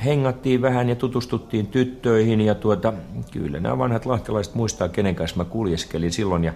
hengattiin 0.04 0.62
vähän 0.62 0.88
ja 0.88 0.96
tutustuttiin 0.96 1.66
tyttöihin 1.66 2.40
ja 2.40 2.54
tuota, 2.54 2.92
kyllä 3.30 3.60
nämä 3.60 3.78
vanhat 3.78 4.06
lahtelaiset 4.06 4.54
muistaa, 4.54 4.88
kenen 4.88 5.14
kanssa 5.14 5.36
mä 5.36 5.44
kuljeskelin 5.44 6.12
silloin 6.12 6.44
ja 6.44 6.52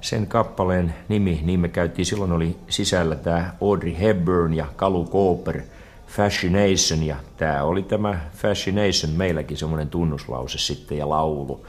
sen 0.00 0.26
kappaleen 0.26 0.94
nimi, 1.08 1.40
niin 1.44 1.60
me 1.60 1.68
käytiin, 1.68 2.06
silloin 2.06 2.32
oli 2.32 2.56
sisällä 2.68 3.16
tämä 3.16 3.54
Audrey 3.62 3.94
Hepburn 4.00 4.54
ja 4.54 4.66
Kalu 4.76 5.04
Cooper, 5.04 5.62
Fascination 6.06 7.02
ja 7.02 7.16
tämä 7.36 7.62
oli 7.62 7.82
tämä 7.82 8.20
Fascination 8.32 9.12
meilläkin 9.12 9.56
semmoinen 9.56 9.88
tunnuslause 9.88 10.58
sitten 10.58 10.98
ja 10.98 11.08
laulu. 11.08 11.66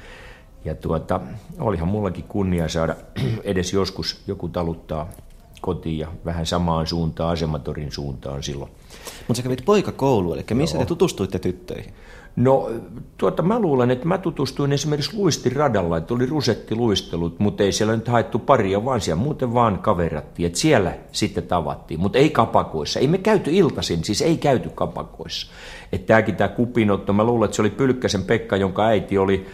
Ja 0.66 0.76
tuota, 0.76 1.20
olihan 1.60 1.88
mullakin 1.88 2.24
kunnia 2.24 2.68
saada 2.68 2.96
edes 3.44 3.74
joskus 3.74 4.22
joku 4.28 4.50
taluttaa 4.50 5.10
kotiin 5.62 5.98
ja 5.98 6.08
vähän 6.26 6.46
samaan 6.46 6.88
suuntaan, 6.88 7.34
asematorin 7.34 7.92
suuntaan 7.92 8.44
silloin. 8.44 8.72
Mutta 9.28 9.38
sä 9.38 9.44
kävit 9.44 9.66
poikakoulu, 9.66 10.34
eli 10.34 10.46
missä 10.54 10.78
Joo. 10.78 10.84
te 10.84 10.88
tutustuitte 10.88 11.40
tyttöihin? 11.40 11.94
No, 12.36 12.70
tuota, 13.18 13.44
mä 13.44 13.60
luulen, 13.60 13.92
että 13.92 14.08
mä 14.08 14.18
tutustuin 14.18 14.72
esimerkiksi 14.72 15.18
luistiradalla, 15.18 15.98
että 15.98 16.14
oli 16.14 16.26
rusettiluistelut, 16.26 17.40
mutta 17.40 17.64
ei 17.64 17.72
siellä 17.72 17.96
nyt 17.96 18.08
haettu 18.08 18.40
paria, 18.40 18.86
vaan 18.86 19.02
siellä 19.02 19.24
muuten 19.24 19.54
vaan 19.54 19.80
kaverattiin, 19.80 20.48
että 20.48 20.60
siellä 20.60 20.94
sitten 21.12 21.44
tavattiin, 21.44 22.00
mutta 22.00 22.18
ei 22.18 22.30
kapakoissa. 22.30 23.00
Ei 23.00 23.08
me 23.08 23.18
käyty 23.18 23.52
iltaisin, 23.54 24.04
siis 24.04 24.22
ei 24.22 24.38
käyty 24.38 24.70
kapakoissa. 24.76 25.48
Että 25.92 26.08
tämäkin 26.08 26.36
tämä 26.36 26.48
kupinotto, 26.48 27.14
mä 27.14 27.24
luulen, 27.24 27.46
että 27.46 27.56
se 27.56 27.62
oli 27.62 27.70
Pylkkäsen 27.70 28.24
Pekka, 28.24 28.58
jonka 28.58 28.86
äiti 28.86 29.18
oli 29.18 29.46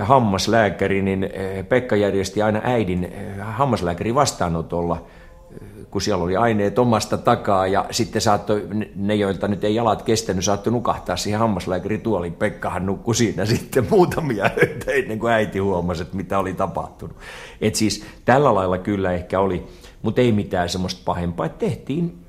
hammaslääkäri, 0.00 1.02
niin 1.02 1.24
eh, 1.24 1.68
Pekka 1.68 1.96
järjesti 1.96 2.42
aina 2.42 2.60
äidin 2.64 3.04
eh, 3.04 3.36
hammaslääkäri 3.40 4.14
vastaanotolla, 4.14 5.06
eh, 5.52 5.86
kun 5.90 6.02
siellä 6.02 6.24
oli 6.24 6.36
aineet 6.36 6.78
omasta 6.78 7.18
takaa 7.18 7.66
ja 7.66 7.86
sitten 7.90 8.22
saattoi, 8.22 8.68
ne 8.96 9.14
joilta 9.14 9.48
nyt 9.48 9.64
ei 9.64 9.74
jalat 9.74 10.02
kestänyt, 10.02 10.44
saattoi 10.44 10.72
nukahtaa 10.72 11.16
siihen 11.16 11.40
hammaslääkärituoliin. 11.40 12.32
Pekkahan 12.32 12.86
nukkui 12.86 13.14
siinä 13.14 13.44
sitten 13.54 13.86
muutamia 13.90 14.50
öitä 14.62 14.92
ennen 14.92 15.18
kuin 15.18 15.32
äiti 15.32 15.58
huomasi, 15.58 16.02
että 16.02 16.16
mitä 16.16 16.38
oli 16.38 16.54
tapahtunut. 16.54 17.16
Et 17.60 17.74
siis 17.74 18.04
tällä 18.24 18.54
lailla 18.54 18.78
kyllä 18.78 19.12
ehkä 19.12 19.40
oli, 19.40 19.66
mutta 20.02 20.20
ei 20.20 20.32
mitään 20.32 20.68
semmoista 20.68 21.02
pahempaa, 21.04 21.46
että 21.46 21.58
tehtiin 21.58 22.28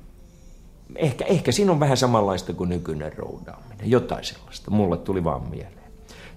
Ehkä, 0.96 1.24
ehkä 1.24 1.52
siinä 1.52 1.72
on 1.72 1.80
vähän 1.80 1.96
samanlaista 1.96 2.52
kuin 2.52 2.68
nykyinen 2.68 3.12
roudaaminen, 3.16 3.90
jotain 3.90 4.24
sellaista. 4.24 4.70
Mulle 4.70 4.96
tuli 4.96 5.24
vaan 5.24 5.50
mieleen. 5.50 5.90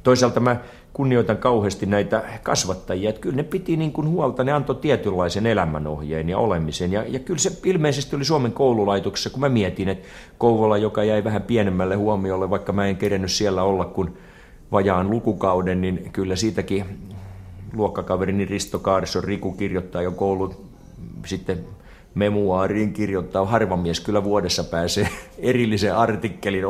Toisaalta 0.04 0.40
mä 0.40 0.58
kunnioitan 0.94 1.38
kauheasti 1.38 1.86
näitä 1.86 2.24
kasvattajia, 2.44 3.10
että 3.10 3.22
kyllä 3.22 3.36
ne 3.36 3.44
piti 3.44 3.78
niin 3.78 3.92
kuin 3.92 4.10
huolta, 4.10 4.44
ne 4.44 4.52
antoi 4.52 4.76
tietynlaisen 4.76 5.46
elämänohjeen 5.46 6.30
ja 6.30 6.38
olemisen. 6.38 6.92
Ja, 6.92 7.04
ja 7.08 7.20
kyllä 7.20 7.40
se 7.40 7.52
ilmeisesti 7.66 8.16
oli 8.16 8.26
Suomen 8.26 8.52
koululaitoksessa, 8.52 9.30
kun 9.30 9.40
mä 9.40 9.50
mietin, 9.50 9.90
että 9.90 10.08
Kouvola, 10.38 10.78
joka 10.78 11.04
jäi 11.04 11.24
vähän 11.24 11.42
pienemmälle 11.42 11.96
huomiolle, 11.96 12.50
vaikka 12.50 12.74
mä 12.74 12.88
en 12.88 12.98
kerennyt 12.98 13.32
siellä 13.32 13.64
olla 13.64 13.86
kuin 13.86 14.18
vajaan 14.72 15.10
lukukauden, 15.10 15.82
niin 15.82 16.10
kyllä 16.12 16.36
siitäkin 16.36 16.86
luokkakaverini 17.74 18.46
Risto 18.46 18.80
Kaarson 18.80 19.24
Riku 19.24 19.52
kirjoittaa 19.52 20.02
jo 20.02 20.12
koulun 20.12 20.56
sitten 21.26 21.66
memuaariin 22.16 22.94
kirjoittaa. 22.94 23.46
Harva 23.46 23.78
mies 23.78 24.00
kyllä 24.00 24.24
vuodessa 24.24 24.64
pääsee 24.64 25.10
erillisen 25.38 25.96
artikkelin 25.96 26.66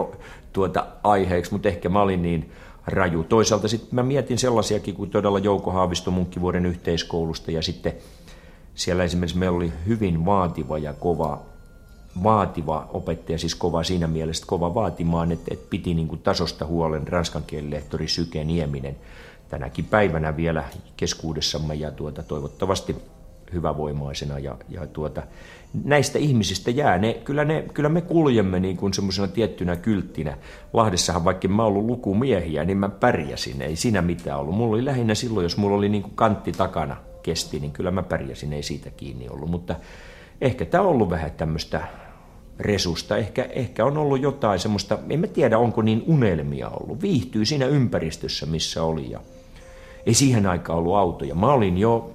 tuota 0.53 0.85
aiheeksi, 1.03 1.51
mutta 1.51 1.69
ehkä 1.69 1.89
mä 1.89 2.01
olin 2.01 2.21
niin 2.21 2.51
raju. 2.87 3.23
Toisaalta 3.23 3.67
sitten 3.67 3.95
mä 3.95 4.03
mietin 4.03 4.37
sellaisiakin 4.37 4.95
kuin 4.95 5.09
todella 5.09 5.39
Jouko 5.39 5.71
Haavisto 5.71 6.11
Munkkivuoden 6.11 6.65
yhteiskoulusta 6.65 7.51
ja 7.51 7.61
sitten 7.61 7.93
siellä 8.75 9.03
esimerkiksi 9.03 9.37
meillä 9.37 9.57
oli 9.57 9.73
hyvin 9.87 10.25
vaativa 10.25 10.77
ja 10.77 10.93
kova, 10.93 11.41
vaativa 12.23 12.89
opettaja, 12.93 13.37
siis 13.37 13.55
kova 13.55 13.83
siinä 13.83 14.07
mielessä, 14.07 14.45
kova 14.47 14.73
vaatimaan, 14.73 15.31
että, 15.31 15.53
että 15.53 15.69
piti 15.69 15.93
niin 15.93 16.07
kuin 16.07 16.21
tasosta 16.21 16.65
huolen 16.65 17.07
ranskan 17.07 17.43
kielen 17.47 17.71
lehtori 17.71 18.07
Syke 18.07 18.43
Nieminen 18.43 18.95
tänäkin 19.49 19.85
päivänä 19.85 20.37
vielä 20.37 20.63
keskuudessamme 20.97 21.75
ja 21.75 21.91
tuota, 21.91 22.23
toivottavasti 22.23 22.95
hyvävoimaisena 23.53 24.39
ja, 24.39 24.57
ja 24.69 24.87
tuota, 24.87 25.23
näistä 25.83 26.19
ihmisistä 26.19 26.71
jää. 26.71 26.97
Ne, 26.97 27.13
kyllä, 27.13 27.45
ne, 27.45 27.65
kyllä 27.73 27.89
me 27.89 28.01
kuljemme 28.01 28.59
niin 28.59 28.77
kuin 28.77 28.93
semmoisena 28.93 29.27
tiettynä 29.27 29.75
kylttinä. 29.75 30.37
Lahdessahan 30.73 31.25
vaikka 31.25 31.47
mä 31.47 31.63
ollut 31.63 31.85
lukumiehiä, 31.85 32.65
niin 32.65 32.77
mä 32.77 32.89
pärjäsin. 32.89 33.61
Ei 33.61 33.75
siinä 33.75 34.01
mitään 34.01 34.39
ollut. 34.39 34.55
Mulla 34.55 34.73
oli 34.73 34.85
lähinnä 34.85 35.15
silloin, 35.15 35.43
jos 35.43 35.57
mulla 35.57 35.77
oli 35.77 35.89
niin 35.89 36.03
kuin 36.03 36.15
kantti 36.15 36.51
takana 36.51 36.97
kesti, 37.23 37.59
niin 37.59 37.71
kyllä 37.71 37.91
mä 37.91 38.03
pärjäsin. 38.03 38.53
Ei 38.53 38.63
siitä 38.63 38.89
kiinni 38.89 39.29
ollut. 39.29 39.49
Mutta 39.49 39.75
ehkä 40.41 40.65
tämä 40.65 40.83
on 40.83 40.89
ollut 40.89 41.09
vähän 41.09 41.31
tämmöistä 41.31 41.87
resusta. 42.59 43.17
Ehkä, 43.17 43.43
ehkä 43.43 43.85
on 43.85 43.97
ollut 43.97 44.21
jotain 44.21 44.59
semmoista, 44.59 44.97
en 45.09 45.19
mä 45.19 45.27
tiedä 45.27 45.57
onko 45.57 45.81
niin 45.81 46.03
unelmia 46.07 46.69
ollut. 46.69 47.01
Viihtyy 47.01 47.45
siinä 47.45 47.65
ympäristössä, 47.65 48.45
missä 48.45 48.83
oli. 48.83 49.11
Ja 49.11 49.19
ei 50.05 50.13
siihen 50.13 50.45
aikaan 50.45 50.79
ollut 50.79 50.95
autoja. 50.95 51.35
Mä 51.35 51.53
olin 51.53 51.77
jo 51.77 52.11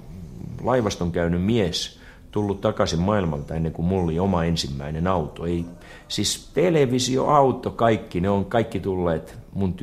laivaston 0.63 1.11
käynyt 1.11 1.43
mies– 1.43 1.98
tullut 2.31 2.61
takaisin 2.61 2.99
maailmalta 2.99 3.55
ennen 3.55 3.71
kuin 3.71 3.85
mulla 3.85 4.03
oli 4.03 4.19
oma 4.19 4.43
ensimmäinen 4.43 5.07
auto. 5.07 5.45
Ei, 5.45 5.65
siis 6.07 6.49
televisio, 6.53 7.25
auto, 7.25 7.71
kaikki, 7.71 8.21
ne 8.21 8.29
on 8.29 8.45
kaikki 8.45 8.79
tulleet 8.79 9.37
mun 9.53 9.75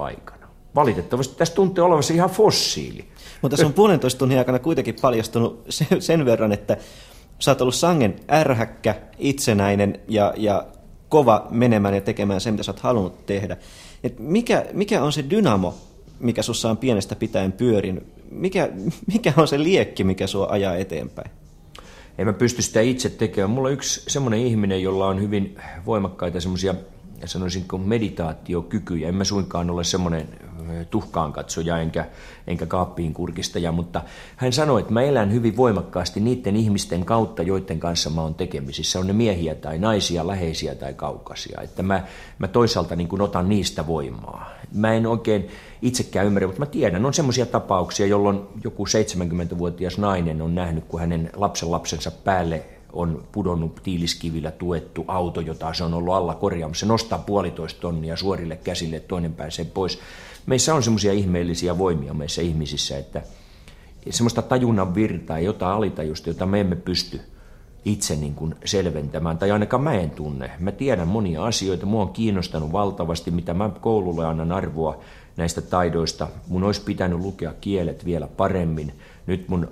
aikana. 0.00 0.48
Valitettavasti 0.74 1.34
tässä 1.36 1.54
tuntee 1.54 1.84
olevansa 1.84 2.14
ihan 2.14 2.30
fossiili. 2.30 3.04
Mutta 3.42 3.56
se 3.56 3.66
on 3.66 3.72
puolentoista 3.72 4.18
tunnin 4.18 4.38
aikana 4.38 4.58
kuitenkin 4.58 4.96
paljastunut 5.02 5.66
sen 5.98 6.24
verran, 6.24 6.52
että 6.52 6.76
sä 7.38 7.50
oot 7.50 7.60
ollut 7.60 7.74
sangen 7.74 8.16
ärhäkkä, 8.30 8.94
itsenäinen 9.18 10.00
ja, 10.08 10.34
ja 10.36 10.66
kova 11.08 11.46
menemään 11.50 11.94
ja 11.94 12.00
tekemään 12.00 12.40
se, 12.40 12.50
mitä 12.50 12.62
sä 12.62 12.72
oot 12.72 12.80
halunnut 12.80 13.26
tehdä. 13.26 13.56
Et 14.04 14.18
mikä, 14.18 14.66
mikä 14.72 15.02
on 15.02 15.12
se 15.12 15.24
dynamo, 15.30 15.74
mikä 16.20 16.42
sussa 16.42 16.70
on 16.70 16.76
pienestä 16.76 17.16
pitäen 17.16 17.52
pyörin? 17.52 18.06
Mikä, 18.30 18.68
mikä 19.12 19.32
on 19.36 19.48
se 19.48 19.62
liekki, 19.62 20.04
mikä 20.04 20.26
sua 20.26 20.46
ajaa 20.50 20.76
eteenpäin? 20.76 21.30
En 22.18 22.26
mä 22.26 22.32
pysty 22.32 22.62
sitä 22.62 22.80
itse 22.80 23.10
tekemään. 23.10 23.50
Mulla 23.50 23.68
on 23.68 23.74
yksi 23.74 24.02
semmoinen 24.08 24.40
ihminen, 24.40 24.82
jolla 24.82 25.06
on 25.06 25.20
hyvin 25.20 25.56
voimakkaita 25.86 26.40
semmoisia 26.40 26.74
sanoisinko 27.24 27.78
meditaatiokykyjä. 27.78 29.08
En 29.08 29.14
mä 29.14 29.24
suinkaan 29.24 29.70
ole 29.70 29.84
semmoinen 29.84 30.28
tuhkaan 30.90 31.32
katsoja 31.32 31.78
enkä, 31.78 32.06
enkä 32.46 32.66
kaappiin 32.66 33.14
kurkistaja, 33.14 33.72
mutta 33.72 34.02
hän 34.36 34.52
sanoi, 34.52 34.80
että 34.80 34.92
mä 34.92 35.02
elän 35.02 35.32
hyvin 35.32 35.56
voimakkaasti 35.56 36.20
niiden 36.20 36.56
ihmisten 36.56 37.04
kautta, 37.04 37.42
joiden 37.42 37.80
kanssa 37.80 38.10
mä 38.10 38.22
oon 38.22 38.34
tekemisissä. 38.34 38.98
On 38.98 39.06
ne 39.06 39.12
miehiä 39.12 39.54
tai 39.54 39.78
naisia, 39.78 40.26
läheisiä 40.26 40.74
tai 40.74 40.94
kaukaisia. 40.94 41.60
Että 41.60 41.82
mä, 41.82 42.02
mä 42.38 42.48
toisaalta 42.48 42.96
niin 42.96 43.20
otan 43.20 43.48
niistä 43.48 43.86
voimaa. 43.86 44.50
Mä 44.74 44.94
en 44.94 45.06
oikein 45.06 45.48
itsekään 45.82 46.26
ymmärrä, 46.26 46.46
mutta 46.48 46.60
mä 46.60 46.66
tiedän, 46.66 47.06
on 47.06 47.14
semmoisia 47.14 47.46
tapauksia, 47.46 48.06
jolloin 48.06 48.40
joku 48.64 48.84
70-vuotias 48.86 49.98
nainen 49.98 50.42
on 50.42 50.54
nähnyt, 50.54 50.84
kun 50.84 51.00
hänen 51.00 51.30
lapsen 51.34 51.70
lapsensa 51.70 52.10
päälle 52.10 52.64
on 52.92 53.24
pudonnut 53.32 53.80
tiiliskivillä 53.82 54.50
tuettu 54.50 55.04
auto, 55.08 55.40
jota 55.40 55.74
se 55.74 55.84
on 55.84 55.94
ollut 55.94 56.14
alla 56.14 56.34
korjaamassa. 56.34 56.80
Se 56.80 56.86
nostaa 56.86 57.18
puolitoista 57.18 57.80
tonnia 57.80 58.16
suorille 58.16 58.56
käsille, 58.56 59.00
toinen 59.00 59.34
pääsee 59.34 59.64
pois. 59.64 59.98
Meissä 60.46 60.74
on 60.74 60.82
semmoisia 60.82 61.12
ihmeellisiä 61.12 61.78
voimia 61.78 62.14
meissä 62.14 62.42
ihmisissä, 62.42 62.98
että 62.98 63.22
semmoista 64.10 64.42
tajunnan 64.42 64.94
virtaa, 64.94 65.38
jotain 65.38 65.76
alitajusta, 65.76 66.30
jota 66.30 66.46
me 66.46 66.60
emme 66.60 66.76
pysty 66.76 67.20
itse 67.84 68.16
niin 68.16 68.34
kuin 68.34 68.54
selventämään, 68.64 69.38
tai 69.38 69.50
ainakaan 69.50 69.82
mä 69.82 69.92
en 69.92 70.10
tunne. 70.10 70.50
Mä 70.58 70.72
tiedän 70.72 71.08
monia 71.08 71.44
asioita, 71.44 71.86
mua 71.86 72.02
on 72.02 72.12
kiinnostanut 72.12 72.72
valtavasti, 72.72 73.30
mitä 73.30 73.54
mä 73.54 73.70
koululle 73.80 74.26
annan 74.26 74.52
arvoa 74.52 75.00
näistä 75.36 75.60
taidoista. 75.60 76.28
Mun 76.48 76.64
olisi 76.64 76.80
pitänyt 76.80 77.18
lukea 77.18 77.52
kielet 77.60 78.04
vielä 78.04 78.26
paremmin. 78.26 78.92
Nyt 79.26 79.48
mun 79.48 79.68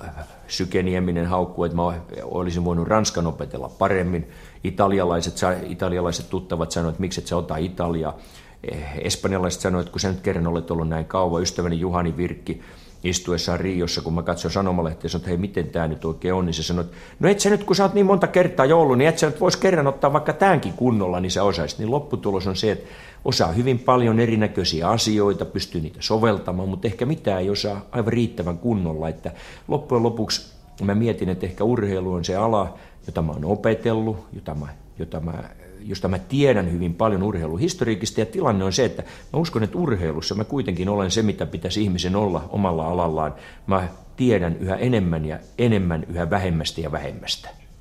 sykenieminen 0.48 1.26
haukkuu, 1.26 1.64
että 1.64 1.76
mä 1.76 1.82
olisin 2.24 2.64
voinut 2.64 2.88
ranskan 2.88 3.26
opetella 3.26 3.68
paremmin. 3.68 4.28
Italialaiset, 4.64 5.34
italialaiset 5.66 6.30
tuttavat 6.30 6.70
sanoivat, 6.70 6.92
että 6.92 7.00
miksi 7.00 7.20
et 7.20 7.26
sä 7.26 7.36
ota 7.36 7.56
Italiaa. 7.56 8.18
Eh, 8.72 8.92
espanjalaiset 8.98 9.60
sanoivat, 9.60 9.86
että 9.86 9.92
kun 9.92 10.00
sä 10.00 10.08
nyt 10.08 10.20
kerran 10.20 10.46
olet 10.46 10.70
ollut 10.70 10.88
näin 10.88 11.04
kauan, 11.04 11.42
ystäväni 11.42 11.80
Juhani 11.80 12.16
Virkki, 12.16 12.62
istuessaan 13.04 13.60
Riossa, 13.60 14.02
kun 14.02 14.14
mä 14.14 14.22
katsoin 14.22 14.52
sanomalehtiä, 14.52 15.08
sanoin, 15.08 15.22
että 15.22 15.28
hei, 15.28 15.36
miten 15.36 15.66
tämä 15.66 15.88
nyt 15.88 16.04
oikein 16.04 16.34
on, 16.34 16.46
niin 16.46 16.54
se 16.54 16.62
sanoi, 16.62 16.84
että 16.84 16.96
no 17.20 17.28
et 17.28 17.40
sä 17.40 17.50
nyt, 17.50 17.64
kun 17.64 17.76
sä 17.76 17.82
oot 17.82 17.94
niin 17.94 18.06
monta 18.06 18.26
kertaa 18.26 18.66
jo 18.66 18.80
ollut, 18.80 18.98
niin 18.98 19.08
et 19.08 19.18
sä 19.18 19.26
nyt 19.26 19.40
vois 19.40 19.56
kerran 19.56 19.86
ottaa 19.86 20.12
vaikka 20.12 20.32
tämänkin 20.32 20.72
kunnolla, 20.72 21.20
niin 21.20 21.30
sä 21.30 21.42
osaisit. 21.42 21.78
Niin 21.78 21.90
lopputulos 21.90 22.46
on 22.46 22.56
se, 22.56 22.72
että 22.72 22.88
osaa 23.24 23.52
hyvin 23.52 23.78
paljon 23.78 24.20
erinäköisiä 24.20 24.88
asioita, 24.88 25.44
pystyy 25.44 25.80
niitä 25.80 25.98
soveltamaan, 26.00 26.68
mutta 26.68 26.88
ehkä 26.88 27.06
mitään 27.06 27.40
ei 27.40 27.50
osaa 27.50 27.86
aivan 27.92 28.12
riittävän 28.12 28.58
kunnolla, 28.58 29.08
että 29.08 29.32
loppujen 29.68 30.02
lopuksi 30.02 30.52
mä 30.84 30.94
mietin, 30.94 31.28
että 31.28 31.46
ehkä 31.46 31.64
urheilu 31.64 32.12
on 32.12 32.24
se 32.24 32.36
ala, 32.36 32.74
jota 33.06 33.22
mä 33.22 33.32
oon 33.32 33.44
opetellut, 33.44 34.16
jota 34.32 34.54
mä, 34.54 34.66
jota 34.98 35.20
mä 35.20 35.44
josta 35.84 36.08
mä 36.08 36.18
tiedän 36.18 36.72
hyvin 36.72 36.94
paljon 36.94 37.22
urheiluhistoriikista, 37.22 38.20
ja 38.20 38.26
tilanne 38.26 38.64
on 38.64 38.72
se, 38.72 38.84
että 38.84 39.02
mä 39.02 39.38
uskon, 39.38 39.62
että 39.62 39.78
urheilussa 39.78 40.34
mä 40.34 40.44
kuitenkin 40.44 40.88
olen 40.88 41.10
se, 41.10 41.22
mitä 41.22 41.46
pitäisi 41.46 41.82
ihmisen 41.82 42.16
olla 42.16 42.48
omalla 42.48 42.86
alallaan. 42.86 43.34
Mä 43.66 43.88
tiedän 44.16 44.56
yhä 44.56 44.76
enemmän 44.76 45.24
ja 45.24 45.38
enemmän 45.58 46.04
yhä 46.08 46.30
vähemmästä 46.30 46.80
ja 46.80 46.92
vähemmästä. 46.92 47.60